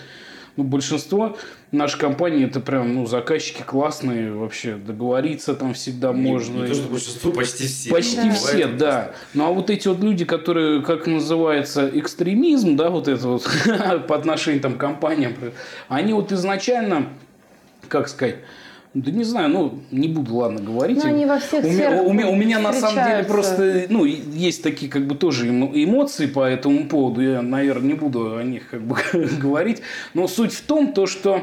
ну, 0.56 0.64
большинство 0.64 1.36
нашей 1.70 1.98
компании 1.98 2.46
это 2.46 2.60
прям 2.60 2.94
ну, 2.94 3.06
заказчики 3.06 3.62
классные, 3.62 4.32
вообще 4.32 4.76
договориться 4.76 5.54
там 5.54 5.74
всегда 5.74 6.12
можно. 6.12 6.62
Не 6.62 6.68
то, 6.68 6.74
что 6.74 6.88
большинство, 6.88 7.30
почти 7.32 7.66
все. 7.66 7.90
Почти 7.90 8.20
Ну, 8.20 8.32
все, 8.32 8.52
бывает, 8.52 8.76
да. 8.78 9.12
Ну 9.34 9.46
а 9.46 9.50
вот 9.50 9.68
эти 9.68 9.88
вот 9.88 10.00
люди, 10.00 10.24
которые, 10.24 10.82
как 10.82 11.06
называется, 11.06 11.90
экстремизм, 11.92 12.76
да, 12.76 12.88
вот 12.90 13.08
это 13.08 13.28
вот 13.28 13.46
по 14.08 14.16
отношению 14.16 14.62
там, 14.62 14.74
к 14.74 14.78
компаниям, 14.78 15.34
они 15.88 16.12
вот 16.14 16.32
изначально, 16.32 17.08
как 17.88 18.08
сказать, 18.08 18.36
да 18.96 19.10
не 19.10 19.24
знаю, 19.24 19.50
ну 19.50 19.78
не 19.90 20.08
буду, 20.08 20.36
ладно, 20.36 20.60
говорить. 20.60 20.96
Ну, 21.02 21.08
они 21.08 21.26
во 21.26 21.38
всех 21.38 21.62
у, 21.64 21.68
меня, 21.68 22.02
у, 22.02 22.12
меня, 22.12 22.28
у 22.28 22.34
меня 22.34 22.58
на 22.58 22.72
самом 22.72 23.06
деле 23.06 23.24
просто, 23.24 23.84
ну, 23.90 24.06
есть 24.06 24.62
такие 24.62 24.90
как 24.90 25.06
бы 25.06 25.14
тоже 25.14 25.48
эмо- 25.48 25.70
эмоции 25.74 26.26
по 26.26 26.40
этому 26.40 26.88
поводу. 26.88 27.20
Я, 27.20 27.42
наверное, 27.42 27.88
не 27.88 27.94
буду 27.94 28.36
о 28.36 28.42
них 28.42 28.70
как 28.70 28.82
бы 28.82 28.96
говорить. 29.38 29.82
Но 30.14 30.26
суть 30.26 30.54
в 30.54 30.62
том, 30.62 30.94
то, 30.94 31.06
что 31.06 31.42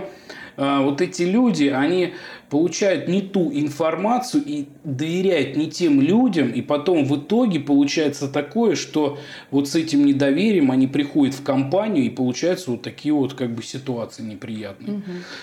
а, 0.57 0.81
вот 0.81 1.01
эти 1.01 1.23
люди, 1.23 1.65
они 1.65 2.15
получают 2.53 3.07
не 3.07 3.23
ту 3.23 3.51
информацию 3.51 4.43
и 4.45 4.65
доверяют 4.83 5.57
не 5.57 5.71
тем 5.71 5.99
людям, 5.99 6.51
и 6.51 6.61
потом 6.61 7.03
в 7.03 7.17
итоге 7.17 7.59
получается 7.59 8.27
такое, 8.27 8.75
что 8.75 9.17
вот 9.49 9.67
с 9.67 9.73
этим 9.73 10.05
недоверием 10.05 10.69
они 10.69 10.85
приходят 10.85 11.33
в 11.33 11.41
компанию, 11.41 12.05
и 12.05 12.09
получаются 12.11 12.69
вот 12.69 12.83
такие 12.83 13.11
вот 13.11 13.33
как 13.33 13.55
бы 13.55 13.63
ситуации 13.63 14.21
неприятные. 14.21 15.01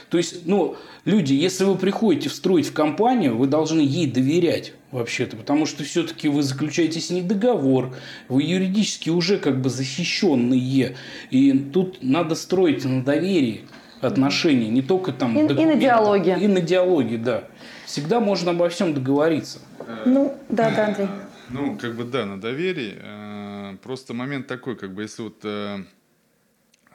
То 0.09 0.19
есть, 0.19 0.47
ну, 0.47 0.77
люди, 1.05 1.33
если 1.33 1.65
вы 1.65 1.75
приходите 1.75 2.29
встроить 2.29 2.69
в 2.69 2.73
компанию, 2.73 3.37
вы 3.37 3.49
должны 3.49 3.81
ей 3.81 4.07
доверять 4.07 4.73
вообще-то, 4.93 5.37
потому 5.37 5.67
что 5.67 5.83
все-таки 5.83 6.29
вы 6.29 6.45
заключаете 6.45 7.01
с 7.01 7.11
ней 7.11 7.23
договор, 7.23 7.93
вы 8.29 8.45
юридически 8.45 9.11
уже 9.11 9.39
как 9.39 9.61
бы 9.61 9.69
защищенные, 9.69 10.95
и 11.33 11.59
тут 11.73 11.99
надо 12.03 12.37
строить 12.37 12.85
на 12.85 13.03
доверии. 13.03 13.63
Отношения, 14.01 14.69
не 14.69 14.83
только 14.83 15.13
там 15.13 15.37
И- 15.39 15.41
и 15.53 15.65
на 15.67 15.75
диалоге. 15.75 16.37
И 16.41 16.47
на 16.49 16.61
диалоге, 16.61 17.19
да. 17.19 17.45
Всегда 17.87 18.21
можно 18.21 18.51
обо 18.53 18.69
всем 18.69 18.95
договориться. 18.95 19.61
Ну, 20.07 20.37
да, 20.49 20.71
да, 20.71 20.87
Андрей. 20.89 21.09
Ну, 21.51 21.77
как 21.77 21.95
бы 21.97 22.05
да, 22.05 22.27
на 22.27 22.41
доверии. 22.41 22.95
Э, 23.01 23.77
Просто 23.85 24.15
момент 24.15 24.49
такой, 24.49 24.75
как 24.77 24.93
бы 24.95 25.03
если 25.03 25.23
вот, 25.23 25.39
э, 25.45 25.85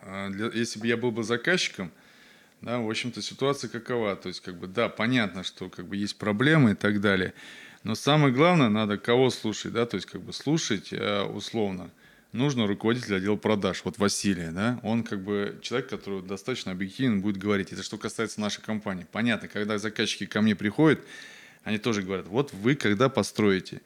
э, 0.02 0.30
для- 0.30 0.50
если 0.54 0.78
бы 0.80 0.88
я 0.88 0.98
был 0.98 1.12
бы 1.12 1.24
заказчиком, 1.24 1.90
да, 2.62 2.80
в 2.80 2.90
общем-то 2.90 3.22
ситуация 3.22 3.70
какова, 3.70 4.16
то 4.18 4.28
есть 4.28 4.42
как 4.42 4.56
бы 4.60 4.68
да, 4.68 4.90
понятно, 4.90 5.44
что 5.44 5.70
как 5.70 5.86
бы 5.88 5.96
есть 5.96 6.18
проблемы 6.18 6.72
и 6.72 6.76
так 6.76 7.00
далее, 7.00 7.34
но 7.84 7.96
самое 7.96 8.34
главное, 8.34 8.68
надо 8.70 8.98
кого 8.98 9.30
слушать, 9.30 9.72
да, 9.72 9.86
то 9.86 9.96
есть 9.96 10.06
как 10.08 10.22
бы 10.22 10.34
слушать 10.34 10.90
э, 10.92 11.22
условно. 11.24 11.90
Нужно 12.36 12.68
руководитель 12.68 13.16
отдела 13.16 13.38
продаж, 13.38 13.80
вот 13.86 13.98
Василия, 13.98 14.52
да, 14.52 14.78
он 14.84 15.04
как 15.04 15.24
бы 15.24 15.58
человек, 15.62 15.90
который 15.90 16.22
достаточно 16.22 16.74
объективно 16.74 17.22
будет 17.22 17.38
говорить. 17.38 17.72
Это 17.72 17.82
что 17.82 17.98
касается 17.98 18.42
нашей 18.42 18.62
компании. 18.62 19.08
Понятно, 19.10 19.48
когда 19.48 19.78
заказчики 19.78 20.26
ко 20.26 20.42
мне 20.42 20.54
приходят, 20.54 21.00
они 21.64 21.78
тоже 21.78 22.02
говорят, 22.02 22.28
вот 22.28 22.52
вы 22.52 22.76
когда 22.76 23.08
построите, 23.08 23.82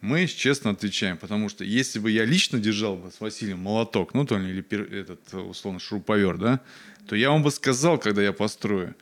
мы 0.00 0.28
честно 0.28 0.70
отвечаем, 0.70 1.16
потому 1.16 1.48
что 1.48 1.64
если 1.64 1.98
бы 1.98 2.12
я 2.12 2.24
лично 2.24 2.60
держал 2.60 2.96
бы 2.96 3.10
с 3.10 3.20
Василием 3.20 3.58
молоток, 3.58 4.14
ну, 4.14 4.24
то 4.24 4.38
ли 4.38 4.50
или 4.50 5.00
этот, 5.00 5.34
условно, 5.34 5.80
шуруповерт, 5.80 6.38
да, 6.38 6.60
то 7.08 7.16
я 7.16 7.30
вам 7.30 7.42
бы 7.42 7.50
сказал, 7.50 7.98
когда 7.98 8.22
я 8.22 8.32
построю. 8.32 8.94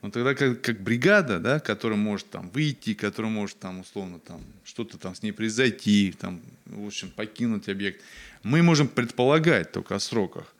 Но 0.00 0.10
тогда 0.12 0.36
как, 0.36 0.60
как 0.60 0.80
бригада, 0.80 1.40
да, 1.40 1.58
которая 1.58 1.98
может 1.98 2.30
там 2.30 2.50
выйти, 2.50 2.94
которая 2.94 3.32
может 3.32 3.58
там, 3.58 3.80
условно, 3.80 4.20
там, 4.20 4.40
что-то 4.64 4.96
там 4.96 5.16
с 5.16 5.24
ней 5.24 5.32
произойти, 5.32 6.14
там, 6.16 6.40
в 6.66 6.86
общем, 6.86 7.10
покинуть 7.10 7.68
объект, 7.68 8.00
мы 8.42 8.62
можем 8.62 8.88
предполагать 8.88 9.72
только 9.72 9.96
о 9.96 10.00
сроках. 10.00 10.54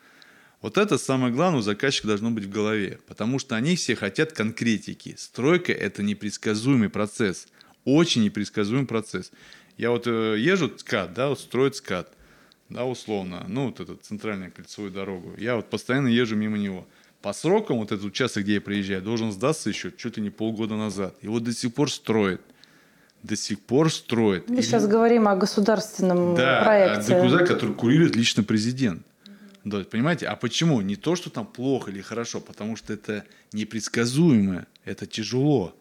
Вот 0.60 0.76
это 0.76 0.98
самое 0.98 1.32
главное 1.32 1.60
у 1.60 1.62
заказчика 1.62 2.08
должно 2.08 2.30
быть 2.30 2.44
в 2.44 2.50
голове, 2.50 2.98
потому 3.06 3.38
что 3.38 3.54
они 3.54 3.76
все 3.76 3.94
хотят 3.94 4.32
конкретики. 4.32 5.14
Стройка– 5.16 5.72
это 5.74 6.02
непредсказуемый 6.02 6.88
процесс, 6.88 7.46
очень 7.84 8.24
непредсказуемый 8.24 8.86
процесс. 8.86 9.30
Я 9.76 9.90
вот 9.90 10.08
э, 10.08 10.36
езжу 10.38 10.72
СКАТ, 10.76 11.14
да, 11.14 11.28
вот 11.28 11.38
строит 11.38 11.76
СКАТ, 11.76 12.12
да, 12.68 12.84
условно, 12.84 13.44
ну, 13.48 13.66
вот 13.66 13.78
эту 13.78 13.94
центральную 13.94 14.50
кольцевую 14.50 14.90
дорогу. 14.90 15.34
Я 15.38 15.54
вот 15.54 15.70
постоянно 15.70 16.08
езжу 16.08 16.34
мимо 16.34 16.58
него. 16.58 16.86
По 17.22 17.32
срокам 17.32 17.78
вот 17.78 17.92
этот 17.92 18.04
участок, 18.04 18.42
где 18.42 18.54
я 18.54 18.60
приезжаю, 18.60 19.00
должен 19.00 19.30
сдаться 19.30 19.68
еще 19.68 19.92
чуть 19.96 20.16
ли 20.16 20.22
не 20.24 20.30
полгода 20.30 20.76
назад. 20.76 21.16
И 21.22 21.28
вот 21.28 21.44
до 21.44 21.52
сих 21.52 21.72
пор 21.72 21.90
строит. 21.90 22.40
До 23.22 23.36
сих 23.36 23.60
пор 23.60 23.92
строит. 23.92 24.48
Мы 24.48 24.60
И 24.60 24.62
сейчас 24.62 24.86
говорим 24.86 25.26
о 25.26 25.34
государственном 25.36 26.36
да, 26.36 26.62
проекте. 26.62 27.14
а 27.16 27.22
документ, 27.22 27.48
который 27.48 27.74
курирует 27.74 28.14
лично 28.14 28.44
президент. 28.44 29.04
Да, 29.64 29.80
понимаете? 29.84 30.26
А 30.26 30.36
почему? 30.36 30.80
Не 30.80 30.96
то, 30.96 31.16
что 31.16 31.28
там 31.28 31.46
плохо 31.46 31.90
или 31.90 32.00
хорошо, 32.00 32.40
потому 32.40 32.76
что 32.76 32.92
это 32.92 33.24
непредсказуемо, 33.52 34.66
это 34.84 35.06
тяжело. 35.06 35.74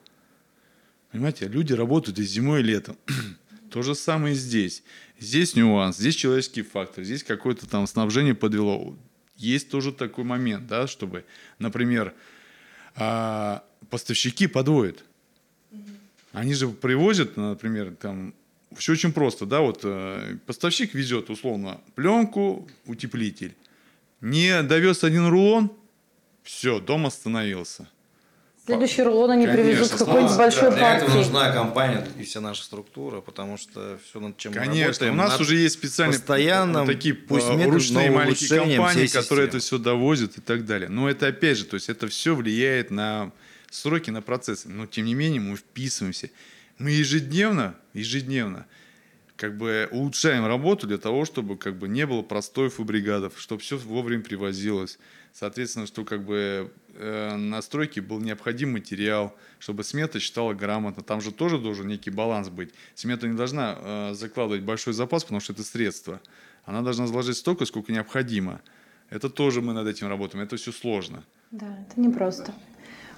Понимаете, 1.11 1.47
люди 1.47 1.73
работают 1.73 2.19
и 2.19 2.23
зимой, 2.23 2.61
и 2.61 2.63
летом. 2.63 2.97
То 3.71 3.81
же 3.81 3.95
самое 3.95 4.35
здесь. 4.35 4.83
Здесь 5.19 5.55
нюанс, 5.55 5.97
здесь 5.97 6.15
человеческий 6.15 6.63
фактор, 6.63 7.03
здесь 7.03 7.23
какое-то 7.23 7.67
там 7.67 7.87
снабжение 7.87 8.35
подвело. 8.35 8.97
Есть 9.35 9.69
тоже 9.69 9.91
такой 9.91 10.23
момент, 10.23 10.67
да, 10.67 10.87
чтобы, 10.87 11.23
например, 11.59 12.13
а, 12.95 13.63
поставщики 13.89 14.47
подводят. 14.47 15.03
Они 16.37 16.53
же 16.53 16.67
привозят, 16.67 17.35
например, 17.35 17.95
там 17.99 18.35
все 18.75 18.91
очень 18.91 19.11
просто, 19.11 19.47
да, 19.47 19.61
вот 19.61 19.79
э, 19.83 20.37
поставщик 20.45 20.93
везет 20.93 21.31
условно 21.31 21.81
пленку, 21.95 22.67
утеплитель, 22.85 23.55
не 24.21 24.61
довез 24.61 25.03
один 25.03 25.27
рулон, 25.27 25.71
все, 26.43 26.79
дом 26.79 27.07
остановился. 27.07 27.87
Следующий 28.63 29.01
рулон 29.01 29.31
они 29.31 29.45
Конечно, 29.47 29.63
привезут 29.63 29.87
с 29.87 29.91
какой-нибудь 29.97 30.31
Да, 30.31 30.37
большой 30.37 30.71
Для 30.71 30.95
этого 30.97 31.07
партией. 31.07 31.17
нужна 31.17 31.51
компания 31.53 32.07
и 32.19 32.23
вся 32.23 32.41
наша 32.41 32.63
структура, 32.63 33.21
потому 33.21 33.57
что 33.57 33.97
все, 34.07 34.19
над 34.19 34.37
чем 34.37 34.51
мы 34.51 34.59
Конечно, 34.59 34.85
работаем, 34.85 35.13
у 35.13 35.17
нас 35.17 35.31
над 35.31 35.41
уже 35.41 35.55
есть 35.55 35.73
специальные 35.75 36.19
постоянным, 36.19 36.85
вот 36.85 36.93
такие 36.93 37.15
пусть 37.15 37.47
э, 37.47 37.51
медленным, 37.53 37.73
ручные 37.73 38.11
маленькие 38.11 38.59
компании, 38.59 39.07
которые 39.07 39.47
это 39.47 39.57
все 39.57 39.79
довозят 39.79 40.37
и 40.37 40.41
так 40.41 40.65
далее. 40.65 40.89
Но 40.89 41.09
это 41.09 41.27
опять 41.27 41.57
же, 41.57 41.65
то 41.65 41.75
есть 41.75 41.89
это 41.89 42.07
все 42.07 42.35
влияет 42.35 42.91
на 42.91 43.31
сроки, 43.69 44.09
на 44.09 44.21
процессы. 44.21 44.69
Но 44.69 44.85
тем 44.85 45.05
не 45.05 45.13
менее 45.13 45.41
мы 45.41 45.55
вписываемся. 45.55 46.29
Мы 46.77 46.91
ежедневно, 46.91 47.75
ежедневно 47.93 48.65
как 49.37 49.55
бы 49.55 49.87
улучшаем 49.91 50.45
работу 50.45 50.87
для 50.87 50.97
того, 50.97 51.23
чтобы 51.23 51.57
как 51.57 51.77
бы 51.77 51.87
не 51.87 52.05
было 52.05 52.23
простоев 52.23 52.79
у 52.79 52.83
бригадов, 52.83 53.33
чтобы 53.37 53.61
все 53.61 53.77
вовремя 53.77 54.23
привозилось. 54.23 54.97
Соответственно, 55.31 55.85
что 55.85 56.03
как 56.03 56.23
бы 56.23 56.71
э, 56.95 57.35
на 57.35 57.61
стройке 57.61 58.01
был 58.01 58.19
необходим 58.19 58.71
материал, 58.71 59.35
чтобы 59.59 59.83
смета 59.83 60.19
считала 60.19 60.53
грамотно. 60.53 61.03
Там 61.03 61.21
же 61.21 61.31
тоже 61.31 61.59
должен 61.59 61.87
некий 61.87 62.09
баланс 62.09 62.49
быть. 62.49 62.73
Смета 62.95 63.27
не 63.27 63.37
должна 63.37 63.77
э, 63.77 64.13
закладывать 64.15 64.63
большой 64.63 64.93
запас, 64.93 65.23
потому 65.23 65.39
что 65.39 65.53
это 65.53 65.63
средство. 65.63 66.19
Она 66.65 66.81
должна 66.81 67.05
заложить 67.05 67.37
столько, 67.37 67.65
сколько 67.65 67.93
необходимо. 67.93 68.61
Это 69.11 69.29
тоже 69.29 69.61
мы 69.61 69.73
над 69.73 69.87
этим 69.87 70.07
работаем. 70.07 70.43
Это 70.43 70.57
все 70.57 70.71
сложно. 70.71 71.23
Да, 71.51 71.67
это 71.87 72.01
непросто. 72.01 72.53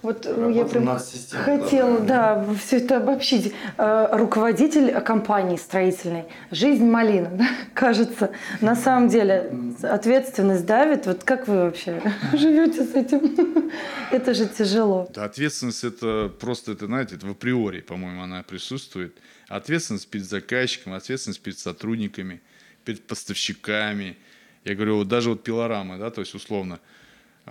Вот 0.01 0.25
э, 0.25 0.51
я 0.55 0.65
прям 0.65 0.97
хотела, 1.43 1.99
да, 1.99 2.35
да, 2.35 2.53
все 2.53 2.77
это 2.77 2.97
обобщить. 2.97 3.53
Э, 3.77 4.07
Руководитель 4.11 4.99
компании 5.01 5.57
строительной, 5.57 6.25
жизнь 6.51 6.85
малина, 6.85 7.29
да, 7.33 7.47
кажется. 7.73 8.31
На 8.61 8.75
самом 8.75 9.09
деле 9.09 9.51
ответственность 9.83 10.65
давит. 10.65 11.05
Вот 11.05 11.23
как 11.23 11.47
вы 11.47 11.63
вообще 11.63 12.01
живете 12.33 12.83
с 12.83 12.95
этим? 12.95 13.71
Это 14.11 14.33
же 14.33 14.47
тяжело. 14.47 15.09
Да, 15.13 15.25
ответственность 15.25 15.83
это 15.83 16.31
просто, 16.39 16.71
это, 16.71 16.85
знаете, 16.85 17.15
это 17.15 17.27
в 17.27 17.31
априори, 17.31 17.81
по-моему, 17.81 18.23
она 18.23 18.43
присутствует. 18.43 19.15
Ответственность 19.47 20.09
перед 20.09 20.25
заказчиком, 20.25 20.93
ответственность 20.93 21.41
перед 21.41 21.59
сотрудниками, 21.59 22.41
перед 22.85 23.05
поставщиками. 23.05 24.17
Я 24.63 24.75
говорю, 24.75 24.97
вот 24.97 25.07
даже 25.07 25.29
вот 25.29 25.43
пилорамы, 25.43 25.97
да, 25.97 26.09
то 26.09 26.21
есть 26.21 26.33
условно, 26.33 26.79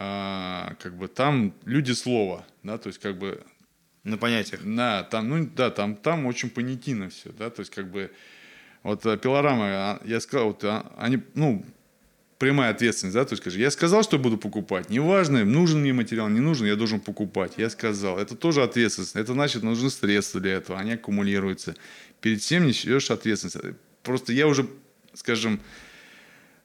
а, 0.01 0.77
как 0.81 0.97
бы 0.97 1.09
там 1.09 1.53
люди 1.65 1.91
слова, 1.91 2.47
да, 2.63 2.79
то 2.79 2.87
есть 2.87 3.01
как 3.01 3.19
бы 3.19 3.43
на 4.05 4.17
понятиях. 4.17 4.61
Да, 4.65 5.03
там, 5.03 5.29
ну 5.29 5.51
да, 5.57 5.71
там, 5.71 5.97
там 5.97 6.25
очень 6.27 6.51
понятийно 6.51 7.09
все, 7.11 7.33
да, 7.33 7.51
то 7.51 7.61
есть 7.61 7.75
как 7.75 7.91
бы 7.91 8.13
вот 8.85 9.05
а, 9.05 9.17
пилорамы, 9.17 9.65
а, 9.65 10.01
я 10.05 10.21
сказал, 10.21 10.49
вот 10.49 10.63
а, 10.63 10.93
они, 10.99 11.19
ну, 11.35 11.67
прямая 12.39 12.71
ответственность, 12.71 13.17
да, 13.17 13.25
то 13.25 13.33
есть 13.33 13.43
скажи, 13.43 13.59
я 13.59 13.73
сказал, 13.73 14.05
что 14.05 14.21
буду 14.21 14.39
покупать, 14.39 14.89
неважно, 14.89 15.45
нужен 15.45 15.81
мне 15.81 15.93
материал, 15.93 16.29
не 16.29 16.39
нужен, 16.39 16.69
я 16.69 16.77
должен 16.77 17.01
покупать, 17.01 17.55
я 17.57 17.69
сказал, 17.69 18.21
это 18.21 18.37
тоже 18.37 18.63
ответственность, 18.63 19.17
это 19.17 19.33
значит, 19.33 19.65
нужны 19.65 19.91
средства 19.91 20.41
для 20.41 20.53
этого, 20.53 20.79
они 20.79 20.93
аккумулируются, 20.93 21.75
перед 22.21 22.41
всем 22.41 22.69
несешь 22.69 23.11
ответственность, 23.11 23.77
просто 24.05 24.33
я 24.33 24.47
уже, 24.47 24.69
скажем, 25.15 25.59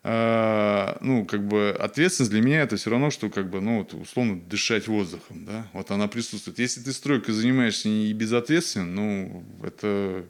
ну, 0.03 1.25
как 1.25 1.47
бы 1.47 1.75
ответственность 1.79 2.31
для 2.31 2.41
меня 2.41 2.61
это 2.61 2.75
все 2.75 2.89
равно, 2.89 3.09
что 3.09 3.29
как 3.29 3.49
бы, 3.49 3.61
ну, 3.61 3.79
вот, 3.79 3.93
условно 3.93 4.39
дышать 4.41 4.87
воздухом, 4.87 5.45
да, 5.45 5.65
вот 5.73 5.91
она 5.91 6.07
присутствует. 6.09 6.59
Если 6.59 6.81
ты 6.81 6.91
стройкой 6.91 7.33
занимаешься 7.33 7.87
и 7.87 8.11
безответственно, 8.11 8.85
ну, 8.85 9.43
это 9.63 10.25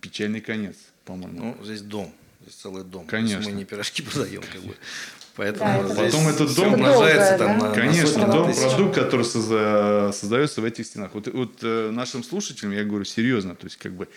печальный 0.00 0.40
конец, 0.42 0.76
по-моему. 1.06 1.56
Ну, 1.58 1.64
здесь 1.64 1.80
дом. 1.80 2.12
Здесь 2.42 2.56
целый 2.56 2.84
дом. 2.84 3.06
Конечно. 3.06 3.36
То 3.38 3.40
есть 3.44 3.52
мы 3.52 3.58
не 3.58 3.64
пирожки 3.64 4.02
продаем, 4.02 4.42
как 4.52 4.60
бы. 4.60 4.74
Поэтому 5.36 5.88
Да, 5.88 5.94
Потом 5.94 6.28
этот 6.28 6.54
дом- 6.54 6.74
умножается 6.74 7.34
Это 7.34 7.38
там 7.38 7.58
на- 7.58 7.62
да? 7.64 7.68
на 7.70 7.74
Конечно, 7.74 8.06
сотни 8.06 8.30
дом, 8.32 8.50
тысяч. 8.52 8.62
продукт, 8.68 8.94
который 8.94 9.22
созда- 9.24 10.12
создается 10.12 10.60
в 10.60 10.64
этих 10.64 10.84
стенах. 10.86 11.14
Вот, 11.14 11.26
вот 11.32 11.58
э, 11.62 11.90
нашим 11.90 12.22
слушателям 12.22 12.72
я 12.72 12.84
говорю 12.84 13.04
серьезно, 13.06 13.54
то 13.56 13.64
есть 13.66 13.76
как 13.78 13.94
бы 13.94 14.08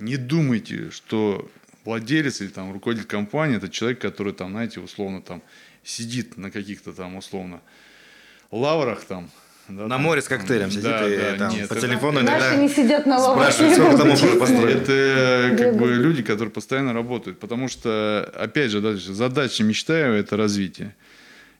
не 0.00 0.16
думайте, 0.16 0.90
что 0.90 1.48
владелец 1.88 2.40
или 2.42 2.48
там 2.48 2.70
руководитель 2.72 3.06
компании 3.08 3.56
это 3.56 3.68
человек, 3.70 3.98
который 4.00 4.34
там, 4.34 4.50
знаете, 4.50 4.80
условно 4.80 5.22
там 5.22 5.40
сидит 5.82 6.36
на 6.36 6.50
каких-то 6.50 6.92
там 6.92 7.16
условно 7.16 7.60
лаврах 8.50 9.04
там. 9.04 9.30
да, 9.68 9.84
На 9.84 9.88
там. 9.88 10.02
море 10.02 10.20
с 10.20 10.28
коктейлем 10.28 10.70
сидит 10.70 10.82
Да, 10.84 11.08
и 11.08 11.16
да, 11.16 11.36
там 11.38 11.50
нет, 11.54 11.68
по 11.68 11.72
это- 11.72 11.86
телефону 11.86 12.20
Наши 12.20 12.28
иногда 12.44 12.56
не 12.56 12.68
сидят 12.68 13.06
на 13.06 13.18
спрашивают, 13.18 13.74
сколько 13.74 13.96
домов 13.96 14.22
уже 14.22 14.36
построили. 14.38 14.80
Это 14.82 14.92
э, 14.92 15.56
как 15.56 15.76
бы 15.78 15.86
люди, 15.94 16.22
которые 16.22 16.50
постоянно 16.50 16.92
работают. 16.92 17.40
Потому 17.40 17.68
что, 17.68 18.30
опять 18.36 18.70
же, 18.70 18.80
да, 18.82 18.94
задача 18.94 19.64
мечтаю 19.64 20.14
это 20.14 20.36
развитие. 20.36 20.94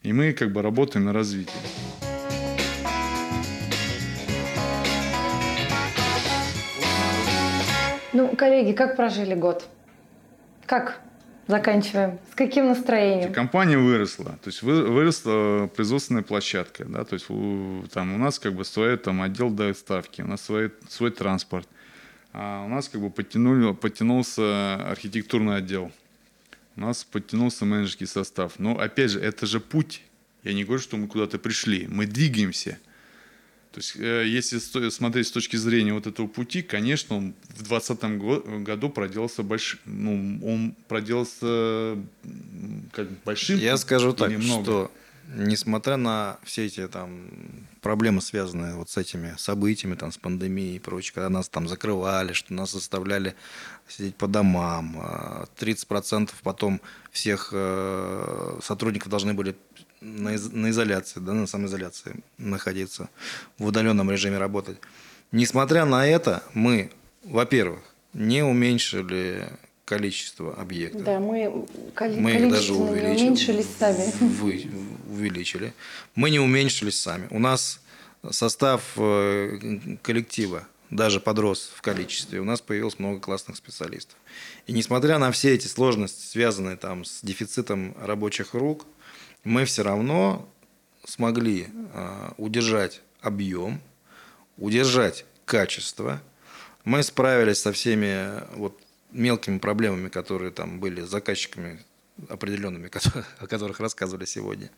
И 0.02 0.12
мы 0.12 0.32
как 0.34 0.52
бы 0.52 0.60
работаем 0.60 1.06
на 1.06 1.12
развитие. 1.14 1.56
Ну, 8.12 8.34
коллеги, 8.36 8.72
как 8.72 8.96
прожили 8.96 9.34
год? 9.34 9.64
Как 10.68 11.00
заканчиваем? 11.46 12.18
С 12.30 12.34
каким 12.34 12.66
настроением? 12.66 13.32
Компания 13.32 13.78
выросла, 13.78 14.38
то 14.42 14.48
есть 14.48 14.60
вы- 14.62 14.86
выросла 14.86 15.66
производственная 15.74 16.22
площадка, 16.22 16.84
да, 16.84 17.04
то 17.04 17.14
есть 17.14 17.30
у, 17.30 17.84
там 17.90 18.14
у 18.14 18.18
нас 18.18 18.38
как 18.38 18.52
бы 18.52 18.66
свой 18.66 18.98
там 18.98 19.22
отдел 19.22 19.48
доставки, 19.48 20.20
у 20.20 20.26
нас 20.26 20.42
свой, 20.42 20.70
свой 20.90 21.10
транспорт, 21.10 21.66
а 22.34 22.64
у 22.66 22.68
нас 22.68 22.90
как 22.90 23.00
бы 23.00 23.08
подтянули, 23.08 23.72
подтянулся 23.72 24.74
архитектурный 24.90 25.56
отдел, 25.56 25.90
у 26.76 26.80
нас 26.80 27.02
подтянулся 27.02 27.64
менеджерский 27.64 28.06
состав. 28.06 28.58
Но 28.58 28.78
опять 28.78 29.12
же, 29.12 29.20
это 29.20 29.46
же 29.46 29.60
путь, 29.60 30.02
Я 30.44 30.52
не 30.52 30.64
говорю, 30.64 30.80
что 30.82 30.96
мы 30.98 31.08
куда-то 31.08 31.38
пришли. 31.38 31.86
Мы 31.88 32.06
двигаемся. 32.06 32.78
То 33.78 33.80
есть, 33.80 33.94
э, 33.94 34.24
если 34.26 34.58
смотреть 34.90 35.28
с 35.28 35.30
точки 35.30 35.54
зрения 35.54 35.94
вот 35.94 36.08
этого 36.08 36.26
пути, 36.26 36.62
конечно, 36.62 37.16
он 37.16 37.34
в 37.50 37.62
2020 37.62 38.64
году 38.64 38.90
проделался 38.90 39.44
больш... 39.44 39.78
ну, 39.84 40.40
он 40.42 40.74
проделался 40.88 41.96
как 42.90 43.08
большим. 43.24 43.56
Я 43.60 43.76
скажу 43.76 44.14
так, 44.14 44.32
много? 44.32 44.64
что 44.64 44.92
несмотря 45.32 45.96
на 45.96 46.38
все 46.42 46.66
эти 46.66 46.88
там 46.88 47.28
проблемы, 47.80 48.20
связанные 48.20 48.74
вот 48.74 48.90
с 48.90 48.96
этими 48.96 49.34
событиями, 49.38 49.94
там, 49.94 50.10
с 50.10 50.18
пандемией 50.18 50.76
и 50.76 50.80
прочее, 50.80 51.12
когда 51.14 51.28
нас 51.28 51.48
там 51.48 51.68
закрывали, 51.68 52.32
что 52.32 52.52
нас 52.54 52.72
заставляли 52.72 53.36
сидеть 53.86 54.16
по 54.16 54.26
домам, 54.26 54.96
а, 55.00 55.46
30% 55.56 56.30
потом 56.42 56.80
всех 57.12 57.50
э, 57.52 58.58
сотрудников 58.62 59.08
должны 59.08 59.34
были 59.34 59.54
на, 60.00 60.34
из- 60.34 60.50
на 60.52 60.70
изоляции, 60.70 61.20
да, 61.20 61.32
на 61.32 61.46
самоизоляции 61.46 62.16
находиться, 62.38 63.08
в 63.58 63.66
удаленном 63.66 64.10
режиме 64.10 64.38
работать. 64.38 64.78
Несмотря 65.32 65.84
на 65.84 66.06
это, 66.06 66.42
мы, 66.54 66.90
во-первых, 67.24 67.80
не 68.14 68.42
уменьшили 68.42 69.48
количество 69.84 70.54
объектов. 70.54 71.02
Да, 71.04 71.18
мы, 71.18 71.66
коли- 71.94 72.20
Мы 72.20 72.32
их 72.32 72.50
даже 72.50 72.74
увеличили. 72.74 73.26
уменьшились 73.26 73.66
сами. 73.78 74.12
Вы, 74.20 74.70
увеличили. 75.10 75.72
Мы 76.14 76.30
не 76.30 76.38
уменьшились 76.40 77.00
сами. 77.00 77.26
У 77.30 77.38
нас 77.38 77.80
состав 78.30 78.82
э, 78.96 79.96
коллектива 80.02 80.66
даже 80.90 81.20
подрос 81.20 81.70
в 81.74 81.82
количестве. 81.82 82.40
У 82.40 82.44
нас 82.44 82.60
появилось 82.60 82.98
много 82.98 83.20
классных 83.20 83.56
специалистов. 83.56 84.16
И 84.66 84.72
несмотря 84.72 85.18
на 85.18 85.30
все 85.32 85.54
эти 85.54 85.66
сложности, 85.66 86.24
связанные 86.26 86.76
там 86.76 87.04
с 87.04 87.20
дефицитом 87.22 87.94
рабочих 88.00 88.54
рук, 88.54 88.86
мы 89.44 89.64
все 89.64 89.82
равно 89.82 90.48
смогли 91.06 91.68
э, 91.94 92.30
удержать 92.36 93.00
объем, 93.20 93.80
удержать 94.56 95.24
качество. 95.44 96.20
Мы 96.84 97.02
справились 97.02 97.60
со 97.60 97.72
всеми 97.72 98.42
вот 98.56 98.78
мелкими 99.12 99.58
проблемами, 99.58 100.08
которые 100.08 100.50
там 100.50 100.80
были 100.80 101.02
с 101.02 101.08
заказчиками 101.08 101.80
определенными, 102.28 102.90
о 103.38 103.46
которых 103.46 103.80
рассказывали 103.80 104.24
сегодня. 104.26 104.70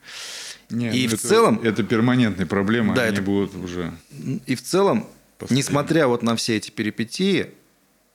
Не, 0.69 0.91
И 0.97 1.05
ну 1.05 1.11
в 1.11 1.15
это- 1.15 1.29
целом- 1.29 1.61
Это 1.63 1.83
перманентные 1.83 2.47
проблемы, 2.47 2.95
Да, 2.95 3.03
они 3.05 3.15
это- 3.15 3.23
будут 3.23 3.55
уже... 3.57 3.93
И 4.47 4.55
в 4.55 4.63
целом, 4.63 5.07
Постоянно. 5.39 5.59
несмотря 5.59 6.07
вот 6.07 6.23
на 6.23 6.37
все 6.37 6.57
эти 6.57 6.71
перипетии, 6.71 7.51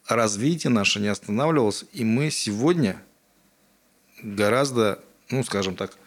развитие 0.08 0.70
наше 0.72 1.00
не 1.00 1.08
останавливалось, 1.08 1.86
и 1.92 2.04
мы 2.06 2.30
сегодня 2.30 3.02
гораздо, 4.22 5.04
ну, 5.30 5.44
скажем 5.44 5.76
так, 5.76 5.98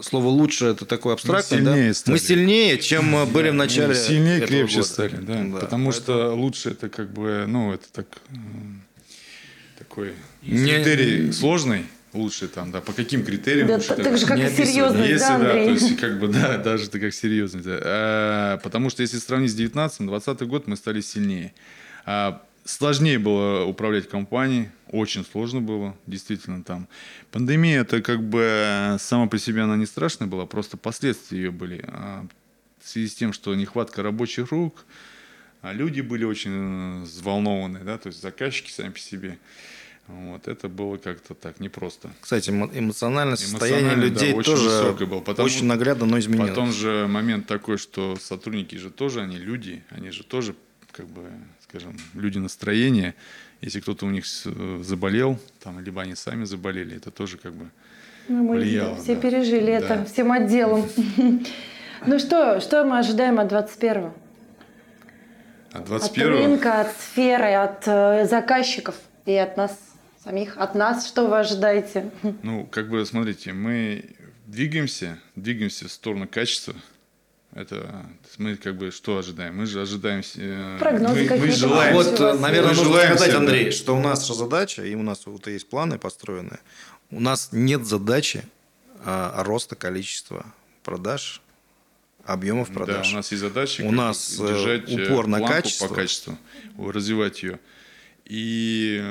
слово 0.00 0.28
лучше 0.28 0.66
это 0.66 0.84
такое 0.86 1.14
абстрактное, 1.14 1.60
да? 1.60 1.72
сильнее 1.74 1.94
стали. 1.94 2.14
Мы 2.14 2.18
сильнее, 2.18 2.78
чем 2.78 3.04
мы 3.06 3.26
были 3.26 3.50
в 3.50 3.54
начале 3.54 3.88
Ну, 3.88 3.94
Сильнее, 3.94 4.36
этого 4.36 4.48
крепче 4.48 4.76
года. 4.76 4.88
стали, 4.88 5.16
да. 5.16 5.34
Да, 5.34 5.58
Потому 5.60 5.60
поэтому- 5.60 5.92
что 5.92 6.34
лучше 6.34 6.70
это 6.70 6.88
как 6.88 7.12
бы, 7.12 7.44
ну, 7.48 7.72
это 7.72 7.84
так, 7.92 8.06
такой 9.78 10.14
Не- 10.42 10.64
критерий 10.66 11.32
сложный. 11.32 11.86
Лучше 12.12 12.46
там, 12.46 12.70
да, 12.72 12.82
по 12.82 12.92
каким 12.92 13.24
критериям 13.24 13.68
Да, 13.68 13.76
лучше 13.76 13.88
так 13.88 14.00
это 14.00 14.18
же, 14.18 14.26
как 14.26 14.36
не 14.36 14.44
и 14.44 14.50
серьезность, 14.50 15.08
Если, 15.08 15.18
да, 15.28 15.38
да, 15.38 15.44
то 15.44 15.50
Андрей? 15.52 15.72
есть, 15.72 15.96
как 15.96 16.20
бы, 16.20 16.28
да, 16.28 16.58
даже 16.62 16.90
ты 16.90 17.00
как 17.00 17.14
серьезный. 17.14 17.62
да. 17.62 17.78
А, 17.82 18.56
потому 18.58 18.90
что 18.90 19.00
если 19.00 19.16
сравнить 19.16 19.50
с 19.50 19.54
19 19.54 20.06
20 20.06 20.42
год, 20.42 20.66
мы 20.66 20.76
стали 20.76 21.00
сильнее. 21.00 21.54
А, 22.04 22.42
сложнее 22.66 23.18
было 23.18 23.64
управлять 23.64 24.10
компанией, 24.10 24.68
очень 24.92 25.24
сложно 25.24 25.60
было, 25.60 25.96
действительно, 26.06 26.62
там. 26.62 26.86
Пандемия, 27.30 27.80
это 27.80 28.00
как 28.02 28.22
бы 28.22 28.96
сама 29.00 29.26
по 29.26 29.38
себе 29.38 29.62
она 29.62 29.76
не 29.76 29.86
страшная 29.86 30.28
была, 30.28 30.46
просто 30.46 30.76
последствия 30.76 31.38
ее 31.38 31.50
были. 31.50 31.84
А, 31.88 32.24
в 32.80 32.88
связи 32.88 33.08
с 33.08 33.14
тем, 33.14 33.32
что 33.32 33.54
нехватка 33.54 34.02
рабочих 34.02 34.52
рук, 34.52 34.84
а 35.62 35.72
люди 35.72 36.00
были 36.00 36.24
очень 36.24 36.50
э, 36.52 37.02
взволнованы, 37.02 37.80
да, 37.84 37.96
то 37.96 38.08
есть 38.08 38.20
заказчики 38.20 38.70
сами 38.70 38.90
по 38.90 38.98
себе. 38.98 39.38
Вот, 40.08 40.48
это 40.48 40.68
было 40.68 40.96
как-то 40.96 41.34
так 41.34 41.60
непросто. 41.60 42.10
Кстати, 42.20 42.50
эмо- 42.50 42.70
эмоциональное 42.76 43.36
состояние 43.36 43.82
Эмоционально, 43.94 44.02
да, 44.02 44.20
людей 44.20 44.34
очень 44.34 44.52
тоже 44.52 45.06
было, 45.06 45.20
потому- 45.20 45.46
очень 45.46 45.66
наглядно, 45.66 46.06
но 46.06 46.18
изменилось. 46.18 46.50
Потом 46.50 46.72
же 46.72 47.06
момент 47.08 47.46
такой, 47.46 47.78
что 47.78 48.16
сотрудники 48.20 48.74
же 48.74 48.90
тоже, 48.90 49.20
они 49.22 49.36
люди, 49.36 49.82
они 49.90 50.10
же 50.10 50.24
тоже, 50.24 50.56
как 50.90 51.06
бы, 51.06 51.30
скажем, 51.68 51.96
люди 52.14 52.38
настроения. 52.38 53.14
Если 53.62 53.78
кто-то 53.78 54.06
у 54.06 54.10
них 54.10 54.24
э, 54.44 54.80
заболел, 54.82 55.38
там, 55.62 55.78
либо 55.80 56.02
они 56.02 56.16
сами 56.16 56.44
заболели, 56.44 56.96
это 56.96 57.12
тоже 57.12 57.38
как 57.38 57.54
бы... 57.54 57.70
Ну, 58.28 58.42
мы 58.42 58.56
Влияло, 58.56 58.96
все 58.96 59.14
да. 59.14 59.20
пережили 59.20 59.78
Да. 59.78 59.78
это 59.78 60.04
всем 60.04 60.30
отделом. 60.30 60.88
Ну 62.04 62.18
что, 62.18 62.60
что 62.60 62.84
мы 62.84 62.98
ожидаем 62.98 63.38
от 63.38 63.52
21-го? 63.52 64.12
А 65.72 65.78
От 65.78 65.84
21 65.84 66.28
рынка, 66.32 66.80
от 66.80 66.88
сферы, 66.96 67.54
от 67.54 67.84
э, 67.86 68.26
заказчиков 68.26 68.96
и 69.24 69.36
от 69.36 69.56
нас 69.56 69.78
самих. 70.24 70.56
От 70.58 70.74
нас 70.74 71.06
что 71.06 71.28
вы 71.28 71.38
ожидаете? 71.38 72.10
Ну, 72.42 72.66
как 72.66 72.88
бы, 72.88 73.06
смотрите, 73.06 73.52
мы 73.52 74.16
двигаемся, 74.46 75.20
двигаемся 75.36 75.86
в 75.86 75.92
сторону 75.92 76.26
качества. 76.26 76.74
Это 77.54 78.06
мы 78.38 78.56
как 78.56 78.76
бы 78.78 78.90
что 78.90 79.18
ожидаем? 79.18 79.56
Мы 79.56 79.66
же 79.66 79.82
ожидаем... 79.82 80.22
э, 80.36 80.78
Прогнозы 80.78 81.26
мы, 81.28 81.36
мы 81.38 81.50
желаем... 81.50 81.94
Вот, 81.94 82.18
наверное, 82.18 82.62
Мы 82.62 82.68
нужно 82.68 82.84
желаем 82.84 83.08
сказать, 83.16 83.28
всем, 83.30 83.42
Андрей, 83.42 83.64
да. 83.66 83.72
что 83.72 83.96
у 83.96 84.00
нас 84.00 84.26
же 84.26 84.34
задача, 84.34 84.84
и 84.84 84.94
у 84.94 85.02
нас 85.02 85.26
вот 85.26 85.46
есть 85.48 85.68
планы 85.68 85.98
построенные, 85.98 86.60
у 87.10 87.20
нас 87.20 87.50
нет 87.52 87.84
задачи 87.84 88.44
а, 89.04 89.42
роста 89.44 89.76
количества 89.76 90.46
продаж, 90.82 91.42
объемов 92.24 92.68
Да, 92.68 92.74
продаж. 92.74 93.12
у 93.12 93.16
нас 93.16 93.30
есть 93.32 93.42
задача 93.42 93.82
У 93.82 93.92
нас, 93.92 94.38
э, 94.40 94.46
держать 94.46 94.90
упор 94.90 95.26
на 95.26 95.46
качество. 95.46 95.88
по 95.88 95.94
качеству, 95.94 96.38
развивать 96.78 97.42
ее. 97.42 97.60
И 98.24 99.04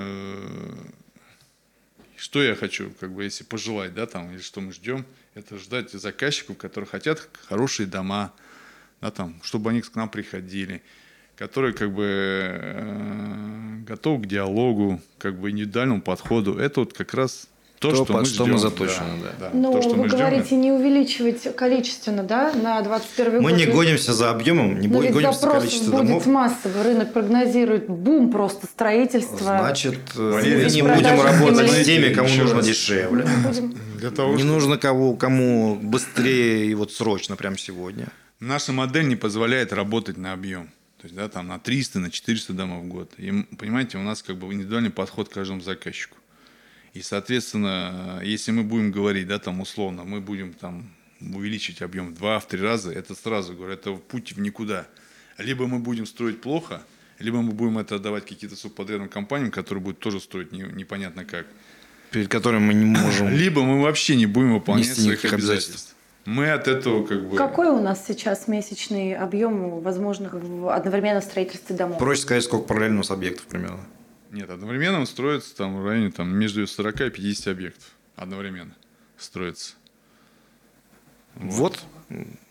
что 2.18 2.42
я 2.42 2.56
хочу, 2.56 2.92
как 3.00 3.12
бы, 3.14 3.24
если 3.24 3.44
пожелать, 3.44 3.94
да, 3.94 4.06
там, 4.08 4.32
или 4.32 4.40
что 4.42 4.62
мы 4.62 4.72
ждем, 4.74 5.06
это 5.34 5.58
ждать 5.58 5.92
заказчиков, 5.92 6.58
которые 6.58 6.88
хотят 6.88 7.30
хорошие 7.48 7.88
дома, 7.88 8.34
да, 9.00 9.12
там, 9.12 9.40
чтобы 9.44 9.70
они 9.70 9.82
к 9.82 9.96
нам 9.96 10.10
приходили, 10.10 10.82
которые 11.36 11.74
как 11.74 11.92
бы 11.92 12.06
э, 12.06 13.78
готовы 13.88 14.24
к 14.24 14.28
диалогу, 14.28 15.02
как 15.18 15.40
бы 15.40 15.50
индивидуальному 15.50 16.02
подходу. 16.02 16.58
Это 16.58 16.82
вот 16.82 16.94
как 16.94 17.14
раз 17.14 17.48
то, 17.82 17.90
То, 17.90 17.96
что 17.96 18.06
под 18.06 18.16
мы 18.22 18.26
что 18.26 18.44
ждем. 18.44 18.54
мы 18.54 18.60
заточены, 18.60 19.08
да. 19.24 19.32
да. 19.40 19.50
Ну, 19.54 19.72
то, 19.74 19.82
что 19.82 19.92
вы 19.92 19.98
мы 20.04 20.08
ждем, 20.08 20.20
говорите, 20.20 20.56
не 20.56 20.72
увеличивать 20.72 21.56
количественно, 21.56 22.22
да, 22.22 22.54
на 22.54 22.80
21 22.84 23.32
год. 23.34 23.42
Мы 23.42 23.52
не 23.54 23.66
гонимся 23.66 24.14
за 24.14 24.30
объемом, 24.30 24.80
не 24.80 24.88
Но 24.88 25.02
ведь 25.02 25.14
гонимся 25.14 25.40
за 25.40 25.48
количеством 25.50 25.92
будет 25.92 26.08
домов. 26.08 26.26
массовый. 26.28 26.84
Рынок 26.84 27.12
прогнозирует 27.12 27.90
бум 27.90 28.32
просто 28.32 28.68
строительства. 28.68 29.58
Значит, 29.60 29.98
э, 30.16 30.32
Валерий, 30.32 30.64
мы 30.66 30.70
не 30.70 30.82
будем 30.84 31.22
работать 31.22 31.68
земли. 31.72 31.84
с 31.84 31.86
теми, 31.88 32.14
кому 32.14 32.28
Еще 32.30 32.42
нужно 32.44 32.58
раз. 32.58 32.68
дешевле. 32.68 33.26
Для 33.98 34.12
того, 34.12 34.36
Не 34.36 34.44
нужно 34.44 34.78
кого, 34.78 35.16
кому 35.16 35.76
быстрее 35.82 36.68
и 36.68 36.76
вот 36.76 36.92
срочно, 36.92 37.36
прямо 37.36 37.58
сегодня. 37.58 38.10
Наша 38.40 38.74
модель 38.74 39.08
не 39.08 39.16
позволяет 39.16 39.74
работать 39.74 40.18
на 40.18 40.34
объем. 40.34 40.68
То 41.02 41.06
есть, 41.08 41.16
да, 41.16 41.28
там 41.30 41.48
на 41.48 41.58
300, 41.58 41.98
на 42.00 42.12
400 42.12 42.54
домов 42.54 42.84
в 42.84 42.88
год. 42.88 43.12
И, 43.18 43.32
понимаете, 43.58 43.98
у 43.98 44.02
нас 44.04 44.22
как 44.22 44.38
бы 44.38 44.54
индивидуальный 44.54 44.92
подход 44.92 45.30
к 45.30 45.34
каждому 45.34 45.62
заказчику. 45.62 46.16
И, 46.94 47.02
соответственно, 47.02 48.22
если 48.24 48.52
мы 48.52 48.64
будем 48.64 48.92
говорить, 48.92 49.28
да, 49.28 49.40
там 49.40 49.62
условно, 49.62 50.04
мы 50.04 50.20
будем 50.20 50.54
там 50.54 50.90
увеличить 51.22 51.82
объем 51.82 52.08
в 52.08 52.14
два, 52.16 52.40
в 52.40 52.48
три 52.48 52.60
раза, 52.62 52.92
это 52.92 53.16
сразу 53.16 53.54
говорю, 53.54 53.74
это 53.74 53.94
путь 53.94 54.34
в 54.34 54.40
никуда. 54.42 54.88
Либо 55.38 55.68
мы 55.68 55.80
будем 55.80 56.06
строить 56.06 56.42
плохо, 56.42 56.82
либо 57.20 57.42
мы 57.42 57.52
будем 57.54 57.78
это 57.78 57.96
отдавать 57.96 58.26
каким-то 58.26 58.56
субподрядным 58.56 59.08
компаниям, 59.10 59.52
которые 59.52 59.82
будут 59.84 60.00
тоже 60.00 60.20
строить 60.20 60.52
не- 60.52 60.64
непонятно 60.74 61.24
как. 61.24 61.46
Перед 62.12 62.28
которым 62.28 62.64
мы 62.64 62.74
не 62.74 62.86
можем. 62.86 63.30
Либо 63.44 63.64
мы 63.64 63.82
вообще 63.82 64.16
не 64.18 64.26
будем 64.26 64.54
выполнять 64.56 64.88
своих 64.88 65.12
никаких 65.24 65.34
обязательств. 65.34 65.96
Мы 66.26 66.52
от 66.52 66.68
этого 66.68 67.06
как 67.06 67.28
бы... 67.30 67.38
Какой 67.38 67.70
у 67.70 67.80
нас 67.82 68.06
сейчас 68.06 68.48
месячный 68.48 69.16
объем 69.16 69.80
возможных 69.80 70.34
в- 70.34 70.68
одновременно 70.76 71.22
в 71.22 71.24
строительстве 71.24 71.76
домов? 71.76 71.98
Проще 72.00 72.22
сказать, 72.24 72.44
сколько 72.44 72.68
параллельно 72.68 72.98
у 72.98 73.00
нас 73.00 73.12
объектов 73.12 73.46
примерно. 73.48 73.80
Нет, 74.32 74.50
одновременно 74.50 75.06
строится 75.06 75.56
там 75.56 75.82
в 75.82 75.86
районе 75.86 76.12
там, 76.12 76.34
между 76.34 76.66
40 76.66 77.02
и 77.02 77.10
50 77.10 77.48
объектов. 77.48 77.92
Одновременно 78.16 78.76
строится. 79.18 79.74
Вот, 81.36 81.80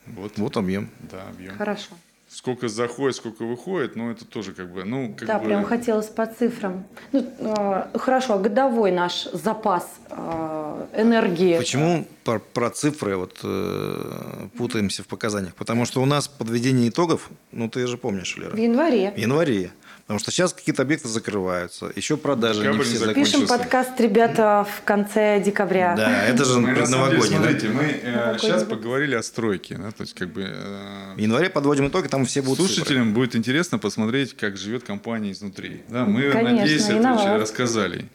Вот, 0.07 0.39
вот 0.39 0.57
объем. 0.57 0.91
да, 1.11 1.29
объем. 1.29 1.57
Хорошо. 1.57 1.91
Сколько 2.29 2.69
заходит, 2.69 3.17
сколько 3.17 3.45
выходит, 3.45 3.97
ну, 3.97 4.11
это 4.13 4.25
тоже 4.25 4.53
как 4.53 4.73
бы, 4.73 4.85
ну, 4.85 5.13
как 5.19 5.27
да, 5.27 5.39
бы... 5.41 5.47
прям 5.47 5.65
хотелось 5.65 6.07
по 6.07 6.27
цифрам. 6.27 6.85
Ну, 7.11 7.29
э, 7.39 7.99
хорошо, 7.99 8.35
а 8.35 8.39
годовой 8.39 8.93
наш 8.93 9.25
запас 9.33 9.99
э, 10.11 10.87
энергии. 10.97 11.59
Почему 11.59 12.07
про, 12.23 12.39
про 12.39 12.71
цифры 12.71 13.17
вот 13.17 13.41
э, 13.43 14.49
путаемся 14.57 15.03
в 15.03 15.09
показаниях? 15.09 15.57
Потому 15.57 15.85
что 15.87 16.01
у 16.03 16.07
нас 16.07 16.29
подведение 16.29 16.91
итогов, 16.91 17.31
ну 17.51 17.69
ты 17.69 17.85
же 17.89 17.99
помнишь, 17.99 18.37
Лера, 18.37 18.55
В 18.55 18.59
январе. 18.59 19.11
в 19.11 19.17
январе. 19.19 19.73
Потому 20.11 20.19
что 20.19 20.33
сейчас 20.33 20.53
какие-то 20.53 20.83
объекты 20.83 21.07
закрываются, 21.07 21.93
еще 21.95 22.17
продажи 22.17 22.63
Декабрь 22.63 22.79
не 22.79 22.83
все 22.83 22.99
закончился. 22.99 23.33
Пишем 23.33 23.47
подкаст, 23.47 24.01
ребята, 24.01 24.67
в 24.69 24.83
конце 24.83 25.41
декабря. 25.41 25.95
Да, 25.97 26.25
это 26.25 26.45
же 26.45 26.59
Мы, 26.59 26.71
деле, 26.71 26.81
предновогодний. 26.81 27.21
да? 27.31 27.37
смотрите, 27.37 27.69
мы 27.69 27.83
э, 27.85 28.37
сейчас 28.41 28.65
год. 28.65 28.71
поговорили 28.71 29.15
о 29.15 29.23
стройке, 29.23 29.77
да, 29.77 29.93
то 29.93 30.01
есть 30.01 30.15
как 30.15 30.33
бы 30.33 30.43
э, 30.53 31.15
В 31.15 31.19
январе 31.19 31.49
подводим 31.49 31.87
итоги, 31.87 32.09
там 32.09 32.25
все 32.25 32.43
будут 32.43 32.59
цифры. 32.59 32.75
слушателям 32.75 33.15
будет 33.15 33.37
интересно 33.37 33.79
посмотреть, 33.79 34.37
как 34.37 34.57
живет 34.57 34.83
компания 34.83 35.31
изнутри. 35.31 35.83
Да, 35.89 36.05
мы, 36.07 36.33
Конечно, 36.33 36.59
надеюсь, 36.59 36.89
это 36.89 37.39
рассказали. 37.39 38.09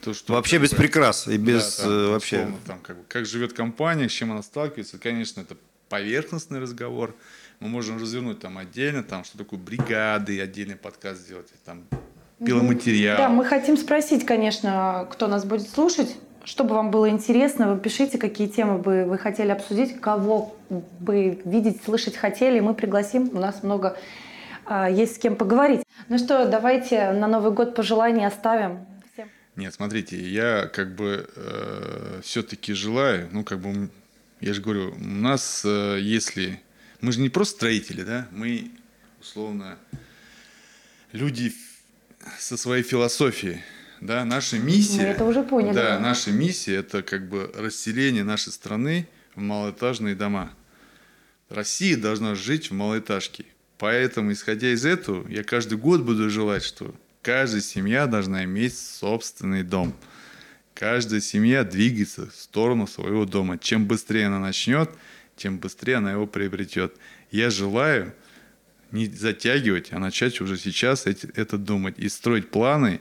То, 0.00 0.14
что, 0.14 0.32
Вообще 0.32 0.56
без 0.56 0.70
бы, 0.70 0.76
прикрас 0.78 1.28
и 1.28 1.36
без 1.36 1.76
да, 1.76 1.90
э, 1.90 2.06
вообще... 2.08 2.36
условно, 2.36 2.56
там, 2.66 2.78
как, 2.78 2.96
бы, 2.96 3.02
как 3.06 3.26
живет 3.26 3.52
компания, 3.52 4.08
с 4.08 4.12
чем 4.12 4.32
она 4.32 4.42
сталкивается. 4.42 4.96
Конечно, 4.96 5.42
это 5.42 5.56
поверхностный 5.90 6.58
разговор. 6.58 7.14
Мы 7.64 7.70
можем 7.70 7.96
развернуть 7.96 8.40
там 8.40 8.58
отдельно, 8.58 9.02
там, 9.02 9.24
что 9.24 9.38
такое 9.38 9.58
бригады, 9.58 10.38
отдельный 10.38 10.76
подкаст 10.76 11.22
сделать, 11.22 11.48
там, 11.64 11.84
пиломатериал. 12.44 13.16
Да, 13.16 13.30
мы 13.30 13.46
хотим 13.46 13.78
спросить, 13.78 14.26
конечно, 14.26 15.08
кто 15.10 15.28
нас 15.28 15.46
будет 15.46 15.66
слушать, 15.70 16.14
чтобы 16.44 16.74
вам 16.74 16.90
было 16.90 17.08
интересно, 17.08 17.72
вы 17.72 17.80
пишите, 17.80 18.18
какие 18.18 18.48
темы 18.48 18.76
бы 18.76 19.06
вы 19.06 19.16
хотели 19.16 19.50
обсудить, 19.50 19.98
кого 19.98 20.54
бы 20.68 21.40
видеть, 21.46 21.82
слышать 21.82 22.16
хотели, 22.16 22.60
мы 22.60 22.74
пригласим, 22.74 23.30
у 23.32 23.38
нас 23.38 23.62
много 23.62 23.96
а, 24.66 24.90
есть 24.90 25.14
с 25.14 25.18
кем 25.18 25.34
поговорить. 25.34 25.84
Ну 26.10 26.18
что, 26.18 26.46
давайте 26.46 27.12
на 27.12 27.28
Новый 27.28 27.50
год 27.50 27.74
пожелания 27.74 28.26
оставим 28.26 28.80
всем. 29.14 29.30
Нет, 29.56 29.72
смотрите, 29.72 30.20
я 30.20 30.66
как 30.66 30.94
бы 30.94 31.30
все-таки 32.22 32.74
желаю, 32.74 33.30
ну 33.32 33.42
как 33.42 33.60
бы, 33.60 33.88
я 34.42 34.52
же 34.52 34.60
говорю, 34.60 34.92
у 35.00 35.02
нас, 35.02 35.62
э, 35.64 35.98
если 35.98 36.60
мы 37.04 37.12
же 37.12 37.20
не 37.20 37.28
просто 37.28 37.56
строители, 37.56 38.02
да, 38.02 38.26
мы 38.30 38.70
условно 39.20 39.78
люди 41.12 41.52
со 42.38 42.56
своей 42.56 42.82
философией, 42.82 43.60
да, 44.00 44.24
наша 44.24 44.58
миссия. 44.58 45.02
Мы 45.02 45.08
это 45.08 45.24
уже 45.24 45.42
поняли. 45.42 45.74
Да, 45.74 45.98
наша 45.98 46.30
миссия 46.30 46.76
это 46.76 47.02
как 47.02 47.28
бы 47.28 47.50
расселение 47.54 48.24
нашей 48.24 48.52
страны 48.52 49.06
в 49.34 49.40
малоэтажные 49.40 50.14
дома. 50.14 50.50
Россия 51.50 51.96
должна 51.96 52.34
жить 52.34 52.70
в 52.70 52.74
малоэтажке. 52.74 53.44
Поэтому, 53.78 54.32
исходя 54.32 54.72
из 54.72 54.86
этого, 54.86 55.28
я 55.28 55.42
каждый 55.42 55.76
год 55.76 56.02
буду 56.02 56.30
желать, 56.30 56.64
что 56.64 56.94
каждая 57.22 57.60
семья 57.60 58.06
должна 58.06 58.44
иметь 58.44 58.78
собственный 58.78 59.62
дом. 59.62 59.94
Каждая 60.72 61.20
семья 61.20 61.64
двигается 61.64 62.30
в 62.30 62.34
сторону 62.34 62.86
своего 62.86 63.26
дома. 63.26 63.58
Чем 63.58 63.86
быстрее 63.86 64.26
она 64.26 64.38
начнет, 64.38 64.90
тем 65.36 65.58
быстрее 65.58 65.96
она 65.96 66.12
его 66.12 66.26
приобретет. 66.26 66.96
Я 67.30 67.50
желаю 67.50 68.14
не 68.90 69.06
затягивать, 69.06 69.92
а 69.92 69.98
начать 69.98 70.40
уже 70.40 70.56
сейчас 70.56 71.06
эти- 71.06 71.26
это 71.34 71.58
думать 71.58 71.98
и 71.98 72.08
строить 72.08 72.50
планы 72.50 73.00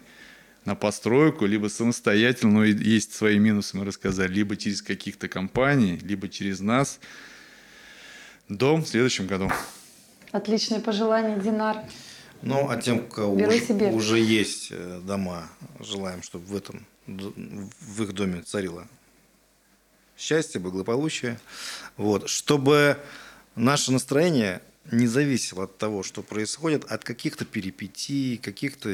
на 0.66 0.76
постройку, 0.76 1.46
либо 1.46 1.68
самостоятельно, 1.68 2.54
но 2.54 2.64
и 2.66 2.74
есть 2.74 3.14
свои 3.14 3.38
минусы, 3.38 3.78
мы 3.78 3.86
рассказали, 3.86 4.34
либо 4.34 4.56
через 4.56 4.82
каких-то 4.82 5.28
компаний, 5.28 6.00
либо 6.02 6.30
через 6.30 6.62
нас. 6.62 7.00
Дом 8.50 8.84
в 8.84 8.88
следующем 8.88 9.28
году. 9.28 9.52
Отличное 10.32 10.80
пожелание, 10.80 11.40
Динар. 11.40 11.78
Ну, 12.42 12.70
а 12.70 12.78
тем, 12.82 12.98
у 12.98 13.04
кого 13.04 13.36
Беру 13.36 13.50
уже, 13.52 13.60
себе. 13.60 13.88
уже 13.92 14.20
есть 14.20 14.68
э, 14.72 15.00
дома, 15.06 15.50
желаем, 15.80 16.22
чтобы 16.24 16.46
в 16.46 16.56
этом, 16.56 16.86
в 17.08 18.04
их 18.04 18.14
доме 18.14 18.42
царило 18.42 18.88
счастье, 20.18 20.60
благополучие. 20.60 21.40
Вот. 21.98 22.30
Чтобы 22.30 22.98
наше 23.56 23.92
настроение 23.92 24.62
не 24.92 25.08
зависело 25.08 25.64
от 25.64 25.78
того, 25.78 26.04
что 26.04 26.22
происходит, 26.22 26.84
от 26.92 27.04
каких-то 27.04 27.46
перипетий, 27.46 28.38
каких-то, 28.38 28.90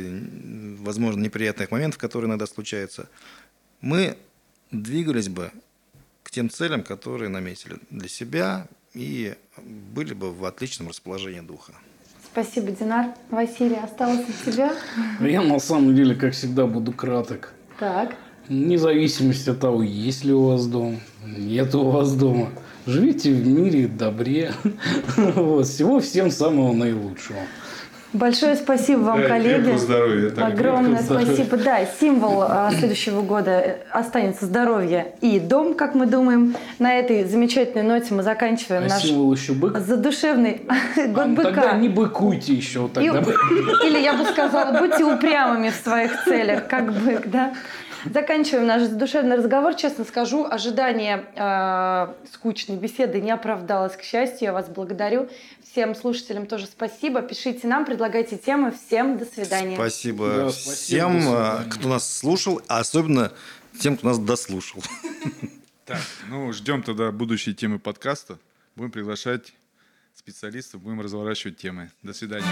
возможно, 0.79 1.21
неприятных 1.21 1.71
моментов, 1.71 1.99
которые 1.99 2.29
иногда 2.29 2.45
случаются. 2.45 3.09
Мы 3.81 4.17
двигались 4.71 5.29
бы 5.29 5.51
к 6.23 6.31
тем 6.31 6.49
целям, 6.49 6.83
которые 6.83 7.29
наметили 7.29 7.77
для 7.89 8.07
себя 8.07 8.67
и 8.93 9.35
были 9.57 10.13
бы 10.13 10.31
в 10.31 10.45
отличном 10.45 10.89
расположении 10.89 11.41
духа. 11.41 11.73
Спасибо, 12.31 12.71
Динар. 12.71 13.15
Василий, 13.31 13.77
осталось 13.77 14.27
от 14.29 14.45
тебя? 14.45 14.75
Я 15.19 15.41
на 15.41 15.59
самом 15.59 15.95
деле, 15.95 16.13
как 16.13 16.33
всегда, 16.33 16.67
буду 16.67 16.91
краток. 16.91 17.53
Так. 17.79 18.15
Вне 18.49 18.77
зависимости 18.79 19.49
от 19.51 19.59
того, 19.59 19.83
есть 19.83 20.25
ли 20.25 20.33
у 20.33 20.45
вас 20.49 20.65
дом, 20.65 20.99
нет 21.25 21.73
у 21.75 21.83
вас 21.91 22.13
дома. 22.13 22.49
Живите 22.87 23.31
в 23.31 23.45
мире, 23.47 23.87
добре. 23.87 24.51
Вот. 25.17 25.67
Всего 25.67 25.99
всем 25.99 26.31
самого 26.31 26.73
наилучшего. 26.73 27.37
Большое 28.11 28.55
спасибо 28.55 29.01
вам, 29.01 29.19
Да, 29.19 29.25
и 29.25 29.29
коллеги. 29.29 29.77
здоровья, 29.77 30.29
так, 30.31 30.53
Огромное 30.53 30.99
здоровья. 31.03 31.27
спасибо. 31.35 31.57
Да, 31.57 31.85
символ 31.99 32.41
а, 32.41 32.71
следующего 32.71 33.21
года 33.21 33.51
э, 33.51 33.77
останется 33.91 34.47
здоровье 34.47 35.13
и 35.21 35.39
дом, 35.39 35.75
как 35.75 35.93
мы 35.93 36.07
думаем. 36.07 36.55
На 36.79 36.95
этой 36.95 37.23
замечательной 37.25 37.83
ноте 37.83 38.15
мы 38.15 38.23
заканчиваем 38.23 38.85
А 38.85 38.87
наш 38.87 39.03
символ 39.03 39.31
еще 39.31 39.53
бык. 39.53 39.77
задушевный 39.77 40.61
год 40.95 41.25
А, 41.25 41.27
быка. 41.27 41.43
Тогда 41.51 41.73
не 41.77 41.87
быкуйте 41.87 42.55
еще. 42.55 42.87
И- 42.87 42.95
Тогда. 42.95 43.19
или 43.85 43.99
я 43.99 44.13
бы 44.13 44.25
сказала, 44.25 44.79
будьте 44.79 45.03
упрямыми 45.05 45.69
в 45.69 45.75
своих 45.75 46.23
целях, 46.25 46.67
как 46.67 46.91
бык, 46.91 47.27
да? 47.27 47.53
Заканчиваем 48.05 48.65
наш 48.67 48.83
задушевный 48.83 49.35
разговор. 49.35 49.75
Честно 49.75 50.05
скажу, 50.05 50.45
ожидание 50.45 51.25
э, 51.35 52.13
скучной 52.33 52.77
беседы 52.77 53.19
не 53.21 53.31
оправдалось, 53.31 53.95
к 53.95 54.03
счастью. 54.03 54.47
Я 54.47 54.53
вас 54.53 54.69
благодарю. 54.69 55.29
Всем 55.71 55.95
слушателям 55.95 56.47
тоже 56.47 56.65
спасибо. 56.65 57.21
Пишите 57.21 57.67
нам, 57.67 57.85
предлагайте 57.85 58.37
темы. 58.37 58.71
Всем 58.71 59.17
до 59.17 59.25
свидания. 59.25 59.75
Спасибо 59.75 60.27
Да, 60.27 60.49
спасибо, 60.49 60.75
всем, 60.75 61.17
а, 61.17 61.57
свидания. 61.57 61.71
кто 61.71 61.89
нас 61.89 62.17
слушал, 62.17 62.61
а 62.67 62.79
особенно 62.79 63.31
тем, 63.79 63.97
кто 63.97 64.07
нас 64.07 64.19
дослушал. 64.19 64.81
Так, 65.85 66.01
ну, 66.29 66.53
ждем 66.53 66.83
тогда 66.83 67.11
будущие 67.11 67.55
темы 67.55 67.79
подкаста. 67.79 68.37
Будем 68.75 68.91
приглашать 68.91 69.53
специалистов, 70.13 70.81
будем 70.81 71.01
разворачивать 71.01 71.57
темы. 71.57 71.91
До 72.03 72.13
свидания. 72.13 72.45